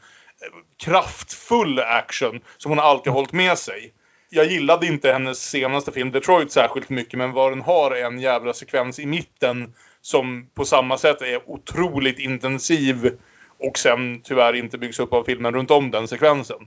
kraftfull 0.84 1.78
action 1.78 2.40
som 2.58 2.70
hon 2.70 2.78
alltid 2.78 3.12
hållit 3.12 3.32
med 3.32 3.58
sig. 3.58 3.92
Jag 4.30 4.46
gillade 4.46 4.86
inte 4.86 5.12
hennes 5.12 5.50
senaste 5.50 5.92
film 5.92 6.10
Detroit 6.10 6.52
särskilt 6.52 6.88
mycket 6.88 7.18
men 7.18 7.32
vad 7.32 7.52
den 7.52 7.60
har 7.62 7.90
är 7.90 8.04
en 8.04 8.20
jävla 8.20 8.52
sekvens 8.52 8.98
i 8.98 9.06
mitten 9.06 9.74
som 10.00 10.50
på 10.54 10.64
samma 10.64 10.98
sätt 10.98 11.22
är 11.22 11.50
otroligt 11.50 12.18
intensiv 12.18 13.18
och 13.58 13.78
sen 13.78 14.20
tyvärr 14.24 14.52
inte 14.52 14.78
byggs 14.78 14.98
upp 15.00 15.12
av 15.12 15.24
filmen 15.24 15.54
runt 15.54 15.70
om 15.70 15.90
den 15.90 16.08
sekvensen. 16.08 16.58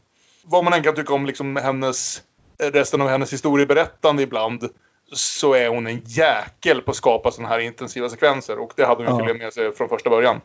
Vad 0.44 0.64
man 0.64 0.74
än 0.74 0.84
kan 0.84 0.96
tycka 0.96 1.14
om 1.14 1.26
liksom 1.26 1.56
hennes, 1.56 2.22
resten 2.58 3.02
av 3.02 3.08
hennes 3.08 3.34
historieberättande 3.34 4.24
ibland 4.24 4.70
så 5.14 5.54
är 5.54 5.68
hon 5.70 5.88
en 5.88 6.02
jäkel 6.06 6.82
på 6.82 6.92
att 6.92 6.98
skapa 6.98 7.32
sådana 7.32 7.50
här 7.50 7.60
intensiva 7.60 8.10
sekvenser 8.10 8.60
och 8.60 8.74
det 8.76 8.86
hade 8.86 9.04
hon 9.04 9.12
Ja. 9.12 9.18
tydligen 9.18 9.38
med 9.38 9.54
sig 9.54 9.76
från 9.76 9.90
första 9.90 10.10
början. 10.10 10.42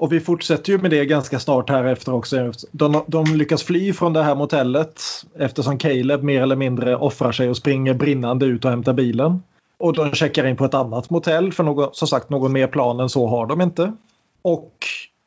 Och 0.00 0.12
vi 0.12 0.20
fortsätter 0.20 0.72
ju 0.72 0.78
med 0.78 0.90
det 0.90 1.04
ganska 1.04 1.38
snart 1.38 1.70
här 1.70 1.84
efter 1.84 2.14
också. 2.14 2.52
De, 2.70 3.04
de 3.06 3.24
lyckas 3.24 3.62
fly 3.62 3.92
från 3.92 4.12
det 4.12 4.22
här 4.22 4.34
motellet 4.34 5.02
eftersom 5.38 5.78
Caleb 5.78 6.22
mer 6.22 6.42
eller 6.42 6.56
mindre 6.56 6.96
offrar 6.96 7.32
sig 7.32 7.50
och 7.50 7.56
springer 7.56 7.94
brinnande 7.94 8.46
ut 8.46 8.64
och 8.64 8.70
hämtar 8.70 8.92
bilen. 8.92 9.42
Och 9.78 9.92
de 9.92 10.14
checkar 10.14 10.46
in 10.46 10.56
på 10.56 10.64
ett 10.64 10.74
annat 10.74 11.10
motell 11.10 11.52
för 11.52 11.64
någon, 11.64 11.88
som 11.92 12.08
sagt 12.08 12.30
någon 12.30 12.52
mer 12.52 12.66
plan 12.66 13.00
än 13.00 13.08
så 13.08 13.26
har 13.26 13.46
de 13.46 13.60
inte. 13.60 13.92
Och 14.42 14.72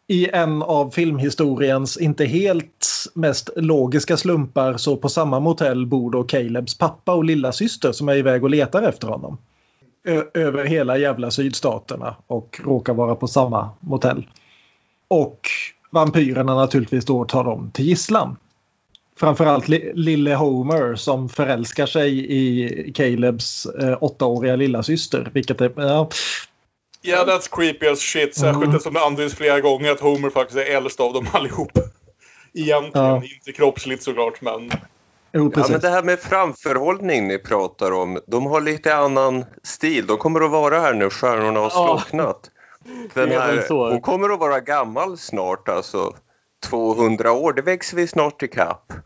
i 0.07 0.29
en 0.29 0.61
av 0.61 0.89
filmhistoriens 0.89 1.97
inte 1.97 2.25
helt 2.25 2.87
mest 3.13 3.49
logiska 3.55 4.17
slumpar 4.17 4.77
så 4.77 4.97
på 4.97 5.09
samma 5.09 5.39
motell 5.39 5.85
bor 5.85 6.11
då 6.11 6.23
Calebs 6.23 6.77
pappa 6.77 7.13
och 7.13 7.23
lilla 7.23 7.51
syster 7.51 7.91
som 7.91 8.09
är 8.09 8.15
iväg 8.15 8.43
och 8.43 8.49
letar 8.49 8.81
efter 8.83 9.07
honom. 9.07 9.37
Ö- 10.07 10.25
över 10.33 10.65
hela 10.65 10.97
jävla 10.97 11.31
sydstaterna 11.31 12.15
och 12.27 12.61
råkar 12.63 12.93
vara 12.93 13.15
på 13.15 13.27
samma 13.27 13.69
motell. 13.79 14.25
Och 15.13 15.39
vampyrerna 15.91 16.55
naturligtvis 16.55 17.05
då 17.05 17.25
tar 17.25 17.43
dem 17.43 17.71
till 17.73 17.85
gisslan. 17.85 18.37
Framförallt 19.19 19.67
li- 19.67 19.91
lille 19.95 20.35
Homer 20.35 20.95
som 20.95 21.29
förälskar 21.29 21.85
sig 21.85 22.31
i 22.33 22.91
Calebs 22.93 23.65
eh, 23.65 23.97
åttaåriga 24.01 24.55
lilla 24.55 24.83
syster. 24.83 25.31
Vilket 25.33 25.61
är, 25.61 25.71
ja, 25.75 26.09
Ja, 27.05 27.25
that's 27.27 27.49
creepy 27.51 27.87
as 27.87 27.99
shit. 27.99 28.35
Särskilt 28.35 28.63
Mm. 28.63 28.69
eftersom 28.75 28.93
det 28.93 28.99
antyds 29.05 29.35
flera 29.35 29.59
gånger 29.61 29.91
att 29.91 29.99
Homer 29.99 30.29
faktiskt 30.29 30.59
är 30.59 30.75
äldst 30.77 30.99
av 30.99 31.13
dem 31.13 31.27
allihop. 31.33 31.71
Egentligen, 32.53 33.07
Ja. 33.07 33.15
inte 33.23 33.51
kroppsligt 33.51 34.03
såklart, 34.03 34.41
men... 34.41 34.71
jo, 35.33 35.51
Ja, 35.55 35.65
men 35.69 35.79
det 35.79 35.89
här 35.89 36.03
med 36.03 36.19
framförhållning 36.19 37.27
ni 37.27 37.37
pratar 37.37 37.91
om, 37.91 38.19
de 38.27 38.45
har 38.45 38.61
lite 38.61 38.95
annan 38.95 39.45
stil. 39.63 40.07
De 40.07 40.17
kommer 40.17 40.41
att 40.41 40.51
vara 40.51 40.79
här 40.79 40.93
när 40.93 41.09
stjärnorna 41.09 41.59
har 41.59 41.69
slocknat. 41.69 42.49
Den 43.13 43.29
här, 43.29 43.89
hon 43.91 44.01
kommer 44.01 44.29
att 44.29 44.39
vara 44.39 44.59
gammal 44.59 45.17
snart, 45.17 45.69
alltså 45.69 46.13
200 46.69 47.31
år. 47.31 47.53
Det 47.53 47.61
växer 47.61 47.97
vi 47.97 48.07
snart 48.07 48.43
ikapp. 48.43 48.93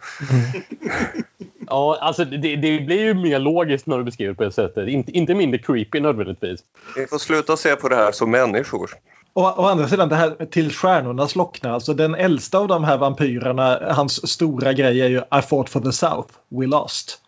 Ja, 1.69 1.97
alltså 2.01 2.25
det, 2.25 2.37
det 2.37 2.79
blir 2.79 3.03
ju 3.03 3.13
mer 3.13 3.39
logiskt 3.39 3.87
när 3.87 3.97
du 3.97 4.03
beskriver 4.03 4.31
det 4.31 4.37
på 4.37 4.43
det 4.43 4.51
sättet. 4.51 4.87
Inte, 4.87 5.11
inte 5.11 5.35
mindre 5.35 5.59
creepy 5.59 5.99
nödvändigtvis. 5.99 6.59
Vi 6.95 7.07
får 7.07 7.17
sluta 7.17 7.57
se 7.57 7.75
på 7.75 7.89
det 7.89 7.95
här 7.95 8.11
som 8.11 8.31
människor. 8.31 8.89
Och 9.33 9.59
å 9.59 9.65
andra 9.65 9.87
sidan 9.87 10.09
det 10.09 10.15
här 10.15 10.45
till 10.45 10.71
stjärnorna 10.71 11.27
slocknar. 11.27 11.71
Alltså 11.71 11.93
den 11.93 12.15
äldsta 12.15 12.57
av 12.57 12.67
de 12.67 12.83
här 12.83 12.97
vampyrerna, 12.97 13.93
hans 13.93 14.29
stora 14.31 14.73
grej 14.73 15.01
är 15.01 15.07
ju 15.07 15.17
I 15.17 15.41
fought 15.49 15.69
for 15.69 15.79
the 15.79 15.91
South, 15.91 16.33
we 16.49 16.65
lost. 16.65 17.21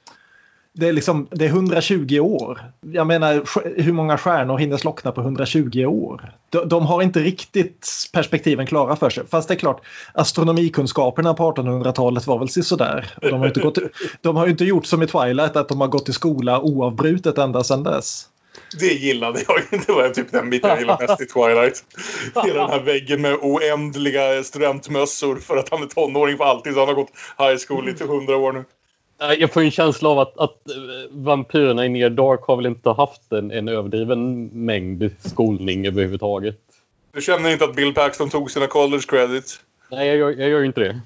Det 0.74 0.88
är 0.88 0.94
liksom, 0.94 1.28
det 1.32 1.46
är 1.46 1.50
120 1.50 2.20
år. 2.20 2.62
Jag 2.82 3.08
menar, 3.08 3.44
hur 3.82 3.94
många 3.94 4.18
stjärnor 4.18 4.58
hinner 4.58 4.78
slockna 4.78 5.12
på 5.12 5.22
120 5.22 5.86
år? 5.86 6.34
De, 6.50 6.70
de 6.70 6.86
har 6.86 7.02
inte 7.02 7.20
riktigt 7.20 7.88
perspektiven 8.14 8.68
klara 8.68 8.96
för 8.96 9.10
sig. 9.10 9.24
Fast 9.28 9.48
det 9.48 9.54
är 9.54 9.60
klart, 9.60 9.82
astronomikunskaperna 10.14 11.34
på 11.34 11.52
1800-talet 11.52 12.28
var 12.28 12.40
väl 12.40 12.50
sådär. 12.50 13.14
Och 13.22 13.30
De 13.30 13.40
har, 13.40 13.48
inte 13.48 13.60
gått, 13.60 13.78
de 14.22 14.36
har 14.36 14.48
inte 14.48 14.66
gjort 14.66 14.86
som 14.86 15.04
i 15.04 15.08
Twilight, 15.08 15.56
att 15.56 15.70
de 15.70 15.82
har 15.82 15.88
gått 15.88 16.10
i 16.10 16.14
skola 16.14 16.62
oavbrutet 16.62 17.38
ända 17.38 17.64
sedan 17.64 17.84
dess. 17.84 18.28
Det 18.80 18.94
gillade 18.94 19.44
jag. 19.48 19.82
Det 19.88 19.92
var 19.94 20.10
typ 20.10 20.32
den 20.32 20.50
biten 20.50 20.70
jag 20.70 20.80
gillade 20.80 21.08
mest 21.08 21.22
i 21.22 21.26
Twilight. 21.26 21.84
Hela 22.46 22.62
den 22.62 22.70
här 22.70 22.80
väggen 22.80 23.22
med 23.22 23.34
oändliga 23.42 24.44
studentmössor 24.44 25.36
för 25.36 25.58
att 25.58 25.70
han 25.70 25.84
är 25.84 25.88
tonåring 25.88 26.38
för 26.38 26.44
alltid. 26.44 26.74
Så 26.74 26.80
han 26.80 26.88
har 26.88 26.96
gått 26.96 27.12
high 27.38 27.58
school 27.68 27.90
i 27.90 27.94
typ 27.94 28.10
100 28.10 28.38
år 28.38 28.54
nu. 28.54 28.66
Jag 29.40 29.54
får 29.54 29.62
en 29.62 29.72
känsla 29.72 30.10
av 30.10 30.20
att, 30.20 30.38
att 30.38 30.70
eh, 30.70 30.76
vampyrerna 31.12 31.86
i 31.86 31.90
Near 31.90 32.10
Dark 32.10 32.40
har 32.42 32.56
väl 32.56 32.66
inte 32.66 32.90
haft 32.90 33.32
en, 33.32 33.52
en 33.52 33.68
överdriven 33.68 34.46
mängd 34.48 35.12
skolning 35.20 35.88
överhuvudtaget. 35.88 36.58
Du 37.14 37.22
känner 37.22 37.50
inte 37.50 37.66
att 37.66 37.76
Bill 37.76 37.94
Paxton 37.94 38.30
tog 38.30 38.52
sina 38.52 38.68
college 38.68 39.04
credits? 39.08 39.60
Nej, 39.92 40.08
jag, 40.08 40.18
gör- 40.18 40.32
jag 40.32 40.50
gör 40.50 40.60
ju 40.60 40.66
inte 40.66 40.80
det. 40.82 41.02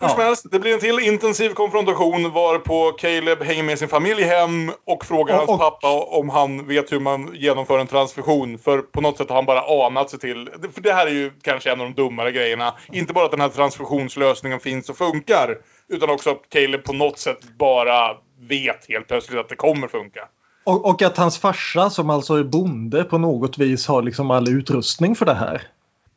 Hur 0.00 0.08
som 0.08 0.16
Ja. 0.20 0.24
helst, 0.26 0.46
det 0.50 0.58
blir 0.58 0.74
en 0.74 0.80
till 0.80 0.98
intensiv 0.98 1.50
konfrontation 1.50 2.30
varpå 2.30 2.92
Caleb 2.92 3.42
hänger 3.42 3.62
med 3.62 3.78
sin 3.78 3.88
familj 3.88 4.22
hem 4.22 4.72
och 4.84 5.04
frågar 5.04 5.34
Och- 5.34 5.38
hans 5.38 5.50
och- 5.50 5.58
pappa 5.58 6.02
om 6.02 6.28
han 6.28 6.66
vet 6.68 6.92
hur 6.92 7.00
man 7.00 7.30
genomför 7.34 7.78
en 7.78 7.86
transfusion. 7.86 8.58
För 8.58 8.78
på 8.78 9.00
något 9.00 9.16
sätt 9.18 9.28
har 9.28 9.36
han 9.36 9.44
bara 9.46 9.86
anat 9.86 10.10
sig 10.10 10.18
till... 10.18 10.48
För 10.74 10.80
det 10.82 10.92
här 10.92 11.06
är 11.06 11.10
ju 11.10 11.30
kanske 11.42 11.72
en 11.72 11.80
av 11.80 11.86
de 11.92 12.02
dummare 12.02 12.32
grejerna. 12.32 12.74
Inte 12.92 13.12
bara 13.12 13.24
att 13.24 13.30
den 13.30 13.40
här 13.40 13.48
transfusionslösningen 13.48 14.60
finns 14.60 14.88
och 14.90 14.96
funkar. 14.96 15.58
Utan 15.92 16.10
också 16.10 16.30
att 16.30 16.42
Caleb 16.48 16.84
på 16.84 16.92
något 16.92 17.18
sätt 17.18 17.38
bara 17.58 18.16
vet 18.40 18.88
helt 18.88 19.08
plötsligt 19.08 19.38
att 19.38 19.48
det 19.48 19.56
kommer 19.56 19.88
funka. 19.88 20.28
Och, 20.64 20.88
och 20.88 21.02
att 21.02 21.16
hans 21.16 21.38
farsa 21.38 21.90
som 21.90 22.10
alltså 22.10 22.34
är 22.34 22.44
bonde 22.44 23.04
på 23.04 23.18
något 23.18 23.58
vis 23.58 23.86
har 23.86 24.02
liksom 24.02 24.30
all 24.30 24.48
utrustning 24.48 25.16
för 25.16 25.26
det 25.26 25.34
här. 25.34 25.62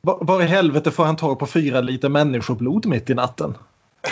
Var, 0.01 0.17
var 0.21 0.41
i 0.41 0.45
helvete 0.45 0.91
får 0.91 1.03
han 1.03 1.15
tag 1.15 1.39
på 1.39 1.47
fyra 1.47 1.81
liter 1.81 2.09
människoblod 2.09 2.85
mitt 2.85 3.09
i 3.09 3.13
natten? 3.13 3.57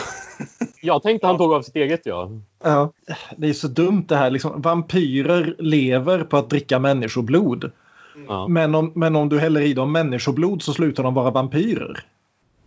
Jag 0.82 1.03
tänkte 1.03 1.28
han 1.28 1.38
tog 1.38 1.53
av 1.53 1.61
sitt 1.61 1.76
eget, 1.76 2.01
ja. 2.05 2.30
Ja. 2.64 2.91
Det 3.38 3.49
är 3.49 3.53
så 3.53 3.68
dumt 3.68 4.05
det 4.07 4.16
här. 4.16 4.30
Liksom, 4.32 4.61
vampyrer 4.61 5.55
lever 5.59 6.24
på 6.24 6.38
att 6.38 6.49
dricka 6.49 6.80
människoblod. 6.80 7.72
ja. 8.28 8.47
Men 8.47 8.76
om, 8.76 8.91
men 8.95 9.16
om 9.16 9.30
du 9.30 9.39
häller 9.39 9.61
i 9.61 9.74
dem 9.74 9.91
människoblod 9.91 10.61
så 10.61 10.74
slutar 10.74 11.03
de 11.03 11.14
vara 11.14 11.32
vampyrer. 11.32 12.05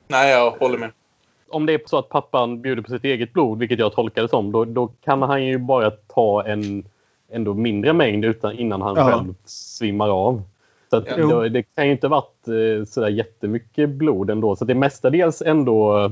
Nej, 0.08 0.30
jag 0.30 0.50
håller 0.50 0.78
med. 0.78 0.92
Om 1.48 1.66
det 1.66 1.72
är 1.72 1.80
så 1.86 1.98
att 1.98 2.08
pappan 2.08 2.62
bjuder 2.62 2.82
på 2.82 2.90
sitt 2.90 3.04
eget 3.04 3.32
blod, 3.32 3.58
vilket 3.58 3.78
jag 3.78 3.92
tolkar 3.92 4.22
det 4.22 4.28
som, 4.28 4.52
då, 4.52 4.64
då 4.64 4.86
kan 5.04 5.22
han 5.22 5.44
ju 5.44 5.58
bara 5.58 5.90
ta 5.90 6.44
en 6.46 6.84
ändå 7.30 7.54
mindre 7.54 7.92
mängd 7.92 8.24
utan, 8.24 8.58
innan 8.58 8.82
han 8.82 8.96
Ja. 8.96 9.10
själv 9.10 9.34
svimmar 9.44 10.08
av. 10.08 10.42
Så 10.90 10.96
att, 10.96 11.16
då, 11.16 11.48
det 11.48 11.62
kan 11.62 11.86
ju 11.86 11.92
inte 11.92 12.06
ha 12.06 12.10
varit 12.16 12.48
eh, 12.48 12.84
sådär 12.84 13.08
jättemycket 13.08 13.88
blod 13.88 14.30
ändå. 14.30 14.56
Så 14.56 14.64
det 14.64 14.72
är 14.72 14.74
mestadels 14.74 15.42
ändå... 15.42 16.04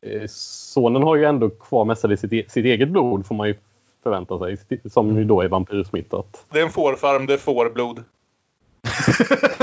Eh, 0.00 0.22
sonen 0.28 1.02
har 1.02 1.16
ju 1.16 1.24
ändå 1.24 1.50
kvar 1.50 1.84
mestadels 1.84 2.20
sitt, 2.20 2.32
e- 2.32 2.44
sitt 2.48 2.64
eget 2.64 2.88
blod, 2.88 3.26
får 3.26 3.34
man 3.34 3.48
ju 3.48 3.54
förvänta 4.02 4.38
sig. 4.38 4.56
Som 4.90 5.18
ju 5.18 5.24
då 5.24 5.40
är 5.40 5.48
vampyrsmittat. 5.48 6.46
Det 6.52 6.58
är 6.58 6.62
en 6.64 6.70
fårfarm, 6.70 7.26
det 7.26 7.32
är 7.34 7.38
fårblod. 7.38 8.04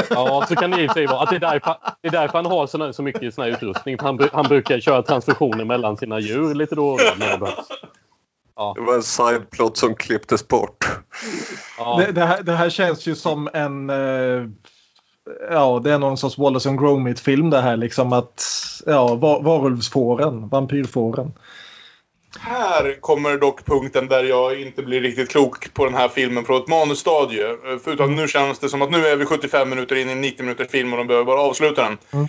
Ja, 0.10 0.46
så 0.48 0.56
kan 0.56 0.72
det 0.72 0.82
i 0.82 0.88
och 0.88 0.90
för 0.90 0.94
sig 0.94 1.08
vara. 1.08 1.20
Att 1.20 1.30
det, 1.30 1.36
är 1.36 1.40
därför, 1.40 1.76
det 2.02 2.08
är 2.08 2.12
därför 2.12 2.38
han 2.38 2.46
har 2.46 2.68
såna, 2.68 2.94
så 2.94 3.04
mycket 3.04 3.34
sån 3.34 3.44
här 3.44 3.52
utrustning. 3.52 3.98
Han, 4.00 4.30
han 4.34 4.48
brukar 4.48 4.80
köra 4.80 5.04
transfusioner 5.04 5.66
mellan 5.66 5.98
sina 5.98 6.20
djur 6.20 6.54
lite 6.54 6.76
då 6.76 6.90
och 6.90 7.00
då. 7.20 7.38
behövs. 7.38 7.68
Det 8.76 8.82
var 8.82 8.96
en 8.96 9.04
sideplot 9.04 9.78
som 9.78 9.96
klipptes 9.96 10.48
bort. 10.48 10.86
Ja. 11.78 11.98
Det, 11.98 12.12
det, 12.12 12.26
här, 12.26 12.44
det 12.44 12.52
här 12.52 12.70
känns 12.70 13.08
ju 13.08 13.16
som 13.16 13.50
en... 13.54 13.90
Eh, 13.90 14.48
ja, 15.50 15.82
det 15.84 15.92
är 15.92 16.00
någon 16.00 16.18
sorts 16.18 16.38
Wallace 16.38 16.70
and 16.70 16.80
Gromit-film 16.80 17.50
det 17.50 17.62
här. 17.62 17.78
Liksom 17.78 18.14
att, 18.14 18.44
ja, 18.86 19.16
var, 19.16 19.42
varulvsfåren, 19.42 20.48
vampyrfåren. 20.48 21.34
Här 22.40 22.98
kommer 23.02 23.38
dock 23.38 23.66
punkten 23.66 24.08
där 24.08 24.24
jag 24.24 24.62
inte 24.62 24.82
blir 24.84 25.02
riktigt 25.02 25.30
klok 25.30 25.74
på 25.74 25.86
den 25.86 25.94
här 25.94 26.08
filmen 26.08 26.46
från 26.46 26.62
ett 26.62 26.68
manusstadie. 26.68 27.50
Eh, 27.50 27.56
Förutom 27.84 28.16
nu 28.16 28.28
känns 28.28 28.60
det 28.60 28.70
som 28.70 28.82
att 28.82 28.92
nu 28.92 29.08
är 29.08 29.16
vi 29.16 29.26
75 29.26 29.70
minuter 29.70 29.96
in 29.96 30.10
i 30.10 30.12
en 30.12 30.22
90 30.22 30.44
minuters 30.44 30.68
film 30.70 30.94
och 30.94 30.98
de 30.98 31.08
behöver 31.08 31.26
bara 31.26 31.42
avsluta 31.42 31.82
den. 31.84 31.98
Mm. 32.14 32.28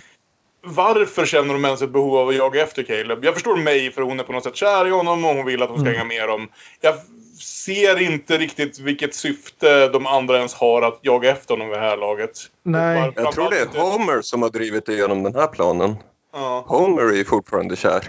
Varför 0.65 1.25
känner 1.25 1.53
de 1.53 1.65
ens 1.65 1.81
ett 1.81 1.89
behov 1.89 2.17
av 2.17 2.27
att 2.29 2.35
jaga 2.35 2.63
efter 2.63 2.83
Caleb? 2.83 3.25
Jag 3.25 3.33
förstår 3.33 3.55
mig 3.57 3.91
för 3.91 4.01
hon 4.01 4.19
är 4.19 4.23
på 4.23 4.31
något 4.33 4.43
sätt 4.43 4.55
kär 4.55 4.87
i 4.87 4.89
honom 4.89 5.25
och 5.25 5.35
hon 5.35 5.45
vill 5.45 5.63
att 5.63 5.69
hon 5.69 5.79
ska 5.79 5.89
Mm. 5.89 5.97
hänga 5.99 6.07
med 6.07 6.29
dem. 6.29 6.47
Jag 6.81 6.95
ser 7.39 8.01
inte 8.01 8.37
riktigt 8.37 8.79
vilket 8.79 9.15
syfte 9.15 9.87
de 9.87 10.07
andra 10.07 10.37
ens 10.37 10.53
har 10.53 10.81
att 10.81 10.99
jaga 11.01 11.31
efter 11.31 11.53
honom 11.53 11.69
vid 11.69 11.77
det 11.77 11.81
här 11.85 11.97
laget. 11.97 12.31
Nej. 12.63 13.11
Jag 13.15 13.31
tror 13.33 13.49
det 13.49 13.59
är 13.59 13.81
Homer 13.81 14.21
som 14.21 14.41
har 14.41 14.49
drivit 14.49 14.89
igenom 14.89 15.23
den 15.23 15.35
här 15.35 15.47
planen. 15.47 15.95
Ja. 16.33 16.63
Homer 16.67 17.01
är 17.03 17.13
ju 17.15 17.25
fortfarande 17.25 17.75
kär. 17.75 18.03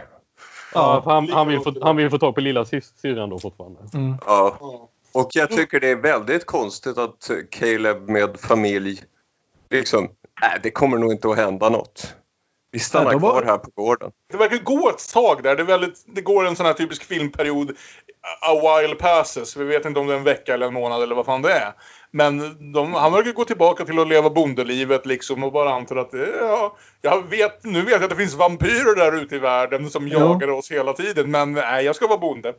Ja, 0.74 1.02
han, 1.04 1.28
han, 1.28 1.48
vill 1.48 1.60
få, 1.60 1.74
han 1.82 1.96
vill 1.96 2.10
få 2.10 2.18
tag 2.18 2.34
på 2.34 2.40
lilla 2.40 2.64
syrran 2.64 3.30
då 3.30 3.38
fortfarande. 3.38 3.80
Mm. 3.94 4.16
Ja. 4.26 4.58
Och 5.12 5.28
jag 5.30 5.50
tycker 5.50 5.80
det 5.80 5.88
är 5.88 5.96
väldigt 5.96 6.46
konstigt 6.46 6.98
att 6.98 7.30
Caleb 7.50 8.08
med 8.08 8.40
familj 8.40 9.02
liksom, 9.70 10.08
nej 10.42 10.60
det 10.62 10.70
kommer 10.70 10.98
nog 10.98 11.12
inte 11.12 11.28
att 11.28 11.36
hända 11.36 11.68
något. 11.68 12.14
Vi 12.70 12.80
stannar 12.80 13.12
var- 13.12 13.18
kvar 13.18 13.42
här 13.42 13.58
på 13.58 13.70
gården. 13.74 14.10
Det 14.32 14.36
verkar 14.36 14.58
gå 14.58 14.90
ett 14.90 15.12
tag 15.12 15.42
där. 15.42 15.56
Det, 15.56 15.62
är 15.62 15.66
väldigt, 15.66 16.04
det 16.06 16.20
går 16.20 16.46
en 16.46 16.56
sån 16.56 16.66
här 16.66 16.72
typisk 16.72 17.04
filmperiod. 17.04 17.70
A 18.40 18.80
while 18.80 18.94
passes. 18.94 19.56
Vi 19.56 19.64
vet 19.64 19.84
inte 19.84 20.00
om 20.00 20.06
det 20.06 20.12
är 20.12 20.18
en 20.18 20.24
vecka 20.24 20.54
eller 20.54 20.66
en 20.66 20.74
månad 20.74 21.02
eller 21.02 21.14
vad 21.14 21.26
fan 21.26 21.42
det 21.42 21.52
är. 21.52 21.72
Men 22.16 22.38
de, 22.72 22.92
han 22.94 23.12
verkar 23.12 23.32
gå 23.32 23.44
tillbaka 23.44 23.84
till 23.84 23.98
att 23.98 24.08
leva 24.08 24.30
bondelivet 24.30 25.06
liksom 25.06 25.44
och 25.44 25.52
bara 25.52 25.74
antar 25.74 25.96
att 25.96 26.10
ja, 26.40 26.76
jag 27.02 27.30
vet, 27.30 27.64
nu 27.64 27.82
vet 27.82 27.90
jag 27.92 28.02
att 28.04 28.10
det 28.10 28.16
finns 28.16 28.34
vampyrer 28.34 28.96
där 28.96 29.22
ute 29.22 29.36
i 29.36 29.38
världen 29.38 29.90
som 29.90 30.08
Ja. 30.08 30.18
jagar 30.18 30.50
oss 30.50 30.70
hela 30.72 30.92
tiden. 30.92 31.30
Men 31.30 31.52
nej, 31.52 31.84
jag 31.84 31.96
ska 31.96 32.06
vara 32.06 32.18
bonde. 32.18 32.54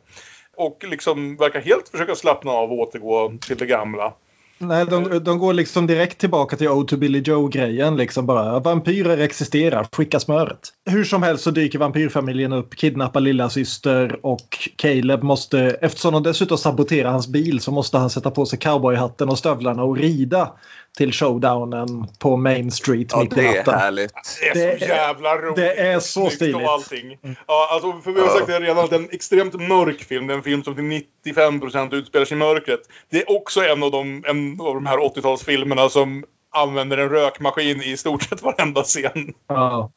Och 0.56 0.84
liksom 0.88 1.36
verkar 1.36 1.60
helt 1.60 1.88
försöka 1.88 2.14
slappna 2.14 2.50
av 2.50 2.72
och 2.72 2.78
återgå 2.78 3.32
till 3.40 3.56
det 3.56 3.66
gamla. 3.66 4.12
Nej, 4.58 4.86
de, 4.86 5.18
de 5.24 5.38
går 5.38 5.52
liksom 5.52 5.86
direkt 5.86 6.18
tillbaka 6.18 6.56
till 6.56 6.68
O 6.68 6.84
to 6.84 6.96
Billy 6.96 7.22
Joe-grejen. 7.24 7.96
Liksom 7.96 8.26
bara, 8.26 8.60
vampyrer 8.60 9.18
existerar, 9.18 9.86
skicka 9.92 10.20
smöret. 10.20 10.72
Hur 10.90 11.04
som 11.04 11.22
helst 11.22 11.44
så 11.44 11.50
dyker 11.50 11.78
vampyrfamiljen 11.78 12.52
upp, 12.52 12.76
kidnappar 12.76 13.20
lilla 13.20 13.50
syster 13.50 14.26
och 14.26 14.58
Caleb 14.76 15.22
måste, 15.22 15.60
eftersom 15.60 16.12
de 16.12 16.22
dessutom 16.22 16.58
saboterar 16.58 17.10
hans 17.10 17.28
bil 17.28 17.60
så 17.60 17.70
måste 17.70 17.98
han 17.98 18.10
sätta 18.10 18.30
på 18.30 18.46
sig 18.46 18.58
cowboyhatten 18.58 19.28
och 19.28 19.38
stövlarna 19.38 19.82
och 19.82 19.96
rida 19.96 20.52
till 20.96 21.12
showdownen 21.12 22.06
på 22.18 22.36
Main 22.36 22.70
Street 22.70 23.08
Ja, 23.10 23.20
mitt 23.20 23.30
på 23.30 23.36
det 23.36 23.46
är 23.46 23.56
natten. 23.56 23.74
härligt. 23.74 24.12
Det 24.40 24.48
är 24.48 24.54
Det 24.54 24.78
så 24.78 24.84
är- 24.84 24.88
jävla 24.88 25.36
roligt. 25.36 25.56
det 25.56 25.72
är 25.74 26.00
så 26.00 26.30
stiligt. 26.30 26.56
Och 26.56 26.62
allting. 26.62 27.18
Ja, 27.46 27.68
alltså, 27.72 28.00
för 28.04 28.12
vi 28.12 28.20
har 28.20 28.28
sagt 28.28 28.46
det 28.46 28.60
redan, 28.60 28.78
att 28.84 28.90
det 28.90 28.96
är 28.96 29.00
en 29.00 29.08
extremt 29.12 29.54
mörk 29.54 30.02
film. 30.04 30.26
Det 30.26 30.32
är 30.32 30.36
en 30.36 30.42
film 30.42 30.64
som 30.64 30.74
till 30.74 30.84
95% 30.84 31.92
utspelar 31.94 32.24
sig 32.24 32.34
i 32.36 32.38
mörkret. 32.38 32.80
Det 33.10 33.18
är 33.22 33.36
också 33.36 33.60
en 33.64 33.82
av 33.82 33.90
de, 33.90 34.24
en 34.26 34.60
av 34.60 34.74
de 34.74 34.86
här 34.86 34.96
80-talsfilmerna 34.98 35.88
som 35.88 36.24
använder 36.54 36.98
en 36.98 37.08
rökmaskin 37.08 37.82
i 37.82 37.96
stort 37.96 38.22
sett 38.22 38.42
varenda 38.42 38.82
scen. 38.82 39.32
Ja. 39.48 39.90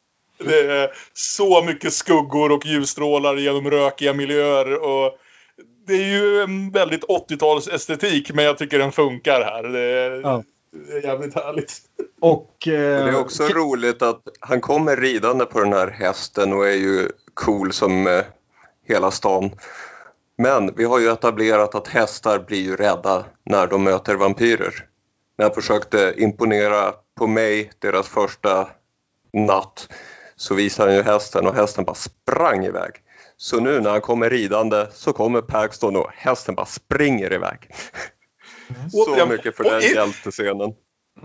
Det 0.44 0.60
är 0.60 0.90
så 1.12 1.62
mycket 1.62 1.92
skuggor 1.92 2.52
och 2.52 2.66
ljusstrålar 2.66 3.36
genom 3.36 3.70
rökiga 3.70 4.12
miljöer. 4.14 4.82
Och 4.82 5.12
det 5.86 5.92
är 5.94 6.06
ju 6.06 6.40
en 6.42 6.70
väldigt 6.70 7.04
80-talsestetik, 7.04 8.30
men 8.34 8.44
jag 8.44 8.58
tycker 8.58 8.78
den 8.78 8.92
funkar 8.92 9.40
här. 9.44 9.62
Det 9.62 9.80
är, 9.80 10.20
Ja. 10.20 10.42
Det 10.72 10.92
är 10.92 11.02
jävligt 11.02 11.34
härligt. 11.34 11.72
Och, 12.20 12.32
Och 12.32 12.56
det 12.64 12.96
eh, 12.96 13.06
är 13.06 13.20
också 13.20 13.48
roligt 13.48 14.02
att 14.02 14.22
han 14.40 14.60
kommer 14.60 14.96
ridande 14.96 15.44
på 15.44 15.60
den 15.60 15.72
här 15.72 15.88
hästen 15.88 16.52
och 16.52 16.68
är 16.68 16.76
ju 16.76 17.08
cool 17.34 17.72
som 17.72 18.06
eh, 18.06 18.24
hela 18.86 19.10
stan. 19.10 19.50
Men 20.38 20.74
vi 20.76 20.84
har 20.84 20.98
ju 20.98 21.08
etablerat 21.08 21.74
att 21.74 21.88
hästar 21.88 22.38
blir 22.38 22.60
ju 22.60 22.76
rädda 22.76 23.24
när 23.44 23.66
de 23.66 23.84
möter 23.84 24.14
vampyrer. 24.14 24.74
När 25.38 25.46
jag 25.46 25.54
försökte 25.54 26.14
imponera 26.16 26.94
på 27.18 27.26
mig 27.26 27.70
deras 27.78 28.08
första 28.08 28.68
natt 29.32 29.88
så 30.36 30.54
visade 30.54 30.90
han 30.90 30.96
ju 30.96 31.02
hästen 31.02 31.46
och 31.46 31.54
hästen 31.54 31.84
bara 31.84 31.94
sprang 31.94 32.64
iväg. 32.64 32.90
Så 33.36 33.60
nu 33.60 33.80
när 33.80 33.90
han 33.90 34.00
kommer 34.00 34.30
ridande 34.30 34.86
så 34.92 35.12
kommer 35.12 35.40
Paxton 35.40 35.96
och 35.96 36.10
hästen 36.14 36.54
bara 36.54 36.66
springer 36.66 37.32
iväg. 37.32 37.70
Så 38.90 39.04
Återigen, 39.04 39.28
mycket 39.28 39.56
för 39.56 39.64
den 39.64 39.80
hjältescenen. 39.80 40.74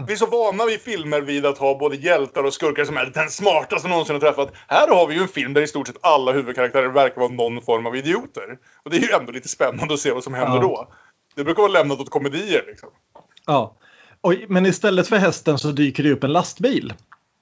Vi 0.08 0.14
är 0.14 0.18
så 0.18 0.26
vana 0.26 0.66
vid 0.66 0.82
filmer 0.82 1.22
vid 1.22 1.46
att 1.46 1.58
ha 1.58 1.78
både 1.78 1.96
hjältar 1.96 2.44
och 2.44 2.54
skurkar 2.54 2.86
som 2.86 2.98
är 2.98 3.06
den 3.06 3.30
smartaste 3.30 3.88
någonsin 3.88 4.16
har 4.16 4.20
träffat. 4.20 4.52
Här 4.68 4.88
har 4.88 5.08
vi 5.08 5.16
ju 5.16 5.22
en 5.22 5.28
film 5.28 5.54
där 5.54 5.62
i 5.62 5.68
stort 5.68 5.88
sett 5.88 5.98
alla 6.02 6.32
huvudkaraktärer 6.32 6.88
verkar 6.88 7.22
vara 7.22 7.32
någon 7.32 7.62
form 7.62 7.86
av 7.86 7.96
idioter. 7.96 8.58
Och 8.84 8.92
det 8.92 8.98
är 8.98 9.02
ju 9.02 9.12
ändå 9.20 9.32
lite 9.32 9.48
spännande 9.48 9.94
att 9.94 10.00
se 10.00 10.12
vad 10.12 10.24
som 10.24 10.34
händer 10.34 10.58
Ja. 10.58 10.62
då. 10.62 10.88
Det 11.36 11.44
brukar 11.44 11.62
vara 11.62 11.72
lämnat 11.72 12.00
åt 12.00 12.10
komedier 12.10 12.64
liksom. 12.68 12.90
Ja. 13.46 13.76
Och, 14.22 14.34
men 14.48 14.66
istället 14.66 15.08
för 15.08 15.16
hästen 15.18 15.58
så 15.58 15.72
dyker 15.72 16.04
det 16.04 16.12
upp 16.12 16.24
en 16.24 16.34
lastbil. 16.34 16.94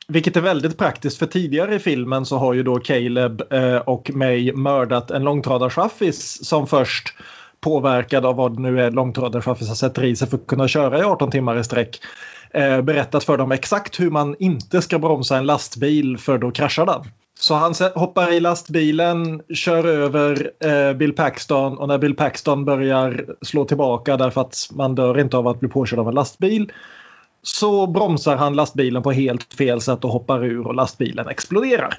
Vilket 0.08 0.36
är 0.36 0.42
väldigt 0.42 0.78
praktiskt 0.78 1.20
för 1.20 1.26
tidigare 1.26 1.76
i 1.76 1.80
filmen 1.80 2.26
så 2.26 2.38
har 2.38 2.54
ju 2.54 2.64
då 2.64 2.80
Caleb 2.80 3.54
eh, 3.54 3.78
och 3.78 4.12
May 4.14 4.54
mördat 4.54 5.12
en 5.12 5.24
långtradarchaffis 5.24 6.46
som 6.46 6.68
först 6.68 7.14
påverkad 7.64 8.26
av 8.26 8.36
vad 8.36 8.60
nu 8.60 8.82
är 8.82 8.92
långtradarchaffisar 8.92 9.74
sätter 9.74 10.04
i 10.04 10.16
sig 10.16 10.28
för 10.28 10.38
att 10.38 10.48
kunna 10.48 10.68
köra 10.68 11.00
i 11.00 11.04
18 11.04 11.32
timmar 11.32 11.60
i 11.60 11.64
sträck. 11.64 12.00
Eh, 12.54 12.82
berättat 12.82 13.24
för 13.24 13.38
dem 13.38 13.52
exakt 13.52 14.00
hur 14.00 14.10
man 14.10 14.36
inte 14.40 14.82
ska 14.82 15.00
bromsa 15.00 15.38
en 15.38 15.46
lastbil 15.46 16.18
för 16.18 16.38
då 16.38 16.52
kraschar 16.52 16.86
den. 16.86 17.04
Så 17.40 17.54
han 17.54 17.74
hoppar 17.96 18.34
i 18.34 18.40
lastbilen, 18.40 19.42
kör 19.54 19.88
över 19.88 20.52
eh, 20.60 20.94
Bill 20.94 21.14
Paxton 21.14 21.78
och 21.78 21.88
när 21.88 21.98
Bill 21.98 22.16
Paxton 22.16 22.66
börjar 22.66 23.26
slå 23.42 23.66
tillbaka 23.66 24.18
därför 24.18 24.42
att 24.42 24.70
man 24.72 24.96
dör 24.96 25.20
inte 25.20 25.38
av 25.38 25.48
att 25.48 25.60
bli 25.60 25.70
påkörd 25.70 26.00
av 26.00 26.08
en 26.08 26.16
lastbil 26.16 26.72
så 27.42 27.88
bromsar 27.88 28.36
han 28.36 28.56
lastbilen 28.56 29.04
på 29.04 29.12
helt 29.12 29.54
fel 29.54 29.82
sätt 29.82 30.04
och 30.04 30.12
hoppar 30.12 30.46
ur 30.46 30.68
och 30.68 30.76
lastbilen 30.76 31.28
exploderar. 31.28 31.98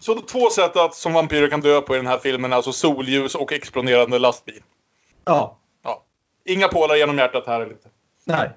Så 0.00 0.20
två 0.20 0.50
sätt 0.50 0.76
att 0.76 0.94
som 0.94 1.12
vampyrer 1.12 1.48
kan 1.48 1.60
dö 1.60 1.80
på 1.80 1.94
i 1.94 1.96
den 1.96 2.06
här 2.06 2.18
filmen 2.18 2.52
är 2.52 2.56
alltså 2.56 2.72
solljus 2.72 3.34
och 3.34 3.52
exploderande 3.52 4.18
lastbil. 4.18 4.60
Ja, 5.24 5.58
Ja. 5.84 6.04
Inga 6.44 6.68
pålar 6.68 6.96
genom 6.96 7.18
hjärtat 7.18 7.46
här 7.46 7.60
eller 7.60 7.72
inte. 7.72 7.88
nej. 8.24 8.50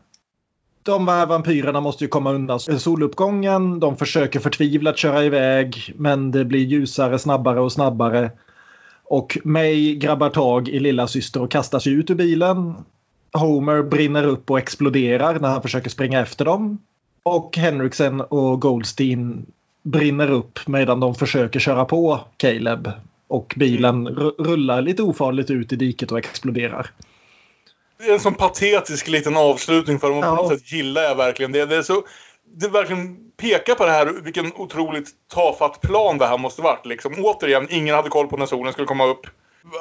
De 0.84 1.08
här 1.08 1.26
vampyrerna 1.26 1.82
måste 1.82 2.04
ju 2.04 2.08
komma 2.08 2.32
undan 2.32 2.60
soluppgången. 2.60 3.80
De 3.80 3.98
försöker 3.98 4.40
förtvivlat 4.40 4.98
köra 4.98 5.24
iväg 5.24 5.94
men 5.96 6.32
det 6.32 6.46
blir 6.46 6.60
ljusare 6.60 7.20
snabbare 7.20 7.60
och 7.60 7.72
snabbare. 7.72 8.32
Och 9.04 9.38
May 9.44 9.96
grabbar 9.96 10.30
tag 10.30 10.68
i 10.68 10.80
lilla 10.80 11.08
syster 11.08 11.42
och 11.42 11.52
kastar 11.52 11.80
sig 11.80 11.94
ut 11.94 12.10
ur 12.10 12.16
bilen. 12.16 12.76
Homer 13.34 13.84
brinner 13.84 14.24
upp 14.24 14.52
och 14.52 14.60
exploderar 14.60 15.40
när 15.40 15.50
han 15.50 15.62
försöker 15.62 15.90
springa 15.90 16.20
efter 16.22 16.46
dem. 16.46 16.78
Och 17.24 17.58
Henriksen 17.58 18.22
och 18.22 18.62
Goldstein 18.62 19.46
brinner 19.84 20.32
upp 20.32 20.60
medan 20.68 21.00
de 21.00 21.16
försöker 21.16 21.60
köra 21.60 21.86
på 21.86 22.20
Caleb. 22.38 22.92
Och 23.28 23.54
bilen 23.58 24.08
ru- 24.08 24.36
rullar 24.46 24.82
lite 24.82 25.04
ofarligt 25.04 25.50
ut 25.52 25.74
i 25.74 25.76
diket 25.76 26.12
och 26.12 26.18
exploderar. 26.18 26.92
Det 27.98 28.04
är 28.10 28.14
en 28.14 28.20
sån 28.20 28.34
patetisk 28.34 29.08
liten 29.08 29.38
avslutning 29.38 30.00
för 30.00 30.10
dem. 30.10 30.18
Och 30.18 30.24
på 30.24 30.30
Ja. 30.30 30.36
något 30.36 30.48
sätt 30.60 30.72
gillar 30.72 31.02
jag 31.02 31.16
verkligen 31.16 31.52
det. 31.52 31.66
Det, 31.66 31.76
är 31.76 31.82
så, 31.82 32.04
det 32.56 32.68
verkligen 32.68 33.18
pekar 33.38 33.76
på 33.76 33.86
det 33.86 33.92
här 33.92 34.06
vilken 34.24 34.52
otroligt 34.56 35.10
tafatt 35.34 35.82
plan 35.82 36.18
det 36.18 36.26
här 36.28 36.38
måste 36.38 36.62
varit. 36.62 36.86
Liksom. 36.86 37.14
Återigen, 37.18 37.68
ingen 37.70 37.96
hade 37.96 38.10
koll 38.10 38.28
på 38.28 38.38
när 38.38 38.46
solen 38.46 38.74
skulle 38.74 38.88
komma 38.88 39.06
upp. 39.06 39.28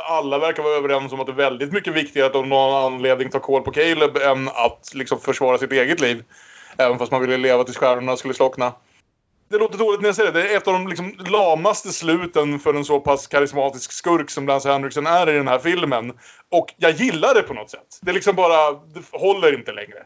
Alla 0.08 0.38
verkar 0.38 0.62
vara 0.62 0.74
överens 0.74 1.12
om 1.12 1.20
att 1.20 1.26
det 1.26 1.32
är 1.32 1.36
väldigt 1.36 1.72
mycket 1.72 1.94
viktigare 1.94 2.26
att 2.26 2.34
av 2.36 2.46
någon 2.46 2.92
anledning 2.92 3.30
ta 3.30 3.40
koll 3.40 3.62
på 3.62 3.70
Caleb 3.70 4.16
än 4.16 4.48
att 4.48 4.90
liksom, 4.94 5.20
försvara 5.20 5.58
sitt 5.58 5.72
eget 5.72 6.00
liv. 6.00 6.24
Även 6.76 6.98
fast 6.98 7.12
man 7.12 7.20
ville 7.20 7.36
leva 7.36 7.64
tills 7.64 7.76
stjärnorna 7.76 8.16
skulle 8.16 8.34
slockna. 8.34 8.72
Det 9.48 9.58
låter 9.58 9.78
dåligt 9.78 10.00
när 10.00 10.08
jag 10.08 10.16
säger 10.16 10.32
det. 10.32 10.42
Det 10.42 10.52
är 10.52 10.56
ett 10.56 10.68
av 10.68 10.72
de 10.72 10.88
liksom 10.88 11.12
lamaste 11.26 11.92
sluten 11.92 12.58
för 12.58 12.74
en 12.74 12.84
så 12.84 13.00
pass 13.00 13.26
karismatisk 13.26 13.92
skurk 13.92 14.30
som 14.30 14.46
Lance 14.46 14.72
Henriksen 14.72 15.06
är 15.06 15.30
i 15.30 15.32
den 15.32 15.48
här 15.48 15.58
filmen. 15.58 16.12
Och 16.50 16.74
jag 16.76 16.90
gillar 16.92 17.34
det 17.34 17.42
på 17.42 17.54
något 17.54 17.70
sätt. 17.70 17.98
Det 18.02 18.12
liksom 18.12 18.36
bara, 18.36 18.72
det 18.72 19.02
håller 19.12 19.54
inte 19.58 19.72
längre. 19.72 19.98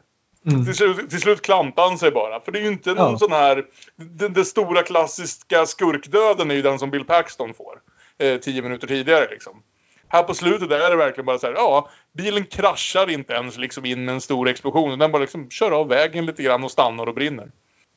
Mm. 0.47 0.64
Till, 0.64 0.74
slut, 0.74 1.11
till 1.11 1.20
slut 1.20 1.43
klantar 1.43 1.89
han 1.89 1.99
sig 1.99 2.11
bara. 2.11 2.41
För 2.41 2.53
det 2.53 2.59
är 2.59 2.62
ju 2.62 2.68
inte 2.68 2.95
någon 2.95 3.12
Ja. 3.12 3.18
sån 3.18 3.32
här... 3.32 3.64
Den, 3.97 4.45
stora 4.45 4.82
klassiska 4.82 5.66
skurkdöden 5.66 6.51
är 6.51 6.55
ju 6.55 6.62
den 6.62 6.78
som 6.78 6.91
Bill 6.91 7.05
Paxton 7.05 7.55
får. 7.55 7.78
Eh, 8.18 8.41
tio 8.41 8.62
minuter 8.62 8.86
tidigare 8.86 9.28
liksom. 9.30 9.62
Här 10.09 10.22
på 10.22 10.34
slutet 10.34 10.68
där 10.68 10.80
är 10.80 10.91
det 10.91 10.97
verkligen 10.97 11.26
bara 11.26 11.39
så 11.39 11.47
här, 11.47 11.55
ja, 11.55 11.89
bilen 12.16 12.45
kraschar 12.45 13.11
inte 13.11 13.32
ens 13.32 13.59
liksom 13.59 13.84
in 13.84 14.05
med 14.05 14.14
en 14.14 14.20
stor 14.20 14.49
explosion. 14.49 14.99
Den 14.99 15.12
bara 15.12 15.22
liksom 15.22 15.51
kör 15.51 15.70
av 15.70 15.89
vägen 15.89 16.26
lite 16.26 16.43
grann 16.43 16.64
och 16.64 16.70
stannar 16.70 17.09
och 17.09 17.14
brinner. 17.14 17.51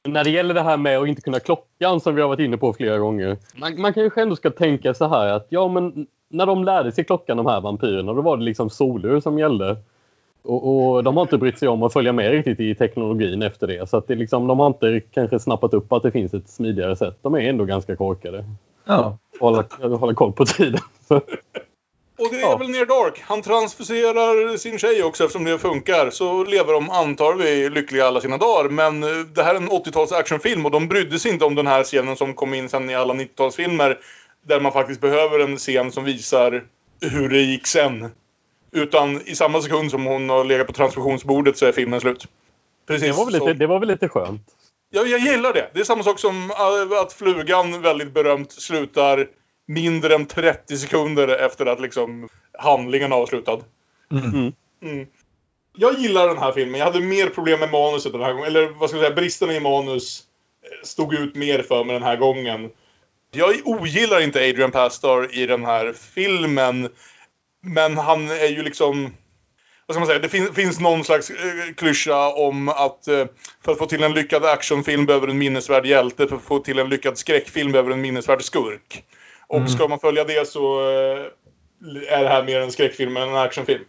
När 0.07 0.23
det 0.23 0.29
gäller 0.29 0.53
det 0.53 0.61
här 0.61 0.77
med 0.77 0.99
att 0.99 1.07
inte 1.07 1.21
kunna 1.21 1.39
klockan 1.39 1.99
som 1.99 2.15
vi 2.15 2.21
har 2.21 2.29
varit 2.29 2.39
inne 2.39 2.57
på 2.57 2.73
flera 2.73 2.97
gånger. 2.97 3.37
Man, 3.55 3.81
man 3.81 3.93
kan 3.93 4.03
ju 4.03 4.09
ändå 4.15 4.35
ska 4.35 4.49
tänka 4.49 4.93
så 4.93 5.07
här 5.07 5.27
att 5.27 5.47
ja 5.49 5.67
men 5.67 6.07
när 6.29 6.45
de 6.45 6.63
lärde 6.63 6.91
sig 6.91 7.03
klockan 7.03 7.37
de 7.37 7.45
här 7.45 7.61
vampyrerna 7.61 8.13
då 8.13 8.21
var 8.21 8.37
det 8.37 8.43
liksom 8.43 8.69
solur 8.69 9.19
som 9.19 9.39
gällde. 9.39 9.77
Och, 10.43 10.93
och 10.93 11.03
de 11.03 11.17
har 11.17 11.21
inte 11.21 11.37
brytt 11.37 11.59
sig 11.59 11.67
om 11.67 11.83
att 11.83 11.93
följa 11.93 12.13
med 12.13 12.31
riktigt 12.31 12.59
i 12.59 12.75
teknologin 12.75 13.41
efter 13.41 13.67
det. 13.67 13.89
Så 13.89 13.97
att 13.97 14.07
det 14.07 14.15
liksom, 14.15 14.47
de 14.47 14.59
har 14.59 14.67
inte 14.67 14.99
kanske 14.99 15.39
snappat 15.39 15.73
upp 15.73 15.93
att 15.93 16.03
det 16.03 16.11
finns 16.11 16.33
ett 16.33 16.49
smidigare 16.49 16.95
sätt. 16.95 17.17
De 17.21 17.33
är 17.35 17.39
ändå 17.39 17.65
ganska 17.65 17.95
korkade. 17.95 18.45
Ja. 18.85 19.17
Hålla, 19.39 19.65
hålla 19.81 20.13
koll 20.13 20.33
på 20.33 20.45
tiden. 20.45 20.79
Så, 21.07 21.21
Och 22.21 22.29
det 22.31 22.37
är 22.37 22.41
Ja. 22.41 22.57
väl 22.57 22.69
Near 22.69 22.85
Dark. 22.85 23.21
Han 23.21 23.41
transfuserar 23.41 24.57
sin 24.57 24.79
tjej 24.79 25.03
också 25.03 25.23
eftersom 25.23 25.43
det 25.43 25.59
funkar. 25.59 26.09
Så 26.09 26.43
lever 26.43 26.73
de, 26.73 26.89
antar 26.89 27.33
vi, 27.33 27.69
lyckliga 27.69 28.05
alla 28.07 28.21
sina 28.21 28.37
dagar. 28.37 28.69
Men 28.69 29.03
eh, 29.03 29.09
det 29.09 29.43
här 29.43 29.55
är 29.55 29.57
en 29.57 29.69
80-tals 29.69 30.11
actionfilm 30.11 30.65
och 30.65 30.71
de 30.71 30.87
brydde 30.87 31.19
sig 31.19 31.31
inte 31.31 31.45
om 31.45 31.55
den 31.55 31.67
här 31.67 31.83
scenen 31.83 32.15
som 32.15 32.33
kom 32.33 32.53
in 32.53 32.69
sen 32.69 32.89
i 32.89 32.95
alla 32.95 33.13
90-talsfilmer. 33.13 33.97
Där 34.45 34.59
man 34.59 34.71
faktiskt 34.71 35.01
behöver 35.01 35.39
en 35.39 35.57
scen 35.57 35.91
som 35.91 36.03
visar 36.03 36.63
hur 37.01 37.29
det 37.29 37.41
gick 37.41 37.67
sen. 37.67 38.11
Utan 38.71 39.21
i 39.25 39.35
samma 39.35 39.61
sekund 39.61 39.91
som 39.91 40.05
hon 40.05 40.29
har 40.29 40.43
legat 40.43 40.67
på 40.67 40.73
transfusionsbordet 40.73 41.57
så 41.57 41.65
är 41.65 41.71
filmen 41.71 42.01
slut. 42.01 42.27
Precis 42.87 43.07
det, 43.07 43.13
var 43.13 43.25
väl 43.25 43.33
lite, 43.33 43.45
så. 43.45 43.53
det 43.53 43.67
var 43.67 43.79
väl 43.79 43.87
lite 43.89 44.09
skönt. 44.09 44.41
Ja, 44.89 45.01
jag 45.03 45.19
gillar 45.19 45.53
det. 45.53 45.69
Det 45.73 45.79
är 45.79 45.83
samma 45.83 46.03
sak 46.03 46.19
som 46.19 46.51
äh, 46.51 46.99
att 47.01 47.13
flugan 47.13 47.81
väldigt 47.81 48.13
berömt 48.13 48.51
slutar 48.51 49.27
mindre 49.67 50.15
än 50.15 50.25
30 50.25 50.77
sekunder 50.77 51.27
efter 51.27 51.65
att 51.65 51.81
liksom 51.81 52.29
handlingen 52.57 53.11
är 53.11 53.15
avslutad. 53.15 53.59
Mm. 54.11 54.53
Mm. 54.83 55.07
Jag 55.77 55.99
gillar 55.99 56.27
den 56.27 56.37
här 56.37 56.51
filmen. 56.51 56.79
Jag 56.79 56.85
hade 56.85 56.99
mer 56.99 57.27
problem 57.27 57.59
med 57.59 57.71
manuset 57.71 58.11
den 58.11 58.21
här 58.21 58.33
gången. 58.33 58.47
Eller 58.47 58.67
vad 58.67 58.89
ska 58.89 58.97
jag 58.97 59.05
säga, 59.05 59.15
bristerna 59.15 59.53
i 59.53 59.59
manus 59.59 60.23
eh, 60.63 60.85
stod 60.85 61.13
ut 61.13 61.35
mer 61.35 61.61
för 61.61 61.83
mig 61.83 61.93
den 61.93 62.03
här 62.03 62.17
gången. 62.17 62.69
Jag 63.31 63.55
ogillar 63.65 64.21
inte 64.21 64.39
Adrian 64.39 64.71
Pastor 64.71 65.33
i 65.33 65.45
den 65.45 65.65
här 65.65 65.93
filmen. 65.93 66.89
Men 67.63 67.97
han 67.97 68.29
är 68.29 68.47
ju 68.47 68.63
liksom... 68.63 69.13
Vad 69.85 69.95
ska 69.95 69.99
man 69.99 70.07
säga? 70.07 70.19
Det 70.19 70.29
fin 70.29 70.53
finns 70.53 70.79
någon 70.79 71.03
slags 71.03 71.29
eh, 71.29 71.73
klyscha 71.77 72.33
om 72.33 72.69
att 72.69 73.07
eh, 73.07 73.25
för 73.65 73.71
att 73.71 73.77
få 73.77 73.85
till 73.85 74.03
en 74.03 74.13
lyckad 74.13 74.45
actionfilm 74.45 75.05
behöver 75.05 75.27
en 75.27 75.37
minnesvärd 75.37 75.85
hjälte. 75.85 76.27
För 76.27 76.35
att 76.35 76.43
få 76.43 76.59
till 76.59 76.79
en 76.79 76.89
lyckad 76.89 77.17
skräckfilm 77.17 77.71
behöver 77.71 77.91
en 77.91 78.01
minnesvärd 78.01 78.41
skurk. 78.41 79.03
Och 79.51 79.57
Mm. 79.57 79.69
ska 79.69 79.87
man 79.87 79.99
följa 79.99 80.23
det 80.23 80.47
så 80.47 80.81
eh, 80.81 81.25
är 82.09 82.23
det 82.23 82.29
här 82.29 82.43
mer 82.43 82.59
en 82.59 82.71
skräckfilm 82.71 83.17
än 83.17 83.29
en 83.29 83.35
actionfilm. 83.35 83.83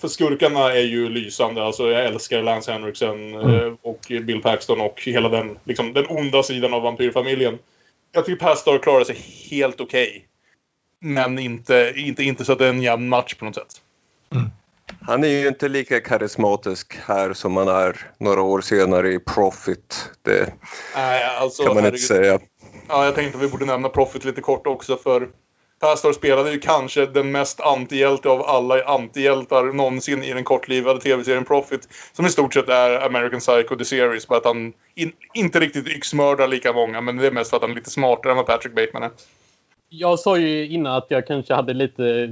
För 0.00 0.08
skurkarna 0.08 0.72
är 0.72 0.80
ju 0.82 1.08
lysande. 1.08 1.62
Alltså 1.62 1.90
jag 1.90 2.04
älskar 2.04 2.42
Lance 2.42 2.72
Henriksen 2.72 3.34
eh, 3.34 3.72
och 3.82 4.06
Bill 4.08 4.42
Paxton 4.42 4.80
och 4.80 5.02
hela 5.02 5.28
den, 5.28 5.58
liksom, 5.64 5.92
den 5.92 6.06
onda 6.08 6.42
sidan 6.42 6.74
av 6.74 6.82
vampyrfamiljen. 6.82 7.58
Jag 8.12 8.26
tycker 8.26 8.46
Pastor 8.46 8.78
klarar 8.78 9.04
sig 9.04 9.16
helt 9.50 9.80
okej. 9.80 10.24
Men 11.00 11.38
inte, 11.38 11.92
inte, 11.96 12.22
inte 12.22 12.44
så 12.44 12.52
att 12.52 12.58
det 12.58 12.64
är 12.66 12.70
en 12.70 12.82
jämn 12.82 13.08
match 13.08 13.34
på 13.34 13.44
något 13.44 13.54
sätt. 13.54 13.80
Han 15.02 15.24
är 15.24 15.28
ju 15.28 15.48
inte 15.48 15.68
lika 15.68 16.00
karismatisk 16.00 16.98
här 17.06 17.32
som 17.32 17.56
han 17.56 17.68
är 17.68 17.96
några 18.18 18.42
år 18.42 18.60
senare 18.60 19.12
i 19.12 19.18
Profit. 19.18 20.10
Det 20.22 20.52
Nej, 20.96 21.24
alltså, 21.24 21.64
kan 21.64 21.74
man 21.74 21.84
inte 21.86 21.86
herregud. 21.86 22.00
säga. 22.00 22.38
Ja, 22.88 23.04
jag 23.04 23.14
tänkte 23.14 23.38
att 23.38 23.44
vi 23.44 23.48
borde 23.48 23.66
nämna 23.66 23.88
Profit 23.88 24.24
lite 24.24 24.40
kort 24.40 24.66
också 24.66 24.96
för 24.96 25.28
Pastor 25.80 26.12
spelade 26.12 26.52
ju 26.52 26.58
kanske 26.58 27.06
den 27.06 27.30
mest 27.30 27.60
antihjälte 27.60 28.28
av 28.28 28.42
alla 28.42 28.84
antihjältar 28.84 29.64
någonsin 29.64 30.22
i 30.22 30.32
den 30.32 30.44
kortlivade 30.44 31.00
tv-serien 31.00 31.44
Profit. 31.44 31.88
Som 32.12 32.26
i 32.26 32.28
stort 32.28 32.54
sett 32.54 32.68
är 32.68 33.06
American 33.06 33.40
Psycho 33.40 33.76
The 33.76 33.84
Series. 33.84 34.28
Bara 34.28 34.38
att 34.38 34.44
han 34.44 34.72
in, 34.94 35.12
inte 35.34 35.60
riktigt 35.60 35.88
yxmördar 35.88 36.48
lika 36.48 36.72
många 36.72 37.00
men 37.00 37.16
det 37.16 37.26
är 37.26 37.30
mest 37.30 37.50
för 37.50 37.56
att 37.56 37.62
han 37.62 37.70
är 37.70 37.74
lite 37.74 37.90
smartare 37.90 38.32
än 38.32 38.36
vad 38.36 38.46
Patrick 38.46 38.74
Bateman 38.74 39.02
är. 39.02 39.10
Jag 39.88 40.18
sa 40.18 40.38
ju 40.38 40.66
innan 40.66 40.94
att 40.94 41.06
jag 41.08 41.26
kanske 41.26 41.54
hade 41.54 41.74
lite, 41.74 42.28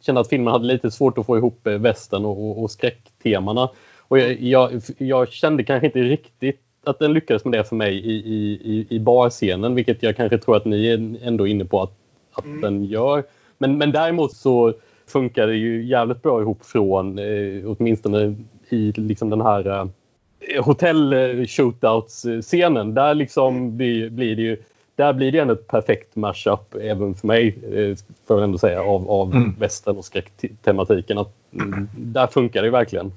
kände 0.00 0.20
att 0.20 0.28
filmen 0.28 0.52
hade 0.52 0.66
lite 0.66 0.90
svårt 0.90 1.18
att 1.18 1.26
få 1.26 1.36
ihop 1.36 1.66
eh, 1.66 1.72
västern 1.72 2.24
och, 2.24 2.50
och, 2.50 2.62
och 2.62 2.70
skräcktemana. 2.70 3.70
Och 4.08 4.18
jag, 4.18 4.40
jag, 4.40 4.82
jag 4.98 5.32
kände 5.32 5.64
kanske 5.64 5.86
inte 5.86 5.98
riktigt 5.98 6.60
att 6.84 6.98
den 6.98 7.12
lyckades 7.12 7.44
med 7.44 7.52
det 7.58 7.64
för 7.64 7.76
mig 7.76 7.94
i, 7.96 8.12
i, 8.12 8.52
i- 8.64 8.86
i 8.96 8.98
barscenen, 9.00 9.74
vilket 9.74 10.02
jag 10.02 10.16
kanske 10.16 10.38
tror 10.38 10.56
att 10.56 10.64
ni 10.64 10.86
är 10.86 11.16
ändå 11.26 11.46
inne 11.46 11.64
på 11.64 11.82
att, 11.82 11.92
att 12.32 12.44
den 12.62 12.84
gör. 12.84 13.24
Men, 13.58 13.78
men 13.78 13.92
däremot 13.92 14.32
så 14.36 14.74
funkar 15.06 15.46
det 15.46 15.56
ju 15.56 15.84
jävligt 15.84 16.22
bra 16.22 16.40
ihop 16.40 16.64
från, 16.64 17.18
eh, 17.18 17.62
åtminstone 17.78 18.36
i 18.68 18.92
liksom 18.96 19.30
den 19.30 19.40
här 19.40 19.66
eh, 19.68 20.64
hotell 20.64 21.12
eh, 21.12 21.46
shootouts-scenen. 21.46 22.94
Där 22.94 23.14
liksom 23.14 23.76
blir, 23.76 24.10
blir 24.10 24.36
det 24.36 24.42
ju 24.42 24.56
där 24.96 25.12
blir 25.12 25.32
det 25.32 25.38
ändå 25.38 25.54
ett 25.54 25.66
perfekt 25.66 26.16
mashup 26.16 26.74
även 26.80 27.14
för 27.14 27.26
mig, 27.26 27.48
eh, 27.72 27.96
får 28.26 28.36
jag 28.36 28.44
ändå 28.44 28.58
säga, 28.58 28.82
av, 28.82 29.10
av 29.10 29.34
Mm. 29.36 29.54
västern 29.58 29.96
och 29.96 30.04
skräcktematiken. 30.04 31.18
Att, 31.18 31.32
mm, 31.52 31.88
där 31.96 32.26
funkar 32.26 32.62
det 32.62 32.70
verkligen. 32.70 33.12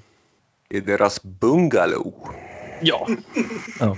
I 0.70 0.80
deras 0.80 1.24
bungalow. 1.24 2.14
Ja. 2.82 3.08
Ja. 3.80 3.98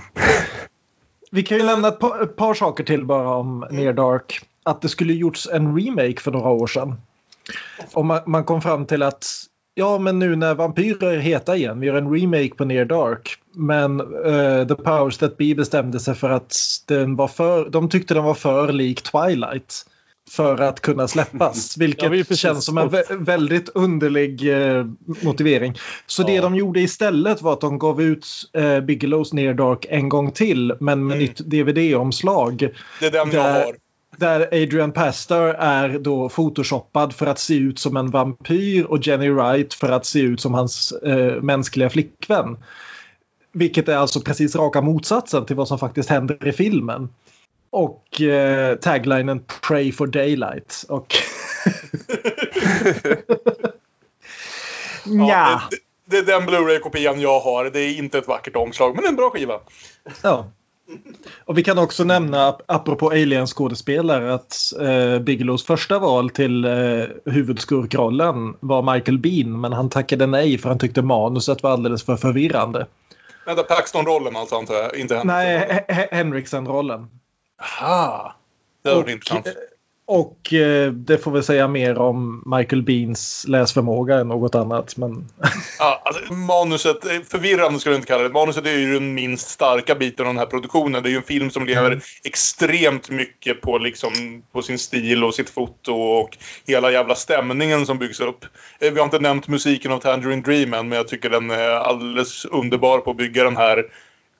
Vi 1.30 1.42
kan 1.42 1.58
ju 1.58 1.64
nämna 1.64 1.88
ett 1.88 1.98
par, 1.98 2.22
ett 2.22 2.36
par 2.36 2.54
saker 2.54 2.84
till 2.84 3.04
bara 3.04 3.34
om 3.34 3.66
Near 3.70 3.92
Dark. 3.92 4.40
Att 4.62 4.82
det 4.82 4.88
skulle 4.88 5.12
gjorts 5.12 5.48
en 5.52 5.76
remake 5.76 6.20
för 6.20 6.30
några 6.30 6.50
år 6.50 6.66
sedan. 6.66 6.94
Och 7.94 8.04
man, 8.04 8.20
man 8.26 8.44
kom 8.44 8.62
fram 8.62 8.86
till 8.86 9.02
att 9.02 9.26
ja, 9.74 9.98
men 9.98 10.18
nu 10.18 10.36
när 10.36 10.54
vampyrer 10.54 11.12
är 11.12 11.18
heta 11.18 11.56
igen, 11.56 11.80
vi 11.80 11.86
gör 11.86 11.94
en 11.94 12.14
remake 12.14 12.54
på 12.54 12.64
Near 12.64 12.84
Dark. 12.84 13.38
Men 13.54 14.00
eh, 14.00 14.66
The 14.66 14.74
Powers 14.74 15.18
That 15.18 15.36
Be 15.36 15.54
bestämde 15.54 16.00
sig 16.00 16.14
för 16.14 16.30
att 16.30 16.56
den 16.86 17.16
var 17.16 17.28
för, 17.28 17.70
de 17.70 17.88
tyckte 17.88 18.14
den 18.14 18.24
var 18.24 18.34
för 18.34 18.72
lik 18.72 19.02
Twilight. 19.02 19.84
För 20.30 20.60
att 20.60 20.80
kunna 20.80 21.08
släppas, 21.08 21.76
Ja, 21.78 21.80
vilket 21.86 22.28
precis- 22.28 22.38
känns 22.38 22.64
som 22.64 22.78
en 22.78 22.88
vä- 22.90 23.24
väldigt 23.24 23.68
underlig 23.68 24.48
eh, 24.76 24.86
motivering. 25.22 25.74
Så 26.06 26.22
det 26.22 26.32
Ja. 26.34 26.42
de 26.42 26.54
gjorde 26.56 26.80
istället 26.80 27.42
var 27.42 27.52
att 27.52 27.60
de 27.60 27.78
gav 27.78 28.02
ut 28.02 28.26
eh, 28.52 28.80
Bigelows 28.80 29.32
Near 29.32 29.54
Dark 29.54 29.86
en 29.88 30.08
gång 30.08 30.30
till, 30.32 30.74
men 30.80 31.06
med 31.06 31.14
Mm. 31.16 31.18
nytt 31.18 31.38
DVD-omslag. 31.38 32.68
Det 33.00 33.06
är 33.06 33.10
den 33.10 33.30
jag 33.30 33.44
Där- 33.44 33.64
har. 33.64 33.74
Där 34.16 34.40
Adrian 34.52 34.92
Pastor 34.92 35.54
är 35.54 35.98
då 35.98 36.28
photoshoppad 36.28 37.12
för 37.14 37.26
att 37.26 37.38
se 37.38 37.54
ut 37.54 37.78
som 37.78 37.96
en 37.96 38.10
vampyr 38.10 38.84
och 38.84 39.06
Jenny 39.06 39.30
Wright 39.30 39.74
för 39.74 39.88
att 39.92 40.06
se 40.06 40.20
ut 40.20 40.40
som 40.40 40.54
hans 40.54 40.92
eh, 40.92 41.42
mänskliga 41.42 41.90
flickvän. 41.90 42.56
Vilket 43.52 43.88
är 43.88 43.96
alltså 43.96 44.20
precis 44.20 44.56
raka 44.56 44.80
motsatsen 44.80 45.46
till 45.46 45.56
vad 45.56 45.68
som 45.68 45.78
faktiskt 45.78 46.08
händer 46.10 46.48
i 46.48 46.52
filmen. 46.52 47.08
Och 47.70 48.20
eh, 48.20 48.74
taglinen 48.76 49.44
Pray 49.68 49.92
for 49.92 50.06
Daylight. 50.06 50.84
Och 50.88 51.14
Ja, 55.04 55.12
Nja. 55.26 55.62
det, 55.70 55.76
det 56.04 56.16
är 56.32 56.38
den 56.38 56.46
Blu-ray-kopian 56.46 57.20
jag 57.20 57.40
har. 57.40 57.64
Det 57.64 57.80
är 57.80 57.98
inte 57.98 58.18
ett 58.18 58.28
vackert 58.28 58.56
omslag, 58.56 58.96
men 58.96 59.04
en 59.04 59.16
bra 59.16 59.30
skiva. 59.30 59.60
Ja. 60.22 60.46
Och 61.44 61.58
vi 61.58 61.62
kan 61.64 61.78
också 61.78 62.04
nämna, 62.04 62.48
ap- 62.52 62.62
apropå 62.66 63.10
Alien-skådespelare, 63.10 64.34
att 64.34 64.56
eh, 64.80 65.18
Bigelows 65.18 65.64
första 65.64 65.98
val 65.98 66.30
till 66.30 66.64
eh, 66.64 66.72
huvudskurkrollen 67.32 68.54
var 68.60 68.94
Michael 68.94 69.18
Bean, 69.18 69.60
men 69.60 69.72
han 69.72 69.90
tackade 69.90 70.26
nej 70.26 70.58
för 70.58 70.68
han 70.68 70.78
tyckte 70.78 71.02
manuset 71.02 71.62
var 71.62 71.70
alldeles 71.70 72.04
för 72.04 72.16
förvirrande. 72.16 72.86
Vänta, 73.46 73.62
Paxton-rollen 73.62 74.36
alltså 74.36 74.56
antar 74.56 74.74
jag? 74.74 74.96
Inte 74.96 75.14
Henrik. 75.14 75.26
Nej, 75.26 75.58
He- 75.88 75.94
He- 75.94 76.08
Henriksen-rollen. 76.10 77.06
Aha. 77.62 78.34
Det 78.84 78.94
var 78.94 79.02
Och, 79.02 79.10
intressant. 79.10 79.46
och 80.06 80.52
eh, 80.52 80.92
det 80.92 81.18
får 81.18 81.30
vi 81.30 81.42
säga 81.42 81.68
mer 81.68 81.98
om 81.98 82.42
Michael 82.56 82.82
Beans 82.82 83.44
läsförmåga 83.48 84.14
än 84.18 84.28
något 84.28 84.54
annat. 84.54 84.96
Men 84.96 85.28
Ja, 85.78 86.02
alltså, 86.04 86.32
manuset, 86.32 87.04
eh, 87.04 87.20
förvirrande 87.30 87.80
skulle 87.80 87.94
jag 87.94 87.98
inte 87.98 88.08
kalla 88.08 88.22
det. 88.22 88.28
Manuset 88.28 88.66
är 88.66 88.70
ju 88.78 88.94
den 88.94 89.14
minst 89.14 89.48
starka 89.48 89.94
biten 89.94 90.26
av 90.26 90.32
den 90.34 90.38
här 90.38 90.46
produktionen. 90.46 91.02
Det 91.02 91.08
är 91.08 91.10
ju 91.10 91.16
en 91.16 91.22
film 91.22 91.50
som 91.50 91.66
lever 91.66 91.86
Mm. 91.86 92.00
extremt 92.24 93.10
mycket 93.10 93.60
på, 93.60 93.78
liksom, 93.78 94.42
på 94.52 94.62
sin 94.62 94.78
stil 94.78 95.24
och 95.24 95.34
sitt 95.34 95.50
foto 95.50 95.92
och 95.94 96.38
hela 96.66 96.90
jävla 96.90 97.14
stämningen 97.14 97.86
som 97.86 97.98
byggs 97.98 98.20
upp. 98.20 98.44
Eh, 98.80 98.90
Vi 98.92 98.98
har 98.98 99.04
inte 99.04 99.18
nämnt 99.18 99.48
musiken 99.48 99.92
av 99.92 99.98
Tangerine 100.00 100.42
Dream 100.42 100.74
än, 100.74 100.88
men 100.88 100.96
jag 100.96 101.08
tycker 101.08 101.30
den 101.30 101.50
är 101.50 101.70
alldeles 101.70 102.44
underbar 102.44 102.98
på 102.98 103.10
att 103.10 103.16
bygga 103.16 103.44
den 103.44 103.56
här 103.56 103.84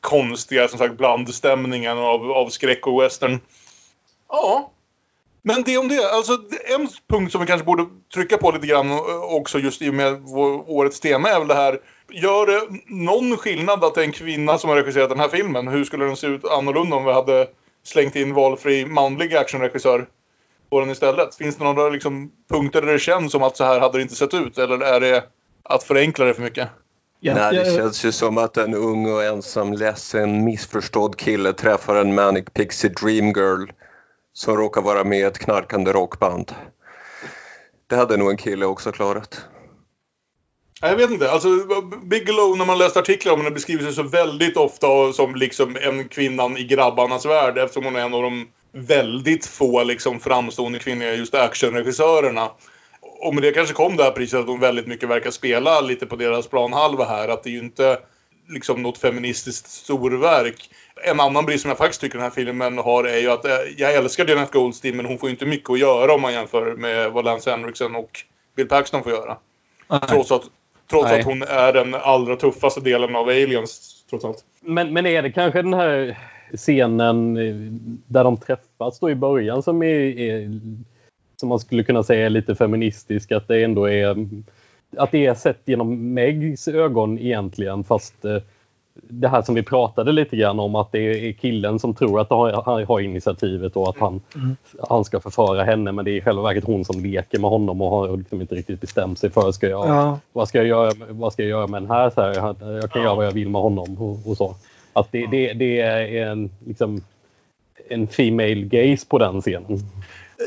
konstiga 0.00 0.68
som 0.68 0.78
sagt 0.78 0.96
blandstämningen 0.96 1.98
av, 1.98 2.32
av 2.32 2.48
skräck 2.48 2.86
och 2.86 3.02
western. 3.02 3.40
Ja, 4.28 4.70
men 5.42 5.62
det 5.62 5.78
om 5.78 5.88
det. 5.88 6.10
Alltså, 6.10 6.32
en 6.74 6.88
punkt 7.08 7.32
som 7.32 7.40
vi 7.40 7.46
kanske 7.46 7.66
borde 7.66 7.86
trycka 8.14 8.38
på 8.38 8.50
lite 8.50 8.66
grann 8.66 9.00
också 9.22 9.58
just 9.58 9.82
i 9.82 9.90
och 9.90 9.94
med 9.94 10.22
årets 10.66 11.00
tema 11.00 11.28
är 11.28 11.38
väl 11.38 11.48
det 11.48 11.54
här. 11.54 11.80
Gör 12.10 12.46
det 12.46 12.80
någon 12.86 13.36
skillnad 13.36 13.84
att 13.84 13.94
det 13.94 14.00
är 14.00 14.04
en 14.04 14.12
kvinna 14.12 14.58
som 14.58 14.70
har 14.70 14.76
regisserat 14.76 15.08
den 15.08 15.20
här 15.20 15.28
filmen? 15.28 15.68
Hur 15.68 15.84
skulle 15.84 16.04
den 16.04 16.16
se 16.16 16.26
ut 16.26 16.44
annorlunda 16.44 16.96
om 16.96 17.04
vi 17.04 17.12
hade 17.12 17.46
slängt 17.84 18.16
in 18.16 18.34
valfri 18.34 18.86
manlig 18.86 19.34
actionregissör 19.34 20.08
på 20.70 20.80
den 20.80 20.90
istället? 20.90 21.34
Finns 21.34 21.56
det 21.56 21.64
några 21.64 21.88
liksom, 21.88 22.32
punkter 22.50 22.82
där 22.82 22.92
det 22.92 22.98
känns 22.98 23.32
som 23.32 23.42
att 23.42 23.56
så 23.56 23.64
här 23.64 23.80
hade 23.80 23.98
det 23.98 24.02
inte 24.02 24.14
sett 24.14 24.34
ut? 24.34 24.58
Eller 24.58 24.80
är 24.80 25.00
det 25.00 25.24
att 25.62 25.82
förenkla 25.82 26.24
det 26.24 26.34
för 26.34 26.42
mycket? 26.42 26.68
Ja, 27.20 27.34
Nej, 27.34 27.52
det 27.54 27.56
jag- 27.66 27.76
känns 27.76 28.04
ju 28.04 28.12
som 28.12 28.38
att 28.38 28.56
en 28.56 28.74
ung 28.74 29.12
och 29.12 29.24
ensam, 29.24 29.72
ledsen, 29.72 30.44
missförstådd 30.44 31.16
kille 31.16 31.52
träffar 31.52 31.96
en 31.96 32.14
Manic 32.14 32.44
Pixie 32.54 32.90
Dream 32.90 33.26
Girl 33.26 33.70
som 34.32 34.56
råkar 34.56 34.82
vara 34.82 35.04
med 35.04 35.18
i 35.18 35.22
ett 35.22 35.38
knarkande 35.38 35.92
rockband. 35.92 36.54
Det 37.86 37.96
hade 37.96 38.16
nog 38.16 38.30
en 38.30 38.36
kille 38.36 38.66
också 38.66 38.92
klarat. 38.92 39.40
Jag 40.80 40.96
vet 40.96 41.10
inte. 41.10 41.30
Alltså, 41.30 41.48
Bigelow, 42.04 42.56
när 42.58 42.64
man 42.66 42.78
läst 42.78 42.96
artiklar 42.96 43.32
om 43.32 43.38
henne, 43.40 43.50
beskrivs 43.50 43.82
ju 43.82 43.92
så 43.92 44.02
väldigt 44.02 44.56
ofta 44.56 45.12
som 45.12 45.34
liksom 45.34 45.76
en 45.82 46.08
kvinnan 46.08 46.56
i 46.56 46.64
grabbarnas 46.64 47.26
värld 47.26 47.58
eftersom 47.58 47.84
hon 47.84 47.96
är 47.96 48.00
en 48.00 48.14
av 48.14 48.22
de 48.22 48.48
väldigt 48.72 49.46
få 49.46 49.82
liksom, 49.84 50.20
framstående 50.20 50.78
kvinnliga 50.78 51.14
just 51.14 51.34
actionregissörerna. 51.34 52.50
Och 53.20 53.34
med 53.34 53.42
det 53.42 53.52
kanske 53.52 53.74
kom 53.74 53.96
det 53.96 54.02
här 54.02 54.10
priset 54.10 54.40
att 54.40 54.46
hon 54.46 54.60
väldigt 54.60 54.86
mycket 54.86 55.08
verkar 55.08 55.30
spela 55.30 55.80
lite 55.80 56.06
på 56.06 56.16
deras 56.16 56.46
planhalva 56.46 57.04
här. 57.04 57.28
Att 57.28 57.42
det 57.42 57.50
är 57.50 57.52
ju 57.52 57.58
inte 57.58 57.98
liksom 58.48 58.82
något 58.82 58.98
feministiskt 58.98 59.70
storverk. 59.70 60.70
En 61.04 61.20
annan 61.20 61.46
brist 61.46 61.62
som 61.62 61.68
jag 61.68 61.78
faktiskt 61.78 62.00
tycker 62.00 62.18
den 62.18 62.24
här 62.24 62.30
filmen 62.30 62.78
har 62.78 63.04
är 63.04 63.18
ju 63.18 63.30
att 63.30 63.44
eh, 63.44 63.52
jag 63.76 63.94
älskar 63.94 64.26
Janet 64.26 64.50
Goldstein 64.50 64.96
men 64.96 65.06
hon 65.06 65.18
får 65.18 65.30
inte 65.30 65.46
mycket 65.46 65.70
att 65.70 65.78
göra 65.78 66.14
om 66.14 66.22
man 66.22 66.32
jämför 66.32 66.74
med 66.74 67.12
vad 67.12 67.24
Lance 67.24 67.50
Henriksen 67.50 67.96
och 67.96 68.10
Bill 68.56 68.68
Paxton 68.68 69.02
får 69.02 69.12
göra. 69.12 69.36
Trots 70.08 70.32
att, 70.32 70.42
trots 70.90 71.10
Nej. 71.10 71.20
att 71.20 71.26
hon 71.26 71.42
är 71.42 71.72
den 71.72 71.94
allra 71.94 72.36
tuffaste 72.36 72.80
delen 72.80 73.16
av 73.16 73.28
Aliens, 73.28 74.04
trots 74.10 74.24
allt. 74.24 74.44
Men, 74.60 74.92
men 74.92 75.06
är 75.06 75.22
det 75.22 75.32
kanske 75.32 75.62
den 75.62 75.74
här 75.74 76.18
scenen 76.56 77.36
eh, 77.36 77.54
där 78.06 78.24
de 78.24 78.36
träffas 78.36 78.98
då 79.00 79.10
i 79.10 79.14
början 79.14 79.62
som 79.62 79.82
är, 79.82 80.18
är 80.18 80.60
som 81.40 81.48
man 81.48 81.58
skulle 81.58 81.84
kunna 81.84 82.02
säga 82.02 82.26
är 82.26 82.30
lite 82.30 82.54
feministisk. 82.54 83.32
Att 83.32 83.48
det 83.48 83.64
ändå 83.64 83.88
är 83.88 84.26
att 84.96 85.10
det 85.10 85.26
är 85.26 85.34
sett 85.34 85.60
genom 85.64 86.14
Megs 86.14 86.68
ögon 86.68 87.18
egentligen 87.18 87.84
fast 87.84 88.24
eh, 88.24 88.36
det 89.02 89.28
här 89.28 89.42
som 89.42 89.54
vi 89.54 89.62
pratade 89.62 90.12
lite 90.12 90.36
grann 90.36 90.60
om 90.60 90.74
att 90.74 90.92
det 90.92 90.98
är 90.98 91.32
killen 91.32 91.78
som 91.78 91.94
tror 91.94 92.20
att 92.20 92.30
han 92.64 92.84
har 92.84 93.00
initiativet 93.00 93.76
och 93.76 93.88
att 93.88 93.98
han, 93.98 94.20
mm. 94.34 94.56
han 94.88 95.04
ska 95.04 95.20
förföra 95.20 95.64
henne 95.64 95.92
men 95.92 96.04
det 96.04 96.10
är 96.10 96.16
i 96.16 96.20
själva 96.20 96.42
verket 96.42 96.64
hon 96.64 96.84
som 96.84 97.04
leker 97.04 97.38
med 97.38 97.50
honom 97.50 97.80
och 97.80 97.90
har 97.90 98.16
liksom 98.16 98.40
inte 98.40 98.54
riktigt 98.54 98.80
bestämt 98.80 99.18
sig 99.18 99.30
för 99.30 99.52
ska 99.52 99.68
jag, 99.68 99.88
ja. 99.88 100.18
vad, 100.32 100.48
ska 100.48 100.58
jag 100.58 100.66
göra, 100.66 100.92
vad 101.08 101.32
ska 101.32 101.42
jag 101.42 101.50
göra 101.50 101.66
med 101.66 101.82
den 101.82 101.90
här? 101.90 102.10
Så 102.10 102.20
här 102.20 102.34
jag 102.34 102.90
kan 102.90 103.02
ja. 103.02 103.06
göra 103.06 103.14
vad 103.14 103.26
jag 103.26 103.32
vill 103.32 103.48
med 103.48 103.62
honom 103.62 104.02
och, 104.02 104.30
och 104.30 104.36
så. 104.36 104.54
Att 104.92 105.12
det, 105.12 105.26
det, 105.26 105.52
det 105.52 105.80
är 105.80 106.26
en, 106.26 106.50
liksom, 106.66 107.00
en 107.88 108.06
female 108.06 108.62
gaze 108.62 109.06
på 109.08 109.18
den 109.18 109.40
scenen. 109.40 109.78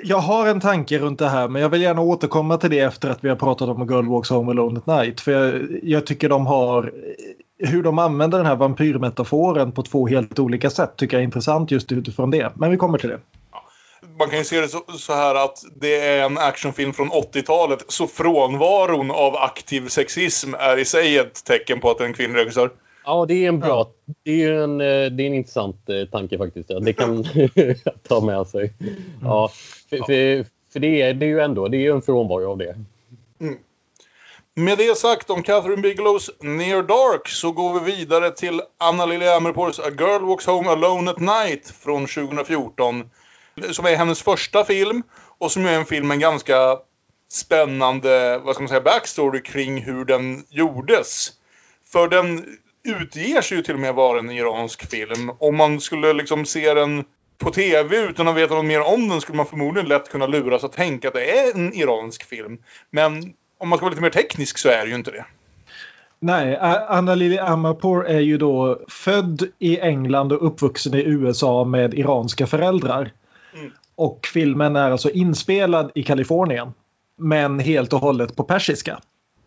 Jag 0.04 0.18
har 0.18 0.48
en 0.48 0.60
tanke 0.60 1.00
runt 1.00 1.20
det 1.20 1.30
här 1.30 1.48
men 1.48 1.62
jag 1.62 1.70
vill 1.70 1.82
gärna 1.82 2.02
återkomma 2.02 2.58
till 2.58 2.70
det 2.70 2.80
efter 2.80 3.10
att 3.10 3.24
vi 3.24 3.30
har 3.30 3.36
pratat 3.36 3.70
om 3.70 3.88
Girl 3.90 4.08
Walks 4.10 4.30
Home 4.30 4.52
Alone 4.52 4.80
at 4.80 4.88
Night. 4.88 5.22
För 5.22 5.32
jag, 5.32 5.68
jag 5.84 6.06
tycker 6.06 6.30
de 6.30 6.46
har 6.46 6.92
hur 7.64 7.84
de 7.84 8.00
använder 8.00 8.38
den 8.38 8.48
här 8.48 8.56
vampyrmetaforen 8.56 9.72
på 9.72 9.84
två 9.84 10.08
helt 10.08 10.40
olika 10.40 10.70
sätt 10.70 10.94
tycker 10.98 11.18
jag 11.18 11.22
är 11.22 11.26
intressant 11.26 11.72
just 11.72 11.92
utifrån 11.92 12.32
det. 12.32 12.52
Men 12.56 12.72
vi 12.72 12.78
kommer 12.78 12.98
till 12.98 13.10
det. 13.10 13.20
Man 14.20 14.30
kan 14.30 14.40
ju 14.40 14.46
se 14.46 14.62
det 14.62 14.68
så, 14.68 14.84
så 14.98 15.14
här 15.14 15.36
att 15.36 15.58
det 15.76 16.08
är 16.08 16.26
en 16.26 16.38
actionfilm 16.38 16.94
från 16.94 17.10
80-talet 17.10 17.86
så 17.88 18.08
frånvaron 18.08 19.12
av 19.12 19.36
aktiv 19.36 19.88
sexism 19.88 20.54
är 20.60 20.78
i 20.78 20.86
sig 20.86 21.18
ett 21.18 21.46
tecken 21.46 21.80
på 21.80 21.90
att 21.90 21.98
det 21.98 22.04
är 22.04 22.08
en 22.08 22.14
kvinnlig 22.14 22.40
regissör. 22.40 22.72
Ja, 23.06 23.26
det 23.26 23.34
är 23.34 23.48
en 23.48 23.60
bra, 23.60 23.68
ja. 23.68 24.14
det 24.24 24.44
är 24.44 24.52
en, 24.52 24.82
eh, 24.82 24.88
det 24.88 25.24
är 25.24 25.28
en 25.28 25.34
intressant 25.34 25.90
eh, 25.90 26.06
tanke 26.12 26.38
faktiskt. 26.38 26.70
Ja. 26.70 26.80
Det 26.80 26.94
kan 26.94 27.24
ta 28.08 28.22
med 28.22 28.48
sig. 28.48 28.74
Ja, 29.22 29.52
för, 29.92 29.98
för, 29.98 30.46
för, 30.74 30.80
det, 30.80 31.02
är, 31.02 31.14
det 31.14 31.26
är 31.26 31.30
ju 31.30 31.40
ändå 31.40 31.68
det 31.68 31.86
är 31.86 31.92
en 31.92 32.02
frånvaro 32.02 32.52
av 32.52 32.58
det. 32.58 32.76
Mm. 33.40 33.58
Med 34.54 34.78
det 34.78 34.98
sagt 34.98 35.30
om 35.30 35.44
Catherine 35.44 35.82
Bigelows 35.82 36.30
Near 36.40 36.84
Dark 36.84 37.28
så 37.28 37.52
går 37.52 37.80
vi 37.80 37.92
vidare 37.92 38.32
till 38.32 38.62
Anna 38.78 39.06
Lilja 39.06 39.36
Amerpours 39.36 39.80
A 39.80 39.90
Girl 40.00 40.26
Walks 40.26 40.46
Home 40.46 40.70
Alone 40.70 41.12
at 41.12 41.20
Night 41.20 41.74
från 41.84 42.08
2014. 42.08 43.10
Som 43.72 43.86
är 43.86 43.96
hennes 43.96 44.22
första 44.22 44.64
film 44.64 45.04
och 45.38 45.52
som 45.52 45.66
är 45.66 45.74
en 45.74 45.86
film 45.86 46.08
med 46.08 46.16
en 46.16 46.22
ganska 46.22 46.78
spännande 47.32 48.42
vad 48.44 48.56
ska 48.56 48.62
man 48.64 48.70
säga, 48.70 48.82
backstory 48.82 49.44
kring 49.44 49.82
hur 49.82 50.06
den 50.06 50.44
gjordes. 50.50 51.32
För 51.92 52.08
den 52.08 52.46
utger 52.84 53.42
sig 53.42 53.58
ju 53.58 53.64
till 53.64 53.74
och 53.74 53.80
med 53.80 53.96
vara 53.96 54.20
en 54.20 54.32
iransk 54.32 54.90
film. 54.90 55.32
Om 55.40 55.56
man 55.56 55.80
skulle 55.80 56.14
liksom 56.14 56.46
se 56.46 56.74
den 56.74 57.06
på 57.42 57.52
tv 57.52 57.98
utan 57.98 58.28
att 58.28 58.36
veta 58.36 58.54
något 58.54 58.66
mer 58.66 58.82
om 58.82 59.10
den 59.10 59.22
skulle 59.22 59.38
man 59.38 59.46
förmodligen 59.46 59.90
lätt 59.90 60.10
kunna 60.10 60.28
luras 60.28 60.64
att 60.64 60.72
tänka 60.72 61.08
att 61.08 61.14
det 61.14 61.40
är 61.40 61.56
en 61.56 61.74
iransk 61.74 62.24
film. 62.24 62.58
Men 62.90 63.34
om 63.58 63.70
man 63.70 63.78
ska 63.78 63.86
vara 63.86 63.90
lite 63.90 64.02
mer 64.02 64.10
teknisk 64.10 64.58
så 64.58 64.70
är 64.70 64.84
det 64.84 64.90
ju 64.90 64.96
inte 64.96 65.12
det. 65.12 65.26
Nej, 66.20 66.58
Anna 66.88 67.16
Lili 67.16 67.40
Amarpour 67.40 68.08
är 68.08 68.20
ju 68.20 68.38
då 68.38 68.80
född 68.88 69.44
i 69.60 69.80
England 69.80 70.34
och 70.34 70.48
uppvuxen 70.48 70.94
i 70.94 71.04
USA 71.04 71.64
med 71.64 71.94
iranska 71.94 72.48
föräldrar. 72.48 73.12
Mm. 73.54 73.72
Och 73.96 74.28
filmen 74.34 74.76
är 74.76 74.92
alltså 74.92 75.10
inspelad 75.10 75.92
i 75.96 76.04
Kalifornien. 76.04 76.74
Men 77.18 77.60
helt 77.60 77.94
och 77.94 78.00
hållet 78.00 78.36
på 78.36 78.44
persiska. 78.44 79.00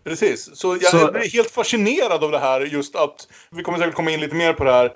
Precis, 0.04 0.56
så 0.56 0.78
jag 0.80 0.90
så... 0.90 1.12
blir 1.12 1.32
helt 1.32 1.50
fascinerad 1.50 2.24
av 2.24 2.30
det 2.30 2.38
här 2.38 2.60
just 2.60 2.96
att, 2.96 3.28
vi 3.50 3.62
kommer 3.62 3.78
säkert 3.78 3.94
komma 3.94 4.10
in 4.10 4.20
lite 4.20 4.34
mer 4.34 4.52
på 4.52 4.64
det 4.64 4.72
här, 4.72 4.92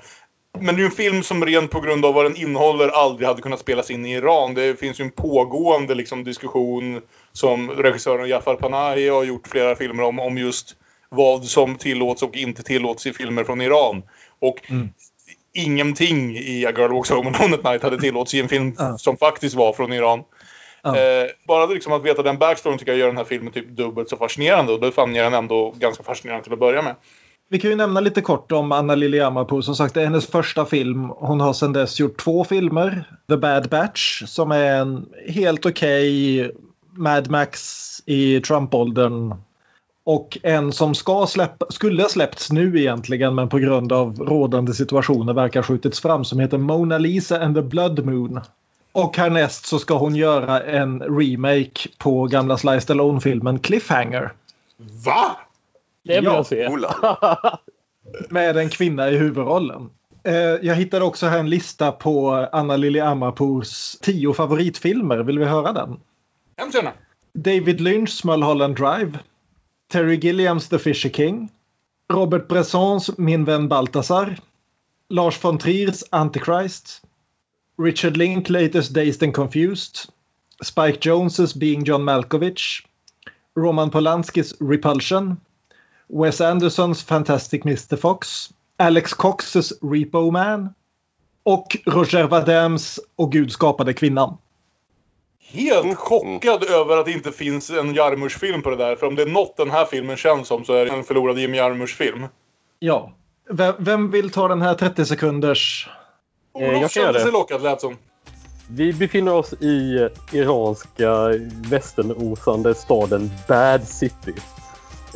men 0.60 0.74
det 0.74 0.80
är 0.80 0.82
ju 0.82 0.84
en 0.84 0.90
film 0.90 1.22
som 1.22 1.44
rent 1.44 1.70
på 1.70 1.80
grund 1.80 2.04
av 2.04 2.14
vad 2.14 2.24
den 2.24 2.36
innehåller 2.36 2.88
aldrig 2.88 3.28
hade 3.28 3.42
kunnat 3.42 3.60
spelas 3.60 3.90
in 3.90 4.06
i 4.06 4.12
Iran. 4.12 4.54
Det 4.54 4.80
finns 4.80 5.00
ju 5.00 5.04
en 5.04 5.10
pågående 5.10 5.94
liksom, 5.94 6.24
diskussion 6.24 7.00
som 7.32 7.70
regissören 7.70 8.28
Jafar 8.28 8.54
Panahi 8.54 9.08
har 9.08 9.24
gjort 9.24 9.48
flera 9.48 9.76
filmer 9.76 10.02
om, 10.02 10.18
om 10.18 10.38
just 10.38 10.76
vad 11.08 11.44
som 11.44 11.76
tillåts 11.76 12.22
och 12.22 12.36
inte 12.36 12.62
tillåts 12.62 13.06
i 13.06 13.12
filmer 13.12 13.44
från 13.44 13.60
Iran. 13.60 14.02
Och 14.38 14.70
mm. 14.70 14.88
ingenting 15.52 16.36
i 16.36 16.66
A 16.66 16.72
Girl 16.76 16.92
Walks 16.92 17.10
Home 17.10 17.30
Alone 17.30 17.54
at 17.54 17.64
Night 17.64 17.82
hade 17.82 17.98
tillåts 17.98 18.34
i 18.34 18.40
en 18.40 18.48
film 18.48 18.76
mm. 18.80 18.98
som 18.98 19.16
faktiskt 19.16 19.54
var 19.54 19.72
från 19.72 19.92
Iran. 19.92 20.24
Mm. 20.84 21.24
Eh, 21.24 21.30
bara 21.46 21.66
liksom 21.66 21.92
att 21.92 22.02
veta 22.02 22.22
den 22.22 22.38
backstoryn 22.38 22.78
tycker 22.78 22.92
jag 22.92 22.98
gör 22.98 23.06
den 23.06 23.16
här 23.16 23.24
filmen 23.24 23.52
typ 23.52 23.68
dubbelt 23.68 24.08
så 24.08 24.16
fascinerande 24.16 24.72
och 24.72 24.80
då 24.80 24.90
fann 24.90 25.14
jag 25.14 25.26
den 25.26 25.34
ändå 25.34 25.70
ganska 25.70 26.02
fascinerande 26.02 26.44
till 26.44 26.52
att 26.52 26.58
börja 26.58 26.82
med. 26.82 26.94
Vi 27.50 27.58
kan 27.58 27.70
ju 27.70 27.76
nämna 27.76 28.00
lite 28.00 28.20
kort 28.20 28.52
om 28.52 28.72
Anna 28.72 28.94
Liliamapu. 28.94 29.62
Som 29.62 29.76
sagt, 29.76 29.94
det 29.94 30.00
är 30.00 30.04
hennes 30.04 30.26
första 30.26 30.66
film. 30.66 31.12
Hon 31.16 31.40
har 31.40 31.52
sedan 31.52 31.72
dess 31.72 32.00
gjort 32.00 32.20
två 32.20 32.44
filmer. 32.44 33.04
The 33.28 33.36
Bad 33.36 33.68
Batch 33.68 34.22
som 34.26 34.52
är 34.52 34.80
en 34.80 35.06
helt 35.28 35.66
okej 35.66 36.40
okay 36.40 36.52
Mad 36.98 37.30
Max 37.30 37.78
i 38.06 38.40
Trump-åldern. 38.40 39.34
Och 40.04 40.38
en 40.42 40.72
som 40.72 40.94
ska 40.94 41.26
släppa, 41.26 41.66
skulle 41.68 42.02
ha 42.02 42.08
släppts 42.08 42.52
nu 42.52 42.80
egentligen 42.80 43.34
men 43.34 43.48
på 43.48 43.58
grund 43.58 43.92
av 43.92 44.18
rådande 44.18 44.74
situationer 44.74 45.32
verkar 45.32 45.62
skjutits 45.62 46.00
fram 46.00 46.24
som 46.24 46.40
heter 46.40 46.58
Mona 46.58 46.98
Lisa 46.98 47.40
and 47.40 47.54
the 47.54 47.62
Blood 47.62 48.06
Moon. 48.06 48.40
Och 48.92 49.16
härnäst 49.16 49.66
så 49.66 49.78
ska 49.78 49.94
hon 49.98 50.16
göra 50.16 50.62
en 50.62 51.02
remake 51.02 51.88
på 51.98 52.26
gamla 52.26 52.56
Sly 52.56 52.80
Stallone-filmen 52.80 53.58
Cliffhanger. 53.58 54.32
Va? 55.04 55.36
Det 56.08 56.14
vill 56.14 56.24
ja. 56.24 56.34
jag 56.34 56.46
se. 56.46 56.68
med 58.30 58.56
en 58.56 58.68
kvinna 58.68 59.10
i 59.10 59.16
huvudrollen. 59.16 59.90
Eh, 60.24 60.34
jag 60.34 60.74
hittade 60.74 61.04
också 61.04 61.26
här 61.26 61.38
en 61.38 61.50
lista 61.50 61.92
på 61.92 62.48
Anna 62.52 62.76
Lili 62.76 63.00
Amarpours 63.00 63.96
tio 64.00 64.32
favoritfilmer. 64.32 65.18
Vill 65.18 65.38
vi 65.38 65.44
höra 65.44 65.72
den? 65.72 66.00
Hemskt 66.56 66.74
gärna. 66.74 66.92
David 67.34 67.80
Lynchs 67.80 68.24
Mulholland 68.24 68.76
Drive. 68.76 69.18
Terry 69.92 70.16
Gilliams 70.16 70.68
The 70.68 70.78
Fisher 70.78 71.10
King. 71.10 71.48
Robert 72.12 72.48
Bressons 72.48 73.18
Min 73.18 73.44
vän 73.44 73.68
Baltasar. 73.68 74.36
Lars 75.08 75.44
von 75.44 75.58
Triers 75.58 76.04
Antichrist. 76.10 77.02
Richard 77.82 78.16
Linklaters 78.16 78.88
Dazed 78.88 79.22
and 79.22 79.34
Confused. 79.34 79.98
Spike 80.64 80.98
Joneses 81.00 81.54
Being 81.54 81.84
John 81.84 82.04
Malkovich. 82.04 82.82
Roman 83.56 83.90
Polanskis 83.90 84.54
Repulsion. 84.60 85.36
Wes 86.08 86.40
Andersons 86.40 87.04
Fantastic 87.04 87.64
Mr 87.64 87.96
Fox, 87.96 88.50
Alex 88.76 89.14
Coxes 89.14 89.72
Repo 89.82 90.30
Man 90.30 90.74
och 91.42 91.76
Roger 91.86 92.24
Vadems 92.24 93.00
Och 93.16 93.32
Gud 93.32 93.52
skapade 93.52 93.92
kvinnan. 93.92 94.36
Helt 95.52 95.98
chockad 95.98 96.62
mm. 96.62 96.74
över 96.74 96.96
att 96.96 97.06
det 97.06 97.12
inte 97.12 97.32
finns 97.32 97.70
en 97.70 97.94
Jarmusch-film 97.94 98.62
på 98.62 98.70
det 98.70 98.76
där. 98.76 98.96
För 98.96 99.06
om 99.06 99.14
det 99.14 99.22
är 99.22 99.26
något 99.26 99.56
den 99.56 99.70
här 99.70 99.84
filmen 99.84 100.16
känns 100.16 100.48
som 100.48 100.64
så 100.64 100.72
är 100.72 100.84
det 100.84 100.92
en 100.92 101.04
förlorad 101.04 101.38
Jim 101.38 101.54
Jarmusch-film. 101.54 102.26
Ja. 102.78 103.12
Vem, 103.50 103.74
vem, 103.78 104.10
vill 104.10 104.30
ta 104.30 104.48
den 104.48 104.62
här 104.62 104.74
30 104.74 105.04
sekunders? 105.04 105.88
Olof 106.52 106.72
eh, 106.72 106.80
jag 106.80 106.90
kände 106.90 107.20
sig 107.20 107.32
lockad 107.32 107.62
lät 107.62 107.80
som. 107.80 107.96
Vi 108.70 108.92
befinner 108.92 109.34
oss 109.34 109.52
i 109.52 110.08
iranska 110.32 111.28
västernosande 111.70 112.74
staden 112.74 113.30
Bad 113.48 113.88
City. 113.88 114.34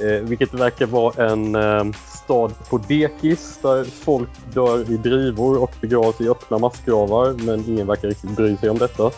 Eh, 0.02 0.22
vilket 0.22 0.54
verkar 0.54 0.86
vara 0.86 1.30
en 1.30 1.54
eh, 1.54 1.84
stad 2.24 2.52
på 2.70 2.78
dekis 2.78 3.58
där 3.62 3.84
folk 3.84 4.28
dör 4.54 4.92
i 4.92 4.96
drivor 4.96 5.62
och 5.62 5.70
begravs 5.80 6.20
i 6.20 6.28
öppna 6.28 6.58
massgravar 6.58 7.34
men 7.46 7.64
ingen 7.68 7.86
verkar 7.86 8.08
riktigt 8.08 8.36
bry 8.36 8.56
sig 8.56 8.70
om 8.70 8.78
detta. 8.78 9.10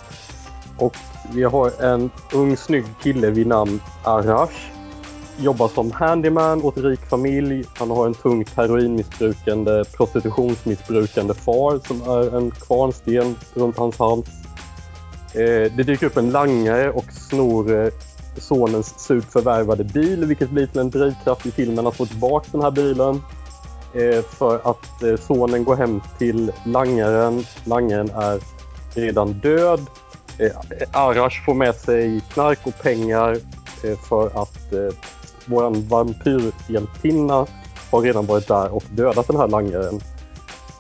Och 0.79 0.97
vi 1.35 1.43
har 1.43 1.83
en 1.83 2.11
ung 2.33 2.57
snygg 2.57 2.85
kille 3.03 3.31
vid 3.31 3.47
namn 3.47 3.81
Arash. 4.03 4.71
Jobbar 5.39 5.69
som 5.69 5.91
handyman 5.91 6.63
åt 6.63 6.77
rik 6.77 7.01
familj. 7.01 7.65
Han 7.75 7.91
har 7.91 8.07
en 8.07 8.15
tungt 8.15 8.51
heroinmissbrukande, 8.57 9.85
prostitutionsmissbrukande 9.85 11.35
far 11.35 11.81
som 11.87 12.03
är 12.03 12.37
en 12.37 12.51
kvarnsten 12.51 13.37
runt 13.55 13.77
hans 13.77 13.99
hals. 13.99 14.27
Eh, 15.35 15.73
det 15.77 15.83
dyker 15.83 16.07
upp 16.07 16.17
en 16.17 16.31
langare 16.31 16.91
och 16.91 17.13
snor 17.13 17.85
eh, 17.85 17.93
sonens 18.39 18.95
surt 18.99 19.33
förvärvade 19.33 19.85
bil 19.85 20.25
vilket 20.25 20.51
blir 20.51 20.67
till 20.67 20.81
en 20.81 20.91
drivkraft 20.91 21.47
i 21.47 21.51
filmen 21.51 21.87
att 21.87 21.97
få 21.97 22.07
tillbaka 22.07 22.49
den 22.53 22.63
här 22.63 22.71
bilen. 22.71 23.23
Eh, 23.95 24.23
för 24.23 24.71
att 24.71 25.03
eh, 25.03 25.17
sonen 25.17 25.65
går 25.65 25.77
hem 25.77 26.01
till 26.19 26.53
langaren. 26.67 27.45
Langaren 27.65 28.11
är 28.11 28.41
redan 28.95 29.33
död. 29.33 29.81
Eh, 30.39 30.51
Arash 30.93 31.45
får 31.45 31.55
med 31.55 31.75
sig 31.75 32.21
knark 32.33 32.59
och 32.63 32.83
pengar 32.83 33.39
för 34.09 34.27
att 34.43 34.73
eh, 34.73 34.95
vår 35.47 35.89
vampyrhjältinna 35.89 37.47
har 37.91 38.01
redan 38.01 38.27
varit 38.27 38.49
där 38.49 38.75
och 38.75 38.85
dödat 38.91 39.27
den 39.27 39.37
här 39.37 39.49
langaren. 39.49 40.01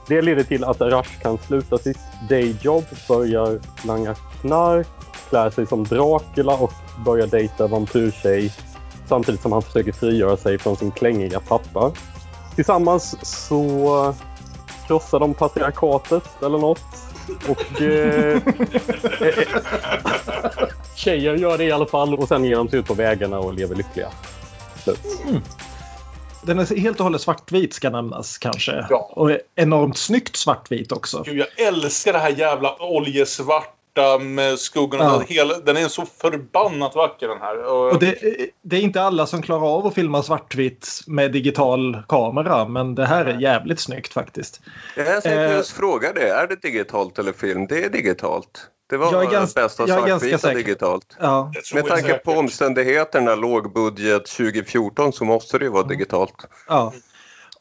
Det 0.09 0.23
leder 0.23 0.43
till 0.43 0.65
att 0.65 0.81
Arash 0.81 1.21
kan 1.23 1.39
sluta 1.39 1.79
sitt 1.79 1.99
dayjob, 2.29 2.85
börjar 3.09 3.61
langa 3.87 4.15
knark, 4.41 4.89
klär 5.35 5.51
sig 5.51 5.67
som 5.67 5.85
Dracula 5.85 6.55
och 6.55 6.73
börjar 7.05 7.27
dejta 7.27 7.67
vampyrtjej 7.67 8.53
samtidigt 9.09 9.41
som 9.41 9.53
han 9.53 9.63
försöker 9.63 9.93
frigöra 9.93 10.37
sig 10.37 10.59
från 10.59 10.77
sin 10.77 10.91
klängiga 10.91 11.41
pappa. 11.41 11.93
Tillsammans 12.55 13.17
så 13.23 14.15
krossar 14.87 15.21
de 15.21 15.35
patriarkatet 15.35 16.43
eller 16.43 16.59
något. 16.59 16.83
Och... 17.49 17.83
Eh, 17.83 18.43
tjejer 20.97 21.35
gör 21.35 21.59
det 21.59 21.65
i 21.65 21.73
alla 21.73 21.87
fall 21.87 22.15
och 22.15 22.29
sen 22.29 22.45
ger 22.45 22.57
de 22.57 22.69
sig 22.69 22.79
ut 22.79 22.87
på 22.87 22.95
vägarna 22.95 23.39
och 23.39 23.55
lever 23.55 23.75
lyckliga. 23.75 24.09
Slut. 24.85 25.01
Den 26.43 26.59
är 26.59 26.77
helt 26.77 26.99
och 26.99 27.05
hållet 27.05 27.21
svartvit 27.21 27.75
ska 27.75 27.91
nämnas 27.91 28.39
kanske. 28.39 28.87
Ja. 28.91 29.11
Och 29.13 29.31
enormt 29.55 29.97
snyggt 29.99 30.37
svartvit 30.37 30.93
också. 30.93 31.23
Gud, 31.27 31.39
jag 31.39 31.67
älskar 31.67 32.13
det 32.13 32.19
här 32.19 32.31
jävla 32.31 32.69
oljesvarta 33.99 34.19
med 34.25 34.59
skuggorna. 34.59 35.05
Ja. 35.05 35.23
Hela, 35.29 35.59
den 35.59 35.77
är 35.77 35.89
så 35.89 36.07
förbannat 36.21 36.95
vacker 36.95 37.29
den 37.29 37.39
här. 37.41 37.65
Och, 37.65 37.93
Och 37.93 37.99
det, 37.99 38.15
det 38.63 38.77
är 38.77 38.81
inte 38.81 39.03
alla 39.03 39.27
som 39.27 39.43
klarar 39.43 39.67
av 39.77 39.87
att 39.87 39.95
filma 39.95 40.23
svartvitt 40.23 40.89
med 41.07 41.33
digital 41.33 42.03
kamera 42.09 42.69
men 42.69 42.95
det 42.95 43.07
här 43.07 43.25
är 43.25 43.41
jävligt 43.41 43.81
snyggt 43.81 44.13
faktiskt. 44.13 44.61
Jag 44.97 45.07
tänkte 45.07 45.31
Eh, 45.31 45.53
just 45.57 45.71
fråga 45.71 46.13
det. 46.13 46.29
Är 46.29 46.47
det 46.47 46.63
digitalt 46.63 47.19
eller 47.19 47.33
film? 47.33 47.67
Det 47.67 47.85
är 47.85 47.91
digitalt. 47.91 48.71
Det 48.91 48.97
var 48.97 49.13
Jag 49.13 49.23
är 49.25 49.31
gans- 49.31 49.55
bästa 49.55 49.85
jag 49.89 49.91
är 50.03 50.07
ganska 50.07 50.19
svartvita 50.19 50.39
säker. 50.39 50.57
digitalt. 50.59 51.17
Ja. 51.21 51.53
Med 51.75 51.87
tanke 51.87 52.13
på 52.15 52.33
omständigheterna, 52.33 53.35
lågbudget 53.35 54.27
2014, 54.27 55.13
så 55.13 55.25
måste 55.25 55.59
det 55.59 55.65
ju 55.65 55.71
vara 55.71 55.83
digitalt. 55.87 56.35
Ja. 56.69 56.93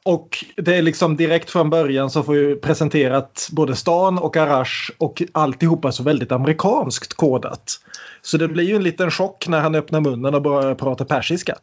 Och 0.06 0.46
det 0.56 0.76
är 0.76 0.82
liksom 0.82 1.18
direkt 1.18 1.50
från 1.50 1.70
början 1.70 2.10
så 2.10 2.24
får 2.24 2.34
vi 2.34 2.56
presenterat 2.56 3.50
både 3.52 3.76
stan 3.76 4.18
och 4.18 4.38
Arash 4.38 4.92
och 4.98 5.24
alltihopa 5.32 5.92
så 5.92 6.04
väldigt 6.04 6.32
amerikanskt 6.32 7.14
kodat. 7.14 7.80
Så 8.22 8.38
det 8.38 8.48
blir 8.48 8.64
ju 8.64 8.76
en 8.76 8.84
liten 8.84 9.12
chock 9.12 9.48
när 9.48 9.60
han 9.60 9.76
öppnar 9.76 10.02
munnen 10.02 10.36
och 10.36 10.42
börjar 10.42 10.76
prata 10.76 11.06
persiska. 11.06 11.56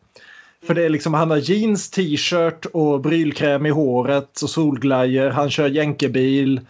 För 0.66 0.74
det 0.74 0.84
är 0.84 0.88
liksom, 0.88 1.14
han 1.14 1.30
har 1.30 1.36
jeans, 1.36 1.90
t-shirt 1.90 2.66
och 2.66 3.00
brylkräm 3.00 3.66
i 3.66 3.70
håret 3.70 4.42
och 4.42 4.50
solglajjor. 4.50 5.30
Han 5.30 5.50
kör 5.50 5.68
jänkebil 5.68 6.60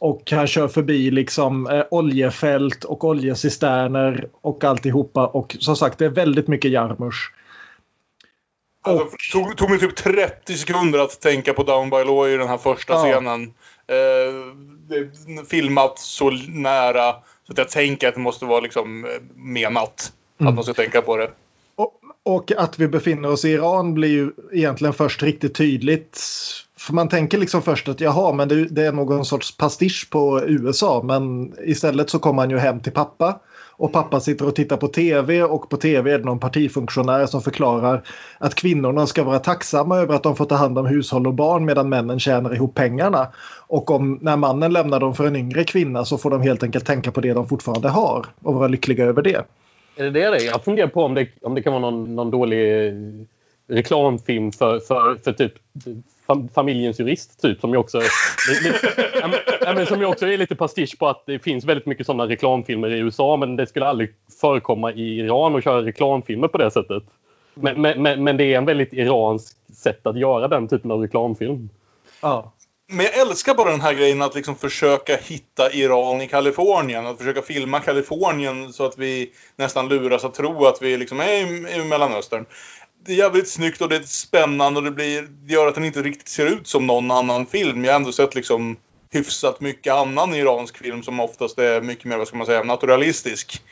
och 0.00 0.30
han 0.30 0.46
kör 0.46 0.68
förbi 0.68 1.10
liksom 1.10 1.66
eh, 1.66 1.84
oljefält 1.90 2.84
och 2.84 3.04
oljecisterner 3.04 4.28
och 4.40 4.64
alltihopa. 4.64 5.26
Och 5.26 5.56
som 5.60 5.76
sagt, 5.76 5.98
det 5.98 6.04
är 6.04 6.10
väldigt 6.10 6.48
mycket 6.48 6.70
Jarmusch. 6.70 7.32
Alltså, 8.86 9.16
tog, 9.32 9.56
tog 9.56 9.70
mig 9.70 9.78
typ 9.78 9.96
30 9.96 10.54
sekunder 10.54 10.98
att 10.98 11.20
tänka 11.20 11.52
på 11.52 11.62
Down 11.62 11.90
by 11.90 12.04
Law 12.04 12.28
i 12.28 12.36
den 12.36 12.48
här 12.48 12.58
första 12.58 12.92
Ja. 12.92 13.02
scenen. 13.02 13.42
Eh, 13.88 14.34
det 14.88 15.10
filmat 15.50 15.98
så 15.98 16.30
nära 16.48 17.12
så 17.46 17.52
att 17.52 17.58
jag 17.58 17.68
tänker 17.68 18.08
att 18.08 18.14
det 18.14 18.20
måste 18.20 18.44
vara 18.44 18.60
liksom 18.60 19.04
eh, 19.04 19.10
menat. 19.34 20.12
Mm. 20.40 20.48
Att 20.48 20.54
man 20.54 20.64
ska 20.64 20.74
tänka 20.74 21.02
på 21.02 21.16
det. 21.16 21.30
Och, 21.76 21.92
och 22.22 22.52
att 22.52 22.78
vi 22.78 22.88
befinner 22.88 23.30
oss 23.30 23.44
i 23.44 23.48
Iran 23.50 23.94
blir 23.94 24.08
ju 24.08 24.30
egentligen 24.52 24.94
först 24.94 25.22
riktigt 25.22 25.54
tydligt. 25.54 26.20
För 26.78 26.92
man 26.92 27.08
tänker 27.08 27.38
liksom 27.38 27.62
först 27.62 27.88
att 27.88 28.00
jaha, 28.00 28.32
men 28.32 28.48
det, 28.48 28.64
det 28.64 28.86
är 28.86 28.92
någon 28.92 29.24
sorts 29.24 29.56
pastisch 29.56 30.08
på 30.10 30.42
USA. 30.46 31.02
Men 31.04 31.54
istället 31.64 32.10
så 32.10 32.18
kommer 32.18 32.42
han 32.42 32.50
ju 32.50 32.58
hem 32.58 32.80
till 32.80 32.92
pappa. 32.92 33.40
Och 33.78 33.92
pappa 33.92 34.20
sitter 34.20 34.46
och 34.46 34.54
tittar 34.54 34.76
på 34.76 34.88
tv 34.88 35.42
och 35.42 35.68
på 35.68 35.76
tv 35.76 36.12
är 36.12 36.18
det 36.18 36.24
någon 36.24 36.38
partifunktionär 36.38 37.26
som 37.26 37.42
förklarar 37.42 38.02
att 38.38 38.54
kvinnorna 38.54 39.06
ska 39.06 39.24
vara 39.24 39.38
tacksamma 39.38 39.96
över 39.96 40.14
att 40.14 40.22
de 40.22 40.36
får 40.36 40.44
ta 40.44 40.54
hand 40.54 40.78
om 40.78 40.86
hushåll 40.86 41.26
och 41.26 41.34
barn 41.34 41.64
medan 41.64 41.88
männen 41.88 42.20
tjänar 42.20 42.54
ihop 42.54 42.74
pengarna. 42.74 43.28
Och 43.66 43.90
om 43.90 44.18
när 44.22 44.36
mannen 44.36 44.72
lämnar 44.72 45.00
dem 45.00 45.14
för 45.14 45.26
en 45.26 45.36
yngre 45.36 45.64
kvinna 45.64 46.04
så 46.04 46.18
får 46.18 46.30
de 46.30 46.42
helt 46.42 46.62
enkelt 46.62 46.86
tänka 46.86 47.12
på 47.12 47.20
det 47.20 47.32
de 47.32 47.48
fortfarande 47.48 47.88
har 47.88 48.26
och 48.42 48.54
vara 48.54 48.68
lyckliga 48.68 49.04
över 49.04 49.22
det. 49.22 49.46
Är 49.96 50.04
det 50.04 50.10
det? 50.10 50.44
Jag 50.44 50.64
funderar 50.64 50.88
på 50.88 51.02
om 51.02 51.14
det, 51.14 51.28
om 51.42 51.54
det 51.54 51.62
kan 51.62 51.72
vara 51.72 51.90
någon, 51.90 52.16
någon 52.16 52.30
dålig 52.30 52.92
reklamfilm 53.68 54.52
för, 54.52 54.78
för, 54.78 55.16
för 55.24 55.32
typ 55.32 55.52
fam, 56.26 56.48
familjens 56.48 57.00
jurist 57.00 57.42
typ 57.42 57.60
som 57.60 57.70
ju 57.70 57.76
också, 57.76 58.00
men- 59.74 59.86
som 59.86 60.00
ju 60.00 60.06
också 60.06 60.26
är 60.26 60.38
lite 60.38 60.56
pastisch 60.56 60.98
på 60.98 61.08
att 61.08 61.22
det 61.26 61.38
finns 61.38 61.64
väldigt 61.64 61.86
mycket 61.86 62.06
sådana 62.06 62.26
reklamfilmer 62.26 62.90
i 62.90 62.98
USA 62.98 63.36
men 63.36 63.56
det 63.56 63.66
skulle 63.66 63.86
aldrig 63.86 64.14
förekomma 64.40 64.92
i 64.92 65.18
Iran 65.18 65.56
att 65.56 65.64
köra 65.64 65.82
reklamfilmer 65.82 66.48
på 66.48 66.58
det 66.58 66.70
sättet. 66.70 67.02
Men, 67.54 67.80
men, 67.80 68.02
men, 68.02 68.24
men 68.24 68.36
det 68.36 68.44
är 68.44 68.58
en 68.58 68.64
väldigt 68.64 68.92
iransk 68.92 69.56
sätt 69.76 70.06
att 70.06 70.18
göra 70.18 70.48
den 70.48 70.68
typen 70.68 70.90
av 70.90 71.00
reklamfilm. 71.00 71.68
Ja. 72.20 72.52
Men 72.88 73.06
jag 73.06 73.18
älskar 73.18 73.54
bara 73.54 73.70
den 73.70 73.80
här 73.80 73.94
grejen 73.94 74.22
att 74.22 74.34
liksom 74.34 74.56
försöka 74.56 75.16
hitta 75.16 75.72
Iran 75.72 76.20
i 76.20 76.28
Kalifornien. 76.28 77.06
Att 77.06 77.18
försöka 77.18 77.42
filma 77.42 77.80
Kalifornien 77.80 78.72
så 78.72 78.86
att 78.86 78.98
vi 78.98 79.30
nästan 79.56 79.88
luras 79.88 80.24
att 80.24 80.34
tro 80.34 80.66
att 80.66 80.82
vi 80.82 80.96
liksom 80.96 81.20
är 81.20 81.32
i, 81.32 81.76
i 81.76 81.84
Mellanöstern. 81.84 82.46
Det 83.06 83.12
är 83.12 83.16
jävligt 83.16 83.48
snyggt 83.48 83.80
och 83.80 83.88
det 83.88 83.96
är 83.96 84.02
spännande 84.02 84.78
och 84.78 84.84
det, 84.84 84.90
blir, 84.90 85.22
det 85.22 85.52
gör 85.52 85.66
att 85.66 85.74
den 85.74 85.84
inte 85.84 86.02
riktigt 86.02 86.28
ser 86.28 86.46
ut 86.46 86.66
som 86.68 86.86
någon 86.86 87.10
annan 87.10 87.46
film. 87.46 87.84
Jag 87.84 87.92
har 87.92 87.96
ändå 87.96 88.12
sett 88.12 88.34
liksom 88.34 88.76
hyfsat 89.10 89.60
mycket 89.60 89.92
annan 89.92 90.34
iransk 90.34 90.78
film 90.78 91.02
som 91.02 91.20
oftast 91.20 91.58
är 91.58 91.80
mycket 91.80 92.04
mer, 92.04 92.16
vad 92.16 92.28
ska 92.28 92.36
man 92.36 92.46
säga, 92.46 92.62
naturalistisk. 92.62 93.62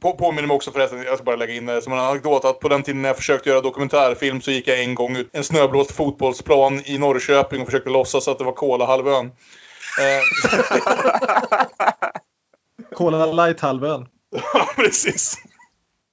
På, 0.00 0.12
påminner 0.12 0.48
mig 0.48 0.54
också 0.54 0.70
förresten, 0.70 1.02
jag 1.02 1.14
ska 1.14 1.24
bara 1.24 1.36
lägga 1.36 1.54
in 1.54 1.66
det 1.66 1.82
som 1.82 1.92
en 1.92 1.98
anekdot, 1.98 2.44
att 2.44 2.60
på 2.60 2.68
den 2.68 2.82
tiden 2.82 3.02
när 3.02 3.08
jag 3.08 3.16
försökte 3.16 3.48
göra 3.48 3.60
dokumentärfilm 3.60 4.40
så 4.40 4.50
gick 4.50 4.68
jag 4.68 4.80
en 4.82 4.94
gång 4.94 5.16
ut 5.16 5.28
en 5.32 5.44
snöblåst 5.44 5.92
fotbollsplan 5.92 6.82
i 6.84 6.98
Norrköping 6.98 7.60
och 7.60 7.66
försökte 7.66 7.90
låtsas 7.90 8.28
att 8.28 8.38
det 8.38 8.44
var 8.44 8.52
Kolahalvön. 8.52 9.30
Eh, 10.00 10.22
Cola 12.96 13.26
Light-halvön. 13.26 14.06
ja, 14.30 14.68
precis. 14.76 15.36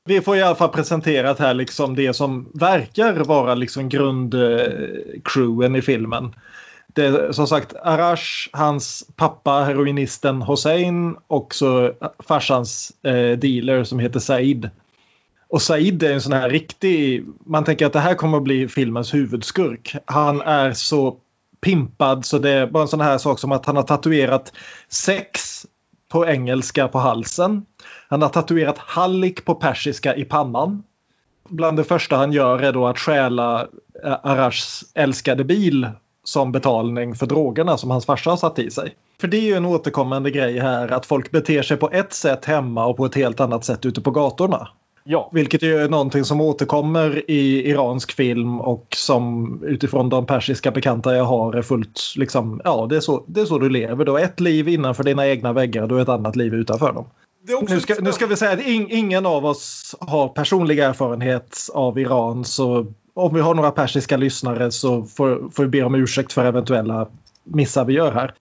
Vi 0.07 0.21
får 0.21 0.37
i 0.37 0.41
alla 0.41 0.55
fall 0.55 0.69
presenterat 0.69 1.39
här 1.39 1.53
liksom 1.53 1.95
det 1.95 2.13
som 2.13 2.51
verkar 2.53 3.13
vara 3.13 3.55
liksom 3.55 3.89
grundcrewen 3.89 5.75
eh, 5.75 5.79
i 5.79 5.81
filmen. 5.81 6.35
Det 6.87 7.05
är 7.05 7.31
som 7.31 7.47
sagt 7.47 7.75
Arash, 7.83 8.49
hans 8.51 9.07
pappa 9.15 9.63
heroinisten 9.63 10.41
Hossein 10.41 11.15
och 11.27 11.55
så 11.55 11.93
farsans 12.19 12.91
eh, 13.03 13.37
dealer 13.37 13.83
som 13.83 13.99
heter 13.99 14.19
Said. 14.19 14.69
Och 15.47 15.61
Said 15.61 16.03
är 16.03 16.13
en 16.13 16.21
sån 16.21 16.33
här 16.33 16.49
riktig, 16.49 17.25
man 17.45 17.63
tänker 17.63 17.85
att 17.85 17.93
det 17.93 17.99
här 17.99 18.15
kommer 18.15 18.37
att 18.37 18.43
bli 18.43 18.67
filmens 18.67 19.13
huvudskurk. 19.13 19.95
Han 20.05 20.41
är 20.41 20.73
så 20.73 21.17
pimpad 21.61 22.25
så 22.25 22.39
det 22.39 22.49
är 22.49 22.67
bara 22.67 22.83
en 22.83 22.89
sån 22.89 23.01
här 23.01 23.17
sak 23.17 23.39
som 23.39 23.51
att 23.51 23.65
han 23.65 23.75
har 23.75 23.83
tatuerat 23.83 24.53
sex 24.89 25.65
på 26.11 26.27
engelska 26.27 26.87
på 26.87 26.99
halsen. 26.99 27.65
Han 28.09 28.21
har 28.21 28.29
tatuerat 28.29 28.77
hallik 28.77 29.45
på 29.45 29.55
persiska 29.55 30.15
i 30.15 30.25
pannan. 30.25 30.83
Bland 31.49 31.77
det 31.77 31.83
första 31.83 32.15
han 32.15 32.31
gör 32.31 32.59
är 32.59 32.73
då 32.73 32.87
att 32.87 32.99
stjäla 32.99 33.67
eh, 34.03 34.17
Arashs 34.23 34.91
älskade 34.93 35.43
bil 35.43 35.89
som 36.23 36.51
betalning 36.51 37.15
för 37.15 37.25
drogerna 37.25 37.77
som 37.77 37.91
hans 37.91 38.05
farsa 38.05 38.29
har 38.29 38.37
satt 38.37 38.59
i 38.59 38.71
sig. 38.71 38.95
För 39.21 39.27
det 39.27 39.37
är 39.37 39.41
ju 39.41 39.53
en 39.53 39.65
återkommande 39.65 40.31
grej 40.31 40.59
här 40.59 40.93
att 40.93 41.05
folk 41.05 41.31
beter 41.31 41.61
sig 41.61 41.77
på 41.77 41.89
ett 41.91 42.13
sätt 42.13 42.45
hemma 42.45 42.85
och 42.85 42.97
på 42.97 43.05
ett 43.05 43.15
helt 43.15 43.39
annat 43.39 43.65
sätt 43.65 43.85
ute 43.85 44.01
på 44.01 44.11
gatorna. 44.11 44.67
Ja, 45.07 45.29
Vilket 45.33 45.63
är 45.63 45.89
någonting 45.89 46.23
som 46.23 46.41
återkommer 46.41 47.31
i 47.31 47.69
iransk 47.69 48.11
film 48.11 48.61
och 48.61 48.87
som 48.95 49.59
utifrån 49.63 50.09
de 50.09 50.25
persiska 50.25 50.71
bekanta 50.71 51.15
jag 51.15 51.23
har 51.23 51.53
är 51.53 51.61
fullt 51.61 52.01
liksom, 52.17 52.61
ja 52.63 52.87
det 52.89 52.95
är 52.95 52.99
så, 52.99 53.23
det 53.27 53.41
är 53.41 53.45
så 53.45 53.59
du 53.59 53.69
lever. 53.69 54.05
Du 54.05 54.11
har 54.11 54.19
ett 54.19 54.39
liv 54.39 54.67
innanför 54.69 55.03
dina 55.03 55.27
egna 55.27 55.53
väggar 55.53 55.81
och 55.81 55.87
du 55.87 55.95
har 55.95 56.01
ett 56.01 56.09
annat 56.09 56.35
liv 56.35 56.53
utanför 56.53 56.93
dem. 56.93 57.05
Nu 57.69 57.79
ska, 57.79 57.95
nu 57.99 58.11
ska 58.11 58.25
vi 58.25 58.35
säga 58.35 58.51
att 58.51 58.65
in, 58.65 58.87
ingen 58.89 59.25
av 59.25 59.45
oss 59.45 59.95
har 59.99 60.27
personlig 60.27 60.79
erfarenhet 60.79 61.69
av 61.73 61.99
Iran 61.99 62.45
så 62.45 62.93
om 63.13 63.33
vi 63.33 63.41
har 63.41 63.53
några 63.53 63.71
persiska 63.71 64.17
lyssnare 64.17 64.71
så 64.71 65.03
får, 65.03 65.49
får 65.51 65.63
vi 65.63 65.69
be 65.69 65.83
om 65.83 65.95
ursäkt 65.95 66.33
för 66.33 66.45
eventuella 66.45 67.07
missar 67.43 67.85
vi 67.85 67.93
gör 67.93 68.11
här. 68.11 68.33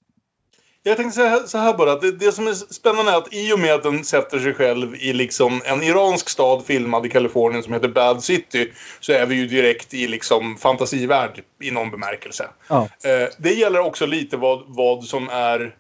Jag 0.87 0.97
tänkte 0.97 1.17
säga 1.17 1.39
så 1.39 1.59
här 1.59 1.75
bara, 1.75 1.97
det, 1.97 2.13
det 2.13 2.33
som 2.33 2.47
är 2.47 2.53
spännande 2.53 3.13
är 3.13 3.17
att 3.17 3.35
i 3.35 3.53
och 3.53 3.59
med 3.59 3.75
att 3.75 3.83
den 3.83 4.05
sätter 4.05 4.39
sig 4.39 4.55
själv 4.55 4.95
i 4.95 5.13
liksom 5.13 5.63
en 5.65 5.83
iransk 5.83 6.29
stad 6.29 6.65
filmad 6.65 7.07
i 7.07 7.09
Kalifornien 7.09 7.63
som 7.63 7.73
heter 7.73 7.89
Bad 7.89 8.25
City 8.25 8.73
så 9.01 9.13
är 9.13 9.27
vi 9.27 9.35
ju 9.35 9.47
direkt 9.47 9.95
i 9.95 10.09
liksom 10.09 10.57
fantasivärld 10.57 11.43
i 11.63 11.71
någon 11.71 11.91
bemärkelse. 11.91 12.49
Ja. 12.69 12.89
Eh, 13.05 13.29
det 13.39 13.53
gäller 13.53 13.81
också 13.81 14.07
lite 14.07 14.37
vad, 14.37 14.63
vad 14.67 15.05
som 15.05 15.29
är 15.29 15.75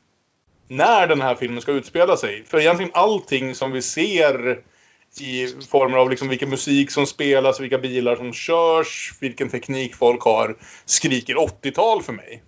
när 0.69 1.07
den 1.07 1.21
här 1.21 1.35
filmen 1.35 1.61
ska 1.63 1.73
utspela 1.73 2.17
sig. 2.17 2.45
För 2.47 2.61
egentligen 2.61 2.91
allting 2.95 3.55
som 3.55 3.73
vi 3.73 3.83
ser 3.83 4.59
i 5.21 5.47
former 5.71 5.97
av 5.99 6.11
liksom 6.11 6.29
vilken 6.29 6.51
musik 6.51 6.91
som 6.91 7.07
spelas, 7.07 7.61
vilka 7.61 7.79
bilar 7.79 8.17
som 8.17 8.33
körs, 8.33 9.13
vilken 9.21 9.49
teknik 9.49 9.95
folk 9.97 10.23
har, 10.23 10.57
skriker 10.85 11.35
80-tal 11.35 12.03
för 12.03 12.13
mig. 12.13 12.43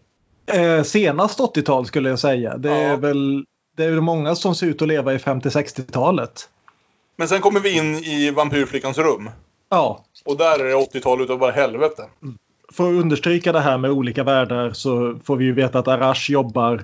Eh, 0.47 0.83
senast 0.83 1.41
80-tal 1.41 1.87
skulle 1.87 2.09
jag 2.09 2.19
säga. 2.19 2.57
Det 2.57 2.71
är 2.71 2.91
Ja. 2.91 2.97
väl 2.97 3.45
det 3.77 3.85
är 3.85 3.91
väl 3.91 4.01
många 4.01 4.35
som 4.35 4.55
ser 4.55 4.67
ut 4.67 4.83
att 4.83 4.89
leva 4.89 5.15
i 5.15 5.19
50-60-talet. 5.19 6.49
Men 7.17 7.29
sen 7.29 7.41
kommer 7.41 7.61
vi 7.61 7.79
in 7.79 7.95
i 7.95 8.31
vampyrflickans 8.31 8.99
rum. 8.99 9.31
Ja, 9.69 10.05
Och 10.25 10.37
där 10.37 10.59
är 10.59 10.65
det 10.65 10.75
80-tal 10.75 11.21
utav 11.23 11.39
bara 11.39 11.51
helvete. 11.53 12.03
för 12.73 12.85
att 12.89 13.01
understryka 13.03 13.53
det 13.53 13.61
här 13.61 13.79
med 13.79 13.91
olika 13.91 14.25
världar 14.25 14.71
så 14.73 15.19
får 15.25 15.37
vi 15.37 15.45
ju 15.45 15.53
veta 15.53 15.79
att 15.79 15.89
Arash 15.89 16.31
jobbar 16.31 16.83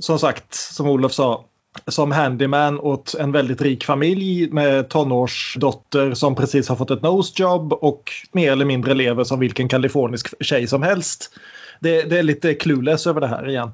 som 0.00 0.18
sagt, 0.18 0.54
som 0.54 0.86
Olof 0.86 1.12
sa, 1.12 1.44
som 1.86 2.12
handyman 2.12 2.80
åt 2.80 3.14
en 3.14 3.32
väldigt 3.32 3.62
rik 3.62 3.84
familj 3.84 4.50
med 4.50 4.88
tonårsdotter 4.88 6.14
som 6.14 6.34
precis 6.34 6.68
har 6.68 6.76
fått 6.76 6.90
ett 6.90 7.02
nosejob 7.02 7.72
och 7.72 8.12
mer 8.32 8.52
eller 8.52 8.64
mindre 8.64 8.94
lever 8.94 9.24
som 9.24 9.40
vilken 9.40 9.68
kalifornisk 9.68 10.44
tjej 10.44 10.66
som 10.66 10.82
helst. 10.82 11.30
Det, 11.80 12.02
det 12.02 12.18
är 12.18 12.22
lite 12.22 12.54
clueless 12.54 13.06
över 13.06 13.20
det 13.20 13.26
här 13.26 13.48
igen. 13.48 13.70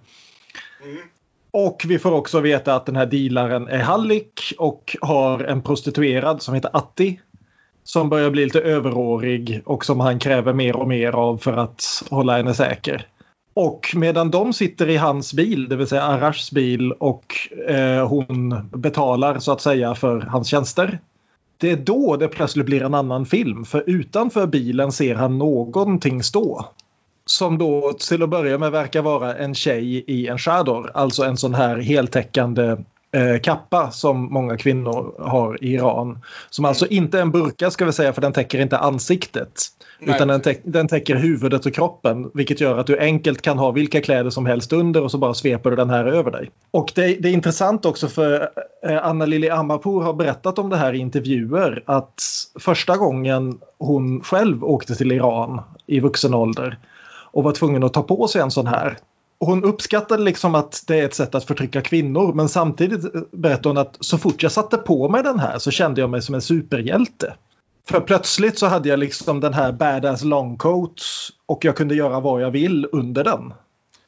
Och 1.50 1.82
vi 1.88 1.98
får 1.98 2.12
också 2.12 2.40
veta 2.40 2.74
att 2.74 2.86
den 2.86 2.96
här 2.96 3.06
dealaren 3.06 3.68
är 3.68 3.78
hallick 3.78 4.54
och 4.58 4.96
har 5.00 5.44
en 5.44 5.62
prostituerad 5.62 6.42
som 6.42 6.54
heter 6.54 6.70
Atti. 6.76 7.20
Som 7.84 8.08
börjar 8.08 8.30
bli 8.30 8.44
lite 8.44 8.60
överårig 8.60 9.62
och 9.64 9.84
som 9.84 10.00
han 10.00 10.18
kräver 10.18 10.52
mer 10.52 10.76
och 10.76 10.88
mer 10.88 11.12
av 11.12 11.38
för 11.38 11.52
att 11.52 11.84
hålla 12.10 12.36
henne 12.36 12.54
säker. 12.54 13.06
Och 13.54 13.92
medan 13.96 14.30
de 14.30 14.52
sitter 14.52 14.88
i 14.88 14.96
hans 14.96 15.34
bil, 15.34 15.68
det 15.68 15.76
vill 15.76 15.86
säga 15.86 16.02
Arashs 16.02 16.50
bil 16.50 16.92
och 16.92 17.34
eh, 17.68 18.08
hon 18.08 18.68
betalar 18.72 19.38
så 19.38 19.52
att 19.52 19.60
säga 19.60 19.94
för 19.94 20.20
hans 20.20 20.48
tjänster. 20.48 20.98
Det 21.58 21.70
är 21.70 21.76
då 21.76 22.16
det 22.16 22.28
plötsligt 22.28 22.66
blir 22.66 22.82
en 22.82 22.94
annan 22.94 23.26
film 23.26 23.64
för 23.64 23.84
utanför 23.86 24.46
bilen 24.46 24.92
ser 24.92 25.14
han 25.14 25.38
någonting 25.38 26.22
stå. 26.22 26.68
Som 27.24 27.58
då 27.58 27.92
till 27.92 28.22
att 28.22 28.28
börja 28.28 28.58
med 28.58 28.72
verkar 28.72 29.02
vara 29.02 29.36
en 29.36 29.54
tjej 29.54 30.04
i 30.06 30.26
en 30.26 30.38
chador, 30.38 30.90
alltså 30.94 31.24
en 31.24 31.36
sån 31.36 31.54
här 31.54 31.76
heltäckande 31.76 32.76
eh, 33.12 33.40
kappa 33.40 33.90
som 33.90 34.32
många 34.32 34.56
kvinnor 34.56 35.14
har 35.18 35.64
i 35.64 35.74
Iran. 35.74 36.18
Som 36.50 36.64
alltså 36.64 36.86
inte 36.86 37.18
är 37.18 37.22
en 37.22 37.30
burka 37.30 37.70
ska 37.70 37.84
vi 37.84 37.92
säga 37.92 38.12
för 38.12 38.20
den 38.20 38.32
täcker 38.32 38.60
inte 38.60 38.78
ansiktet. 38.78 39.62
Nej, 39.98 40.14
utan 40.14 40.28
den, 40.28 40.40
täck, 40.40 40.60
den 40.64 40.88
täcker 40.88 41.16
huvudet 41.16 41.66
och 41.66 41.74
kroppen 41.74 42.30
vilket 42.34 42.60
gör 42.60 42.78
att 42.78 42.86
du 42.86 42.98
enkelt 42.98 43.42
kan 43.42 43.58
ha 43.58 43.70
vilka 43.70 44.00
kläder 44.00 44.30
som 44.30 44.46
helst 44.46 44.72
under 44.72 45.02
och 45.02 45.10
så 45.10 45.18
bara 45.18 45.34
sveper 45.34 45.70
du 45.70 45.76
den 45.76 45.90
här 45.90 46.04
över 46.04 46.30
dig. 46.30 46.50
Och 46.70 46.92
det, 46.94 47.06
det 47.06 47.28
är 47.28 47.32
intressant 47.32 47.84
också 47.84 48.08
för 48.08 48.48
eh, 48.86 49.06
Anna 49.06 49.26
Lili 49.26 49.50
Amarpour 49.50 50.02
har 50.02 50.12
berättat 50.12 50.58
om 50.58 50.70
det 50.70 50.76
här 50.76 50.92
i 50.92 50.98
intervjuer 50.98 51.82
att 51.86 52.22
första 52.60 52.96
gången 52.96 53.58
hon 53.78 54.20
själv 54.20 54.64
åkte 54.64 54.94
till 54.94 55.12
Iran 55.12 55.60
i 55.86 56.00
vuxen 56.00 56.34
ålder 56.34 56.78
och 57.32 57.44
var 57.44 57.52
tvungen 57.52 57.84
att 57.84 57.92
ta 57.92 58.02
på 58.02 58.28
sig 58.28 58.40
en 58.40 58.50
sån 58.50 58.66
här 58.66 58.98
hon 59.40 59.64
uppskattade 59.64 60.22
liksom 60.22 60.54
att 60.54 60.84
det 60.86 60.98
är 61.00 61.04
ett 61.04 61.14
sätt 61.14 61.34
att 61.34 61.44
förtrycka 61.44 61.80
kvinnor 61.80 62.32
men 62.32 62.48
samtidigt 62.48 63.30
berättade 63.32 63.68
hon 63.68 63.78
att 63.78 63.96
så 64.00 64.18
fort 64.18 64.42
jag 64.42 64.52
satte 64.52 64.76
på 64.76 65.08
mig 65.08 65.22
den 65.22 65.38
här 65.38 65.58
så 65.58 65.70
kände 65.70 66.00
jag 66.00 66.10
mig 66.10 66.22
som 66.22 66.34
en 66.34 66.40
superhjälte. 66.42 67.34
För 67.88 68.00
plötsligt 68.00 68.58
så 68.58 68.66
hade 68.66 68.88
jag 68.88 68.98
liksom 68.98 69.40
den 69.40 69.54
här 69.54 69.72
badass 69.72 70.24
longcoat 70.24 71.02
och 71.46 71.64
jag 71.64 71.76
kunde 71.76 71.94
göra 71.94 72.20
vad 72.20 72.42
jag 72.42 72.50
vill 72.50 72.86
under 72.92 73.24
den. 73.24 73.52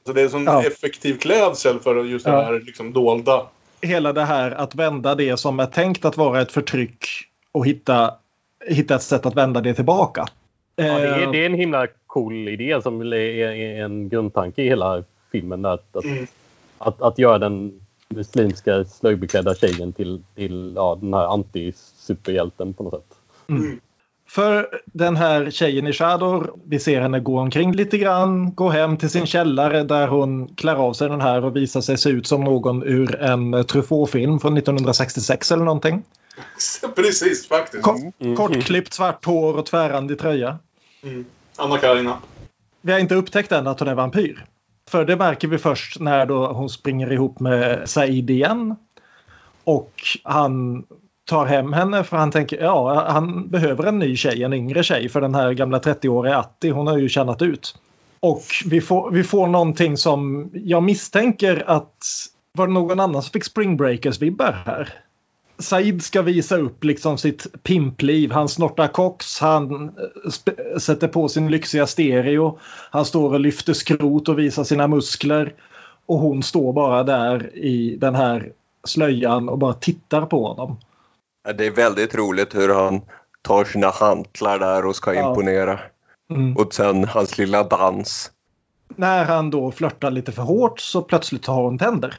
Så 0.06 0.12
det 0.12 0.22
är 0.22 0.28
som 0.28 0.44
Ja. 0.44 0.62
effektiv 0.64 1.18
klädsel 1.18 1.80
för 1.80 2.04
just 2.04 2.24
det 2.24 2.30
Ja. 2.30 2.42
här 2.42 2.60
liksom 2.60 2.92
dolda. 2.92 3.46
Hela 3.80 4.12
det 4.12 4.24
här 4.24 4.50
att 4.50 4.74
vända 4.74 5.14
det 5.14 5.36
som 5.36 5.60
är 5.60 5.66
tänkt 5.66 6.04
att 6.04 6.16
vara 6.16 6.40
ett 6.40 6.52
förtryck 6.52 7.06
och 7.52 7.66
hitta, 7.66 8.14
hitta 8.66 8.94
ett 8.94 9.02
sätt 9.02 9.26
att 9.26 9.36
vända 9.36 9.60
det 9.60 9.74
tillbaka. 9.74 10.26
Ja, 10.76 10.84
det, 10.84 10.90
är, 10.90 11.22
Eh, 11.22 11.30
det 11.30 11.38
är 11.42 11.46
en 11.46 11.54
himla 11.54 11.86
cool 12.06 12.48
idé 12.48 12.82
som 12.82 13.00
är, 13.00 13.14
är 13.14 13.84
en 13.84 14.08
grundtanke 14.08 14.62
i 14.62 14.68
hela 14.68 15.04
filmen. 15.32 15.62
Där, 15.62 15.70
att, 15.72 16.04
Mm. 16.04 16.26
att, 16.78 17.02
att 17.02 17.18
göra 17.18 17.38
den 17.38 17.80
muslimska 18.08 18.84
slöjbeklädda 18.84 19.54
tjejen 19.54 19.92
till, 19.92 20.22
till 20.34 20.72
ja, 20.76 20.98
den 21.00 21.14
här 21.14 21.26
anti-superhjälten 21.26 22.72
på 22.74 22.82
något 22.82 22.92
sätt. 22.94 23.16
För 24.28 24.80
den 24.84 25.16
här 25.16 25.50
tjejen 25.50 25.86
i 25.86 25.92
Shador, 25.92 26.54
vi 26.64 26.78
ser 26.78 27.00
henne 27.00 27.20
gå 27.20 27.38
omkring 27.40 27.72
lite 27.72 27.98
grann, 27.98 28.54
gå 28.54 28.68
hem 28.68 28.96
till 28.96 29.10
sin 29.10 29.26
källare 29.26 29.82
där 29.82 30.08
hon 30.08 30.48
klär 30.54 30.74
av 30.76 30.92
sig 30.92 31.08
den 31.08 31.20
här 31.20 31.44
och 31.44 31.56
visar 31.56 31.80
sig 31.80 31.98
se 31.98 32.10
ut 32.10 32.26
som 32.26 32.44
någon 32.44 32.82
ur 32.82 33.14
en 33.20 33.64
Truffaut-film 33.64 34.40
från 34.40 34.56
1966 34.56 35.52
eller 35.52 35.64
någonting. 35.64 36.02
Precis, 36.96 37.48
faktiskt. 37.48 37.82
Ko- 37.82 38.34
Kortklippt 38.36 38.92
svart 38.92 39.24
hår 39.24 39.56
och 39.58 39.66
tvärrandig 39.66 40.18
tröja. 40.18 40.58
Mm. 41.02 41.24
Anna-Karina. 41.56 42.18
Vi 42.80 42.92
har 42.92 42.98
inte 42.98 43.14
upptäckt 43.14 43.52
än 43.52 43.66
att 43.66 43.80
hon 43.80 43.88
är 43.88 43.94
vampyr. 43.94 44.44
För 44.92 45.04
det 45.04 45.16
märker 45.16 45.48
vi 45.48 45.58
först 45.58 46.00
när 46.00 46.26
då 46.26 46.46
hon 46.46 46.68
springer 46.68 47.12
ihop 47.12 47.40
med 47.40 47.88
Said 47.88 48.30
igen. 48.30 48.76
Och 49.64 49.92
han 50.22 50.84
tar 51.24 51.46
hem 51.46 51.72
henne 51.72 52.04
för 52.04 52.16
han 52.16 52.30
tänker 52.30 52.60
ja 52.62 53.06
han 53.08 53.48
behöver 53.48 53.84
en 53.84 53.98
ny 53.98 54.16
tjej, 54.16 54.42
en 54.42 54.52
yngre 54.52 54.82
tjej 54.82 55.08
för 55.08 55.20
den 55.20 55.34
här 55.34 55.52
gamla 55.52 55.78
30-åriga 55.78 56.38
Atti 56.38 56.70
hon 56.70 56.86
har 56.86 56.98
ju 56.98 57.08
tjänat 57.08 57.42
ut. 57.42 57.74
Och 58.20 58.42
vi 58.66 58.80
får, 58.80 59.10
vi 59.10 59.24
får 59.24 59.46
någonting 59.46 59.96
som 59.96 60.50
jag 60.52 60.82
misstänker 60.82 61.64
att 61.66 62.04
var 62.52 62.66
det 62.66 62.72
någon 62.72 63.00
annan 63.00 63.22
som 63.22 63.32
fick 63.32 63.44
Spring 63.44 63.76
Breakers-vibbar 63.76 64.52
här? 64.66 64.94
Said 65.62 66.02
ska 66.02 66.22
visa 66.22 66.56
upp 66.56 66.84
liksom 66.84 67.18
sitt 67.18 67.62
pimpliv. 67.62 68.32
Han 68.32 68.48
snortar 68.48 68.88
koks, 68.88 69.40
han 69.40 69.84
eh, 69.84 70.78
sätter 70.78 71.08
på 71.08 71.28
sin 71.28 71.50
lyxiga 71.50 71.86
stereo. 71.86 72.58
Han 72.90 73.04
står 73.04 73.32
och 73.32 73.40
lyfter 73.40 73.72
skrot 73.72 74.28
och 74.28 74.38
visar 74.38 74.64
sina 74.64 74.88
muskler. 74.88 75.54
Och 76.06 76.18
hon 76.18 76.42
står 76.42 76.72
bara 76.72 77.04
där 77.04 77.56
i 77.56 77.96
den 78.00 78.14
här 78.14 78.52
slöjan 78.84 79.48
och 79.48 79.58
bara 79.58 79.72
tittar 79.72 80.26
på 80.26 80.46
honom. 80.46 80.76
Det 81.56 81.66
är 81.66 81.70
väldigt 81.70 82.14
roligt 82.14 82.54
hur 82.54 82.74
han 82.74 83.00
tar 83.42 83.64
sina 83.64 83.90
hantlar 83.90 84.58
där 84.58 84.86
och 84.86 84.96
ska 84.96 85.14
Ja. 85.14 85.28
imponera. 85.28 85.80
Mm. 86.30 86.56
Och 86.56 86.74
sen 86.74 87.04
hans 87.04 87.38
lilla 87.38 87.64
dans. 87.64 88.30
När 88.96 89.24
han 89.24 89.50
då 89.50 89.70
flörtar 89.72 90.10
lite 90.10 90.32
för 90.32 90.42
hårt 90.42 90.80
så 90.80 91.02
plötsligt 91.02 91.46
har 91.46 91.62
hon 91.62 91.78
tänder. 91.78 92.18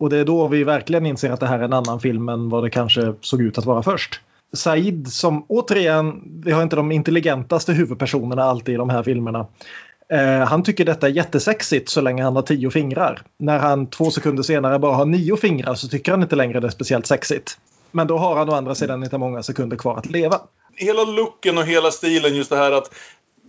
Och 0.00 0.10
det 0.10 0.18
är 0.18 0.24
då 0.24 0.48
vi 0.48 0.64
verkligen 0.64 1.06
inser 1.06 1.30
att 1.30 1.40
det 1.40 1.46
här 1.46 1.58
är 1.58 1.62
en 1.62 1.72
annan 1.72 2.00
film 2.00 2.28
än 2.28 2.48
vad 2.48 2.64
det 2.64 2.70
kanske 2.70 3.14
såg 3.20 3.42
ut 3.42 3.58
att 3.58 3.64
vara 3.64 3.82
först. 3.82 4.20
Said 4.52 5.12
som 5.12 5.44
återigen, 5.48 6.22
vi 6.44 6.52
har 6.52 6.62
inte 6.62 6.76
de 6.76 6.92
intelligentaste 6.92 7.72
huvudpersonerna 7.72 8.42
alltid 8.42 8.74
i 8.74 8.78
de 8.78 8.90
här 8.90 9.02
filmerna. 9.02 9.46
Eh, 10.12 10.48
han 10.48 10.62
tycker 10.62 10.84
detta 10.84 11.06
är 11.06 11.10
jättesexigt 11.10 11.88
så 11.88 12.00
länge 12.00 12.22
han 12.22 12.36
har 12.36 12.42
tio 12.42 12.70
fingrar. 12.70 13.22
När 13.38 13.58
han 13.58 13.86
två 13.86 14.10
sekunder 14.10 14.42
senare 14.42 14.78
bara 14.78 14.94
har 14.94 15.06
nio 15.06 15.36
fingrar 15.36 15.74
så 15.74 15.88
tycker 15.88 16.12
han 16.12 16.22
inte 16.22 16.36
längre 16.36 16.60
det 16.60 16.66
är 16.66 16.70
speciellt 16.70 17.06
sexigt. 17.06 17.58
Men 17.90 18.06
då 18.06 18.18
har 18.18 18.36
han 18.36 18.48
å 18.48 18.52
andra 18.52 18.74
sidan 18.74 19.04
inte 19.04 19.18
många 19.18 19.42
sekunder 19.42 19.76
kvar 19.76 19.98
att 19.98 20.06
leva. 20.06 20.40
Hela 20.76 21.04
looken 21.04 21.58
och 21.58 21.64
hela 21.64 21.90
stilen, 21.90 22.34
just 22.34 22.50
det 22.50 22.56
här 22.56 22.72
att... 22.72 22.94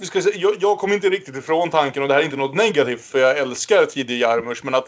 Ska 0.02 0.22
säga, 0.22 0.36
jag, 0.38 0.54
jag 0.60 0.78
kommer 0.78 0.95
inte 0.95 1.10
riktigt 1.10 1.36
ifrån 1.36 1.70
tanken, 1.70 2.02
och 2.04 2.08
det 2.08 2.14
här 2.14 2.22
är 2.22 2.26
inte 2.26 2.38
något 2.38 2.56
negativt 2.56 3.02
för 3.02 3.20
jag 3.20 3.38
älskar 3.38 3.86
tidig 3.86 4.20
Jarmusch, 4.20 4.62
men 4.64 4.76
att 4.76 4.88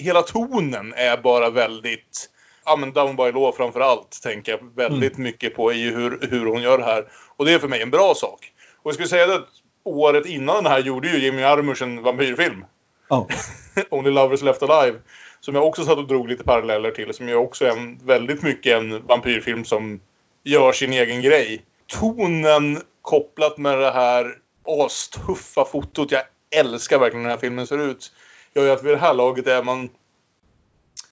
hela 0.00 0.22
tonen 0.22 0.94
är 0.96 1.16
bara 1.16 1.50
väldigt... 1.50 2.30
Ja, 2.64 2.76
men 2.76 2.92
Down 2.92 3.16
by 3.16 3.32
Law 3.32 3.52
framför 3.52 3.80
allt 3.80 4.22
tänker 4.22 4.52
jag 4.52 4.76
väldigt 4.76 5.18
mycket 5.18 5.54
på 5.54 5.72
i 5.72 5.90
hur, 5.90 6.18
hur 6.30 6.46
hon 6.46 6.62
gör 6.62 6.78
det 6.78 6.84
här. 6.84 7.08
Och 7.36 7.44
det 7.44 7.52
är 7.52 7.58
för 7.58 7.68
mig 7.68 7.82
en 7.82 7.90
bra 7.90 8.14
sak. 8.14 8.52
Och 8.82 8.88
jag 8.88 8.94
skulle 8.94 9.08
säga 9.08 9.34
att 9.34 9.48
året 9.84 10.26
innan 10.26 10.56
den 10.56 10.72
här 10.72 10.78
gjorde 10.78 11.08
ju 11.08 11.18
Jimmy 11.18 11.42
Jarmusch 11.42 11.82
en 11.82 12.02
vampyrfilm. 12.02 12.64
Ja. 13.08 13.28
Only 13.90 14.10
Lovers 14.10 14.42
Left 14.42 14.62
Alive. 14.62 14.98
Som 15.40 15.54
jag 15.54 15.66
också 15.66 15.84
satt 15.84 15.98
och 15.98 16.06
drog 16.06 16.28
lite 16.28 16.44
paralleller 16.44 16.90
till. 16.90 17.14
Som 17.14 17.28
ju 17.28 17.34
också 17.34 17.64
är 17.64 17.70
en, 17.70 17.98
väldigt 18.04 18.42
mycket 18.42 18.76
en 18.76 19.06
vampyrfilm 19.06 19.64
som 19.64 20.00
gör 20.44 20.72
sin 20.72 20.92
egen 20.92 21.22
grej. 21.22 21.62
Tonen 21.86 22.80
kopplat 23.02 23.58
med 23.58 23.78
det 23.78 23.90
här 23.90 24.34
astuffa 24.64 25.64
fotot. 25.64 26.12
Jag 26.12 26.22
älskar 26.50 26.98
verkligen 26.98 27.22
den 27.22 27.30
här 27.30 27.38
filmen 27.38 27.66
ser 27.66 27.78
ut. 27.78 28.12
Gör 28.54 28.64
ju 28.64 28.70
att 28.70 28.84
vid 28.84 28.92
det 28.92 28.98
här 28.98 29.14
laget 29.14 29.46
är 29.46 29.62
man 29.62 29.88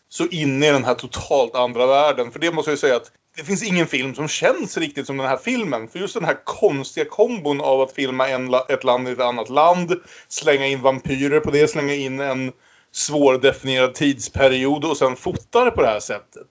så 0.09 0.26
inne 0.26 0.68
i 0.68 0.72
den 0.72 0.84
här 0.84 0.95
totalt 0.95 1.55
andra 1.55 1.86
världen. 1.86 2.30
För 2.30 2.39
det 2.39 2.53
måste 2.53 2.70
jag 2.70 2.74
ju 2.74 2.80
säga 2.80 2.97
att 2.97 3.12
det 3.36 3.45
finns 3.45 3.62
ingen 3.62 3.86
film 3.86 4.14
som 4.14 4.28
känns 4.28 4.76
riktigt 4.76 5.07
som 5.07 5.16
den 5.16 5.26
här 5.26 5.36
filmen. 5.36 5.89
För 5.89 5.99
just 5.99 6.14
den 6.14 6.24
här 6.24 6.45
konstiga 6.45 7.07
kombon 7.11 7.61
av 7.61 7.80
att 7.80 7.93
filma 7.93 8.28
en, 8.28 8.55
ett 8.68 8.84
land 8.84 9.09
i 9.09 9.12
ett 9.12 9.20
annat 9.20 9.49
land, 9.49 9.95
slänga 10.28 10.66
in 10.66 10.82
vampyrer 10.82 11.41
på 11.41 11.51
det, 11.51 11.70
slänga 11.70 11.95
in 11.95 12.20
en 12.20 12.53
svårdefinierad 12.93 13.95
tidsperiod 13.95 14.84
och 14.84 14.97
sen 14.97 15.16
fota 15.16 15.64
det 15.64 15.70
på 15.70 15.82
det 15.82 15.89
här 15.89 16.01
sättet. 16.01 16.47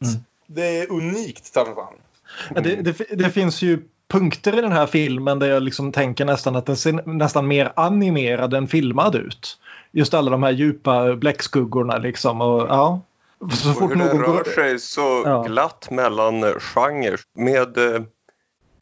Det 0.48 0.78
är 0.78 0.92
unikt, 0.92 1.54
ta 1.54 1.66
fan. 1.66 1.94
Ja, 2.56 2.62
det, 2.62 2.76
det, 2.76 3.16
det 3.16 3.30
finns 3.30 3.62
ju 3.62 3.80
punkter 4.08 4.58
i 4.58 4.62
den 4.62 4.72
här 4.72 4.88
filmen 4.88 5.40
där 5.40 5.48
jag 5.48 5.64
liksom 5.64 5.92
tänker 5.92 6.26
nästan 6.26 6.56
att 6.56 6.66
den 6.66 6.78
ser 6.78 7.08
nästan 7.08 7.48
mer 7.48 7.74
animerad 7.76 8.54
än 8.54 8.68
filmad 8.68 9.16
ut. 9.16 9.58
Just 9.92 10.14
alla 10.14 10.32
de 10.32 10.44
här 10.44 10.52
djupa 10.52 11.16
bläckskuggorna 11.16 11.98
liksom. 11.98 12.42
Och, 12.42 12.62
ja. 12.62 13.02
Så 13.52 13.70
Och 13.70 13.76
fort 13.78 13.92
hur 13.92 13.96
det 13.96 14.06
någon 14.06 14.22
rör 14.22 14.44
går... 14.44 14.52
sig 14.52 14.80
så 14.80 15.22
Ja. 15.26 15.44
glatt 15.48 15.88
mellan 15.92 16.42
genrer 16.60 17.20
med 17.36 17.78
eh, 17.78 18.02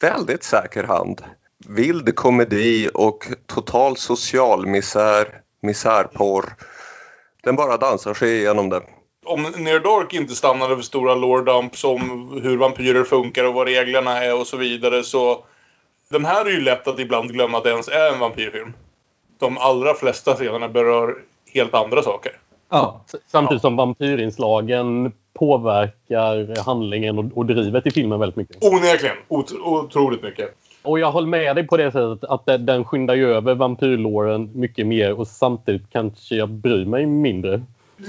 väldigt 0.00 0.42
säker 0.42 0.84
hand. 0.84 1.22
Vild 1.68 2.14
komedi 2.14 2.90
och 2.94 3.26
total 3.46 3.96
social 3.96 4.66
misär, 4.66 5.40
misärporr. 5.62 6.44
Den 7.42 7.56
bara 7.56 7.76
dansar 7.76 8.14
sig 8.14 8.38
igenom 8.38 8.68
det. 8.68 8.82
Om 9.26 9.42
Near 9.42 9.80
Dark 9.80 10.14
inte 10.14 10.34
stannade 10.34 10.76
för 10.76 10.82
stora 10.82 11.14
lore 11.14 11.44
dumps 11.52 11.84
om 11.84 12.30
hur 12.42 12.56
vampyrer 12.56 13.04
funkar 13.04 13.44
och 13.44 13.54
vad 13.54 13.66
reglerna 13.66 14.24
är 14.24 14.40
och 14.40 14.46
så 14.46 14.56
vidare 14.56 15.02
så... 15.02 15.44
Den 16.10 16.24
här 16.24 16.44
är 16.44 16.50
ju 16.50 16.60
lätt 16.60 16.88
att 16.88 16.98
ibland 16.98 17.32
glömma 17.32 17.58
att 17.58 17.64
det 17.64 17.70
ens 17.70 17.88
är 17.88 18.12
en 18.12 18.18
vampyrfilm. 18.18 18.72
De 19.38 19.58
allra 19.58 19.94
flesta 19.94 20.34
scenerna 20.34 20.68
berör 20.68 21.14
helt 21.54 21.74
andra 21.74 22.02
saker. 22.02 22.32
Ja. 22.70 23.04
Samtidigt 23.26 23.60
som 23.62 23.76
vampyrinslagen 23.76 25.12
påverkar 25.34 26.64
handlingen 26.64 27.18
och, 27.18 27.24
och 27.34 27.46
drivet 27.46 27.86
i 27.86 27.90
filmen 27.90 28.20
väldigt 28.20 28.36
mycket. 28.36 28.64
Onekligen. 28.64 29.16
Ot- 29.28 29.52
otroligt 29.64 30.22
mycket. 30.22 30.54
Och 30.82 30.98
jag 30.98 31.10
håller 31.12 31.28
med 31.28 31.56
dig 31.56 31.66
på 31.66 31.76
det 31.76 31.92
sättet 31.92 32.24
att 32.30 32.46
den, 32.46 32.66
den 32.66 32.84
skyndar 32.84 33.14
ju 33.14 33.32
över 33.34 33.54
vampyrlåren 33.54 34.50
mycket 34.54 34.86
mer 34.86 35.12
och 35.20 35.28
samtidigt 35.28 35.90
kanske 35.92 36.34
jag 36.34 36.48
bryr 36.50 36.84
mig 36.84 37.06
mindre. 37.06 37.54
Eh, 37.54 37.62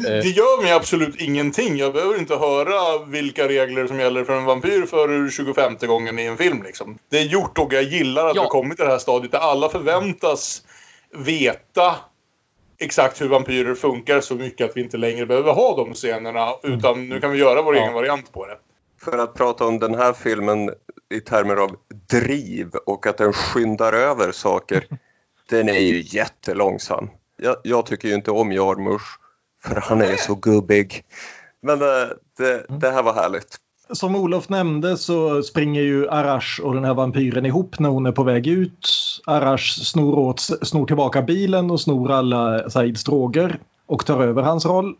Det 0.03 0.29
gör 0.29 0.63
mig 0.63 0.71
absolut 0.71 1.21
ingenting. 1.21 1.77
Jag 1.77 1.93
behöver 1.93 2.19
inte 2.19 2.35
höra 2.35 3.05
vilka 3.07 3.47
regler 3.47 3.87
som 3.87 3.99
gäller 3.99 4.23
för 4.23 4.33
en 4.37 4.45
vampyr 4.45 4.85
för 4.85 5.29
25 5.29 5.73
gången 5.87 6.19
i 6.19 6.25
en 6.25 6.37
film. 6.37 6.63
Liksom. 6.65 6.97
Det 7.09 7.17
är 7.17 7.23
gjort 7.25 7.57
och 7.57 7.73
jag 7.73 7.83
gillar 7.83 8.27
att 8.27 8.35
Ja. 8.35 8.41
vi 8.41 8.47
kommit 8.47 8.77
till 8.77 8.85
det 8.85 8.91
här 8.91 8.99
stadiet 8.99 9.31
där 9.31 9.39
alla 9.39 9.69
förväntas 9.69 10.61
veta 11.17 11.95
exakt 12.79 13.21
hur 13.21 13.27
vampyrer 13.27 13.75
funkar 13.75 14.21
så 14.21 14.35
mycket 14.35 14.69
att 14.69 14.77
vi 14.77 14.81
inte 14.81 14.97
längre 14.97 15.25
behöver 15.25 15.53
ha 15.53 15.75
de 15.75 15.93
scenerna. 15.93 16.49
Utan 16.63 17.09
nu 17.09 17.19
kan 17.19 17.31
vi 17.31 17.37
göra 17.37 17.61
vår 17.61 17.75
Ja. 17.75 17.81
egen 17.81 17.93
variant 17.93 18.31
på 18.33 18.45
det. 18.47 18.57
För 19.01 19.17
att 19.17 19.33
prata 19.33 19.65
om 19.65 19.79
den 19.79 19.95
här 19.95 20.13
filmen 20.13 20.71
i 21.09 21.19
termer 21.19 21.55
av 21.55 21.75
driv 22.09 22.75
och 22.85 23.07
att 23.07 23.17
den 23.17 23.33
skyndar 23.33 23.93
över 23.93 24.31
saker. 24.31 24.87
Den 25.49 25.69
är 25.69 25.79
ju 25.79 26.01
jättelångsam. 26.05 27.09
Jag, 27.37 27.55
jag 27.63 27.85
tycker 27.85 28.07
ju 28.07 28.13
inte 28.13 28.31
om 28.31 28.51
Jarmusch 28.51 29.19
för 29.63 29.75
han 29.75 30.01
är 30.01 30.15
så 30.15 30.35
gubbig. 30.35 31.03
Men 31.61 31.81
eh, 31.81 32.07
det, 32.37 32.65
det 32.69 32.91
här 32.91 33.03
var 33.03 33.13
härligt. 33.13 33.57
Som 33.91 34.15
Olof 34.15 34.49
nämnde 34.49 34.97
så 34.97 35.43
springer 35.43 35.81
ju 35.81 36.09
Arash 36.09 36.61
och 36.63 36.73
den 36.73 36.83
här 36.83 36.93
vampyren 36.93 37.45
ihop 37.45 37.79
när 37.79 37.89
hon 37.89 38.05
är 38.05 38.11
på 38.11 38.23
väg 38.23 38.47
ut. 38.47 38.89
Arash 39.25 39.79
snor, 39.83 40.19
åt, 40.19 40.39
snor 40.39 40.85
tillbaka 40.85 41.21
bilen 41.21 41.71
och 41.71 41.81
snor 41.81 42.11
alla 42.11 42.69
Saids 42.69 43.03
droger 43.03 43.59
och 43.85 44.05
tar 44.05 44.23
över 44.23 44.41
hans 44.41 44.65
roll. 44.65 44.95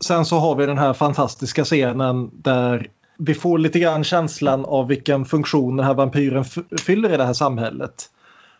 Sen 0.00 0.24
så 0.24 0.38
har 0.38 0.54
vi 0.54 0.66
den 0.66 0.78
här 0.78 0.92
fantastiska 0.92 1.64
scenen 1.64 2.30
där 2.32 2.86
vi 3.18 3.34
får 3.34 3.58
lite 3.58 3.78
grann 3.78 4.04
känslan 4.04 4.64
av 4.64 4.88
vilken 4.88 5.24
funktion 5.24 5.76
den 5.76 5.86
här 5.86 5.94
vampyren 5.94 6.44
fyller 6.80 7.14
i 7.14 7.16
det 7.16 7.24
här 7.24 7.32
samhället. 7.32 8.10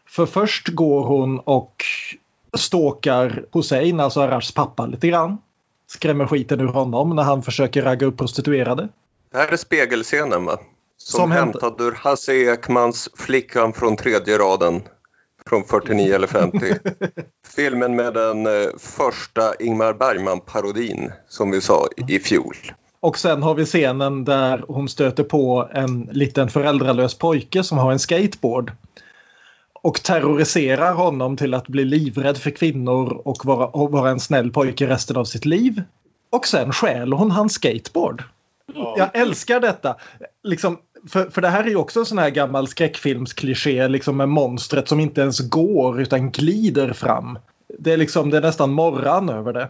För 0.09 0.27
först 0.27 0.69
går 0.69 1.05
hon 1.05 1.39
och 1.39 1.85
stalkar 2.57 3.45
Hussein, 3.53 4.01
alltså 4.01 4.21
Arashs 4.21 4.55
pappa, 4.55 4.87
lite 4.87 5.09
grann. 5.09 5.39
Skrämmer 5.87 6.27
skiten 6.27 6.61
ur 6.61 6.69
honom 6.69 7.17
när 7.17 7.23
han 7.23 7.43
försöker 7.43 7.83
ragga 7.83 8.07
upp 8.07 8.17
prostituerade. 8.17 8.89
Det 9.33 9.39
här 9.39 9.53
är 9.53 9.57
spegelscenen 9.57 10.45
va? 10.45 10.59
Som, 10.97 11.21
Som 11.21 11.33
hämt- 11.33 11.63
hämtad 11.63 11.81
ur 11.87 11.93
Hasse 11.93 12.33
Ekmans 12.35 13.09
Flickan 13.17 13.73
från 13.73 13.97
tredje 13.97 14.39
raden. 14.39 14.83
Från 15.47 15.65
49 15.65 16.15
eller 16.15 16.27
50. 16.27 16.75
Filmen 17.57 17.97
med 17.97 18.15
den 18.15 18.47
eh, 18.47 18.69
första 18.79 19.55
Ingmar 19.61 19.93
Bergman-parodin 19.93 21.13
som 21.29 21.51
vi 21.51 21.61
sa 21.61 21.89
i 22.09 22.19
fjol. 22.19 22.57
Och 23.01 23.19
sen 23.19 23.43
har 23.43 23.55
vi 23.55 23.65
scenen 23.65 24.25
där 24.25 24.65
hon 24.69 24.89
stöter 24.89 25.25
på 25.25 25.69
en 25.73 26.09
liten 26.13 26.49
föräldralös 26.49 27.15
pojke 27.15 27.63
som 27.63 27.79
har 27.79 27.93
en 27.93 27.99
skateboard. 27.99 28.73
Och 29.83 30.03
terroriserar 30.03 30.95
honom 30.95 31.37
till 31.37 31.55
att 31.55 31.69
bli 31.69 31.85
livrädd 31.85 32.39
för 32.39 32.51
kvinnor 32.51 33.23
och 33.25 33.45
vara, 33.45 33.67
och 33.67 33.91
vara 33.91 34.11
en 34.11 34.21
snäll 34.21 34.53
pojke 34.53 34.87
resten 34.87 35.17
av 35.17 35.25
sitt 35.25 35.45
liv. 35.45 35.83
Och 36.31 36.47
sen 36.47 36.73
stjäl 36.73 37.13
hon 37.13 37.31
hans 37.31 37.53
skateboard. 37.53 38.23
Jag 38.97 39.11
älskar 39.17 39.61
detta. 39.61 39.97
Liksom, 40.43 40.79
för, 41.09 41.31
för 41.31 41.41
det 41.41 41.49
här 41.49 41.65
är 41.65 41.69
ju 41.69 41.77
också 41.77 42.01
en 42.01 42.07
sån 42.07 42.19
här 42.19 42.31
gammal 42.31 42.69
skräckfilmskliché 42.69 43.89
liksom 43.89 44.17
med 44.17 44.29
monstret 44.29 44.89
som 44.89 45.01
inte 45.01 45.21
ens 45.21 45.41
går 45.41 46.01
utan 46.01 46.31
glider 46.31 46.93
fram. 46.93 47.39
Det 47.79 47.93
är, 47.93 47.97
liksom, 47.97 48.31
det 48.31 48.37
är 48.37 48.43
nästan 48.43 48.73
morran 48.73 49.29
över 49.29 49.53
det. 49.53 49.69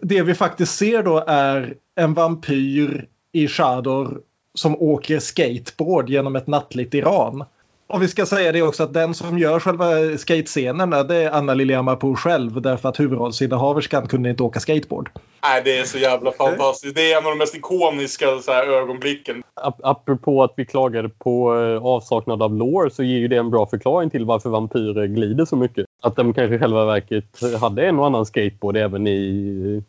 Det 0.00 0.22
vi 0.22 0.34
faktiskt 0.34 0.76
ser 0.76 1.02
då 1.02 1.24
är 1.26 1.74
en 1.94 2.14
vampyr 2.14 3.08
i 3.32 3.48
Shador 3.48 4.20
som 4.54 4.76
åker 4.82 5.18
skateboard 5.18 6.10
genom 6.10 6.36
ett 6.36 6.46
nattligt 6.46 6.94
Iran. 6.94 7.44
Och 7.86 8.02
vi 8.02 8.08
ska 8.08 8.26
säga 8.26 8.52
det 8.52 8.62
också 8.62 8.82
att 8.82 8.92
den 8.94 9.14
som 9.14 9.38
gör 9.38 9.60
själva 9.60 10.18
skatescenerna 10.18 11.02
det 11.02 11.16
är 11.16 11.30
Anna 11.30 11.54
Lilja 11.54 11.82
Mapur 11.82 12.14
själv 12.14 12.62
därför 12.62 12.88
att 12.88 13.00
huvudrollsinnehaverskan 13.00 14.06
kunde 14.08 14.30
inte 14.30 14.42
åka 14.42 14.60
skateboard. 14.60 15.10
Nej, 15.42 15.62
det 15.64 15.78
är 15.78 15.84
så 15.84 15.98
jävla 15.98 16.32
fantastiskt. 16.32 16.94
Det 16.94 17.12
är 17.12 17.18
en 17.18 17.24
av 17.24 17.30
de 17.30 17.38
mest 17.38 17.54
ikoniska 17.54 18.38
så 18.38 18.52
här, 18.52 18.66
ögonblicken. 18.66 19.42
ap- 19.54 19.80
apropå 19.82 20.42
att 20.42 20.52
vi 20.56 20.64
klagade 20.66 21.08
på 21.08 21.56
eh, 21.60 21.86
avsaknad 21.86 22.42
av 22.42 22.54
lore 22.54 22.90
så 22.90 23.02
ger 23.02 23.18
ju 23.18 23.28
det 23.28 23.36
en 23.36 23.50
bra 23.50 23.66
förklaring 23.66 24.10
till 24.10 24.24
varför 24.24 24.50
vampyrer 24.50 25.06
glider 25.06 25.44
så 25.44 25.56
mycket. 25.56 25.86
Att 26.02 26.16
de 26.16 26.34
kanske 26.34 26.54
i 26.54 26.58
själva 26.58 26.84
verket 26.84 27.58
hade 27.60 27.86
en 27.86 27.98
och 27.98 28.06
annan 28.06 28.26
skateboard 28.26 28.76
även 28.76 29.06
i, 29.06 29.10
i 29.10 29.82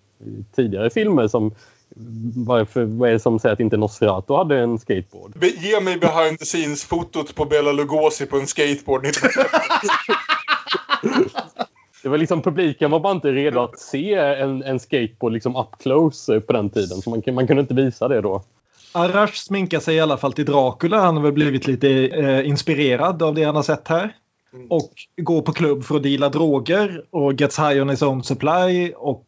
tidigare 0.56 0.90
filmer 0.90 1.28
som 1.28 1.52
varför, 2.36 2.84
vad 2.84 3.10
är 3.10 3.14
det 3.14 3.20
som 3.20 3.40
säger 3.40 3.54
att 3.54 3.60
inte 3.60 3.78
Nosferatu 3.78 4.34
hade 4.34 4.60
en 4.60 4.80
skateboard? 4.80 5.32
Be- 5.40 5.48
Ge 5.48 5.80
mig 5.80 5.98
behind 5.98 6.40
the 6.40 6.46
scenes-fotot 6.46 7.36
på 7.36 7.46
Bela 7.46 7.72
Lugosi 7.72 8.26
på 8.26 8.38
en 8.38 8.48
skateboard. 8.48 9.08
Det 12.04 12.10
var 12.10 12.18
liksom 12.18 12.42
publiken 12.42 12.92
var 12.92 13.00
bara 13.00 13.14
inte 13.14 13.32
redo 13.32 13.60
att 13.60 13.80
se 13.80 14.14
en, 14.14 14.64
en 14.64 14.80
skateboard 14.80 15.34
liksom 15.34 15.56
up 15.56 15.68
close 15.80 16.42
på 16.42 16.54
den 16.54 16.70
tiden. 16.70 17.02
Så 17.02 17.10
man, 17.10 17.22
man 17.34 17.48
kunde 17.48 17.62
inte 17.62 17.74
visa 17.74 18.08
det 18.08 18.22
då. 18.22 18.44
Arash 18.92 19.34
sminkar 19.34 19.80
sig 19.80 19.96
i 19.96 20.00
alla 20.00 20.18
fall 20.18 20.34
till 20.34 20.46
Dracula. 20.46 21.00
Han 21.02 21.16
har 21.16 21.24
väl 21.24 21.32
blivit 21.32 21.68
lite 21.68 21.90
eh, 22.08 22.48
inspirerad 22.48 23.24
av 23.24 23.36
det 23.36 23.44
han 23.44 23.56
har 23.56 23.64
sett 23.64 23.88
här. 23.88 24.16
Och 24.70 24.92
går 25.18 25.42
på 25.42 25.52
klubb 25.52 25.84
för 25.84 25.96
att 25.96 26.04
deala 26.04 26.30
droger 26.30 27.04
och 27.10 27.34
gets 27.42 27.60
high 27.60 27.82
on 27.82 27.90
his 27.90 28.02
own 28.02 28.24
supply 28.24 28.94
och 28.96 29.26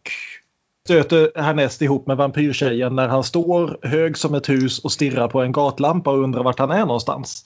stöter 0.88 1.32
härnäst 1.36 1.82
ihop 1.82 2.08
med 2.08 2.18
vampyrtjejen 2.18 2.96
när 2.96 3.08
han 3.08 3.24
står 3.24 3.80
hög 3.82 4.18
som 4.18 4.34
ett 4.36 4.50
hus 4.50 4.80
och 4.80 4.92
stirrar 4.92 5.28
på 5.28 5.42
en 5.42 5.52
gatlampa 5.52 6.12
och 6.12 6.24
undrar 6.24 6.44
vart 6.44 6.60
han 6.60 6.72
är 6.72 6.86
någonstans. 6.86 7.46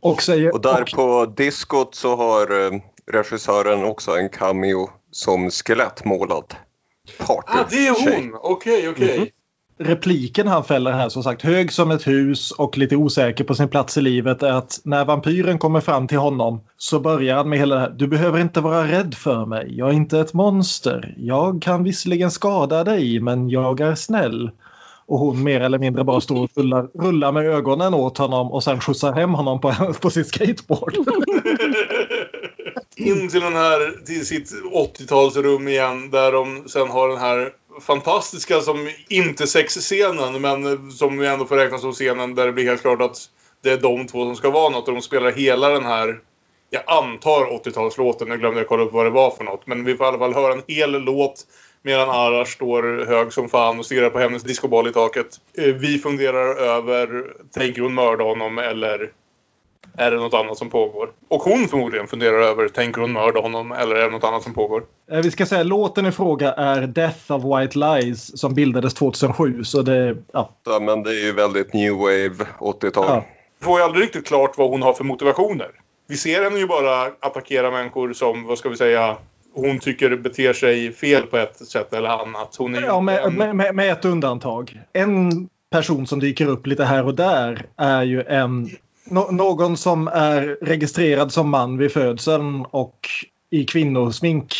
Och 0.00 0.22
säger... 0.22 0.54
Och 0.54 0.60
där 0.60 0.84
på 0.94 1.32
diskot 1.36 1.94
så 1.94 2.16
har 2.16 2.66
eh, 2.66 2.80
regissören 3.12 3.84
också 3.84 4.16
en 4.16 4.28
cameo 4.28 4.90
som 5.10 5.50
skelettmålad 5.50 6.54
party. 7.18 7.58
ah, 7.58 7.66
det 7.70 7.86
är 7.86 8.20
hon! 8.20 8.38
Okej, 8.42 8.88
okej 8.88 9.32
repliken 9.80 10.46
han 10.46 10.64
fäller 10.64 10.92
här, 10.92 11.08
som 11.08 11.22
sagt 11.22 11.42
hög 11.42 11.72
som 11.72 11.90
ett 11.90 12.06
hus 12.06 12.50
och 12.50 12.78
lite 12.78 12.96
osäker 12.96 13.44
på 13.44 13.54
sin 13.54 13.68
plats 13.68 13.96
i 13.98 14.00
livet 14.00 14.42
är 14.42 14.52
att 14.52 14.80
när 14.84 15.04
vampyren 15.04 15.58
kommer 15.58 15.80
fram 15.80 16.08
till 16.08 16.18
honom 16.18 16.60
så 16.76 17.00
börjar 17.00 17.36
han 17.36 17.48
med 17.48 17.58
hela 17.58 17.74
det 17.74 17.80
här. 17.80 17.90
Du 17.90 18.06
behöver 18.06 18.40
inte 18.40 18.60
vara 18.60 18.84
rädd 18.84 19.14
för 19.14 19.46
mig. 19.46 19.66
Jag 19.76 19.88
är 19.88 19.92
inte 19.92 20.18
ett 20.18 20.34
monster. 20.34 21.14
Jag 21.16 21.62
kan 21.62 21.84
visserligen 21.84 22.30
skada 22.30 22.84
dig 22.84 23.20
men 23.20 23.48
jag 23.48 23.80
är 23.80 23.94
snäll. 23.94 24.50
Och 25.06 25.18
hon 25.18 25.42
mer 25.42 25.60
eller 25.60 25.78
mindre 25.78 26.04
bara 26.04 26.20
står 26.20 26.42
och 26.42 26.50
rullar, 26.56 26.88
rullar 26.94 27.32
med 27.32 27.46
ögonen 27.46 27.94
åt 27.94 28.18
honom 28.18 28.52
och 28.52 28.64
sen 28.64 28.80
skjutsar 28.80 29.12
hem 29.12 29.34
honom 29.34 29.60
på, 29.60 29.74
på 30.00 30.10
sin 30.10 30.24
skateboard. 30.24 30.96
In 32.96 33.28
till 33.28 33.40
den 33.40 33.54
här, 33.54 34.04
till 34.04 34.26
sitt 34.26 34.52
80-talsrum 34.74 35.68
igen 35.68 36.10
där 36.10 36.32
de 36.32 36.68
sen 36.68 36.88
har 36.88 37.08
den 37.08 37.18
här 37.18 37.50
fantastiska, 37.80 38.60
som 38.60 38.90
inte 39.08 39.46
sexscenen, 39.46 40.40
men 40.40 40.90
som 40.92 41.18
vi 41.18 41.26
ändå 41.26 41.44
får 41.44 41.56
räkna 41.56 41.78
som 41.78 41.92
scenen 41.92 42.34
där 42.34 42.46
det 42.46 42.52
blir 42.52 42.64
helt 42.64 42.80
klart 42.80 43.02
att 43.02 43.18
det 43.62 43.70
är 43.70 43.76
de 43.76 44.06
två 44.06 44.24
som 44.24 44.36
ska 44.36 44.50
vara 44.50 44.68
något 44.68 44.88
och 44.88 44.94
de 44.94 45.02
spelar 45.02 45.32
hela 45.32 45.68
den 45.68 45.84
här 45.84 46.20
jag 46.70 46.82
antar 46.86 47.46
80-talslåten, 47.46 48.28
nu 48.28 48.38
glömde 48.38 48.60
jag 48.60 48.68
kolla 48.68 48.82
upp 48.82 48.92
vad 48.92 49.06
det 49.06 49.10
var 49.10 49.30
för 49.30 49.44
något. 49.44 49.66
Men 49.66 49.84
vi 49.84 49.96
får 49.96 50.06
i 50.06 50.08
alla 50.08 50.18
fall 50.18 50.34
höra 50.34 50.52
en 50.52 50.62
hel 50.68 50.90
låt 50.90 51.46
medan 51.82 52.10
Arash 52.10 52.52
står 52.52 53.06
hög 53.06 53.32
som 53.32 53.48
fan 53.48 53.78
och 53.78 53.86
stirrar 53.86 54.10
på 54.10 54.18
hennes 54.18 54.42
discoboll 54.42 54.88
i 54.88 54.92
taket. 54.92 55.26
Eh, 55.58 55.64
vi 55.64 55.98
funderar 55.98 56.56
över, 56.56 57.24
tänker 57.54 57.82
hon 57.82 57.94
mörda 57.94 58.24
honom 58.24 58.58
eller 58.58 59.10
är 59.96 60.10
det 60.10 60.16
något 60.16 60.34
annat 60.34 60.58
som 60.58 60.70
pågår? 60.70 61.10
Och 61.28 61.42
hon 61.42 61.68
förmodligen 61.68 62.06
funderar 62.06 62.40
över, 62.40 62.68
tänker 62.68 63.00
hon 63.00 63.12
mörda 63.12 63.40
honom 63.40 63.72
eller 63.72 63.94
är 63.96 64.02
det 64.04 64.10
något 64.10 64.24
annat 64.24 64.42
som 64.42 64.54
pågår? 64.54 64.82
Eh, 65.12 65.18
Vi 65.20 65.30
ska 65.30 65.46
säga 65.46 65.62
låten 65.62 66.06
i 66.06 66.12
fråga 66.12 66.52
är 66.52 66.86
Death 66.86 67.32
of 67.32 67.44
White 67.44 67.78
Lies 67.78 68.40
som 68.40 68.54
bildades 68.54 68.94
2007. 68.94 69.64
Så 69.64 69.82
det, 69.82 70.16
ja, 70.32 70.50
Ja, 70.66 70.78
men 70.80 71.02
det 71.02 71.10
är 71.10 71.24
ju 71.24 71.32
väldigt 71.32 71.72
new 71.72 71.92
wave 71.94 72.46
80-tal. 72.58 73.04
Ja. 73.08 73.24
får 73.60 73.78
ju 73.78 73.84
aldrig 73.84 74.04
riktigt 74.04 74.26
klart 74.26 74.58
vad 74.58 74.70
hon 74.70 74.82
har 74.82 74.92
för 74.92 75.04
motivationer. 75.04 75.68
Vi 76.08 76.16
ser 76.16 76.44
henne 76.44 76.58
ju 76.58 76.66
bara 76.66 77.02
attackera 77.20 77.70
människor 77.70 78.12
som, 78.12 78.44
vad 78.46 78.58
ska 78.58 78.68
vi 78.68 78.76
säga, 78.76 79.16
hon 79.54 79.78
tycker 79.78 80.16
beter 80.16 80.52
sig 80.52 80.92
fel 80.92 81.22
på 81.22 81.36
ett 81.36 81.56
sätt 81.56 81.92
eller 81.94 82.08
annat. 82.08 82.56
Hon 82.58 82.74
är 82.74 82.82
Ja, 82.82 83.00
med, 83.00 83.24
en- 83.24 83.34
med, 83.34 83.56
med, 83.56 83.74
med 83.74 83.92
ett 83.92 84.04
undantag. 84.04 84.80
En 84.92 85.48
person 85.72 86.06
som 86.06 86.20
dyker 86.20 86.46
upp 86.48 86.66
lite 86.66 86.84
här 86.84 87.06
och 87.06 87.14
där 87.14 87.66
är 87.76 88.02
ju 88.02 88.22
en 88.22 88.70
nå- 89.10 89.30
någon 89.30 89.76
som 89.76 90.08
är 90.08 90.58
registrerad 90.62 91.32
som 91.32 91.50
man 91.50 91.78
vid 91.78 91.92
födseln 91.92 92.64
och 92.70 93.08
i 93.50 93.64
kvinnosmink. 93.64 94.54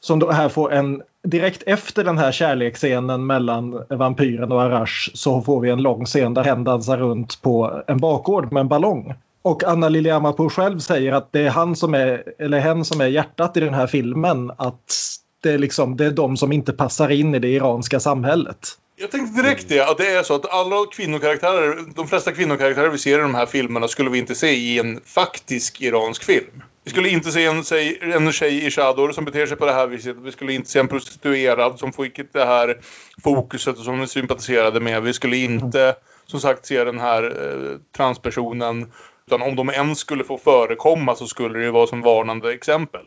Som 0.00 0.18
då 0.18 0.30
här 0.30 0.48
får 0.48 0.72
en 0.72 1.02
direkt 1.22 1.62
efter 1.66 2.04
den 2.04 2.18
här 2.18 2.32
kärleksscenen 2.32 3.26
mellan 3.26 3.82
vampyren 3.90 4.52
och 4.52 4.62
Arash 4.62 5.10
så 5.14 5.42
får 5.42 5.60
vi 5.60 5.70
en 5.70 5.82
lång 5.82 6.04
scen 6.04 6.34
där 6.34 6.44
hen 6.44 6.64
dansar 6.64 6.98
runt 6.98 7.42
på 7.42 7.82
en 7.86 7.98
bakgård 7.98 8.52
med 8.52 8.60
en 8.60 8.68
ballong. 8.68 9.14
Och 9.42 9.64
Anna 9.64 9.88
Liliamapur 9.88 10.48
själv 10.48 10.78
säger 10.78 11.12
att 11.12 11.32
det 11.32 11.40
är 11.40 11.50
han 11.50 11.76
som 11.76 11.94
är, 11.94 12.22
eller 12.38 12.58
hen 12.58 12.84
som 12.84 13.00
är 13.00 13.06
hjärtat 13.06 13.56
i 13.56 13.60
den 13.60 13.74
här 13.74 13.86
filmen. 13.86 14.52
Att 14.56 14.94
det 15.42 15.50
är, 15.50 15.58
liksom, 15.58 15.96
det 15.96 16.06
är 16.06 16.10
de 16.10 16.36
som 16.36 16.52
inte 16.52 16.72
passar 16.72 17.08
in 17.08 17.34
i 17.34 17.38
det 17.38 17.48
iranska 17.48 18.00
samhället. 18.00 18.68
Jag 19.00 19.10
tänkte 19.10 19.42
direkt 19.42 19.68
det, 19.68 19.80
att 19.80 19.98
det 19.98 20.06
är 20.06 20.22
så 20.22 20.34
att 20.34 20.52
alla 20.52 20.86
kvinnokaraktärer, 20.92 21.78
de 21.94 22.08
flesta 22.08 22.32
kvinnokaraktärer 22.32 22.88
vi 22.88 22.98
ser 22.98 23.18
i 23.18 23.22
de 23.22 23.34
här 23.34 23.46
filmerna 23.46 23.88
skulle 23.88 24.10
vi 24.10 24.18
inte 24.18 24.34
se 24.34 24.50
i 24.50 24.78
en 24.78 25.00
faktisk 25.04 25.80
iransk 25.80 26.24
film. 26.24 26.62
Vi 26.84 26.90
skulle 26.90 27.08
inte 27.08 27.32
se 27.32 27.44
en, 27.44 27.62
tjej- 27.64 27.98
en 28.02 28.32
tjej 28.32 28.66
i 28.66 28.70
chador 28.70 29.12
som 29.12 29.24
beter 29.24 29.46
sig 29.46 29.56
på 29.56 29.66
det 29.66 29.72
här 29.72 29.86
viset. 29.86 30.16
Vi 30.22 30.32
skulle 30.32 30.52
inte 30.52 30.70
se 30.70 30.78
en 30.78 30.88
prostituerad 30.88 31.78
som 31.78 31.92
fick 31.92 32.32
det 32.32 32.44
här 32.44 32.78
fokuset 33.24 33.78
och 33.78 33.84
som 33.84 34.00
vi 34.00 34.06
sympatiserade 34.06 34.80
med. 34.80 35.02
Vi 35.02 35.12
skulle 35.12 35.36
inte, 35.36 35.94
som 36.26 36.40
sagt, 36.40 36.66
se 36.66 36.84
den 36.84 36.98
här 36.98 37.22
eh, 37.22 37.78
transpersonen. 37.96 38.92
Utan 39.26 39.42
om 39.42 39.56
de 39.56 39.68
ens 39.70 39.98
skulle 39.98 40.24
få 40.24 40.38
förekomma 40.38 41.14
så 41.14 41.26
skulle 41.26 41.58
det 41.58 41.64
ju 41.64 41.70
vara 41.70 41.86
som 41.86 42.00
varnande 42.02 42.52
exempel. 42.52 43.04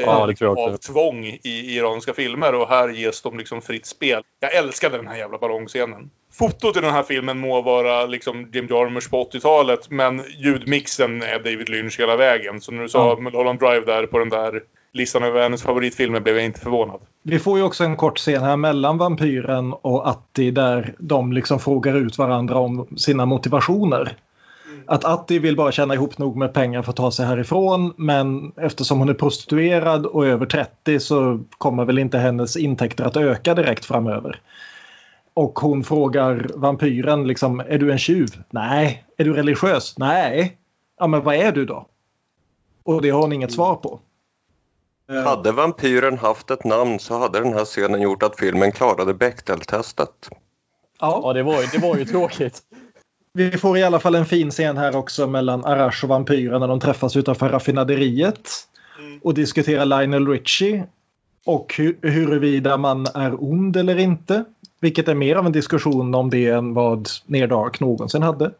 Eh, 0.00 0.06
Ja, 0.06 0.26
det 0.26 0.34
tror 0.34 0.50
jag 0.50 0.68
av 0.68 0.74
också. 0.74 0.92
tvång 0.92 1.24
i, 1.24 1.76
iranska 1.76 2.12
filmer 2.12 2.54
och 2.54 2.68
här 2.68 2.88
ges 2.88 3.22
de 3.22 3.38
liksom 3.38 3.62
fritt 3.62 3.86
spel. 3.86 4.22
Jag 4.40 4.54
älskade 4.54 4.96
den 4.96 5.06
här 5.06 5.16
jävla 5.16 5.38
ballongscenen. 5.38 6.10
Fotot 6.32 6.76
i 6.76 6.80
den 6.80 6.92
här 6.92 7.02
filmen 7.02 7.38
må 7.38 7.62
vara 7.62 8.06
liksom 8.06 8.50
Jim 8.52 8.66
Jarmusch 8.70 9.10
på 9.10 9.24
80-talet 9.24 9.90
men 9.90 10.22
ljudmixen 10.38 11.22
är 11.22 11.38
David 11.38 11.68
Lynch 11.68 12.00
hela 12.00 12.16
vägen. 12.16 12.60
Så 12.60 12.72
när 12.72 12.82
du 12.82 12.88
sa 12.88 13.16
Mulholland 13.20 13.58
Drive 13.58 13.80
där 13.86 14.06
på 14.06 14.18
den 14.18 14.28
där 14.28 14.62
listan 14.92 15.22
över 15.22 15.42
hennes 15.42 15.62
favoritfilmer 15.62 16.20
blev 16.20 16.36
jag 16.36 16.44
inte 16.44 16.60
förvånad. 16.60 17.00
Vi 17.22 17.38
får 17.38 17.58
ju 17.58 17.64
också 17.64 17.84
en 17.84 17.96
kort 17.96 18.18
scen 18.18 18.42
här 18.42 18.56
mellan 18.56 18.98
vampyren 18.98 19.72
och 19.72 20.08
Atti 20.08 20.50
där 20.50 20.94
de 20.98 21.32
liksom 21.32 21.58
frågar 21.58 21.96
ut 21.96 22.18
varandra 22.18 22.58
om 22.58 22.86
sina 22.96 23.26
motivationer. 23.26 24.16
Att 24.86 25.04
Atti 25.04 25.38
vill 25.38 25.56
bara 25.56 25.72
tjäna 25.72 25.94
ihop 25.94 26.18
nog 26.18 26.36
med 26.36 26.54
pengar 26.54 26.82
för 26.82 26.90
att 26.90 26.96
ta 26.96 27.10
sig 27.10 27.26
härifrån 27.26 27.92
men 27.96 28.52
eftersom 28.56 28.98
hon 28.98 29.08
är 29.08 29.14
prostituerad 29.14 30.06
och 30.06 30.26
över 30.26 30.46
30 30.46 31.00
så 31.00 31.40
kommer 31.58 31.84
väl 31.84 31.98
inte 31.98 32.18
hennes 32.18 32.56
intäkter 32.56 33.04
att 33.04 33.16
öka 33.16 33.54
direkt 33.54 33.84
framöver. 33.84 34.40
Och 35.34 35.58
hon 35.58 35.84
frågar 35.84 36.46
vampyren 36.54 37.26
liksom, 37.26 37.60
är 37.60 37.78
du 37.78 37.92
en 37.92 37.98
tjuv? 37.98 38.28
Nej. 38.50 39.04
Är 39.16 39.24
du 39.24 39.32
religiös? 39.32 39.94
Nej. 39.98 40.56
Ja 40.98 41.06
men 41.06 41.22
vad 41.22 41.34
är 41.34 41.52
du 41.52 41.64
då? 41.64 41.86
Och 42.84 43.02
det 43.02 43.10
har 43.10 43.20
hon 43.20 43.32
inget 43.32 43.52
svar 43.52 43.74
på. 43.74 44.00
Eh, 45.10 45.22
Hade 45.22 45.52
vampyren 45.52 46.18
haft 46.18 46.50
ett 46.50 46.64
namn 46.64 46.98
så 46.98 47.18
hade 47.18 47.40
den 47.40 47.52
här 47.52 47.64
scenen 47.64 48.00
gjort 48.02 48.22
att 48.22 48.38
filmen 48.40 48.72
klarade 48.72 49.14
Bechdel-testet. 49.14 50.28
ja. 51.00 51.20
Ja, 51.24 51.32
det 51.32 51.42
var, 51.42 51.60
ju- 51.60 51.66
det 51.72 51.78
var 51.78 51.96
ju 51.96 52.04
tråkigt. 52.04 52.62
Vi 53.32 53.50
får 53.50 53.78
i 53.78 53.82
alla 53.82 54.00
fall 54.00 54.14
en 54.14 54.26
fin 54.26 54.50
scen 54.50 54.76
här 54.76 54.96
också 54.96 55.26
mellan 55.26 55.64
Arash 55.64 56.04
och 56.04 56.08
vampyren 56.08 56.60
när 56.60 56.68
de 56.68 56.80
träffas 56.80 57.16
utanför 57.16 57.48
raffinaderiet 57.48 58.50
och 59.22 59.34
diskuterar 59.34 59.84
Lionel 59.84 60.28
Richie 60.28 60.84
och 61.46 61.74
hu- 61.76 61.96
huruvida 62.08 62.76
man 62.76 63.06
är 63.14 63.44
ond 63.44 63.76
eller 63.76 63.98
inte. 63.98 64.44
Vilket 64.80 65.08
är 65.08 65.14
mer 65.14 65.36
av 65.36 65.46
en 65.46 65.52
diskussion 65.52 66.14
om 66.14 66.30
det 66.30 66.46
än 66.46 66.74
vad 66.74 67.08
Near 67.26 67.46
Dark 67.46 67.80
någonsin 67.80 68.22
hade. 68.22 68.50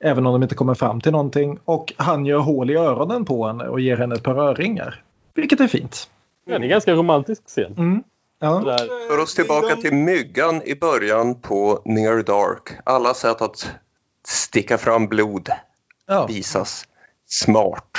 Även 0.00 0.26
om 0.26 0.32
de 0.32 0.42
inte 0.42 0.54
kommer 0.54 0.74
fram 0.74 1.00
till 1.00 1.12
någonting. 1.12 1.58
Och 1.64 1.92
han 1.96 2.26
gör 2.26 2.38
hål 2.38 2.70
i 2.70 2.74
öronen 2.76 3.24
på 3.24 3.46
henne 3.46 3.64
och 3.68 3.80
ger 3.80 3.96
henne 3.96 4.14
ett 4.14 4.22
par 4.22 4.34
örringar. 4.38 5.02
Vilket 5.34 5.60
är 5.60 5.66
fint. 5.68 6.10
Ja, 6.44 6.50
det 6.52 6.62
är 6.62 6.62
en 6.64 6.68
ganska 6.68 6.92
romantisk 6.92 7.42
scen. 7.46 7.74
Mm. 7.78 8.02
Ja. 8.40 8.76
För 9.10 9.22
oss 9.22 9.34
tillbaka 9.34 9.76
till 9.76 9.94
myggan 9.94 10.62
i 10.64 10.74
början 10.74 11.34
på 11.34 11.80
Near 11.84 12.22
Dark. 12.22 12.78
Alla 12.84 13.14
sätt 13.14 13.42
att 13.42 13.70
sticka 14.26 14.78
fram 14.78 15.06
blod 15.06 15.48
Ja. 16.06 16.26
visas 16.26 16.84
smart. 17.26 17.98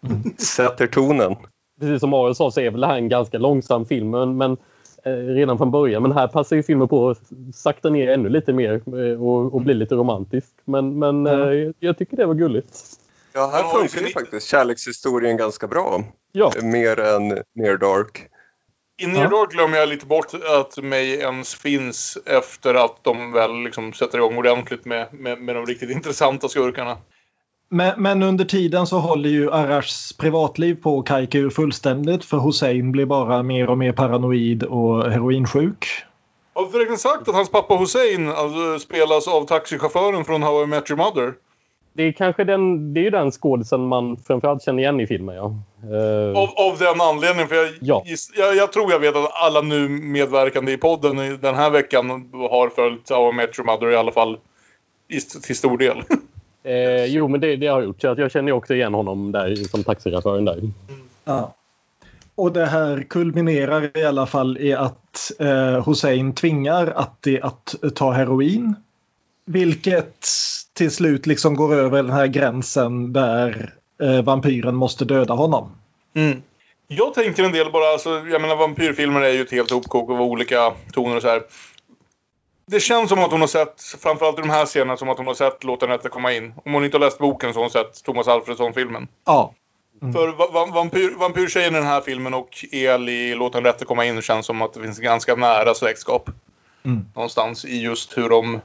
Sätter 0.38 0.86
tonen. 0.86 1.36
Precis 1.80 2.00
som 2.00 2.10
Mario 2.10 2.34
sa 2.34 2.50
så 2.50 2.60
är 2.60 2.70
väl 2.70 2.80
det 2.80 2.86
här 2.86 2.96
en 2.96 3.08
ganska 3.08 3.38
långsam 3.38 3.86
film 3.86 4.10
men, 4.10 4.36
men, 4.36 4.56
eh, 5.04 5.10
redan 5.12 5.58
från 5.58 5.70
början. 5.70 6.02
Men 6.02 6.12
här 6.12 6.28
passar 6.28 6.56
ju 6.56 6.62
filmen 6.62 6.88
på 6.88 7.10
att 7.10 7.18
sakta 7.54 7.90
ner 7.90 8.08
ännu 8.08 8.28
lite 8.28 8.52
mer 8.52 8.72
eh, 8.86 9.22
och, 9.22 9.54
och 9.54 9.60
bli 9.60 9.74
lite 9.74 9.94
romantisk. 9.94 10.48
Men, 10.64 10.98
men 10.98 11.26
Ja. 11.26 11.52
eh, 11.54 11.70
jag 11.78 11.98
tycker 11.98 12.16
det 12.16 12.26
var 12.26 12.34
gulligt. 12.34 12.78
Ja, 13.32 13.50
här 13.52 13.62
funkar 13.78 14.00
ju 14.06 14.12
faktiskt 14.12 14.46
kärlekshistorien 14.48 15.36
ganska 15.36 15.66
bra. 15.66 16.04
Ja, 16.32 16.52
Mer 16.62 17.00
än 17.00 17.28
Near 17.54 17.76
Dark. 17.76 18.28
I 18.96 19.06
Near 19.06 19.30
Dark 19.30 19.50
glömmer 19.50 19.78
jag 19.78 19.88
lite 19.88 20.06
bort 20.06 20.34
att 20.34 20.84
May 20.84 21.14
ens 21.14 21.54
finns 21.54 22.18
efter 22.26 22.74
att 22.74 23.04
de 23.04 23.32
väl 23.32 23.62
liksom 23.62 23.92
sätter 23.92 24.18
igång 24.18 24.38
ordentligt 24.38 24.84
med, 24.84 25.08
med, 25.12 25.40
med 25.40 25.54
de 25.54 25.66
riktigt 25.66 25.90
intressanta 25.90 26.48
skurkarna. 26.48 26.96
Men, 27.68 28.02
men 28.02 28.22
under 28.22 28.44
tiden 28.44 28.86
så 28.86 28.98
håller 28.98 29.30
ju 29.30 29.50
Arashs 29.50 30.12
privatliv 30.12 30.74
på 30.74 30.98
att 30.98 31.06
kajka 31.06 31.38
ur 31.38 31.50
fullständigt 31.50 32.24
för 32.24 32.38
Hussein 32.38 32.92
blir 32.92 33.06
bara 33.06 33.42
mer 33.42 33.70
och 33.70 33.78
mer 33.78 33.92
paranoid 33.92 34.62
och 34.62 35.10
heroinsjuk. 35.10 35.86
Har 36.54 36.66
förresten 36.66 36.98
sagt 36.98 37.28
att 37.28 37.34
hans 37.34 37.50
pappa 37.50 37.76
Hussein 37.76 38.28
alltså, 38.28 38.78
spelas 38.78 39.28
av 39.28 39.46
taxichauffören 39.46 40.24
från 40.24 40.42
How 40.42 40.62
I 40.62 40.66
Met 40.66 40.90
Your 40.90 40.98
Mother? 40.98 41.34
Det 41.96 42.02
är 42.02 42.12
kanske 42.12 42.44
den, 42.44 42.94
det 42.94 43.00
är 43.00 43.04
ju 43.04 43.10
den 43.10 43.30
skådisen 43.30 43.86
man 43.86 44.16
framförallt 44.16 44.62
känner 44.62 44.82
igen 44.82 45.00
i 45.00 45.06
filmen. 45.06 45.34
Ja. 45.36 45.54
Eh, 45.82 46.38
Av, 46.38 46.48
av 46.56 46.78
den 46.78 47.00
anledningen, 47.00 47.48
för 47.48 47.54
jag, 47.54 47.68
Ja. 47.80 48.02
giss, 48.06 48.30
jag, 48.36 48.56
jag 48.56 48.72
tror 48.72 48.92
jag 48.92 48.98
vet 48.98 49.16
att 49.16 49.30
alla 49.34 49.60
nu 49.60 49.88
medverkande 49.88 50.72
i 50.72 50.76
podden 50.76 51.18
i 51.18 51.36
den 51.36 51.54
här 51.54 51.70
veckan 51.70 52.10
har 52.32 52.68
följt 52.68 53.10
How 53.10 53.30
I 53.30 53.32
Met 53.32 53.58
Your 53.58 53.66
Mother 53.66 53.90
i 53.90 53.96
alla 53.96 54.12
fall 54.12 54.38
i, 55.08 55.20
till 55.20 55.56
stor 55.56 55.78
del. 55.78 55.96
eh, 56.64 57.04
jo, 57.04 57.28
men 57.28 57.40
det, 57.40 57.56
det 57.56 57.66
har 57.66 57.80
jag 57.80 57.84
gjort. 57.86 58.00
Så 58.00 58.08
att 58.08 58.18
jag 58.18 58.30
känner 58.30 58.48
ju 58.48 58.52
också 58.52 58.74
igen 58.74 58.94
honom 58.94 59.32
där 59.32 59.54
som 59.54 59.84
taxichauffören 59.84 60.44
där. 60.44 60.60
Ja. 61.24 61.54
Och 62.34 62.52
det 62.52 62.66
här 62.66 63.02
kulminerar 63.08 63.98
i 63.98 64.04
alla 64.04 64.26
fall 64.26 64.58
i 64.58 64.72
att 64.74 65.32
eh, 65.38 65.86
Hussein 65.86 66.32
tvingar 66.32 66.92
Atti 66.96 67.40
att 67.42 67.74
ta 67.94 68.10
heroin. 68.10 68.74
Vilket 69.46 70.26
till 70.72 70.90
slut 70.90 71.26
liksom 71.26 71.54
går 71.54 71.74
över 71.74 72.02
den 72.02 72.12
här 72.12 72.26
gränsen 72.26 73.12
där 73.12 73.74
eh, 74.02 74.22
vampyren 74.22 74.74
måste 74.74 75.04
döda 75.04 75.34
honom. 75.34 75.72
Mm. 76.14 76.42
Jag 76.88 77.14
tänker 77.14 77.44
en 77.44 77.52
del 77.52 77.72
bara, 77.72 77.92
alltså, 77.92 78.10
jag 78.10 78.42
menar 78.42 78.56
vampyrfilmer 78.56 79.20
är 79.20 79.30
ju 79.32 79.42
ett 79.42 79.50
helt 79.52 79.70
hopkok 79.70 80.10
av 80.10 80.20
olika 80.20 80.72
toner 80.92 81.16
och 81.16 81.22
så 81.22 81.28
här. 81.28 81.42
Det 82.66 82.80
känns 82.80 83.08
som 83.08 83.18
att 83.18 83.30
hon 83.30 83.40
har 83.40 83.48
sett, 83.48 83.82
framförallt 84.00 84.38
i 84.38 84.42
de 84.42 84.50
här 84.50 84.66
scenerna, 84.66 84.96
som 84.96 85.08
att 85.08 85.18
hon 85.18 85.26
har 85.26 85.34
sett 85.34 85.64
Låt 85.64 85.80
den 85.80 85.88
rätte 85.88 86.08
komma 86.08 86.32
in. 86.32 86.54
Om 86.64 86.72
hon 86.72 86.84
inte 86.84 86.96
har 86.96 87.04
läst 87.04 87.18
boken 87.18 87.52
så 87.52 87.58
har 87.58 87.64
hon 87.64 87.70
sett 87.70 88.04
Thomas 88.04 88.28
Alfredsson-filmen. 88.28 89.08
Ja, 89.24 89.54
För 90.00 90.28
va- 90.28 90.50
va- 90.52 90.70
vampyr, 90.74 91.14
vampyrtjejen 91.18 91.74
i 91.74 91.78
den 91.78 91.86
här 91.86 92.00
filmen 92.00 92.34
och 92.34 92.64
El 92.72 93.08
i 93.08 93.34
Låt 93.34 93.52
den 93.52 93.64
rätte 93.64 93.84
komma 93.84 94.04
in 94.04 94.22
känns 94.22 94.46
som 94.46 94.62
att 94.62 94.72
det 94.72 94.82
finns 94.82 94.98
ganska 94.98 95.34
nära 95.34 95.74
släktskap. 95.74 96.30
Mm. 96.84 97.04
Någonstans 97.14 97.64
i 97.64 97.82
just 97.82 98.18
hur 98.18 98.28
de 98.28 98.60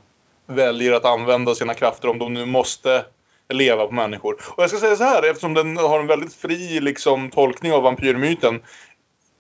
väljer 0.50 0.94
att 0.94 1.06
använda 1.06 1.56
sina 1.56 1.74
krafter 1.74 2.08
om 2.08 2.20
de 2.20 2.34
nu 2.34 2.46
måste 2.46 3.06
leva 3.50 3.86
på 3.86 3.94
människor. 3.94 4.34
Och 4.34 4.64
jag 4.64 4.70
ska 4.70 4.80
säga 4.80 4.96
så 4.96 5.04
här, 5.04 5.30
eftersom 5.30 5.54
den 5.54 5.78
har 5.78 6.00
en 6.00 6.08
väldigt 6.08 6.34
fri 6.34 6.80
liksom, 6.80 7.30
tolkning 7.30 7.74
av 7.74 7.84
vampyrmyten. 7.84 8.62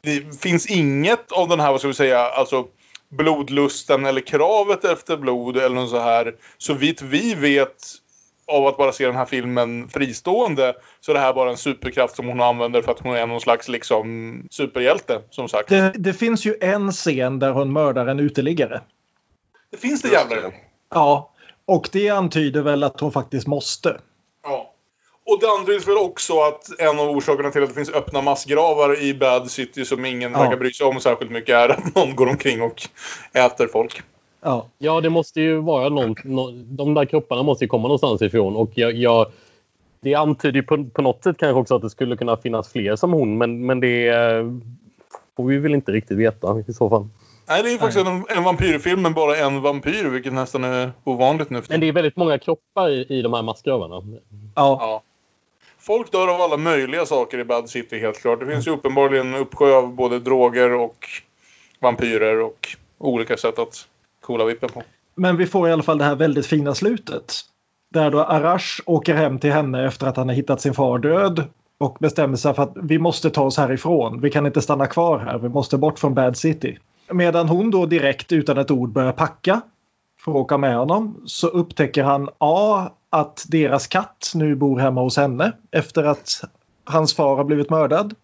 Det 0.01 0.41
finns 0.41 0.65
inget 0.65 1.31
av 1.31 1.49
den 1.49 1.59
här, 1.59 1.71
vad 1.71 1.79
ska 1.79 1.87
vi 1.87 1.93
säga, 1.93 2.19
alltså 2.19 2.67
blodlusten 3.09 4.05
eller 4.05 4.21
kravet 4.21 4.85
efter 4.85 5.17
blod 5.17 5.57
eller 5.57 5.75
något 5.75 5.89
så 5.89 5.99
här. 5.99 6.35
Så 6.57 6.73
vitt 6.73 7.01
vi 7.01 7.35
vet 7.35 7.75
av 8.47 8.67
att 8.67 8.77
bara 8.77 8.91
se 8.91 9.05
den 9.05 9.15
här 9.15 9.25
filmen 9.25 9.89
fristående 9.89 10.73
så 11.01 11.11
är 11.11 11.13
det 11.13 11.19
här 11.21 11.33
bara 11.33 11.49
en 11.49 11.57
superkraft 11.57 12.15
som 12.15 12.27
hon 12.27 12.41
använder 12.41 12.81
för 12.81 12.91
att 12.91 12.99
hon 12.99 13.15
är 13.15 13.27
någon 13.27 13.41
slags 13.41 13.67
liksom 13.67 14.47
superhjälte, 14.51 15.21
som 15.29 15.49
sagt. 15.49 15.69
Det, 15.69 15.81
det, 15.81 15.93
det 15.95 16.13
finns 16.13 16.45
ju 16.45 16.55
en 16.61 16.91
scen 16.91 17.39
där 17.39 17.51
hon 17.51 17.73
mördar 17.73 18.07
en 18.07 18.19
uteliggare. 18.19 18.81
finns 19.77 20.01
det 20.01 20.09
jävlar. 20.09 20.68
Ja, 20.89 21.29
och 21.65 21.89
det 21.91 22.09
antyder 22.09 22.61
väl 22.61 22.83
att 22.83 22.99
hon 22.99 23.11
faktiskt 23.11 23.47
måste. 23.47 23.97
Ja. 24.43 24.73
Och 25.25 25.39
det 25.41 25.47
antyds 25.47 25.87
väl 25.87 25.97
också 25.97 26.39
att 26.41 26.79
en 26.79 26.99
av 26.99 27.09
orsakerna 27.09 27.51
till 27.51 27.63
att 27.63 27.69
det 27.69 27.75
finns 27.75 27.89
öppna 27.93 28.21
massgravar 28.21 29.01
i 29.03 29.13
Bad 29.13 29.51
City 29.51 29.85
som 29.85 30.05
ingen 30.05 30.31
Ja. 30.31 30.39
verkar 30.39 30.57
bry 30.57 30.73
sig 30.73 30.87
om 30.87 30.99
särskilt 30.99 31.31
mycket 31.31 31.55
är 31.55 31.69
att 31.69 31.95
någon 31.95 32.15
går 32.15 32.27
omkring 32.27 32.61
och 32.61 32.81
äter 33.33 33.67
folk. 33.67 34.01
Ja, 34.41 34.65
Ja, 34.77 35.01
det 35.01 35.09
måste 35.09 35.41
ju 35.41 35.59
vara 35.61 35.89
någon, 35.89 36.15
nå- 36.23 36.51
de 36.65 36.93
där 36.93 37.05
kropparna 37.05 37.43
måste 37.43 37.63
ju 37.63 37.69
komma 37.69 37.83
någonstans 37.83 38.21
ifrån. 38.21 38.55
Och 38.55 38.69
jag, 38.73 38.93
jag, 38.93 39.25
det 40.01 40.15
antyder 40.15 40.55
ju 40.59 40.63
på, 40.63 40.85
på 40.93 41.01
något 41.01 41.23
sätt 41.23 41.37
kanske 41.37 41.59
också 41.59 41.75
att 41.75 41.81
det 41.81 41.89
skulle 41.89 42.17
kunna 42.17 42.37
finnas 42.37 42.71
fler 42.71 42.95
som 42.95 43.13
hon, 43.13 43.37
men, 43.37 43.65
men 43.65 43.79
det 43.79 44.07
eh, 44.07 44.45
får 45.37 45.43
vi 45.43 45.57
väl 45.57 45.73
inte 45.73 45.91
riktigt 45.91 46.17
veta 46.17 46.63
i 46.67 46.73
så 46.73 46.89
fall. 46.89 47.07
Nej, 47.49 47.63
det 47.63 47.69
är 47.69 47.71
ju 47.71 47.77
faktiskt 47.77 48.07
en, 48.07 48.25
en 48.29 48.43
vampyrfilm 48.43 49.01
men 49.01 49.13
bara 49.13 49.37
en 49.37 49.61
vampyr, 49.61 50.09
vilket 50.09 50.33
nästan 50.33 50.63
är 50.63 50.91
ovanligt 51.03 51.49
nu 51.49 51.61
Men 51.69 51.79
det 51.79 51.87
är 51.87 51.93
väldigt 51.93 52.15
många 52.15 52.39
kroppar 52.39 52.89
i, 52.89 53.05
i 53.09 53.21
de 53.21 53.33
här 53.33 53.41
massgravarna. 53.41 53.95
ja. 54.55 54.77
Ja. 54.79 55.03
Folk 55.79 56.11
dör 56.11 56.27
av 56.35 56.41
alla 56.41 56.57
möjliga 56.57 57.05
saker 57.05 57.39
i 57.39 57.45
Bad 57.45 57.69
City 57.69 57.99
helt 57.99 58.21
klart. 58.21 58.39
Det 58.39 58.45
finns 58.45 58.67
ju 58.67 58.71
uppenbarligen 58.71 59.33
en 59.33 59.41
uppsjö 59.41 59.75
av 59.75 59.95
både 59.95 60.19
droger 60.19 60.73
och 60.73 61.05
vampyrer 61.79 62.41
och 62.41 62.67
olika 62.97 63.37
sätt 63.37 63.59
att 63.59 63.87
coola 64.21 64.45
vippen 64.45 64.69
på. 64.69 64.83
Men 65.15 65.37
vi 65.37 65.45
får 65.45 65.69
i 65.69 65.71
alla 65.71 65.83
fall 65.83 65.97
det 65.97 66.03
här 66.03 66.15
väldigt 66.15 66.45
fina 66.45 66.75
slutet. 66.75 67.33
Där 67.93 68.11
då 68.11 68.23
Arash 68.23 68.81
åker 68.85 69.15
hem 69.15 69.39
till 69.39 69.51
henne 69.51 69.87
efter 69.87 70.07
att 70.07 70.17
han 70.17 70.27
har 70.27 70.35
hittat 70.35 70.61
sin 70.61 70.73
far 70.73 70.99
död 70.99 71.43
och 71.77 71.97
bestämmer 71.99 72.35
sig 72.37 72.53
för 72.53 72.63
att 72.63 72.73
vi 72.83 72.99
måste 72.99 73.29
ta 73.29 73.43
oss 73.43 73.57
härifrån. 73.57 74.21
Vi 74.21 74.29
kan 74.29 74.45
inte 74.45 74.61
stanna 74.61 74.87
kvar 74.87 75.19
här. 75.19 75.37
Vi 75.37 75.49
måste 75.49 75.77
bort 75.77 75.99
från 75.99 76.13
Bad 76.13 76.37
City. 76.37 76.77
Medan 77.11 77.49
hon 77.49 77.71
då 77.71 77.85
direkt 77.85 78.31
utan 78.31 78.57
ett 78.57 78.71
ord 78.71 78.91
börjar 78.91 79.11
packa 79.11 79.61
för 80.25 80.31
att 80.31 80.37
åka 80.37 80.57
med 80.57 80.77
honom 80.77 81.21
så 81.25 81.47
upptäcker 81.47 82.03
han 82.03 82.29
A. 82.37 82.89
att 83.09 83.45
deras 83.47 83.87
katt 83.87 84.31
nu 84.35 84.55
bor 84.55 84.79
hemma 84.79 85.01
hos 85.01 85.17
henne 85.17 85.51
efter 85.71 86.03
att 86.03 86.41
hans 86.85 87.15
far 87.15 87.35
har 87.35 87.43
blivit 87.43 87.69
mördad. 87.69 88.15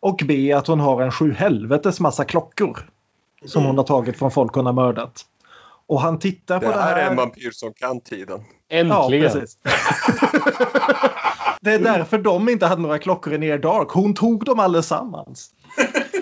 Och 0.00 0.22
B. 0.24 0.52
att 0.52 0.66
hon 0.66 0.80
har 0.80 1.02
en 1.02 1.12
sju 1.12 1.32
helvetes 1.32 2.00
massa 2.00 2.24
klockor 2.24 2.78
som 3.44 3.64
hon 3.64 3.76
har 3.78 3.84
tagit 3.84 4.18
från 4.18 4.30
folk 4.30 4.54
hon 4.54 4.66
har 4.66 4.72
mördat. 4.72 5.22
Och 5.88 6.00
han 6.00 6.18
tittar 6.18 6.58
på 6.58 6.64
Det 6.66 6.72
det 6.72 6.80
här 6.82 6.94
här. 6.96 7.02
är 7.06 7.10
en 7.10 7.16
vampyr 7.16 7.50
som 7.52 7.72
kan 7.72 8.00
tiden. 8.00 8.40
Äntligen! 8.68 9.22
Ja, 9.24 9.30
precis. 9.30 9.58
det 11.60 11.72
är 11.72 11.78
därför 11.78 12.18
de 12.18 12.48
inte 12.48 12.66
hade 12.66 12.82
några 12.82 12.98
klockor 12.98 13.32
i 13.32 13.38
Near 13.38 13.58
Dark. 13.58 13.88
Hon 13.88 14.14
tog 14.14 14.44
dem 14.44 14.60
allesammans. 14.60 15.50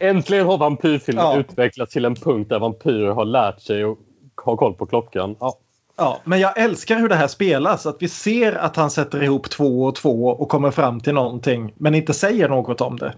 Äntligen 0.00 0.46
har 0.46 0.58
vampyrfilmen 0.58 1.24
Ja. 1.24 1.38
utvecklats 1.38 1.92
till 1.92 2.04
en 2.04 2.14
punkt 2.14 2.48
där 2.48 2.58
vampyrer 2.58 3.10
har 3.12 3.24
lärt 3.24 3.60
sig 3.60 3.82
att 3.84 3.98
ha 4.44 4.56
koll 4.56 4.74
på 4.74 4.86
klockan. 4.86 5.36
Ja. 5.40 5.58
Ja, 5.96 6.20
men 6.24 6.40
jag 6.40 6.58
älskar 6.58 6.98
hur 6.98 7.08
det 7.08 7.14
här 7.14 7.26
spelas. 7.28 7.86
Att 7.86 7.96
vi 8.00 8.08
ser 8.08 8.52
att 8.52 8.76
han 8.76 8.90
sätter 8.90 9.22
ihop 9.22 9.50
två 9.50 9.84
och 9.84 9.94
två 9.94 10.26
och 10.26 10.48
kommer 10.48 10.70
fram 10.70 11.00
till 11.00 11.14
någonting 11.14 11.72
men 11.76 11.94
inte 11.94 12.14
säger 12.14 12.48
något 12.48 12.80
om 12.80 12.96
det. 12.98 13.14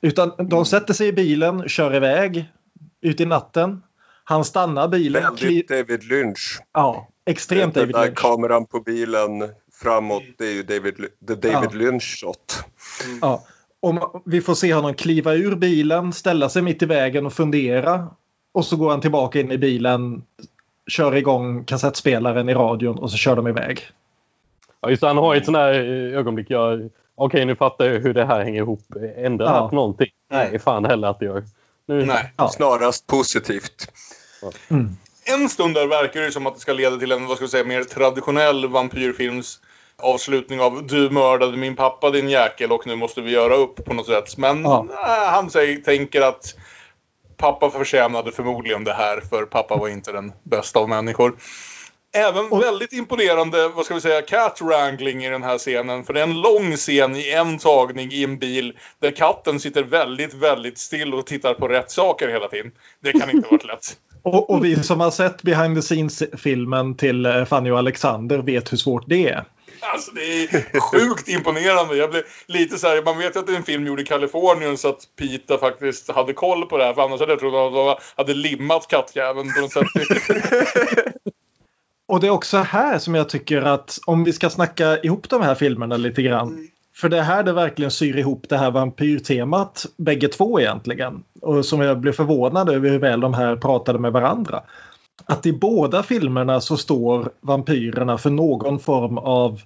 Utan 0.00 0.32
de 0.38 0.64
sätter 0.64 0.94
sig 0.94 1.08
i 1.08 1.12
bilen, 1.12 1.68
kör 1.68 1.94
iväg 1.94 2.44
ut 3.00 3.20
i 3.20 3.24
natten. 3.26 3.82
Han 4.24 4.44
stannar 4.44 4.88
bilen. 4.88 5.22
Väldigt 5.22 5.68
David 5.68 6.04
Lynch. 6.04 6.60
Ja, 6.72 7.08
extremt 7.24 7.74
Den 7.74 7.82
David 7.82 7.94
där 7.94 8.04
Lynch. 8.04 8.18
kameran 8.18 8.66
på 8.66 8.80
bilen 8.80 9.30
framåt, 9.82 10.22
det 10.38 10.44
är 10.46 10.52
ju 10.52 10.62
David, 10.62 10.96
the 11.28 11.34
David 11.34 11.70
Ja. 11.72 11.78
Lynch-shot. 11.78 12.64
Ja. 13.20 13.44
Ma- 13.82 14.22
vi 14.24 14.40
får 14.40 14.54
se 14.54 14.74
honom 14.74 14.94
kliva 14.94 15.34
ur 15.34 15.54
bilen, 15.56 16.12
ställa 16.12 16.48
sig 16.48 16.62
mitt 16.62 16.82
i 16.82 16.86
vägen 16.86 17.26
och 17.26 17.32
fundera. 17.32 18.08
Och 18.54 18.64
så 18.64 18.76
går 18.76 18.90
han 18.90 19.00
tillbaka 19.00 19.40
in 19.40 19.52
i 19.52 19.58
bilen, 19.58 20.22
kör 20.90 21.16
igång 21.16 21.64
kassettspelaren 21.64 22.48
i 22.48 22.54
radion 22.54 22.98
och 22.98 23.10
så 23.10 23.16
kör 23.16 23.36
de 23.36 23.48
iväg. 23.48 23.80
Ja, 24.80 24.90
just 24.90 25.00
det, 25.00 25.06
han 25.06 25.16
har 25.16 25.34
ett 25.34 25.44
sånt 25.44 25.56
här 25.56 25.72
eh, 25.74 26.18
ögonblick. 26.18 26.46
Jag, 26.50 26.90
okej, 27.14 27.44
nu 27.44 27.56
fattar 27.56 27.84
jag 27.84 28.00
hur 28.00 28.14
det 28.14 28.24
här 28.24 28.44
hänger 28.44 28.60
ihop. 28.60 28.84
Ändrar 29.16 29.46
Ja. 29.56 29.68
på 29.68 29.74
någonting? 29.74 30.08
Nej, 30.30 30.58
fan 30.58 30.84
heller 30.84 31.08
att 31.08 31.18
det 31.20 31.24
gör. 31.26 31.44
Nu, 31.86 32.06
Nej. 32.06 32.32
Ja. 32.36 32.48
Snarast 32.48 33.06
positivt. 33.06 33.92
En 35.24 35.48
stund 35.48 35.74
där 35.74 35.86
verkar 35.86 36.20
det 36.20 36.32
som 36.32 36.46
att 36.46 36.54
det 36.54 36.60
ska 36.60 36.72
leda 36.72 36.96
till 36.96 37.12
en 37.12 37.26
vad 37.26 37.36
ska 37.36 37.44
vi 37.44 37.50
säga, 37.50 37.64
mer 37.64 37.84
traditionell 37.84 38.66
vampyrfilms 38.68 39.60
avslutning 40.02 40.60
av 40.60 40.86
du 40.86 41.10
mördade 41.10 41.56
min 41.56 41.76
pappa 41.76 42.10
din 42.10 42.28
jäkel 42.28 42.72
och 42.72 42.86
nu 42.86 42.96
måste 42.96 43.20
vi 43.20 43.30
göra 43.30 43.54
upp 43.54 43.84
på 43.84 43.94
något 43.94 44.06
sätt. 44.06 44.36
Men 44.36 44.62
Ja. 44.62 44.86
nej, 44.88 45.28
han 45.28 45.50
säger, 45.50 45.76
tänker 45.76 46.20
att 46.20 46.54
pappa 47.36 47.70
förtjänade 47.70 48.32
förmodligen 48.32 48.84
det 48.84 48.92
här 48.92 49.20
för 49.30 49.44
pappa 49.44 49.76
var 49.76 49.88
inte 49.88 50.12
den 50.12 50.32
bästa 50.42 50.78
av 50.78 50.88
människor. 50.88 51.34
Även 52.14 52.60
väldigt 52.60 52.92
imponerande, 52.92 53.68
vad 53.68 53.84
ska 53.84 53.94
vi 53.94 54.00
säga, 54.00 54.22
cat 54.22 54.60
wrangling 54.60 55.24
i 55.24 55.30
den 55.30 55.42
här 55.42 55.58
scenen. 55.58 56.04
För 56.04 56.12
det 56.12 56.20
är 56.20 56.24
en 56.24 56.40
lång 56.40 56.76
scen 56.76 57.16
i 57.16 57.30
en 57.30 57.58
tagning 57.58 58.12
i 58.12 58.24
en 58.24 58.38
bil 58.38 58.72
där 58.98 59.10
katten 59.10 59.60
sitter 59.60 59.82
väldigt, 59.82 60.34
väldigt 60.34 60.78
still 60.78 61.14
och 61.14 61.26
tittar 61.26 61.54
på 61.54 61.68
rätt 61.68 61.90
saker 61.90 62.28
hela 62.28 62.48
tiden. 62.48 62.72
Det 63.00 63.12
kan 63.12 63.30
inte 63.30 63.48
ha 63.48 63.56
varit 63.56 63.66
lätt. 63.66 63.96
Och, 64.24 64.50
och 64.50 64.64
vi 64.64 64.82
som 64.82 65.00
har 65.00 65.10
sett 65.10 65.42
behind 65.42 65.76
the 65.76 65.82
scenes-filmen 65.82 66.96
till 66.96 67.26
eh, 67.26 67.44
Fanny 67.44 67.70
och 67.70 67.78
Alexander 67.78 68.38
vet 68.38 68.72
hur 68.72 68.76
svårt 68.76 69.04
det 69.06 69.28
är. 69.28 69.44
Alltså 69.92 70.10
det 70.10 70.20
är 70.20 70.80
sjukt 70.80 71.28
imponerande. 71.28 71.96
Jag 71.96 72.10
blev 72.10 72.22
lite 72.46 72.78
så 72.78 72.86
här, 72.86 73.02
man 73.02 73.18
vet 73.18 73.36
ju 73.36 73.40
att 73.40 73.46
det 73.46 73.52
är 73.52 73.56
en 73.56 73.62
film 73.62 73.86
gjord 73.86 74.00
i 74.00 74.04
Kalifornien 74.04 74.78
så 74.78 74.88
att 74.88 75.08
Pita 75.18 75.58
faktiskt 75.58 76.10
hade 76.10 76.32
koll 76.32 76.66
på 76.66 76.78
det 76.78 76.84
här. 76.84 76.94
För 76.94 77.02
annars 77.02 77.20
hade 77.20 77.32
jag 77.32 77.40
trott 77.40 77.54
att 77.54 77.72
de 77.74 77.96
hade 78.16 78.34
limmat 78.34 78.88
kattjäveln 78.88 79.52
på 79.54 79.60
något 79.60 79.72
sätt. 79.72 79.86
Och 82.08 82.20
det 82.20 82.26
är 82.26 82.30
också 82.30 82.56
här 82.56 82.98
som 82.98 83.14
jag 83.14 83.28
tycker 83.28 83.62
att 83.62 83.98
om 84.06 84.24
vi 84.24 84.32
ska 84.32 84.50
snacka 84.50 84.98
ihop 84.98 85.28
de 85.28 85.42
här 85.42 85.54
filmerna 85.54 85.96
lite 85.96 86.22
grann. 86.22 86.68
För 86.94 87.08
det 87.08 87.18
är 87.18 87.22
här 87.22 87.42
det 87.42 87.52
verkligen 87.52 87.90
syr 87.90 88.16
ihop 88.16 88.48
det 88.48 88.56
här 88.56 88.70
vampyrtemat 88.70 89.86
bägge 89.96 90.28
två 90.28 90.60
egentligen. 90.60 91.24
Och 91.40 91.64
som 91.64 91.80
jag 91.80 92.00
blev 92.00 92.12
förvånad 92.12 92.70
över 92.70 92.90
hur 92.90 92.98
väl 92.98 93.20
de 93.20 93.34
här 93.34 93.56
pratade 93.56 93.98
med 93.98 94.12
varandra. 94.12 94.62
Att 95.24 95.46
i 95.46 95.52
båda 95.52 96.02
filmerna 96.02 96.60
så 96.60 96.76
står 96.76 97.30
vampyrerna 97.40 98.18
för 98.18 98.30
någon 98.30 98.78
form 98.78 99.18
av, 99.18 99.60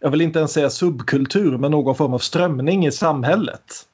jag 0.00 0.10
vill 0.10 0.20
inte 0.20 0.38
ens 0.38 0.52
säga 0.52 0.70
subkultur, 0.70 1.58
men 1.58 1.70
någon 1.70 1.94
form 1.94 2.14
av 2.14 2.18
strömning 2.18 2.86
i 2.86 2.92
samhället. 2.92 3.86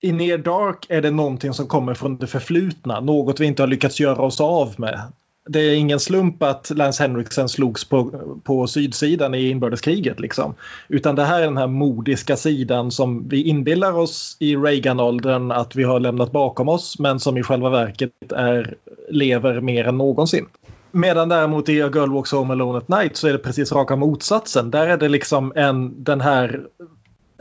I 0.00 0.12
Near 0.12 0.38
Dark 0.38 0.86
är 0.88 1.02
det 1.02 1.10
någonting 1.10 1.52
som 1.52 1.66
kommer 1.66 1.94
från 1.94 2.16
det 2.16 2.26
förflutna, 2.26 3.00
något 3.00 3.40
vi 3.40 3.46
inte 3.46 3.62
har 3.62 3.66
lyckats 3.66 4.00
göra 4.00 4.22
oss 4.22 4.40
av 4.40 4.74
med. 4.76 5.00
Det 5.48 5.60
är 5.60 5.74
ingen 5.74 6.00
slump 6.00 6.42
att 6.42 6.70
Lance 6.70 7.02
Henriksen 7.02 7.48
slogs 7.48 7.84
på, 7.84 8.10
på 8.44 8.66
sydsidan 8.66 9.34
i 9.34 9.48
inbördeskriget. 9.50 10.20
Liksom. 10.20 10.54
Utan 10.88 11.14
det 11.14 11.24
här 11.24 11.40
är 11.40 11.44
den 11.44 11.56
här 11.56 11.66
modiska 11.66 12.36
sidan 12.36 12.90
som 12.90 13.28
vi 13.28 13.42
inbillar 13.42 13.92
oss 13.92 14.36
i 14.40 14.56
Reagan-åldern 14.56 15.50
att 15.50 15.76
vi 15.76 15.84
har 15.84 16.00
lämnat 16.00 16.32
bakom 16.32 16.68
oss 16.68 16.98
men 16.98 17.20
som 17.20 17.36
i 17.36 17.42
själva 17.42 17.70
verket 17.70 18.32
är, 18.32 18.74
lever 19.08 19.60
mer 19.60 19.84
än 19.84 19.98
någonsin. 19.98 20.46
Medan 20.90 21.28
däremot 21.28 21.68
i 21.68 21.82
A 21.82 21.90
Girl 21.94 22.12
Walks 22.12 22.32
Home 22.32 22.52
Alone 22.52 22.78
at 22.78 22.88
Night 22.88 23.16
så 23.16 23.28
är 23.28 23.32
det 23.32 23.38
precis 23.38 23.72
raka 23.72 23.96
motsatsen. 23.96 24.70
Där 24.70 24.86
är 24.86 24.96
det 24.96 25.08
liksom 25.08 25.52
en, 25.56 26.04
den 26.04 26.20
här 26.20 26.66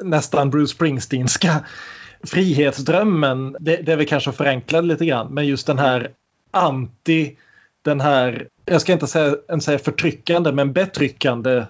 nästan 0.03 0.49
Bruce 0.49 0.73
Springsteenska 0.73 1.65
frihetsdrömmen. 2.23 3.55
Det, 3.59 3.75
det 3.75 3.91
är 3.91 3.97
väl 3.97 4.05
kanske 4.05 4.31
förenklad 4.31 4.85
lite 4.85 5.05
grann 5.05 5.33
men 5.33 5.47
just 5.47 5.67
den 5.67 5.79
här 5.79 6.09
anti 6.51 7.35
den 7.85 8.01
här, 8.01 8.47
jag 8.65 8.81
ska 8.81 8.93
inte 8.93 9.07
säga, 9.07 9.35
en 9.47 9.61
säga 9.61 9.79
förtryckande, 9.79 10.51
men 10.51 10.73
betryckande 10.73 11.65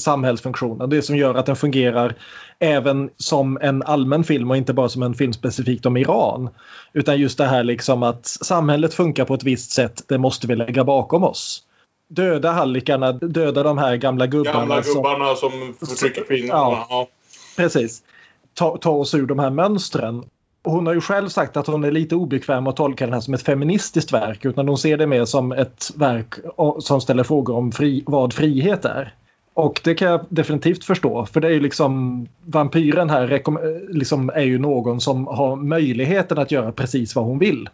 samhällsfunktionen. 0.00 0.90
Det 0.90 1.02
som 1.02 1.16
gör 1.16 1.34
att 1.34 1.46
den 1.46 1.56
fungerar 1.56 2.14
även 2.58 3.10
som 3.16 3.58
en 3.62 3.82
allmän 3.82 4.24
film 4.24 4.50
och 4.50 4.56
inte 4.56 4.72
bara 4.72 4.88
som 4.88 5.02
en 5.02 5.14
film 5.14 5.32
specifikt 5.32 5.86
om 5.86 5.96
Iran. 5.96 6.48
Utan 6.92 7.18
just 7.18 7.38
det 7.38 7.44
här 7.46 7.64
liksom 7.64 8.02
att 8.02 8.26
samhället 8.26 8.94
funkar 8.94 9.24
på 9.24 9.34
ett 9.34 9.42
visst 9.44 9.70
sätt, 9.70 10.02
det 10.08 10.18
måste 10.18 10.46
vi 10.46 10.56
lägga 10.56 10.84
bakom 10.84 11.24
oss. 11.24 11.62
Döda 12.08 12.52
hallikarna, 12.52 13.12
döda 13.12 13.62
de 13.62 13.78
här 13.78 13.96
gamla 13.96 14.26
gubbarna. 14.26 14.58
Gamla 14.58 14.82
som- 14.82 14.94
gubbarna 14.94 15.34
som 15.34 15.74
förtrycker 15.88 16.24
kvinnorna. 16.24 16.54
Ja. 16.88 17.08
Precis. 17.56 18.02
Ta, 18.54 18.76
ta 18.76 18.90
oss 18.90 19.14
ur 19.14 19.26
de 19.26 19.38
här 19.38 19.50
mönstren. 19.50 20.24
Hon 20.68 20.86
har 20.86 20.94
ju 20.94 21.00
själv 21.00 21.28
sagt 21.28 21.56
att 21.56 21.66
hon 21.66 21.84
är 21.84 21.90
lite 21.90 22.14
obekväm 22.14 22.66
att 22.66 22.76
tolka 22.76 23.04
den 23.04 23.14
här 23.14 23.20
som 23.20 23.34
ett 23.34 23.42
feministiskt 23.42 24.12
verk 24.12 24.44
utan 24.44 24.68
hon 24.68 24.78
ser 24.78 24.96
det 24.96 25.06
mer 25.06 25.24
som 25.24 25.52
ett 25.52 25.90
verk 25.96 26.34
som 26.78 27.00
ställer 27.00 27.22
frågor 27.22 27.56
om 27.56 27.72
fri, 27.72 28.02
vad 28.06 28.32
frihet 28.32 28.84
är. 28.84 29.14
Och 29.54 29.80
det 29.84 29.94
kan 29.94 30.08
jag 30.08 30.20
definitivt 30.28 30.84
förstå 30.84 31.26
för 31.26 31.40
det 31.40 31.48
är 31.48 31.52
ju 31.52 31.60
liksom 31.60 32.26
vampyren 32.44 33.10
här 33.10 33.42
liksom 33.94 34.30
är 34.34 34.42
ju 34.42 34.58
någon 34.58 35.00
som 35.00 35.26
har 35.26 35.56
möjligheten 35.56 36.38
att 36.38 36.50
göra 36.50 36.72
precis 36.72 37.16
vad 37.16 37.24
hon 37.24 37.38
vill. 37.38 37.68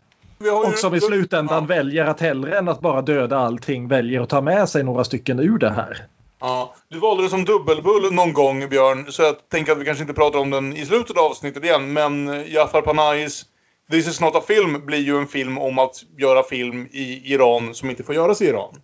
Och 0.66 0.78
som 0.78 0.94
i 0.94 1.00
slutändan 1.00 1.66
väljer 1.66 2.04
att 2.04 2.20
hellre 2.20 2.58
än 2.58 2.68
att 2.68 2.80
bara 2.80 3.02
döda 3.02 3.38
allting 3.38 3.88
väljer 3.88 4.20
att 4.20 4.28
ta 4.28 4.40
med 4.40 4.68
sig 4.68 4.82
några 4.82 5.04
stycken 5.04 5.40
ur 5.40 5.58
det 5.58 5.70
här. 5.70 6.06
Ja, 6.44 6.74
du 6.88 6.98
valde 6.98 7.22
det 7.22 7.28
som 7.28 7.44
dubbelbull 7.44 8.12
någon 8.12 8.32
gång 8.32 8.68
Björn, 8.68 9.12
så 9.12 9.22
jag 9.22 9.48
tänker 9.48 9.72
att 9.72 9.78
vi 9.78 9.84
kanske 9.84 10.02
inte 10.02 10.14
pratar 10.14 10.38
om 10.38 10.50
den 10.50 10.76
i 10.76 10.86
slutet 10.86 11.16
av 11.16 11.24
avsnittet 11.24 11.64
igen. 11.64 11.92
Men 11.92 12.44
Jafar 12.48 12.82
Panayis 12.82 13.44
This 13.90 14.08
is 14.08 14.20
not 14.20 14.36
a 14.36 14.40
film 14.46 14.86
blir 14.86 14.98
ju 14.98 15.18
en 15.18 15.26
film 15.26 15.58
om 15.58 15.78
att 15.78 16.04
göra 16.18 16.42
film 16.42 16.88
i 16.92 17.32
Iran 17.34 17.74
som 17.74 17.90
inte 17.90 18.04
får 18.04 18.14
göras 18.14 18.42
i 18.42 18.46
Iran. 18.46 18.74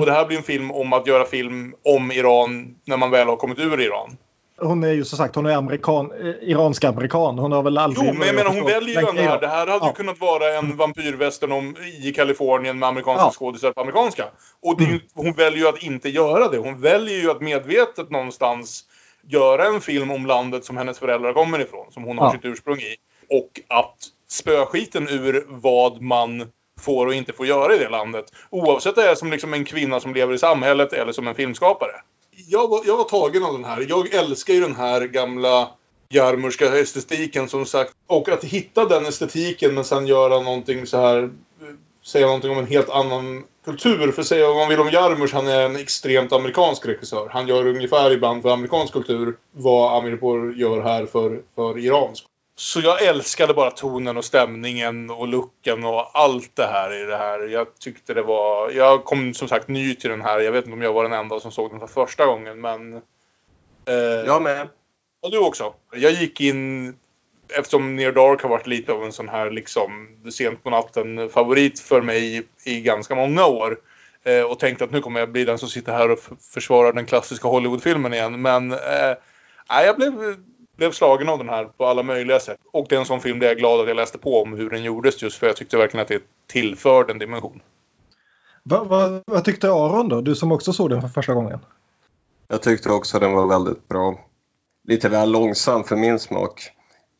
Och 0.00 0.06
det 0.06 0.12
här 0.12 0.26
blir 0.26 0.36
en 0.36 0.42
film 0.42 0.70
om 0.70 0.92
att 0.92 1.06
göra 1.06 1.24
film 1.24 1.74
om 1.84 2.12
Iran 2.12 2.74
när 2.84 2.96
man 2.96 3.10
väl 3.10 3.28
har 3.28 3.36
kommit 3.36 3.58
ur 3.58 3.80
Iran. 3.80 4.16
Hon 4.60 4.84
är 4.84 4.92
ju 4.92 5.04
som 5.04 5.18
sagt 5.18 5.34
hon 5.34 5.46
är 5.46 5.56
amerikan, 5.56 6.12
eh, 6.12 6.48
iransk 6.50 6.84
amerikan. 6.84 7.38
Hon 7.38 7.52
har 7.52 7.62
väl 7.62 7.78
aldrig... 7.78 8.08
Jo, 8.08 8.14
men 8.14 8.26
jag 8.26 8.36
menar 8.36 8.50
hon 8.50 8.64
väljer 8.64 9.00
ju 9.02 9.08
ändå 9.08 9.22
här. 9.22 9.40
Det 9.40 9.46
här 9.48 9.66
hade 9.66 9.84
ju 9.84 9.88
Ja. 9.88 9.92
kunnat 9.92 10.20
vara 10.20 10.54
en 10.58 10.76
vampyrvästern 10.76 11.52
om, 11.52 11.76
i 12.02 12.12
Kalifornien 12.12 12.78
med 12.78 12.88
amerikanska 12.88 13.24
Ja. 13.24 13.30
skådisar 13.30 13.72
på 13.72 13.80
amerikanska. 13.80 14.24
Och 14.62 14.80
ju, 14.80 15.00
hon 15.14 15.32
väljer 15.32 15.58
ju 15.58 15.68
att 15.68 15.82
inte 15.82 16.08
göra 16.08 16.48
det. 16.48 16.58
Hon 16.58 16.80
väljer 16.80 17.20
ju 17.20 17.30
att 17.30 17.40
medvetet 17.40 18.10
någonstans 18.10 18.84
göra 19.28 19.66
en 19.66 19.80
film 19.80 20.10
om 20.10 20.26
landet 20.26 20.64
som 20.64 20.76
hennes 20.76 20.98
föräldrar 20.98 21.32
kommer 21.32 21.60
ifrån. 21.60 21.86
Som 21.92 22.02
hon 22.04 22.18
har 22.18 22.26
Ja. 22.26 22.32
sitt 22.32 22.44
ursprung 22.44 22.78
i. 22.78 22.96
Och 23.30 23.60
att 23.68 23.96
spöa 24.30 24.66
skiten 24.66 25.08
ur 25.08 25.44
vad 25.48 26.00
man 26.02 26.46
får 26.80 27.06
och 27.06 27.14
inte 27.14 27.32
får 27.32 27.46
göra 27.46 27.74
i 27.74 27.78
det 27.78 27.88
landet. 27.88 28.24
Oavsett 28.50 28.94
det 28.94 29.10
är 29.10 29.14
som 29.14 29.30
liksom 29.30 29.54
en 29.54 29.64
kvinna 29.64 30.00
som 30.00 30.14
lever 30.14 30.34
i 30.34 30.38
samhället 30.38 30.92
eller 30.92 31.12
som 31.12 31.28
en 31.28 31.34
filmskapare. 31.34 31.92
Jag 32.46 32.68
var, 32.68 32.82
jag 32.86 32.96
var 32.96 33.04
tagen 33.04 33.44
av 33.44 33.52
den 33.52 33.64
här. 33.64 33.86
Jag 33.88 34.14
älskar 34.14 34.54
ju 34.54 34.60
den 34.60 34.76
här 34.76 35.00
gamla 35.00 35.68
jarmurska 36.08 36.78
estetiken 36.78 37.48
som 37.48 37.66
sagt. 37.66 37.92
Och 38.06 38.28
att 38.28 38.44
hitta 38.44 38.84
den 38.84 39.06
estetiken 39.06 39.74
men 39.74 39.84
sen 39.84 40.06
göra 40.06 40.40
någonting 40.40 40.86
så 40.86 40.96
här. 40.96 41.30
Säga 42.02 42.26
någonting 42.26 42.50
om 42.50 42.58
en 42.58 42.66
helt 42.66 42.90
annan 42.90 43.44
kultur. 43.64 44.12
För 44.12 44.22
säga 44.22 44.46
vad 44.46 44.56
man 44.56 44.68
vill 44.68 44.80
om 44.80 44.90
Jarmusch, 44.90 45.34
han 45.34 45.48
är 45.48 45.60
en 45.60 45.76
extremt 45.76 46.32
amerikansk 46.32 46.86
regissör. 46.86 47.28
Han 47.28 47.48
gör 47.48 47.66
ungefär 47.66 48.10
ibland 48.10 48.42
för 48.42 48.50
amerikansk 48.50 48.92
kultur 48.92 49.36
vad 49.52 49.98
Amirpour 49.98 50.54
gör 50.54 50.82
här 50.82 51.06
för, 51.06 51.42
för 51.54 51.78
iransk. 51.78 52.24
Så 52.60 52.80
jag 52.80 53.02
älskade 53.02 53.54
bara 53.54 53.70
tonen 53.70 54.16
och 54.16 54.24
stämningen 54.24 55.10
och 55.10 55.28
looken 55.28 55.84
och 55.84 56.18
allt 56.18 56.56
det 56.56 56.66
här 56.66 57.02
i 57.02 57.06
det 57.06 57.16
här. 57.16 57.48
Jag 57.48 57.78
tyckte 57.78 58.14
det 58.14 58.22
var... 58.22 58.70
Jag 58.70 59.04
kom 59.04 59.34
som 59.34 59.48
sagt 59.48 59.68
ny 59.68 59.94
till 59.94 60.10
den 60.10 60.20
här. 60.20 60.40
Jag 60.40 60.52
vet 60.52 60.64
inte 60.64 60.74
om 60.74 60.82
jag 60.82 60.92
var 60.92 61.02
den 61.02 61.12
enda 61.12 61.40
som 61.40 61.52
såg 61.52 61.70
den 61.70 61.80
för 61.80 61.86
första 61.86 62.26
gången 62.26 62.60
men... 62.60 62.94
Eh, 63.86 63.94
Jag 64.26 64.42
med. 64.42 64.68
och 65.22 65.30
du 65.30 65.38
också. 65.38 65.74
Jag 65.92 66.12
gick 66.12 66.40
in... 66.40 66.94
Eftersom 67.48 67.96
Near 67.96 68.12
Dark 68.12 68.42
har 68.42 68.48
varit 68.48 68.66
lite 68.66 68.92
av 68.92 69.04
en 69.04 69.12
sån 69.12 69.28
här 69.28 69.50
liksom 69.50 70.08
sent 70.32 70.62
på 70.62 70.70
natten 70.70 71.30
favorit 71.30 71.80
för 71.80 72.02
mig 72.02 72.46
i, 72.64 72.80
ganska 72.80 73.14
många 73.14 73.46
år. 73.46 73.78
Eh, 74.24 74.42
och 74.42 74.58
tänkte 74.58 74.84
att 74.84 74.90
nu 74.90 75.00
kommer 75.00 75.20
jag 75.20 75.32
bli 75.32 75.44
den 75.44 75.58
som 75.58 75.68
sitter 75.68 75.92
här 75.92 76.10
och 76.10 76.18
försvarar 76.54 76.92
den 76.92 77.06
klassiska 77.06 77.48
Hollywoodfilmen 77.48 78.14
igen. 78.14 78.42
Men 78.42 78.72
eh, 78.72 79.16
jag 79.68 79.96
blev, 79.96 80.36
blev 80.80 80.92
slagen 80.92 81.28
av 81.28 81.38
den 81.38 81.48
här 81.48 81.64
på 81.64 81.86
alla 81.86 82.02
möjliga 82.02 82.40
sätt. 82.40 82.58
Och 82.72 82.86
det 82.88 82.94
är 82.94 83.00
en 83.00 83.06
sån 83.06 83.20
film 83.20 83.38
där 83.38 83.46
jag 83.46 83.56
är 83.56 83.58
glad 83.58 83.80
att 83.80 83.88
jag 83.88 83.96
läste 83.96 84.18
på 84.18 84.42
om 84.42 84.52
hur 84.52 84.70
den 84.70 84.82
gjordes 84.82 85.22
just 85.22 85.38
för 85.38 85.46
jag 85.46 85.56
tyckte 85.56 85.76
verkligen 85.76 86.02
att 86.02 86.08
det 86.08 86.22
tillförde 86.46 87.12
en 87.12 87.18
dimension. 87.18 87.60
Va, 88.62 88.84
va, 88.84 89.22
vad 89.26 89.44
tyckte 89.44 89.70
Aron 89.70 90.08
då? 90.08 90.20
Du 90.20 90.34
som 90.34 90.52
också 90.52 90.72
såg 90.72 90.90
den 90.90 91.00
för 91.00 91.08
första 91.08 91.34
gången. 91.34 91.58
Jag 92.48 92.62
tyckte 92.62 92.90
också 92.90 93.18
den 93.18 93.32
var 93.32 93.46
väldigt 93.46 93.88
bra. 93.88 94.20
Lite 94.88 95.08
väl 95.08 95.30
långsam 95.30 95.84
för 95.84 95.96
min 95.96 96.18
smak. 96.18 96.70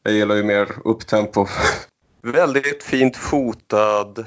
Jag 0.02 0.14
gillar 0.14 0.34
ju 0.34 0.42
mer 0.42 0.68
upptempo. 0.84 1.46
väldigt 2.22 2.82
fint 2.82 3.16
fotad. 3.16 4.26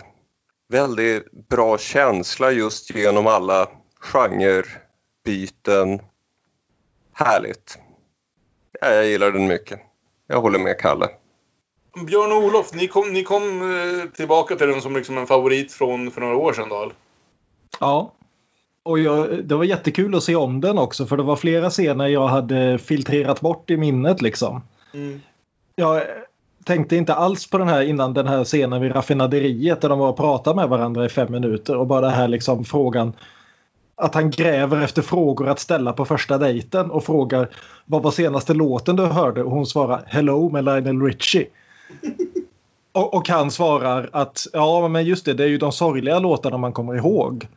Väldigt 0.70 1.32
bra 1.32 1.78
känsla 1.78 2.52
just 2.52 2.96
genom 2.96 3.28
alla 3.28 3.70
genrebyten. 4.00 6.00
Härligt. 7.14 7.83
Ja, 8.84 8.94
jag 8.94 9.06
gillar 9.06 9.32
den 9.32 9.48
mycket. 9.48 9.80
Jag 10.28 10.42
håller 10.42 10.60
med 10.60 10.80
Kalle. 10.80 11.08
Björn 12.06 12.32
och 12.32 12.38
Olof, 12.38 12.74
ni 12.74 12.88
kom, 12.88 13.14
ni 13.14 13.24
kom 13.24 13.62
eh, 13.62 14.10
tillbaka 14.10 14.56
till 14.56 14.68
den 14.68 14.82
som 14.82 14.96
liksom 14.96 15.18
en 15.18 15.28
favorit 15.28 15.72
från 15.72 16.12
för 16.12 16.22
några 16.22 16.36
år 16.36 16.54
sedan 16.54 16.70
då? 16.70 16.92
Ja. 17.80 18.14
Och 18.84 19.00
jag, 19.00 19.46
det 19.46 19.56
var 19.56 19.64
jättekul 19.64 20.16
att 20.16 20.24
se 20.24 20.36
om 20.36 20.62
den 20.62 20.78
också 20.78 21.06
för 21.06 21.18
det 21.18 21.24
var 21.24 21.36
flera 21.36 21.70
scener 21.70 22.08
jag 22.08 22.28
hade 22.28 22.80
filtrerat 22.80 23.42
bort 23.42 23.70
i 23.70 23.78
minnet 23.78 24.22
liksom. 24.22 24.62
Jag 25.76 26.02
tänkte 26.66 26.96
inte 26.96 27.14
alls 27.14 27.50
på 27.50 27.58
den 27.58 27.68
här 27.68 27.82
innan 27.82 28.14
den 28.14 28.28
här 28.28 28.44
scenen 28.44 28.82
vid 28.82 28.96
raffinaderiet 28.96 29.82
där 29.82 29.90
de 29.90 30.00
var 30.00 30.10
och 30.10 30.18
pratade 30.18 30.56
med 30.56 30.70
varandra 30.70 31.06
i 31.06 31.10
fem 31.10 31.32
minuter 31.32 31.78
och 31.78 31.88
bara 31.88 32.02
det 32.02 32.10
här 32.10 32.28
liksom 32.28 32.66
frågan 32.66 33.14
att 33.95 34.15
han 34.15 34.30
gräver 34.30 34.82
efter 34.82 35.02
frågor 35.02 35.48
att 35.48 35.60
ställa 35.60 35.94
på 35.94 36.06
första 36.06 36.38
dejten 36.38 36.91
och 36.91 37.03
frågar 37.03 37.49
vad 37.86 38.03
var 38.03 38.11
senaste 38.11 38.53
låten 38.53 38.95
du 38.95 39.03
hörde 39.06 39.44
och 39.44 39.52
hon 39.52 39.65
svarar 39.65 40.03
Hello 40.07 40.49
med 40.49 40.65
Lionel 40.65 41.02
Richie. 41.02 41.48
Och, 42.95 43.14
och 43.14 43.30
han 43.30 43.52
svarar 43.52 44.10
att 44.11 44.48
ja 44.53 44.88
men 44.88 45.06
just 45.06 45.26
det, 45.26 45.34
det 45.34 45.44
är 45.44 45.48
ju 45.48 45.57
de 45.57 45.72
sorgliga 45.72 46.20
låtarna 46.20 46.57
man 46.57 46.74
kommer 46.74 46.95
ihåg. 46.95 47.48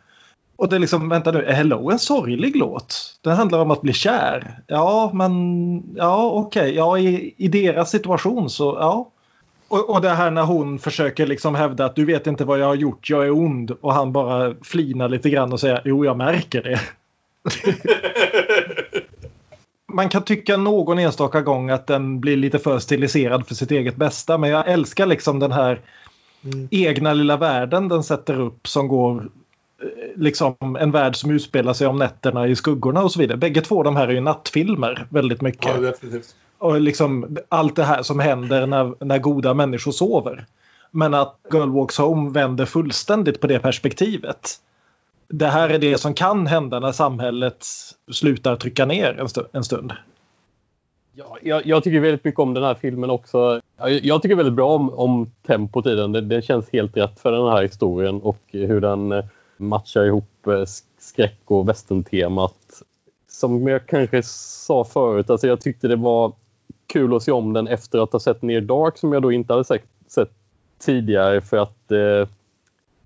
Och 0.56 0.68
det 0.68 0.76
är 0.76 0.80
liksom, 0.80 1.08
vänta 1.08 1.32
nu, 1.32 1.44
är 1.44 1.52
Hello 1.52 1.90
en 1.90 1.98
sorglig 1.98 2.56
låt? 2.56 3.18
Den 3.20 3.36
handlar 3.36 3.58
om 3.58 3.70
att 3.70 3.80
bli 3.80 3.92
kär. 3.92 4.60
Ja, 4.66 5.10
men 5.14 5.96
ja 5.96 6.30
okej, 6.30 6.74
ja 6.74 6.98
i, 6.98 7.34
i 7.36 7.48
deras 7.48 7.90
situation 7.90 8.50
så 8.50 8.76
ja. 8.80 9.10
Och, 9.68 9.90
och 9.90 10.00
det 10.00 10.10
här 10.10 10.30
när 10.30 10.42
hon 10.42 10.78
försöker 10.78 11.26
liksom 11.26 11.54
hävda 11.54 11.84
att 11.84 11.96
du 11.96 12.04
vet 12.04 12.26
inte 12.26 12.44
vad 12.44 12.58
jag 12.58 12.66
har 12.66 12.74
gjort, 12.74 13.10
jag 13.10 13.26
är 13.26 13.30
ond. 13.30 13.70
Och 13.70 13.94
han 13.94 14.12
bara 14.12 14.54
flinar 14.62 15.08
lite 15.08 15.30
grann 15.30 15.52
och 15.52 15.60
säger 15.60 15.82
jo 15.84 16.04
jag 16.04 16.16
märker 16.16 16.62
det. 16.62 16.80
Man 19.92 20.08
kan 20.08 20.24
tycka 20.24 20.56
någon 20.56 20.98
enstaka 20.98 21.40
gång 21.40 21.70
att 21.70 21.86
den 21.86 22.20
blir 22.20 22.36
lite 22.36 22.58
för 22.58 22.78
stiliserad 22.78 23.46
för 23.46 23.54
sitt 23.54 23.70
eget 23.70 23.96
bästa. 23.96 24.38
Men 24.38 24.50
jag 24.50 24.68
älskar 24.68 25.06
liksom 25.06 25.38
den 25.38 25.52
här 25.52 25.80
egna 26.70 27.12
lilla 27.12 27.36
världen 27.36 27.88
den 27.88 28.02
sätter 28.02 28.40
upp 28.40 28.68
som 28.68 28.88
går 28.88 29.30
eh, 29.82 29.88
liksom 30.16 30.76
en 30.80 30.90
värld 30.90 31.16
som 31.16 31.30
utspelar 31.30 31.72
sig 31.72 31.86
om 31.86 31.96
nätterna 31.96 32.46
i 32.46 32.56
skuggorna 32.56 33.02
och 33.02 33.12
så 33.12 33.20
vidare. 33.20 33.38
Bägge 33.38 33.60
två 33.60 33.82
de 33.82 33.96
här 33.96 34.08
är 34.08 34.12
ju 34.12 34.20
nattfilmer 34.20 35.06
väldigt 35.08 35.40
mycket. 35.40 35.74
Ja, 35.74 35.80
definitivt. 35.80 36.34
Och 36.66 36.80
liksom 36.80 37.36
allt 37.48 37.76
det 37.76 37.84
här 37.84 38.02
som 38.02 38.20
händer 38.20 38.66
när, 38.66 39.04
när 39.04 39.18
goda 39.18 39.54
människor 39.54 39.92
sover. 39.92 40.46
Men 40.90 41.14
att 41.14 41.36
Girl 41.52 41.70
Walks 41.70 41.98
Home 41.98 42.30
vänder 42.30 42.64
fullständigt 42.64 43.40
på 43.40 43.46
det 43.46 43.58
perspektivet. 43.58 44.50
Det 45.28 45.46
här 45.46 45.68
är 45.68 45.78
det 45.78 45.98
som 45.98 46.14
kan 46.14 46.46
hända 46.46 46.80
när 46.80 46.92
samhället 46.92 47.66
slutar 48.12 48.56
trycka 48.56 48.86
ner 48.86 49.20
en, 49.20 49.26
stu- 49.26 49.46
en 49.52 49.64
stund. 49.64 49.92
Ja, 51.14 51.36
jag, 51.42 51.66
jag 51.66 51.84
tycker 51.84 52.00
väldigt 52.00 52.24
mycket 52.24 52.40
om 52.40 52.54
den 52.54 52.64
här 52.64 52.74
filmen 52.74 53.10
också. 53.10 53.60
Jag, 53.76 53.90
jag 53.92 54.22
tycker 54.22 54.34
väldigt 54.34 54.54
bra 54.54 54.74
om, 54.74 54.90
om 54.90 55.30
tempot 55.46 55.86
i 55.86 55.94
den. 55.94 56.12
Det, 56.12 56.20
det 56.20 56.42
känns 56.42 56.70
helt 56.72 56.96
rätt 56.96 57.20
för 57.20 57.32
den 57.32 57.48
här 57.48 57.62
historien 57.62 58.20
och 58.20 58.42
hur 58.50 58.80
den 58.80 59.12
eh, 59.12 59.24
matchar 59.56 60.04
ihop 60.04 60.46
eh, 60.46 60.64
skräck 60.98 61.40
och 61.44 61.68
västerntemat. 61.68 62.82
Som 63.28 63.66
jag 63.66 63.86
kanske 63.86 64.22
sa 64.22 64.84
förut, 64.84 65.30
alltså 65.30 65.46
jag 65.46 65.60
tyckte 65.60 65.88
det 65.88 65.96
var 65.96 66.32
kul 66.86 67.16
att 67.16 67.22
se 67.22 67.32
om 67.32 67.52
den 67.52 67.68
efter 67.68 67.98
att 67.98 68.12
ha 68.12 68.20
sett 68.20 68.42
Near 68.42 68.60
Dark 68.60 68.98
som 68.98 69.12
jag 69.12 69.22
då 69.22 69.32
inte 69.32 69.52
hade 69.52 69.64
sett, 69.64 69.82
sett 70.08 70.30
tidigare 70.78 71.40
för 71.40 71.56
att 71.56 71.90
eh, 71.92 72.28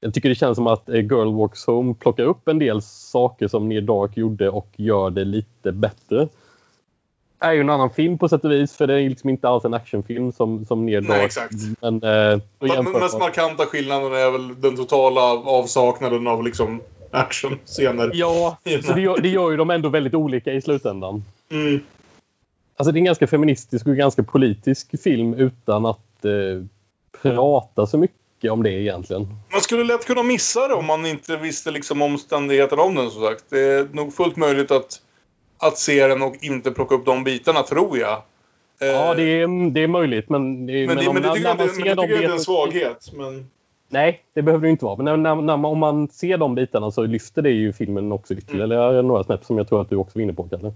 jag 0.01 0.15
tycker 0.15 0.29
det 0.29 0.35
känns 0.35 0.57
som 0.57 0.67
att 0.67 0.89
eh, 0.89 0.95
Girl 0.95 1.35
Walks 1.35 1.67
Home 1.67 1.95
plockar 1.95 2.25
upp 2.25 2.49
en 2.49 2.59
del 2.59 2.83
saker 2.83 3.49
som 3.49 3.69
Near 3.69 3.81
Dark 3.81 4.17
gjorde 4.17 4.49
och 4.51 4.69
gör 4.77 5.11
det 5.11 5.25
lite 5.25 5.73
bättre. 5.73 6.29
Det 7.41 7.47
är 7.47 7.53
ju 7.53 7.61
en 7.61 7.71
annan 7.71 7.91
film 7.91 8.19
på 8.19 8.29
sätt 8.29 8.45
och 8.45 8.51
vis 8.51 8.77
för 8.77 8.87
det 8.87 8.95
är 8.95 9.09
liksom 9.09 9.31
inte 9.31 9.49
alls 9.49 9.65
en 9.65 9.75
actionfilm 9.75 10.33
som, 10.33 10.67
som 10.67 10.87
Near 10.87 11.01
Nej, 11.01 11.11
Dark. 11.11 11.27
exakt. 11.27 11.55
Men, 11.81 12.03
eh, 12.03 12.41
jämfört 12.75 13.01
mest 13.03 13.15
med- 13.15 13.21
markanta 13.21 13.67
skillnaden 13.67 14.13
är 14.13 14.31
väl 14.31 14.61
den 14.61 14.77
totala 14.77 15.21
avsaknaden 15.33 16.27
av 16.27 16.45
liksom 16.45 16.81
actionscener. 17.11 18.11
Ja, 18.15 18.59
så 18.85 18.93
det 18.93 19.01
gör, 19.01 19.19
det 19.21 19.29
gör 19.29 19.51
ju 19.51 19.57
de 19.57 19.71
ändå 19.71 19.89
väldigt 19.89 20.15
olika 20.15 20.53
i 20.53 20.61
slutändan. 20.63 21.25
Mm. 21.51 21.81
Alltså 22.81 22.93
det 22.93 22.97
är 22.97 23.01
en 23.01 23.05
ganska 23.05 23.27
feministisk 23.27 23.87
och 23.87 23.97
ganska 23.97 24.23
politisk 24.23 25.03
film 25.03 25.35
utan 25.35 25.87
att 25.87 26.25
eh, 26.25 26.65
prata 27.23 27.87
så 27.87 27.99
mycket 27.99 28.51
om 28.53 28.63
det 28.63 28.71
egentligen. 28.73 29.29
Man 29.53 29.61
skulle 29.61 29.85
lätt 29.85 30.07
kunna 30.07 30.23
missa 30.23 30.69
det 30.69 30.75
om 30.75 30.87
man 30.87 31.07
inte 31.07 31.37
visste 31.37 31.71
liksom 31.71 32.03
omständigheterna 32.03 32.83
om 32.83 32.95
den 32.95 33.11
som 33.11 33.23
sagt. 33.23 33.45
Det 33.49 33.61
är 33.61 33.89
nog 33.93 34.15
fullt 34.15 34.37
möjligt 34.37 34.71
att, 34.71 35.01
att 35.59 35.79
se 35.79 36.07
den 36.07 36.23
och 36.23 36.35
inte 36.41 36.71
plocka 36.71 36.95
upp 36.95 37.05
de 37.07 37.25
bitarna 37.25 37.63
tror 37.63 37.99
jag. 37.99 38.13
Eh, 38.81 38.89
Ja, 38.89 39.15
det 39.15 39.23
är, 39.23 39.71
det 39.71 39.81
är 39.83 39.89
möjligt 39.89 40.29
men... 40.29 40.67
det- 40.67 40.87
men, 40.87 40.97
men 40.97 40.97
tycker 40.99 41.21
jag, 41.21 41.53
inte- 41.53 41.65
men 41.65 41.69
ser 41.75 41.85
det 41.85 41.95
de 41.95 42.03
tycker 42.03 42.15
jag 42.15 42.23
inte 42.23 42.33
är 42.33 42.35
en 42.35 42.41
svaghet. 42.41 43.11
Men... 43.13 43.51
Nej, 43.89 44.21
det 44.35 44.43
behöver 44.43 44.67
det 44.67 44.71
inte 44.71 44.85
vara. 44.85 44.97
Men 45.03 45.23
när, 45.23 45.35
när, 45.35 45.57
när 45.57 45.69
om 45.69 45.79
man 45.79 46.09
ser 46.09 46.37
de 46.37 46.55
bitarna 46.55 46.91
så 46.91 47.03
lyfter 47.03 47.43
det 47.43 47.51
ju 47.51 47.73
filmen 47.73 48.13
också 48.13 48.35
ytterligare 48.35 49.03
några 49.03 49.25
snäpp 49.25 49.45
som 49.45 49.59
jag 49.59 49.69
tror 49.69 49.81
att 49.81 49.91
du 49.91 49.97
också 49.97 50.19
var 50.19 50.23
inne 50.23 50.33
på, 50.33 50.49
Kalle. 50.49 50.73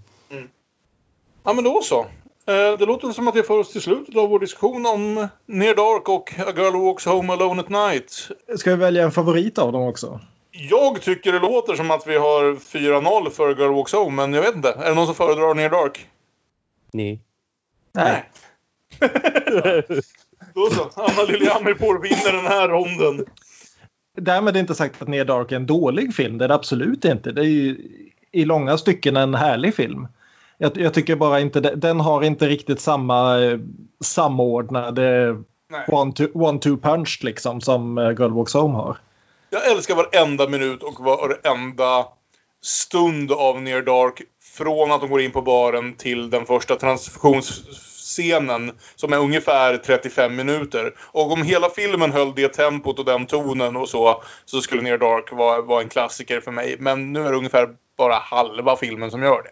Ja, 1.44 1.52
men 1.52 1.64
då 1.64 1.82
så. 1.82 2.00
Eh, 2.46 2.78
Det 2.78 2.86
låter 2.86 3.10
som 3.12 3.28
att 3.28 3.36
vi 3.36 3.42
för 3.42 3.58
oss 3.58 3.72
till 3.72 3.80
slutet 3.80 4.16
av 4.16 4.28
vår 4.28 4.38
diskussion 4.40 4.86
om 4.86 5.28
Near 5.46 5.74
Dark 5.74 6.08
och 6.08 6.34
A 6.38 6.52
Girl 6.56 6.76
Walks 6.86 7.06
Home 7.06 7.32
Alone 7.32 7.60
at 7.62 7.68
Night. 7.68 8.28
Ska 8.56 8.70
vi 8.70 8.76
välja 8.76 9.04
en 9.04 9.12
favorit 9.12 9.58
av 9.58 9.72
dem 9.72 9.82
också? 9.82 10.20
Jag 10.50 11.02
tycker 11.02 11.32
det 11.32 11.38
låter 11.38 11.74
som 11.74 11.90
att 11.90 12.06
vi 12.06 12.16
har 12.16 12.54
4-0 12.54 13.30
för 13.30 13.50
A 13.50 13.54
Girl 13.58 13.74
Walks 13.74 13.92
Home, 13.92 14.16
men 14.16 14.32
jag 14.32 14.42
vet 14.42 14.54
inte. 14.56 14.68
Är 14.68 14.88
det 14.88 14.94
någon 14.94 15.06
som 15.06 15.14
föredrar 15.14 15.54
Near 15.54 15.70
Dark? 15.70 16.06
Nej. 16.92 17.20
Nej. 17.92 18.30
Då 20.54 20.70
så. 20.70 20.90
Anna 20.94 21.22
Liljehammer 21.28 22.02
vinner 22.02 22.32
den 22.32 22.46
här 22.46 22.68
ronden. 22.68 23.26
Därmed 24.16 24.56
inte 24.56 24.74
sagt 24.74 25.02
att 25.02 25.08
Near 25.08 25.24
Dark 25.24 25.52
är 25.52 25.56
en 25.56 25.66
dålig 25.66 26.14
film. 26.14 26.38
Det 26.38 26.44
är 26.44 26.48
det 26.48 26.54
absolut 26.54 27.04
inte. 27.04 27.32
Det 27.32 27.40
är 27.40 27.44
ju 27.44 27.76
i 28.32 28.44
långa 28.44 28.78
stycken 28.78 29.16
en 29.16 29.34
härlig 29.34 29.74
film. 29.74 30.06
Jag, 30.58 30.76
jag 30.76 30.94
tycker 30.94 31.16
bara 31.16 31.40
inte 31.40 31.60
den 31.60 32.00
har 32.00 32.22
inte 32.22 32.46
riktigt 32.46 32.80
samma 32.80 33.44
eh, 33.44 33.58
samordnade 34.04 35.36
one-two 35.88 36.30
one 36.34 36.58
two 36.58 36.76
punch 36.76 37.20
liksom 37.22 37.60
som 37.60 37.98
eh, 37.98 38.10
Girl 38.10 38.32
Walks 38.32 38.54
Home 38.54 38.74
har. 38.74 38.96
Jag 39.50 39.70
älskar 39.70 39.94
varenda 39.94 40.48
minut 40.48 40.82
och 40.82 41.04
varenda 41.04 42.06
stund 42.62 43.32
av 43.32 43.62
Near 43.62 43.82
Dark. 43.82 44.22
Från 44.56 44.92
att 44.92 45.00
de 45.00 45.10
går 45.10 45.20
in 45.20 45.30
på 45.30 45.42
baren 45.42 45.96
till 45.96 46.30
den 46.30 46.46
första 46.46 46.76
transfusionsscenen 46.76 48.72
som 48.96 49.12
är 49.12 49.18
ungefär 49.18 49.76
35 49.76 50.36
minuter. 50.36 50.94
Och 51.00 51.32
om 51.32 51.42
hela 51.42 51.70
filmen 51.70 52.12
höll 52.12 52.34
det 52.34 52.48
tempot 52.48 52.98
och 52.98 53.04
den 53.04 53.26
tonen 53.26 53.76
och 53.76 53.88
så, 53.88 54.22
så 54.44 54.60
skulle 54.60 54.82
Near 54.82 54.98
Dark 54.98 55.32
vara, 55.32 55.60
vara 55.60 55.82
en 55.82 55.88
klassiker 55.88 56.40
för 56.40 56.50
mig. 56.50 56.76
Men 56.78 57.12
nu 57.12 57.26
är 57.26 57.30
det 57.30 57.38
ungefär 57.38 57.68
bara 57.98 58.14
halva 58.14 58.76
filmen 58.76 59.10
som 59.10 59.22
gör 59.22 59.42
det. 59.42 59.50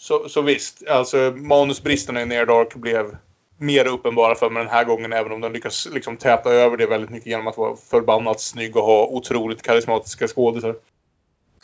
Så, 0.00 0.28
så 0.28 0.42
visst, 0.42 0.88
alltså 0.88 1.32
manusbristerna 1.36 2.22
i 2.22 2.26
Near 2.26 2.46
Dark 2.46 2.74
blev 2.74 3.16
mer 3.58 3.86
uppenbara 3.86 4.34
för 4.34 4.50
mig 4.50 4.62
den 4.62 4.72
här 4.72 4.84
gången 4.84 5.12
även 5.12 5.32
om 5.32 5.40
den 5.40 5.52
lyckas 5.52 5.88
liksom 5.92 6.16
täta 6.16 6.50
över 6.50 6.76
det 6.76 6.86
väldigt 6.86 7.10
mycket 7.10 7.26
genom 7.26 7.46
att 7.46 7.56
vara 7.56 7.76
förbannat 7.76 8.40
snygg 8.40 8.76
och 8.76 8.82
ha 8.82 9.06
otroligt 9.06 9.62
karismatiska 9.62 10.28
skådisar. 10.28 10.74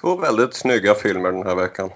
Två 0.01 0.17
väldigt 0.17 0.55
snygga 0.55 0.95
filmer 0.95 1.33
den 1.33 1.47
här 1.47 1.55
veckan. 1.55 1.91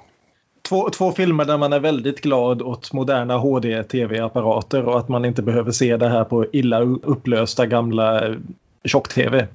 två, 0.69 0.91
två 0.91 1.13
filmer 1.13 1.45
där 1.45 1.59
man 1.59 1.73
är 1.73 1.81
väldigt 1.81 2.21
glad 2.21 2.63
åt 2.63 2.93
moderna 2.93 3.37
HD-tv-apparater 3.37 4.85
och 4.85 4.99
att 4.99 5.09
man 5.09 5.25
inte 5.25 5.43
behöver 5.43 5.73
se 5.73 5.97
det 5.97 6.09
här 6.09 6.25
på 6.25 6.47
illa 6.53 6.81
upplösta 6.81 7.67
gamla 7.67 8.37
tjock-tv. 8.85 9.47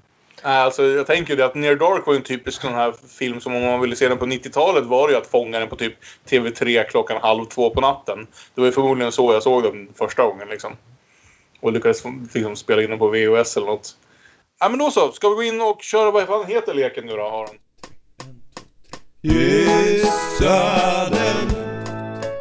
Nej, 0.46 0.62
Alltså, 0.62 0.84
jag 0.84 1.08
tänker 1.08 1.36
det 1.36 1.46
att 1.46 1.56
Near 1.56 1.76
Dark 1.76 2.06
var 2.06 2.14
ju 2.14 2.18
en 2.18 2.24
typisk 2.24 2.62
sån 2.62 2.74
här 2.74 2.94
film 3.20 3.42
som 3.42 3.56
om 3.56 3.64
man 3.64 3.82
ville 3.82 3.96
se 3.96 4.08
den 4.08 4.18
på 4.18 4.26
90-talet 4.26 4.84
var 4.84 5.08
det 5.08 5.14
ju 5.14 5.20
att 5.20 5.28
fånga 5.28 5.60
den 5.60 5.70
på 5.70 5.76
typ 5.76 5.94
TV3 6.30 6.84
klockan 6.84 7.22
halv 7.22 7.46
två 7.46 7.70
på 7.70 7.82
natten. 7.82 8.28
Det 8.56 8.62
var 8.62 8.66
ju 8.66 8.72
förmodligen 8.72 9.12
så 9.12 9.34
jag 9.34 9.44
såg 9.44 9.64
den 9.64 9.88
första 9.96 10.24
gången 10.24 10.48
liksom. 10.48 10.78
Och 11.60 11.74
lyckades 11.74 12.04
liksom 12.34 12.56
spela 12.56 12.84
in 12.84 12.90
den 12.90 13.00
på 13.00 13.08
VHS 13.08 13.58
eller 13.58 13.68
något. 13.68 13.96
Ja 14.60 14.70
men 14.70 14.80
då 14.80 14.92
så, 14.92 15.12
ska 15.12 15.30
vi 15.30 15.36
gå 15.36 15.44
in 15.44 15.62
och 15.62 15.82
köra 15.82 16.12
vad 16.12 16.28
fan 16.28 16.46
heter 16.46 16.74
leken 16.74 17.06
nu 17.06 17.16
då 17.16 17.24
Aron? 17.24 17.58
Gissa 19.22 21.10
den 21.10 21.50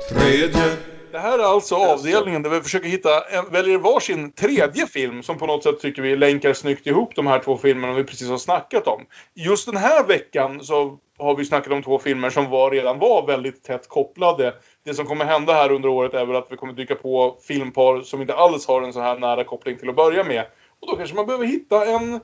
tredje 0.09 0.77
det 1.15 1.21
här 1.21 1.39
är 1.39 1.43
alltså 1.43 1.75
avdelningen 1.75 2.43
där 2.43 2.51
vi 2.51 2.61
försöker 2.61 2.89
hitta, 2.89 3.11
väljer 3.51 3.79
varsin 3.79 4.33
tredje 4.33 4.87
film 4.87 5.23
som 5.23 5.39
på 5.39 5.47
något 5.47 5.63
sätt 5.63 5.81
tycker 5.81 6.03
vi 6.03 6.17
länkar 6.17 6.53
snyggt 6.53 6.87
ihop 6.87 7.15
de 7.15 7.27
här 7.27 7.39
två 7.39 7.57
filmerna 7.57 7.93
vi 7.93 8.05
precis 8.05 8.29
har 8.29 8.39
snackat 8.39 8.87
om. 8.87 9.07
Just 9.35 9.67
den 9.67 9.77
här 9.77 10.05
veckan 10.05 10.65
så 10.65 10.99
har 11.19 11.37
vi 11.37 11.45
snackat 11.45 11.73
om 11.73 11.83
två 11.83 11.99
filmer 11.99 12.31
som 12.31 12.51
var, 12.51 12.71
redan 12.71 12.99
var 12.99 13.27
väldigt 13.27 13.63
tätt 13.65 13.89
kopplade. 13.89 14.55
Det 14.85 14.95
som 14.95 15.07
kommer 15.07 15.25
hända 15.25 15.53
här 15.53 15.73
under 15.73 15.89
året 15.89 16.15
är 16.15 16.27
väl 16.27 16.37
att 16.37 16.47
vi 16.51 16.57
kommer 16.57 16.73
dyka 16.73 16.95
på 16.95 17.37
filmpar 17.49 18.01
som 18.01 18.21
inte 18.21 18.35
alls 18.35 18.67
har 18.67 18.83
en 18.83 18.93
så 18.93 19.01
här 19.01 19.19
nära 19.19 19.45
koppling 19.45 19.79
till 19.79 19.89
att 19.89 19.97
börja 19.97 20.25
med. 20.25 20.47
Och 20.81 20.89
då 20.89 20.97
kanske 20.97 21.17
man 21.17 21.27
behöver 21.27 21.47
hitta 21.47 21.87
en 21.87 22.21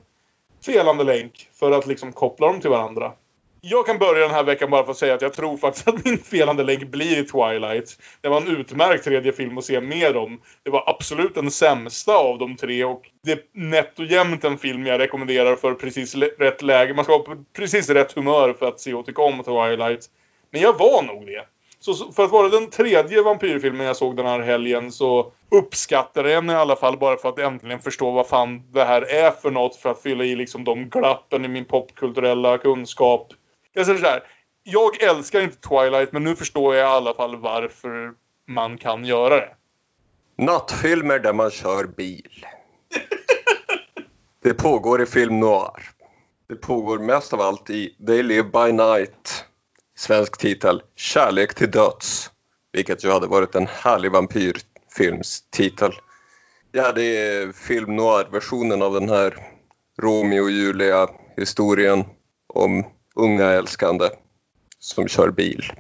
felande 0.65 1.05
länk 1.05 1.49
för 1.53 1.73
att 1.73 1.87
liksom 1.87 2.13
koppla 2.13 2.47
dem 2.47 2.61
till 2.61 2.71
varandra. 2.71 3.13
Jag 3.63 3.87
kan 3.87 3.99
börja 3.99 4.21
den 4.27 4.35
här 4.35 4.45
veckan 4.45 4.71
bara 4.71 4.85
för 4.85 4.91
att 4.91 4.99
säga 4.99 5.15
att 5.15 5.23
jag 5.23 5.33
tror 5.33 5.57
faktiskt 5.57 5.89
att 5.89 6.05
min 6.05 6.19
felande 6.19 6.63
länk 6.63 6.85
blir 6.85 7.25
Twilight. 7.25 7.99
Det 8.21 8.29
var 8.29 8.41
en 8.41 8.49
utmärkt 8.49 9.05
tredje 9.05 9.33
film 9.33 9.59
att 9.59 9.65
se 9.65 9.81
mer 9.81 10.17
om. 10.17 10.41
Det 10.63 10.71
var 10.71 10.85
absolut 10.87 11.35
den 11.35 11.51
sämsta 11.51 12.17
av 12.17 12.39
de 12.39 12.57
tre 12.57 12.85
och 12.85 13.03
det 13.25 13.33
är 13.33 13.41
nätt 13.53 13.99
och 13.99 14.05
jämnt 14.05 14.45
en 14.45 14.59
film 14.59 14.87
jag 14.87 15.01
rekommenderar 15.01 15.57
för 15.57 15.75
precis 15.75 16.15
rätt 16.15 16.63
läge. 16.63 16.95
Man 16.95 17.05
ska 17.05 17.13
vara 17.13 17.23
på 17.23 17.45
precis 17.57 17.91
rätt 17.91 18.13
humör 18.13 18.53
för 18.53 18.69
att 18.69 18.81
se 18.81 18.95
och 18.95 19.07
tycka 19.07 19.23
om 19.23 19.43
Twilight. 19.43 20.07
Men 20.51 20.61
jag 20.61 20.79
var 20.79 21.03
nog 21.03 21.27
det. 21.27 21.45
Så 21.81 22.13
för 22.13 22.25
att 22.25 22.31
vara 22.31 22.49
den 22.49 22.71
tredje 22.71 23.23
vampyrfilmen 23.23 23.87
jag 23.87 23.97
såg 23.97 24.17
den 24.17 24.27
här 24.27 24.41
helgen 24.41 24.93
så 24.93 25.33
uppskattar 25.51 26.25
jag 26.25 26.45
den 26.45 26.51
i 26.51 26.55
alla 26.55 26.77
fall 26.77 26.99
bara 26.99 27.17
för 27.17 27.29
att 27.29 27.39
äntligen 27.39 27.79
förstå 27.79 28.11
vad 28.11 28.27
fan 28.27 28.63
det 28.73 28.85
här 28.85 29.03
är 29.03 29.31
för 29.31 29.51
något 29.51 29.77
för 29.77 29.91
att 29.91 30.03
fylla 30.03 30.25
i 30.25 30.37
liksom 30.37 30.65
de 30.65 30.89
glappen 30.89 31.45
i 31.45 31.49
min 31.49 31.65
popkulturella 31.65 32.59
kunskap. 32.59 33.33
Jag 33.73 33.87
säger 33.87 33.99
så 33.99 34.07
här. 34.07 34.23
Jag 34.63 35.03
älskar 35.03 35.41
inte 35.41 35.69
Twilight 35.69 36.13
men 36.13 36.25
nu 36.25 36.37
förstår 36.37 36.75
jag 36.75 36.89
i 36.89 36.93
alla 36.93 37.15
fall 37.15 37.37
varför 37.37 38.13
man 38.49 38.79
kan 38.79 39.05
göra 39.05 39.37
det. 39.37 39.57
Nattfilmer 40.37 41.19
där 41.19 41.33
man 41.33 41.51
kör 41.51 41.85
bil. 41.85 42.47
Det 44.43 44.55
pågår 44.55 45.03
i 45.03 45.07
film 45.07 45.41
noir. 45.41 45.91
Det 46.49 46.57
pågår 46.57 46.99
mest 46.99 47.33
av 47.33 47.41
allt 47.41 47.71
i 47.71 47.97
They 48.07 48.23
Live 48.23 48.49
By 48.49 48.73
Night. 48.73 49.45
Svensk 49.97 50.39
titel 50.39 50.83
Kärlek 50.97 51.55
till 51.55 51.71
döds. 51.71 52.31
Vilket 52.73 53.05
ju 53.05 53.11
hade 53.11 53.27
varit 53.27 53.55
en 53.55 53.67
härlig 53.67 54.13
vampyrfilmstitel. 54.13 55.93
Ja, 56.73 56.93
det 56.93 57.03
är 57.03 57.53
film 57.53 57.97
noir-versionen 57.97 58.83
av 58.83 58.93
den 58.93 59.09
här 59.09 59.37
Romeo 59.99 60.43
och 60.43 60.51
Julia-historien 60.51 62.05
om 62.47 62.85
unga 63.15 63.45
älskande 63.45 64.09
som 64.79 65.09
kör 65.09 65.31
bil. 65.31 65.73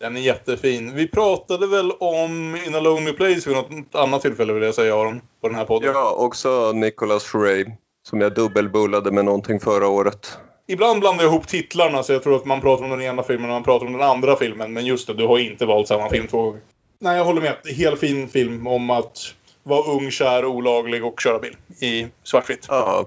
Den 0.00 0.16
är 0.16 0.20
jättefin. 0.20 0.94
Vi 0.94 1.08
pratade 1.08 1.66
väl 1.66 1.90
om 1.90 2.56
In 2.66 2.74
a 2.74 2.80
Lonely 2.80 3.12
Place 3.12 3.48
vid 3.48 3.56
något 3.56 3.94
annat 3.94 4.22
tillfälle 4.22 4.52
vill 4.52 4.62
jag 4.62 4.74
säga 4.74 4.94
Aron, 4.94 5.20
på 5.40 5.48
den 5.48 5.56
här 5.56 5.64
podden. 5.64 5.90
Ja, 5.94 6.10
också 6.10 6.72
Nicholas 6.72 7.34
Ray 7.34 7.64
som 8.02 8.20
jag 8.20 8.34
dubbelbullade 8.34 9.10
med 9.10 9.24
någonting 9.24 9.60
förra 9.60 9.88
året. 9.88 10.38
Ibland 10.66 11.00
blandar 11.00 11.24
jag 11.24 11.32
ihop 11.32 11.48
titlarna 11.48 12.02
så 12.02 12.12
jag 12.12 12.22
tror 12.22 12.36
att 12.36 12.44
man 12.44 12.60
pratar 12.60 12.84
om 12.84 12.90
den 12.90 13.02
ena 13.02 13.22
filmen 13.22 13.50
och 13.50 13.54
man 13.54 13.62
pratar 13.62 13.86
om 13.86 13.92
den 13.92 14.02
andra 14.02 14.36
filmen. 14.36 14.72
Men 14.72 14.86
just 14.86 15.06
det, 15.06 15.14
du 15.14 15.26
har 15.26 15.38
inte 15.38 15.66
valt 15.66 15.88
samma 15.88 16.10
film 16.10 16.26
två 16.26 16.42
gånger. 16.42 16.60
Nej, 16.98 17.16
jag 17.16 17.24
håller 17.24 17.40
med. 17.40 17.56
Helt 17.76 18.00
fin 18.00 18.28
film 18.28 18.66
om 18.66 18.90
att 18.90 19.18
vara 19.62 19.92
ung, 19.92 20.10
kär, 20.10 20.44
olaglig 20.44 21.04
och 21.04 21.20
köra 21.20 21.38
bil 21.38 21.56
i 21.80 22.06
svartvitt. 22.22 22.66
Ja, 22.68 23.06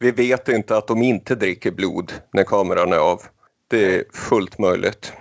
vi 0.00 0.10
vet 0.10 0.48
inte 0.48 0.76
att 0.76 0.86
de 0.86 1.02
inte 1.02 1.34
dricker 1.34 1.70
blod 1.70 2.12
när 2.32 2.44
kameran 2.44 2.92
är 2.92 2.96
av. 2.96 3.20
Det 3.68 3.94
är 3.94 4.04
fullt 4.12 4.58
möjligt. 4.58 5.12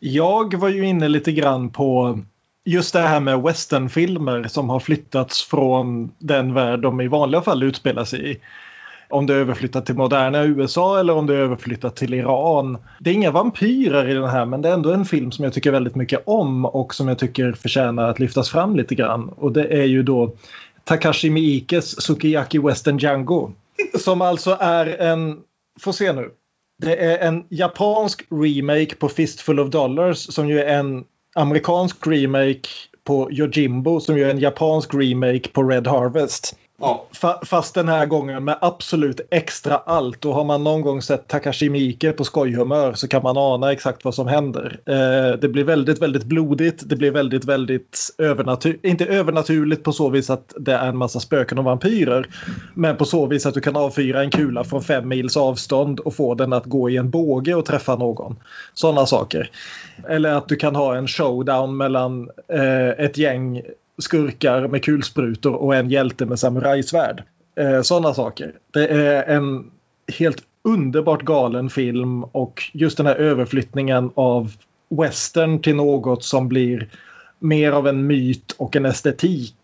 Jag 0.00 0.54
var 0.54 0.68
ju 0.68 0.86
inne 0.86 1.08
lite 1.08 1.32
grann 1.32 1.70
på 1.70 2.18
just 2.64 2.92
det 2.92 3.00
här 3.00 3.20
med 3.20 3.42
westernfilmer 3.42 4.44
som 4.44 4.70
har 4.70 4.80
flyttats 4.80 5.42
från 5.42 6.12
den 6.18 6.54
värld 6.54 6.80
de 6.80 7.00
i 7.00 7.08
vanliga 7.08 7.42
fall 7.42 7.62
utspelar 7.62 8.04
sig 8.04 8.30
i. 8.30 8.40
Om 9.08 9.26
det 9.26 9.34
är 9.34 9.38
överflyttat 9.38 9.86
till 9.86 9.94
moderna 9.94 10.44
USA 10.44 11.00
eller 11.00 11.12
om 11.12 11.26
det 11.26 11.34
är 11.34 11.38
överflyttat 11.38 11.96
till 11.96 12.14
Iran. 12.14 12.78
Det 12.98 13.10
är 13.10 13.14
inga 13.14 13.30
vampyrer 13.30 14.08
i 14.10 14.14
den 14.14 14.28
här 14.28 14.46
men 14.46 14.62
det 14.62 14.68
är 14.68 14.74
ändå 14.74 14.92
en 14.92 15.04
film 15.04 15.32
som 15.32 15.44
jag 15.44 15.52
tycker 15.52 15.70
väldigt 15.70 15.94
mycket 15.94 16.22
om 16.26 16.64
och 16.64 16.94
som 16.94 17.08
jag 17.08 17.18
tycker 17.18 17.52
förtjänar 17.52 18.10
att 18.10 18.18
lyftas 18.18 18.50
fram 18.50 18.76
lite 18.76 18.94
grann. 18.94 19.28
Och 19.28 19.52
det 19.52 19.66
är 19.66 19.84
ju 19.84 20.02
då 20.02 20.32
Takashi 20.84 21.30
Miikes 21.30 22.02
Sukiyaki 22.02 22.58
Western 22.58 22.98
Django. 22.98 23.52
Som 23.98 24.22
alltså 24.22 24.56
är 24.60 24.86
en, 24.86 25.38
får 25.80 25.92
se 25.92 26.12
nu. 26.12 26.30
Det 26.82 26.96
är 26.96 27.28
en 27.28 27.44
japansk 27.50 28.26
remake 28.30 28.94
på 28.94 29.08
Fistful 29.08 29.60
of 29.60 29.70
Dollars 29.70 30.18
som 30.18 30.48
ju 30.48 30.60
är 30.60 30.78
en 30.78 31.04
amerikansk 31.34 32.06
remake 32.06 32.68
på 33.04 33.32
Yojimbo 33.32 34.00
som 34.00 34.18
ju 34.18 34.24
är 34.24 34.30
en 34.30 34.38
japansk 34.38 34.94
remake 34.94 35.48
på 35.48 35.62
Red 35.62 35.86
Harvest. 35.86 36.58
Ja. 36.80 37.06
Fa- 37.12 37.44
Fast 37.44 37.74
den 37.74 37.88
här 37.88 38.06
gången 38.06 38.44
med 38.44 38.58
absolut 38.60 39.20
extra 39.30 39.76
allt. 39.76 40.24
Och 40.24 40.34
har 40.34 40.44
man 40.44 40.64
någon 40.64 40.82
gång 40.82 41.02
sett 41.02 41.28
Takashi 41.28 41.70
Miike 41.70 42.12
på 42.12 42.24
skojhumör 42.24 42.92
så 42.94 43.08
kan 43.08 43.22
man 43.22 43.36
ana 43.38 43.72
exakt 43.72 44.04
vad 44.04 44.14
som 44.14 44.26
händer. 44.28 44.80
Eh, 44.86 45.38
det 45.38 45.48
blir 45.48 45.64
väldigt, 45.64 46.02
väldigt 46.02 46.24
blodigt. 46.24 46.82
Det 46.88 46.96
blir 46.96 47.10
väldigt, 47.10 47.44
väldigt 47.44 47.98
övernaturligt. 48.18 48.84
Inte 48.84 49.06
övernaturligt 49.06 49.82
på 49.82 49.92
så 49.92 50.08
vis 50.08 50.30
att 50.30 50.54
det 50.58 50.72
är 50.72 50.88
en 50.88 50.96
massa 50.96 51.20
spöken 51.20 51.58
och 51.58 51.64
vampyrer. 51.64 52.26
Men 52.74 52.96
på 52.96 53.04
så 53.04 53.26
vis 53.26 53.46
att 53.46 53.54
du 53.54 53.60
kan 53.60 53.76
avfyra 53.76 54.20
en 54.20 54.30
kula 54.30 54.64
från 54.64 54.82
fem 54.82 55.08
mils 55.08 55.36
avstånd 55.36 56.00
och 56.00 56.14
få 56.14 56.34
den 56.34 56.52
att 56.52 56.64
gå 56.64 56.90
i 56.90 56.96
en 56.96 57.10
båge 57.10 57.54
och 57.54 57.64
träffa 57.64 57.96
någon. 57.96 58.36
Sådana 58.74 59.06
saker. 59.06 59.50
Eller 60.08 60.32
att 60.34 60.48
du 60.48 60.56
kan 60.56 60.74
ha 60.76 60.96
en 60.96 61.08
showdown 61.08 61.76
mellan 61.76 62.30
eh, 62.48 62.88
ett 63.04 63.18
gäng 63.18 63.62
skurkar 63.98 64.68
med 64.68 64.84
kulsprutor 64.84 65.54
och 65.54 65.74
en 65.74 65.90
hjälte 65.90 66.26
med 66.26 66.38
samurajsvärd. 66.38 67.22
Eh, 67.56 67.82
Sådana 67.82 68.14
saker. 68.14 68.52
Det 68.70 68.86
är 68.86 69.22
en 69.36 69.70
helt 70.18 70.42
underbart 70.62 71.22
galen 71.22 71.70
film 71.70 72.24
och 72.24 72.62
just 72.72 72.96
den 72.96 73.06
här 73.06 73.16
överflyttningen 73.16 74.10
av 74.14 74.52
western 74.88 75.62
till 75.62 75.76
något 75.76 76.24
som 76.24 76.48
blir 76.48 76.88
mer 77.38 77.72
av 77.72 77.88
en 77.88 78.06
myt 78.06 78.54
och 78.58 78.76
en 78.76 78.86
estetik 78.86 79.54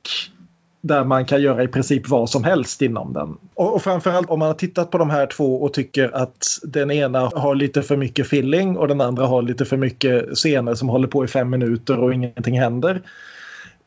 där 0.81 1.05
man 1.05 1.25
kan 1.25 1.43
göra 1.43 1.63
i 1.63 1.69
princip 1.69 2.09
vad 2.09 2.31
som 2.31 2.45
helst 2.45 2.83
inom 2.83 3.13
den. 3.13 3.37
Och, 3.55 3.75
och 3.75 3.83
framförallt 3.83 4.31
om 4.31 4.39
man 4.39 4.49
har 4.49 4.55
tittat 4.55 4.91
på 4.91 4.99
de 4.99 5.11
här 5.11 5.27
två 5.27 5.63
och 5.63 5.73
tycker 5.73 6.17
att 6.17 6.47
den 6.63 6.91
ena 6.91 7.19
har 7.35 7.55
lite 7.55 7.83
för 7.83 7.97
mycket 7.97 8.29
filling 8.29 8.77
och 8.77 8.89
den 8.89 9.01
andra 9.01 9.27
har 9.27 9.43
lite 9.43 9.65
för 9.65 9.77
mycket 9.77 10.35
scener 10.35 10.75
som 10.75 10.89
håller 10.89 11.09
på 11.09 11.25
i 11.25 11.29
fem 11.29 11.51
minuter 11.51 11.99
och 11.99 12.15
ingenting 12.15 12.61
händer 12.61 13.03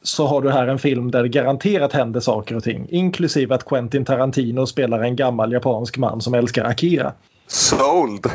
så 0.03 0.27
har 0.27 0.41
du 0.41 0.51
här 0.51 0.67
en 0.67 0.79
film 0.79 1.11
där 1.11 1.23
det 1.23 1.29
garanterat 1.29 1.93
händer 1.93 2.19
saker 2.19 2.55
och 2.55 2.63
ting. 2.63 2.87
Inklusive 2.89 3.55
att 3.55 3.65
Quentin 3.65 4.05
Tarantino 4.05 4.65
spelar 4.65 5.03
en 5.03 5.15
gammal 5.15 5.51
japansk 5.51 5.97
man 5.97 6.21
som 6.21 6.33
älskar 6.33 6.65
Akira. 6.65 7.13
Sold! 7.47 8.25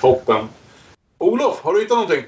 Toppen. 0.00 0.48
Olof, 1.18 1.60
har 1.62 1.72
du 1.72 1.80
hittat 1.80 1.96
någonting? 1.96 2.24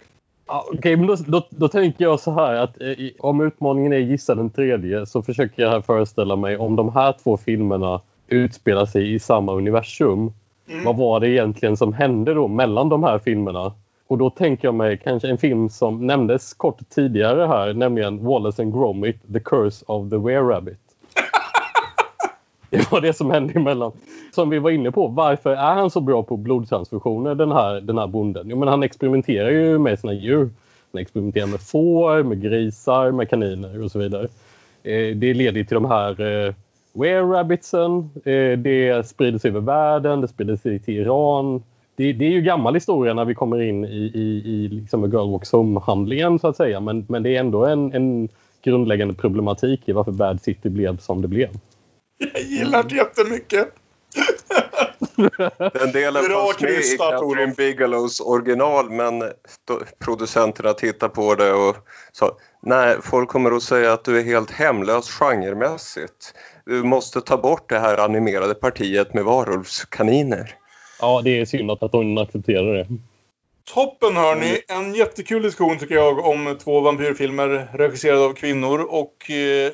Ja, 0.46 0.64
Okej, 0.74 0.96
men 0.96 1.06
då, 1.06 1.16
då, 1.26 1.46
då 1.50 1.68
tänker 1.68 2.04
jag 2.04 2.20
så 2.20 2.32
här 2.32 2.54
att 2.54 2.80
eh, 2.80 2.94
om 3.18 3.40
utmaningen 3.40 3.92
är 3.92 3.98
gissa 3.98 4.34
den 4.34 4.50
tredje 4.50 5.06
så 5.06 5.22
försöker 5.22 5.62
jag 5.62 5.70
här 5.70 5.80
föreställa 5.80 6.36
mig 6.36 6.56
om 6.56 6.76
de 6.76 6.94
här 6.94 7.14
två 7.22 7.36
filmerna 7.36 8.00
utspelar 8.28 8.86
sig 8.86 9.14
i 9.14 9.18
samma 9.18 9.52
universum. 9.52 10.32
Vad 10.84 10.96
var 10.96 11.20
det 11.20 11.28
egentligen 11.28 11.76
som 11.76 11.92
hände 11.92 12.34
då 12.34 12.48
mellan 12.48 12.88
de 12.88 13.04
här 13.04 13.18
filmerna? 13.18 13.72
Och 14.08 14.18
då 14.18 14.30
tänker 14.30 14.68
jag 14.68 14.74
mig 14.74 14.98
kanske 14.98 15.28
en 15.28 15.38
film 15.38 15.68
som 15.68 16.06
nämndes 16.06 16.54
kort 16.54 16.78
tidigare 16.88 17.46
här, 17.46 17.72
nämligen 17.72 18.24
Wallace 18.24 18.62
and 18.62 18.72
Gromit, 18.72 19.32
The 19.32 19.40
Curse 19.40 19.84
of 19.88 20.10
the 20.10 20.16
Were-Rabbit. 20.16 20.76
Det 22.70 22.92
var 22.92 23.00
det 23.00 23.12
som 23.12 23.30
hände 23.30 23.52
emellan. 23.52 23.92
Som 24.34 24.50
vi 24.50 24.58
var 24.58 24.70
inne 24.70 24.90
på, 24.90 25.06
varför 25.06 25.50
är 25.50 25.74
han 25.74 25.90
så 25.90 26.00
bra 26.00 26.22
på 26.22 26.36
blodtransfusioner 26.36 27.34
den 27.34 27.52
här, 27.52 27.80
den 27.80 27.98
här 27.98 28.06
bonden? 28.06 28.50
Jo, 28.50 28.58
men 28.58 28.68
han 28.68 28.82
experimenterar 28.82 29.50
ju 29.50 29.78
med 29.78 29.98
sina 29.98 30.12
djur. 30.12 30.50
Han 30.92 31.00
experimenterar 31.00 31.46
med 31.46 31.60
får, 31.60 32.22
med 32.22 32.42
grisar, 32.42 33.10
med 33.10 33.30
kaniner 33.30 33.84
och 33.84 33.90
så 33.90 33.98
vidare. 33.98 34.28
Eh, 34.82 35.16
det 35.16 35.34
leder 35.34 35.64
till 35.64 35.74
de 35.74 35.84
här 35.84 36.20
eh, 36.20 36.54
were-rabbitsen. 36.92 38.08
Eh, 38.24 38.58
det 38.58 39.08
sprider 39.08 39.38
sig 39.38 39.50
över 39.50 39.60
världen, 39.60 40.20
det 40.20 40.28
sprider 40.28 40.56
sig 40.56 40.78
till 40.78 40.96
Iran. 40.96 41.62
Det, 41.98 42.12
det 42.12 42.24
är 42.24 42.30
ju 42.30 42.40
gammal 42.40 42.74
historia 42.74 43.14
när 43.14 43.24
vi 43.24 43.34
kommer 43.34 43.62
in 43.62 43.84
i, 43.84 44.10
i, 44.14 44.42
i 44.44 44.68
liksom 44.68 45.02
Girl 45.02 45.30
Walks 45.30 45.52
Home-handlingen 45.52 46.38
så 46.38 46.48
att 46.48 46.56
säga. 46.56 46.80
Men, 46.80 47.06
men 47.08 47.22
det 47.22 47.36
är 47.36 47.40
ändå 47.40 47.66
en, 47.66 47.92
en 47.92 48.28
grundläggande 48.62 49.14
problematik 49.14 49.88
i 49.88 49.92
varför 49.92 50.12
Bad 50.12 50.42
City 50.42 50.68
blev 50.68 50.98
som 50.98 51.22
det 51.22 51.28
blev. 51.28 51.48
Jag 52.18 52.42
gillar 52.42 52.82
det 52.82 52.96
jättemycket. 52.96 53.68
Den 55.72 55.92
delen 55.92 56.24
Bra 56.24 56.46
fanns 56.46 56.60
med 56.60 56.70
i 56.70 56.96
Catherine. 56.98 57.54
Bigelows 57.56 58.20
original 58.20 58.90
men 58.90 59.18
då, 59.64 59.80
producenterna 59.98 60.72
tittade 60.72 61.14
på 61.14 61.34
det 61.34 61.52
och 61.52 61.76
sa 62.12 62.36
nej, 62.62 62.96
folk 63.02 63.28
kommer 63.28 63.50
att 63.50 63.62
säga 63.62 63.92
att 63.92 64.04
du 64.04 64.18
är 64.18 64.24
helt 64.24 64.50
hemlös 64.50 65.10
genremässigt. 65.10 66.34
Du 66.64 66.82
måste 66.82 67.20
ta 67.20 67.36
bort 67.36 67.68
det 67.68 67.78
här 67.78 67.98
animerade 67.98 68.54
partiet 68.54 69.14
med 69.14 69.24
varulvskaniner. 69.24 70.54
Ja, 71.00 71.20
det 71.24 71.40
är 71.40 71.44
synd 71.44 71.70
att, 71.70 71.92
hon 71.92 72.18
accepterar 72.18 72.74
det. 72.74 72.86
Toppen 73.74 74.16
hörni! 74.16 74.60
En 74.68 74.94
jättekul 74.94 75.42
diskussion 75.42 75.78
tycker 75.78 75.94
jag 75.94 76.18
om 76.18 76.56
två 76.60 76.80
vampyrfilmer 76.80 77.68
regisserade 77.72 78.24
av 78.24 78.32
kvinnor 78.32 78.80
och 78.80 79.30
eh, 79.30 79.72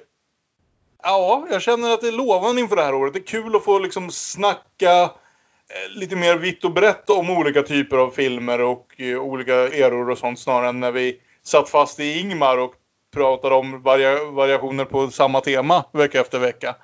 ja, 1.03 1.47
jag 1.51 1.63
känner 1.63 1.95
att 1.95 2.01
det 2.01 2.09
är 2.09 2.13
lovande 2.13 2.61
inför 2.61 2.77
det 2.77 2.83
här 2.83 2.95
året. 2.95 3.13
Det 3.13 3.19
är 3.19 3.27
kul 3.27 3.57
att 3.57 3.65
få 3.65 3.79
liksom 3.79 4.11
snacka 4.11 5.03
eh, 5.03 5.97
lite 5.97 6.17
mer 6.17 6.37
vitt 6.37 6.65
och 6.65 6.73
brett 6.73 7.11
om 7.11 7.31
olika 7.31 7.63
typer 7.63 7.97
av 7.97 8.11
filmer 8.11 8.61
och 8.61 9.01
eh, 9.01 9.19
olika 9.19 9.55
eror 9.55 10.11
och 10.11 10.19
sånt 10.19 10.39
snarare 10.39 10.69
än 10.69 10.81
när 10.81 10.93
vi 10.93 11.21
satt 11.43 11.69
fast 11.69 12.01
i 12.01 12.21
Ingmar 12.21 12.59
och 12.59 12.75
pratade 13.15 13.55
om 13.55 13.83
varia 13.83 14.25
variationer 14.25 14.85
på 14.85 15.11
samma 15.11 15.41
tema 15.41 15.85
vecka 15.93 16.21
efter 16.21 16.39
vecka. 16.39 16.77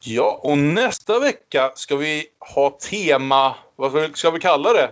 Ja, 0.00 0.40
och 0.42 0.58
nästa 0.58 1.18
vecka 1.18 1.72
ska 1.74 1.96
vi 1.96 2.24
ha 2.54 2.70
tema, 2.90 3.54
vad 3.76 4.16
ska 4.16 4.30
vi- 4.30 4.40
kalla 4.40 4.72
det? 4.72 4.90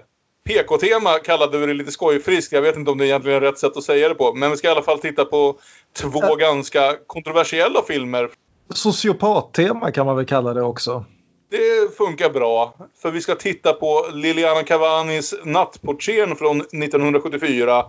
PK-tema 0.49 1.19
kallade 1.19 1.59
vi 1.59 1.67
det 1.67 1.75
lite 1.75 1.93
skojfriskt. 1.93 2.53
Jag 2.53 2.63
vet 2.63 2.77
inte 2.77 2.91
om 2.91 2.99
det 2.99 3.07
egentligen 3.07 3.37
är 3.37 3.41
rätt 3.41 3.59
sätt 3.59 3.77
att 3.77 3.85
säga 3.85 4.09
det 4.09 4.15
på. 4.15 4.35
Men 4.35 4.51
vi 4.51 4.57
ska 4.57 4.69
i 4.69 4.71
alla 4.71 4.83
fall 4.83 4.99
titta 4.99 5.25
på 5.25 5.59
två 5.97 6.37
ganska 6.37 6.97
kontroversiella 7.07 7.83
filmer. 7.83 8.31
Sociopattema 8.75 9.93
kan 9.93 10.07
man 10.07 10.17
väl 10.17 10.27
kalla 10.27 10.55
det 10.55 10.63
också. 10.63 11.05
Det 11.51 11.97
funkar 11.97 12.31
bra. 12.31 12.75
För 13.03 13.11
vi 13.11 13.21
ska 13.21 13.35
titta 13.35 13.73
på 13.73 14.07
Liliana 14.13 14.63
Cavanis 14.63 15.35
Nattportieren 15.45 16.37
från 16.37 16.61
1974. 16.61 17.85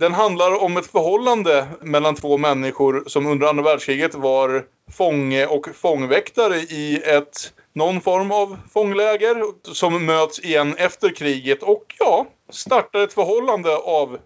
Den 0.00 0.14
handlar 0.14 0.62
om 0.62 0.76
ett 0.76 0.86
förhållande 0.86 1.66
mellan 1.80 2.14
två 2.14 2.38
människor 2.38 3.04
som 3.06 3.26
under 3.26 3.46
andra 3.46 3.62
världskriget 3.62 4.14
var 4.14 4.64
fånge 4.92 5.46
och 5.46 5.68
fångväktare 5.74 6.56
i 6.56 7.02
ett 7.04 7.52
någon 7.72 8.00
form 8.00 8.30
av 8.32 8.58
fångläger 8.72 9.44
som 9.72 10.06
möts 10.06 10.40
igen 10.40 10.74
efter 10.76 11.14
kriget 11.14 11.62
och 11.62 11.94
ja, 11.98 12.26
startar 12.50 13.00
ett 13.00 13.12
förhållande 13.12 13.76
av 13.76 14.18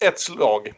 ett 0.00 0.20
slag. 0.20 0.72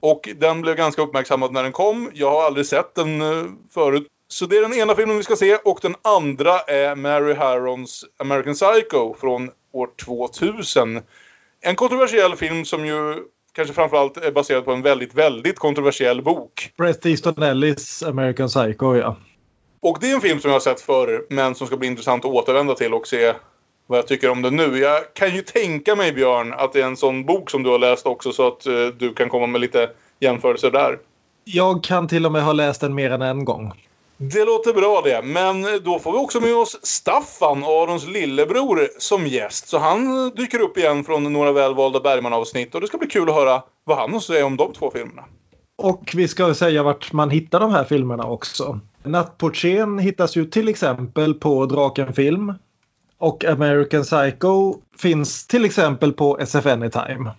Och 0.00 0.28
den 0.36 0.60
blev 0.60 0.76
ganska 0.76 1.02
uppmärksammad 1.02 1.52
när 1.52 1.62
den 1.62 1.72
kom. 1.72 2.10
Jag 2.14 2.30
har 2.30 2.42
aldrig 2.42 2.66
sett 2.66 2.94
den 2.94 3.22
eh, 3.22 3.44
förut. 3.74 4.06
Så 4.28 4.46
det 4.46 4.56
är 4.56 4.62
den 4.62 4.74
ena 4.74 4.94
filmen 4.94 5.16
vi 5.16 5.22
ska 5.22 5.36
se 5.36 5.56
och 5.56 5.78
den 5.82 5.96
andra 6.02 6.60
är 6.60 6.94
Mary 6.94 7.34
Harrons 7.34 8.04
American 8.16 8.54
Psycho 8.54 9.14
från 9.20 9.50
år 9.72 9.88
2000. 10.04 11.00
En 11.60 11.76
kontroversiell 11.76 12.36
film 12.36 12.64
som 12.64 12.86
ju 12.86 13.22
kanske 13.54 13.74
framförallt 13.74 14.16
är 14.16 14.32
baserad 14.32 14.64
på 14.64 14.72
en 14.72 14.82
väldigt, 14.82 15.14
väldigt 15.14 15.58
kontroversiell 15.58 16.22
bok. 16.22 16.72
Bret 16.76 17.06
Easton 17.06 17.42
Ellis 17.42 18.02
American 18.02 18.48
Psycho, 18.48 18.96
ja. 18.96 19.16
Och 19.80 19.98
det 20.00 20.10
är 20.10 20.14
en 20.14 20.20
film 20.20 20.40
som 20.40 20.48
jag 20.50 20.54
har 20.54 20.60
sett 20.60 20.80
förr, 20.80 21.26
men 21.30 21.54
som 21.54 21.66
ska 21.66 21.76
bli 21.76 21.88
intressant 21.88 22.24
att 22.24 22.30
återvända 22.30 22.74
till 22.74 22.94
och 22.94 23.06
se 23.06 23.34
vad 23.86 23.98
jag 23.98 24.06
tycker 24.06 24.30
om 24.30 24.42
den 24.42 24.56
nu. 24.56 24.78
Jag 24.78 25.14
kan 25.14 25.34
ju 25.34 25.42
tänka 25.42 25.96
mig, 25.96 26.12
Björn, 26.12 26.52
att 26.52 26.72
det 26.72 26.80
är 26.80 26.86
en 26.86 26.96
sån 26.96 27.24
bok 27.24 27.50
som 27.50 27.62
du 27.62 27.70
har 27.70 27.78
läst 27.78 28.06
också 28.06 28.32
så 28.32 28.46
att 28.46 28.66
eh, 28.66 28.86
du 28.86 29.14
kan 29.14 29.28
komma 29.28 29.46
med 29.46 29.60
lite 29.60 29.90
jämförelser 30.20 30.70
där. 30.70 30.98
Jag 31.44 31.84
kan 31.84 32.08
till 32.08 32.26
och 32.26 32.32
med 32.32 32.42
ha 32.42 32.52
läst 32.52 32.80
den 32.80 32.94
mer 32.94 33.10
än 33.10 33.22
en 33.22 33.44
gång. 33.44 33.72
Det 34.16 34.44
låter 34.44 34.72
bra 34.72 35.00
det, 35.04 35.22
men 35.22 35.62
då 35.84 35.98
får 35.98 36.12
vi 36.12 36.18
också 36.18 36.40
med 36.40 36.54
oss 36.54 36.78
Staffan, 36.82 37.64
Arons 37.64 38.06
lillebror, 38.06 38.88
som 38.98 39.26
gäst. 39.26 39.68
Så 39.68 39.78
han 39.78 40.30
dyker 40.30 40.60
upp 40.60 40.78
igen 40.78 41.04
från 41.04 41.32
några 41.32 41.52
välvalda 41.52 42.00
Bergman-avsnitt 42.00 42.74
och 42.74 42.80
det 42.80 42.86
ska 42.86 42.98
bli 42.98 43.08
kul 43.08 43.28
att 43.28 43.34
höra 43.34 43.62
vad 43.84 43.98
han 43.98 44.12
har 44.12 44.20
säga 44.20 44.46
om 44.46 44.56
de 44.56 44.72
två 44.72 44.90
filmerna. 44.90 45.24
Och 45.76 46.12
vi 46.14 46.28
ska 46.28 46.54
säga 46.54 46.82
vart 46.82 47.12
man 47.12 47.30
hittar 47.30 47.60
de 47.60 47.70
här 47.70 47.84
filmerna 47.84 48.26
också. 48.26 48.80
Nattportieren 49.02 49.98
hittas 49.98 50.36
ju 50.36 50.44
till 50.44 50.68
exempel 50.68 51.34
på 51.34 51.66
Draken 51.66 52.12
Film. 52.12 52.54
Och 53.18 53.44
American 53.44 54.02
Psycho 54.02 54.74
finns 54.98 55.46
till 55.46 55.64
exempel 55.64 56.12
på 56.12 56.38
SF 56.38 56.66
Anytime. 56.66 57.30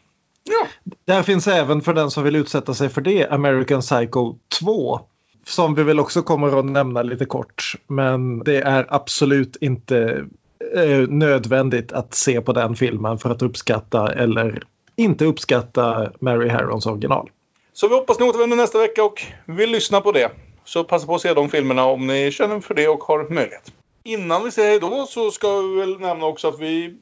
Ja. 0.43 0.68
Där 1.06 1.23
finns 1.23 1.47
även 1.47 1.81
för 1.81 1.93
den 1.93 2.11
som 2.11 2.23
vill 2.23 2.35
utsätta 2.35 2.73
sig 2.73 2.89
för 2.89 3.02
det 3.02 3.27
American 3.27 3.81
Psycho 3.81 4.35
2. 4.60 4.99
Som 5.47 5.76
vi 5.76 5.84
väl 5.84 5.99
också 5.99 6.22
kommer 6.22 6.59
att 6.59 6.65
nämna 6.65 7.01
lite 7.01 7.26
kort. 7.26 7.73
Men 7.88 8.39
det 8.39 8.61
är 8.61 8.85
absolut 8.89 9.55
inte 9.55 10.26
eh, 10.76 11.07
nödvändigt 11.09 11.91
att 11.91 12.13
se 12.13 12.41
på 12.41 12.53
den 12.53 12.76
filmen 12.76 13.17
för 13.17 13.30
att 13.30 13.41
uppskatta 13.41 14.13
eller 14.13 14.63
inte 14.95 15.26
uppskatta 15.26 16.11
Mary 16.19 16.49
Harrons 16.49 16.85
original. 16.85 17.30
Så 17.73 17.88
vi 17.88 17.95
hoppas 17.95 18.19
ni 18.19 18.26
återvänder 18.26 18.57
nästa 18.57 18.77
vecka 18.77 19.03
och 19.03 19.22
vill 19.45 19.72
lyssna 19.72 20.01
på 20.01 20.11
det. 20.11 20.31
Så 20.63 20.84
passa 20.84 21.07
på 21.07 21.15
att 21.15 21.22
se 21.22 21.34
de 21.34 21.49
filmerna 21.49 21.85
om 21.85 22.07
ni 22.07 22.31
känner 22.31 22.59
för 22.59 22.73
det 22.73 22.88
och 22.88 23.03
har 23.03 23.30
möjlighet. 23.30 23.72
Innan 24.03 24.43
vi 24.43 24.51
säger 24.51 24.80
då 24.80 25.05
så 25.05 25.31
ska 25.31 25.61
vi 25.61 25.80
väl 25.80 25.99
nämna 25.99 26.26
också 26.26 26.47
att 26.47 26.59
vi 26.59 26.95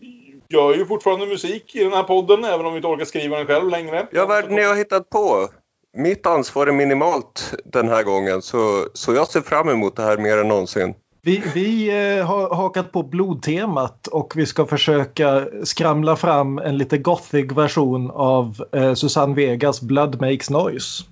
gör 0.49 0.75
ju 0.75 0.85
fortfarande 0.85 1.25
musik 1.25 1.75
i 1.75 1.83
den 1.83 1.93
här 1.93 2.03
podden 2.03 2.43
även 2.43 2.65
om 2.65 2.73
vi 2.73 2.77
inte 2.77 2.87
orkar 2.87 3.05
skriva 3.05 3.37
den 3.37 3.47
själv 3.47 3.69
längre. 3.69 4.07
Ja, 4.11 4.25
vad 4.25 4.37
är 4.37 4.43
det 4.43 4.55
ni 4.55 4.63
har 4.63 4.75
hittat 4.75 5.09
på? 5.09 5.49
Mitt 5.97 6.25
ansvar 6.25 6.67
är 6.67 6.71
minimalt 6.71 7.53
den 7.65 7.89
här 7.89 8.03
gången 8.03 8.41
så, 8.41 8.87
så 8.93 9.13
jag 9.13 9.27
ser 9.27 9.41
fram 9.41 9.69
emot 9.69 9.95
det 9.95 10.03
här 10.03 10.17
mer 10.17 10.37
än 10.37 10.47
någonsin. 10.47 10.93
Vi, 11.21 11.43
vi 11.53 11.89
eh, 11.89 12.25
har 12.25 12.55
hakat 12.55 12.91
på 12.91 13.03
blodtemat 13.03 14.07
och 14.07 14.33
vi 14.35 14.45
ska 14.45 14.65
försöka 14.65 15.47
skramla 15.63 16.15
fram 16.15 16.57
en 16.57 16.77
lite 16.77 16.97
gothic 16.97 17.51
version 17.51 18.11
av 18.11 18.63
eh, 18.71 18.93
Susanne 18.93 19.35
Vegas 19.35 19.81
Blood 19.81 20.21
Makes 20.21 20.49
Noise. 20.49 21.03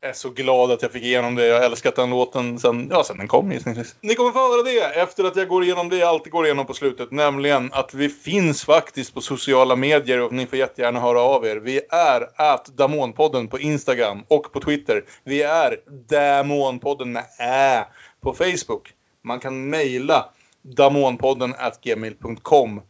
Jag 0.00 0.10
är 0.10 0.14
så 0.14 0.30
glad 0.30 0.70
att 0.70 0.82
jag 0.82 0.92
fick 0.92 1.04
igenom 1.04 1.34
det. 1.34 1.46
Jag 1.46 1.56
har 1.56 1.64
älskat 1.64 1.96
den 1.96 2.10
låten 2.10 2.58
sen, 2.58 2.88
ja, 2.90 3.04
sen 3.04 3.18
den 3.18 3.28
kom 3.28 3.52
gissningsvis. 3.52 3.96
Ni 4.00 4.14
kommer 4.14 4.30
få 4.30 4.38
höra 4.38 4.62
det 4.62 5.00
efter 5.00 5.24
att 5.24 5.36
jag 5.36 5.48
går 5.48 5.64
igenom 5.64 5.88
det 5.88 5.96
jag 5.96 6.08
alltid 6.08 6.32
går 6.32 6.44
igenom 6.46 6.66
på 6.66 6.74
slutet. 6.74 7.10
Nämligen 7.10 7.70
att 7.72 7.94
vi 7.94 8.08
finns 8.08 8.64
faktiskt 8.64 9.14
på 9.14 9.20
sociala 9.20 9.76
medier 9.76 10.20
och 10.20 10.32
ni 10.32 10.46
får 10.46 10.58
jättegärna 10.58 11.00
höra 11.00 11.20
av 11.20 11.46
er. 11.46 11.56
Vi 11.56 11.80
är 11.90 12.28
at 12.36 12.66
Damonpodden 12.66 13.48
på 13.48 13.58
Instagram 13.58 14.24
och 14.28 14.52
på 14.52 14.60
Twitter. 14.60 15.04
Vi 15.24 15.42
är 15.42 15.76
Damonpodden 16.08 17.12
med 17.12 17.24
Ä 17.38 17.84
på 18.20 18.34
Facebook. 18.34 18.92
Man 19.22 19.40
kan 19.40 19.70
mejla 19.70 20.28
damonpodden 20.62 21.54
at 21.58 21.80
gmail.com. 21.80 22.82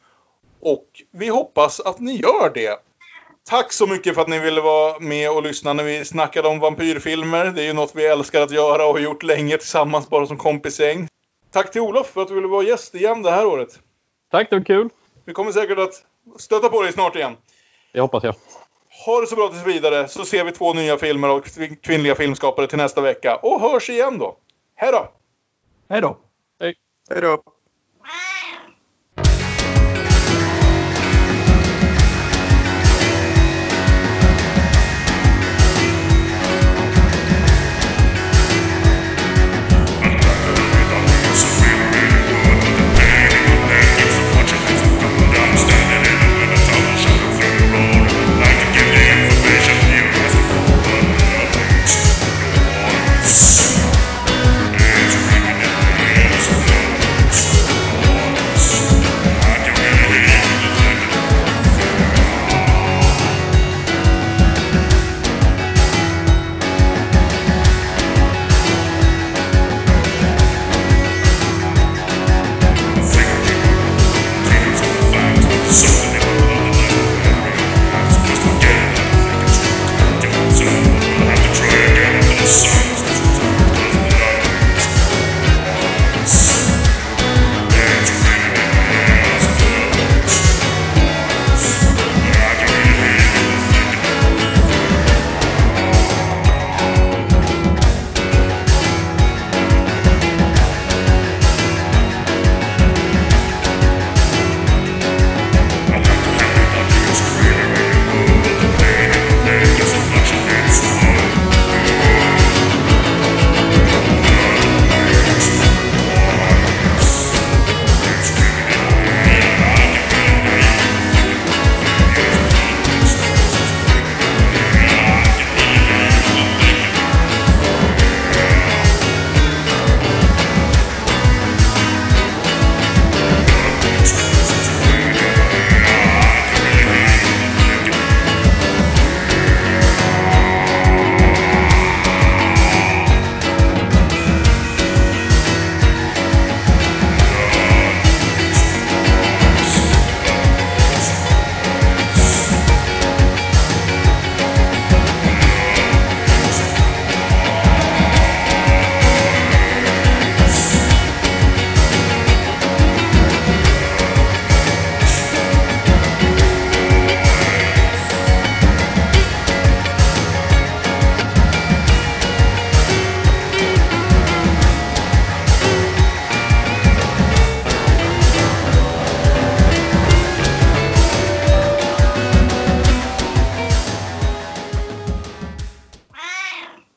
Och 0.60 0.86
vi 1.10 1.28
hoppas 1.28 1.80
att 1.80 2.00
ni 2.00 2.16
gör 2.16 2.50
det. 2.54 2.87
Tack 3.48 3.72
så 3.72 3.86
mycket 3.86 4.14
för 4.14 4.22
att 4.22 4.28
ni 4.28 4.38
ville 4.38 4.60
vara 4.60 4.98
med 4.98 5.30
och 5.30 5.42
lyssna 5.42 5.72
när 5.72 5.84
vi 5.84 6.04
snackade 6.04 6.48
om 6.48 6.60
vampyrfilmer. 6.60 7.44
Det 7.44 7.62
är 7.62 7.66
ju 7.66 7.72
något 7.72 7.94
vi 7.94 8.06
älskar 8.06 8.42
att 8.42 8.50
göra 8.50 8.86
och 8.86 8.92
har 8.92 8.98
gjort 8.98 9.22
länge 9.22 9.56
tillsammans 9.56 10.08
bara 10.08 10.26
som 10.26 10.36
kompisgäng. 10.36 11.08
Tack 11.52 11.72
till 11.72 11.80
Olof 11.80 12.06
för 12.06 12.22
att 12.22 12.28
du 12.28 12.34
ville 12.34 12.46
vara 12.46 12.62
gäst 12.62 12.94
igen 12.94 13.22
det 13.22 13.30
här 13.30 13.46
året. 13.46 13.78
Tack, 14.30 14.50
det 14.50 14.56
var 14.56 14.64
kul. 14.64 14.88
Vi 15.24 15.32
kommer 15.32 15.52
säkert 15.52 15.78
att 15.78 16.04
stöta 16.40 16.68
på 16.68 16.82
dig 16.82 16.92
snart 16.92 17.16
igen. 17.16 17.36
Det 17.92 18.00
hoppas 18.00 18.24
jag. 18.24 18.34
Ha 19.06 19.20
det 19.20 19.26
så 19.26 19.36
bra 19.36 19.48
tills 19.48 19.66
vidare 19.66 20.08
så 20.08 20.24
ser 20.24 20.44
vi 20.44 20.52
två 20.52 20.72
nya 20.72 20.98
filmer 20.98 21.30
och 21.30 21.44
kvinnliga 21.82 22.14
filmskapare 22.14 22.66
till 22.66 22.78
nästa 22.78 23.00
vecka. 23.00 23.36
Och 23.36 23.60
hörs 23.60 23.90
igen 23.90 24.18
då. 24.18 24.36
Hej 24.74 24.92
då! 24.92 25.12
Hej 25.88 26.00
då! 26.00 26.18
Hej 26.60 27.20
då! 27.20 27.42